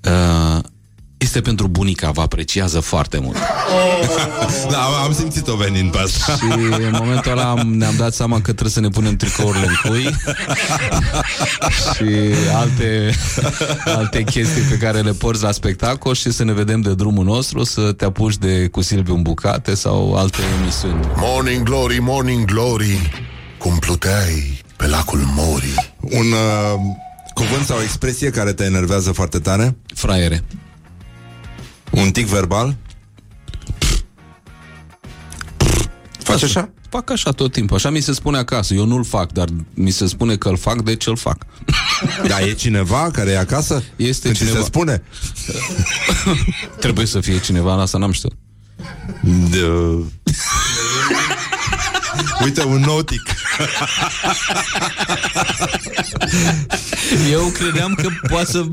uh, 0.04 0.64
este 1.20 1.42
pentru 1.42 1.68
bunica, 1.68 2.12
vă 2.12 2.22
apreciază 2.22 2.80
foarte 2.80 3.20
mult. 3.20 3.38
Da, 4.70 4.84
am 5.04 5.14
simțit-o 5.14 5.56
venind 5.56 5.92
pe 5.92 5.98
asta. 5.98 6.36
Și 6.36 6.44
în 6.86 6.96
momentul 7.00 7.32
ăla 7.32 7.50
am, 7.50 7.74
ne-am 7.74 7.96
dat 7.98 8.14
seama 8.14 8.36
că 8.36 8.42
trebuie 8.42 8.70
să 8.70 8.80
ne 8.80 8.88
punem 8.88 9.16
tricourile 9.16 9.66
în 9.66 9.90
cui 9.90 10.04
și 11.96 12.34
alte, 12.56 13.14
alte 13.86 14.24
chestii 14.24 14.62
pe 14.62 14.78
care 14.78 15.00
le 15.00 15.12
porți 15.12 15.44
la 15.44 15.52
spectacol 15.52 16.14
și 16.14 16.32
să 16.32 16.44
ne 16.44 16.54
vedem 16.54 16.82
de 16.82 16.94
drumul 16.94 17.24
nostru, 17.24 17.64
să 17.64 17.92
te 17.92 18.06
apuci 18.06 18.38
de 18.38 18.68
cu 18.68 18.82
Silviu 18.82 19.16
în 19.16 19.22
bucate 19.22 19.76
sau 19.76 20.16
alte 20.16 20.42
emisiuni. 20.62 21.00
Morning 21.16 21.64
Glory, 21.64 22.00
Morning 22.00 22.46
Glory 22.46 23.10
cum 23.58 23.78
pluteai 23.78 24.62
pe 24.76 24.88
lacul 24.88 25.20
Mori. 25.36 25.94
Un 26.00 26.32
uh, 26.32 26.80
cuvânt 27.34 27.66
sau 27.66 27.80
expresie 27.82 28.30
care 28.30 28.54
te 28.54 28.64
enervează 28.64 29.12
foarte 29.12 29.40
tare? 29.40 29.78
Fraiere. 29.96 30.44
Un 32.02 32.12
tic 32.12 32.26
verbal? 32.28 32.76
Faci 36.24 36.44
așa? 36.44 36.70
Fac 36.90 37.10
așa 37.10 37.32
tot 37.32 37.52
timpul. 37.52 37.76
Așa 37.76 37.90
mi 37.90 38.00
se 38.00 38.14
spune 38.14 38.38
acasă. 38.38 38.74
Eu 38.74 38.86
nu-l 38.86 39.04
fac, 39.04 39.32
dar 39.32 39.48
mi 39.74 39.90
se 39.92 40.08
spune 40.08 40.36
că 40.36 40.50
îl 40.50 40.58
fac, 40.58 40.82
deci 40.82 41.08
îl 41.08 41.18
fac. 41.18 41.38
Da, 42.28 42.40
e 42.42 42.54
cineva 42.54 43.10
care 43.12 43.32
e 43.32 43.38
acasă? 43.38 43.84
Este 43.96 44.22
Când 44.24 44.36
ți 44.36 44.42
cineva. 44.44 44.60
se 44.60 44.66
spune? 44.66 45.04
Trebuie 46.80 47.06
să 47.06 47.20
fie 47.22 47.40
cineva, 47.40 47.76
la 47.76 47.82
asta 47.82 47.98
n-am 47.98 48.12
știut. 48.12 48.34
De... 49.50 49.66
Uite, 52.44 52.64
un 52.64 52.80
notic. 52.82 53.22
Eu 57.32 57.46
credeam 57.46 57.94
că 57.94 58.08
poate 58.30 58.52
să... 58.52 58.68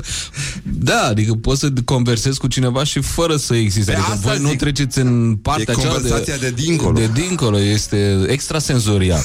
Da, 0.73 1.03
adică 1.05 1.33
poți 1.33 1.59
să 1.59 1.69
conversezi 1.85 2.39
cu 2.39 2.47
cineva 2.47 2.83
și 2.83 3.01
fără 3.01 3.35
să 3.35 3.55
existe. 3.55 3.91
Pe 3.91 3.97
Adică 3.97 4.11
asta 4.11 4.27
voi 4.29 4.39
nu 4.41 4.49
zic. 4.49 4.57
treceți 4.57 4.99
în 4.99 5.35
partea 5.35 5.65
E 5.67 5.71
aceea 5.77 5.93
conversația 5.93 6.35
de 6.37 6.49
dincolo. 6.49 6.99
De 6.99 7.09
dincolo, 7.13 7.59
este 7.59 8.25
extrasenzorial. 8.27 9.21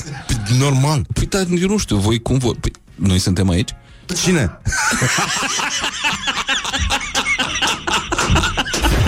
Normal. 0.58 1.06
Păi, 1.12 1.26
dar 1.26 1.46
eu 1.60 1.68
nu 1.68 1.78
știu, 1.78 1.96
voi 1.96 2.22
cum 2.22 2.38
voi... 2.38 2.54
Păi, 2.60 2.72
noi 2.94 3.18
suntem 3.18 3.48
aici? 3.48 3.70
Cine? 4.22 4.58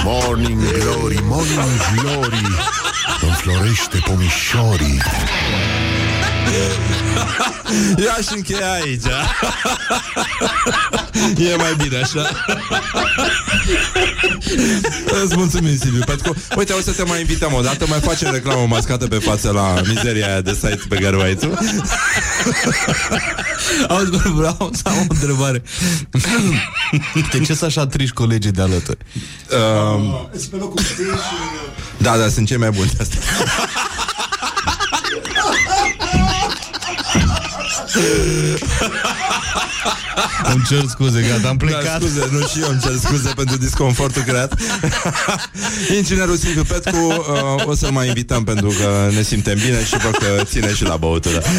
Morning 0.05 0.61
Glory, 0.79 1.19
Morning 1.23 1.81
Glory, 1.97 2.43
înflorește 3.21 3.99
pomișorii. 4.05 5.01
Eu 8.05 8.11
aș 8.19 8.27
încheia 8.35 8.73
aici. 8.73 9.05
e 11.53 11.57
mai 11.57 11.75
bine 11.77 11.97
așa. 11.97 12.29
Îți 15.25 15.37
mulțumim, 15.37 15.77
Silviu, 15.77 16.03
pentru 16.07 16.33
că, 16.33 16.39
uite, 16.57 16.73
o 16.73 16.81
să 16.81 16.93
te 16.93 17.03
mai 17.03 17.21
invităm 17.21 17.53
o 17.53 17.61
dată, 17.61 17.87
mai 17.89 18.01
facem 18.01 18.33
reclamă 18.33 18.67
mascată 18.67 19.07
pe 19.07 19.19
față 19.19 19.51
la 19.51 19.81
mizeria 19.89 20.27
aia 20.27 20.41
de 20.41 20.53
site 20.53 20.81
pe 20.89 20.97
care 20.97 21.17
o 21.17 21.21
ai 21.21 21.35
tu. 21.35 21.55
Auzi, 23.89 24.11
bă, 24.11 24.23
vreau 24.35 24.71
să 24.73 24.83
am 24.85 24.97
o 24.97 25.05
întrebare. 25.09 25.63
De 27.33 27.41
ce 27.45 27.55
să 27.55 27.65
așa 27.65 27.87
triși 27.87 28.13
colegii 28.13 28.51
de 28.51 28.63
alături? 28.63 28.99
Um, 29.95 30.29
da, 31.97 32.17
da, 32.17 32.29
sunt 32.29 32.47
cei 32.47 32.57
mai 32.57 32.71
buni 32.71 32.91
de 32.97 32.99
asta. 33.01 33.17
Îmi 40.53 40.63
cer 40.69 40.85
scuze, 40.89 41.21
gata, 41.21 41.49
am 41.49 41.57
Da, 41.57 41.97
scuze, 41.99 42.29
nu 42.31 42.47
și 42.47 42.61
eu 42.61 42.69
îmi 42.69 42.81
cer 42.81 42.93
scuze 43.03 43.33
pentru 43.37 43.57
disconfortul 43.57 44.23
creat. 44.23 44.55
Inginerul 45.97 46.37
Silviu 46.37 46.63
Petcu 46.63 46.97
uh, 46.97 47.67
o 47.67 47.75
să-l 47.75 47.91
mai 47.91 48.07
invităm 48.07 48.45
pentru 48.45 48.69
că 48.69 49.11
ne 49.15 49.23
simtem 49.23 49.59
bine 49.59 49.85
și 49.85 49.97
văd 49.99 50.17
că 50.17 50.43
ține 50.45 50.75
și 50.75 50.85
la 50.85 50.97
băutură. 50.97 51.43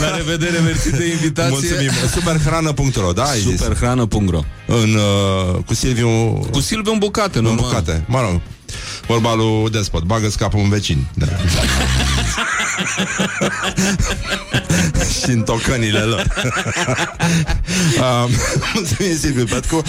La 0.00 0.16
revedere, 0.16 0.58
mersi 0.58 0.90
de 0.90 1.06
invitație. 1.06 1.50
Mulțumim. 1.50 1.90
Superhrană.ro, 2.14 3.12
da? 3.12 3.22
Ai 3.24 3.38
zis? 3.38 3.60
Superhrană.ro 3.60 4.40
În, 4.66 4.94
uh, 4.94 5.58
cu 5.66 5.74
Silviu 5.74 6.08
Cu 6.50 6.60
Silviu 6.60 6.92
în 6.92 6.98
bucate, 6.98 7.40
nu? 7.40 7.50
în 7.50 7.56
bucate. 7.56 8.04
Mă 8.06 8.20
rog, 8.20 8.40
vorba 9.06 9.34
lui 9.34 9.70
Despot. 9.70 10.02
Bagă 10.02 10.28
capul 10.28 10.60
în 10.60 10.68
vecin. 10.68 11.06
Da. 11.14 11.26
și 15.22 15.30
în 15.30 15.42
tocănile 15.42 15.98
lor. 15.98 16.26
um, 18.24 18.30
mulțumim, 18.74 19.16
Silviu 19.18 19.44
Petcu. 19.44 19.82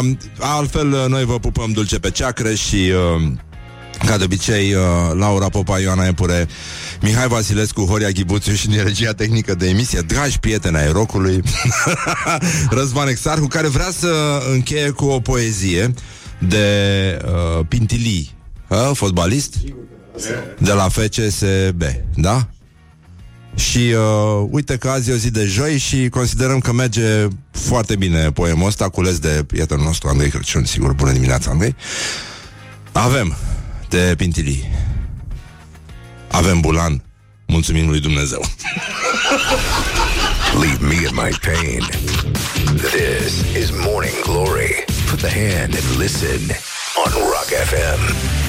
Um, 0.00 0.18
altfel, 0.38 1.06
noi 1.08 1.24
vă 1.24 1.38
pupăm 1.38 1.72
dulce 1.72 1.98
pe 1.98 2.10
ceacră 2.10 2.54
și... 2.54 2.92
Um, 3.14 3.40
ca 4.06 4.16
de 4.16 4.24
obicei, 4.24 4.74
uh, 4.74 4.80
Laura 5.12 5.48
Popa, 5.48 5.78
Ioana 5.78 6.06
Epure, 6.06 6.48
Mihai 7.00 7.28
Vasilescu, 7.28 7.84
Horia 7.84 8.08
Ghibuțiu 8.08 8.52
și 8.52 8.68
din 8.68 8.82
regia 8.82 9.12
tehnică 9.12 9.54
de 9.54 9.68
emisie, 9.68 10.00
dragi 10.00 10.38
prieteni 10.38 10.76
ai 10.76 10.92
rocului, 10.92 11.42
Răzvan 12.70 13.08
Exarhu, 13.08 13.46
care 13.46 13.68
vrea 13.68 13.90
să 13.98 14.42
încheie 14.52 14.90
cu 14.90 15.04
o 15.04 15.20
poezie 15.20 15.94
de 16.48 17.18
uh, 17.24 17.66
Pintilii, 17.68 18.34
uh, 18.68 18.90
fotbalist 18.92 19.56
de 20.58 20.72
la 20.72 20.88
FCSB, 20.88 21.82
da? 22.14 22.48
Și 23.54 23.78
uh, 23.78 24.48
uite 24.50 24.76
că 24.76 24.88
azi 24.88 25.10
e 25.10 25.12
o 25.12 25.16
zi 25.16 25.30
de 25.30 25.44
joi 25.44 25.78
și 25.78 26.08
considerăm 26.08 26.58
că 26.58 26.72
merge 26.72 27.28
foarte 27.50 27.96
bine 27.96 28.30
poemul 28.30 28.66
ăsta, 28.66 28.88
cules 28.88 29.18
de 29.18 29.44
prietenul 29.46 29.84
nostru 29.84 30.08
Andrei 30.08 30.30
Crăciun, 30.30 30.64
sigur, 30.64 30.92
bună 30.92 31.12
dimineața, 31.12 31.50
Andrei. 31.50 31.74
Avem 32.92 33.36
de 33.88 34.14
Pintilii. 34.16 34.70
Avem 36.30 36.60
Bulan. 36.60 37.02
Mulțumim 37.46 37.88
lui 37.88 38.00
Dumnezeu. 38.00 38.44
Leave 40.60 40.78
me 40.80 40.94
in 40.94 41.14
my 41.14 41.36
pain. 41.40 41.88
This 42.76 43.56
is 43.56 43.70
Morning 43.70 44.22
Glory. 44.22 44.93
Put 45.14 45.20
the 45.20 45.30
hand 45.30 45.76
and 45.76 45.96
listen 45.96 46.50
on 46.98 47.30
Rock 47.30 47.46
FM. 47.46 48.43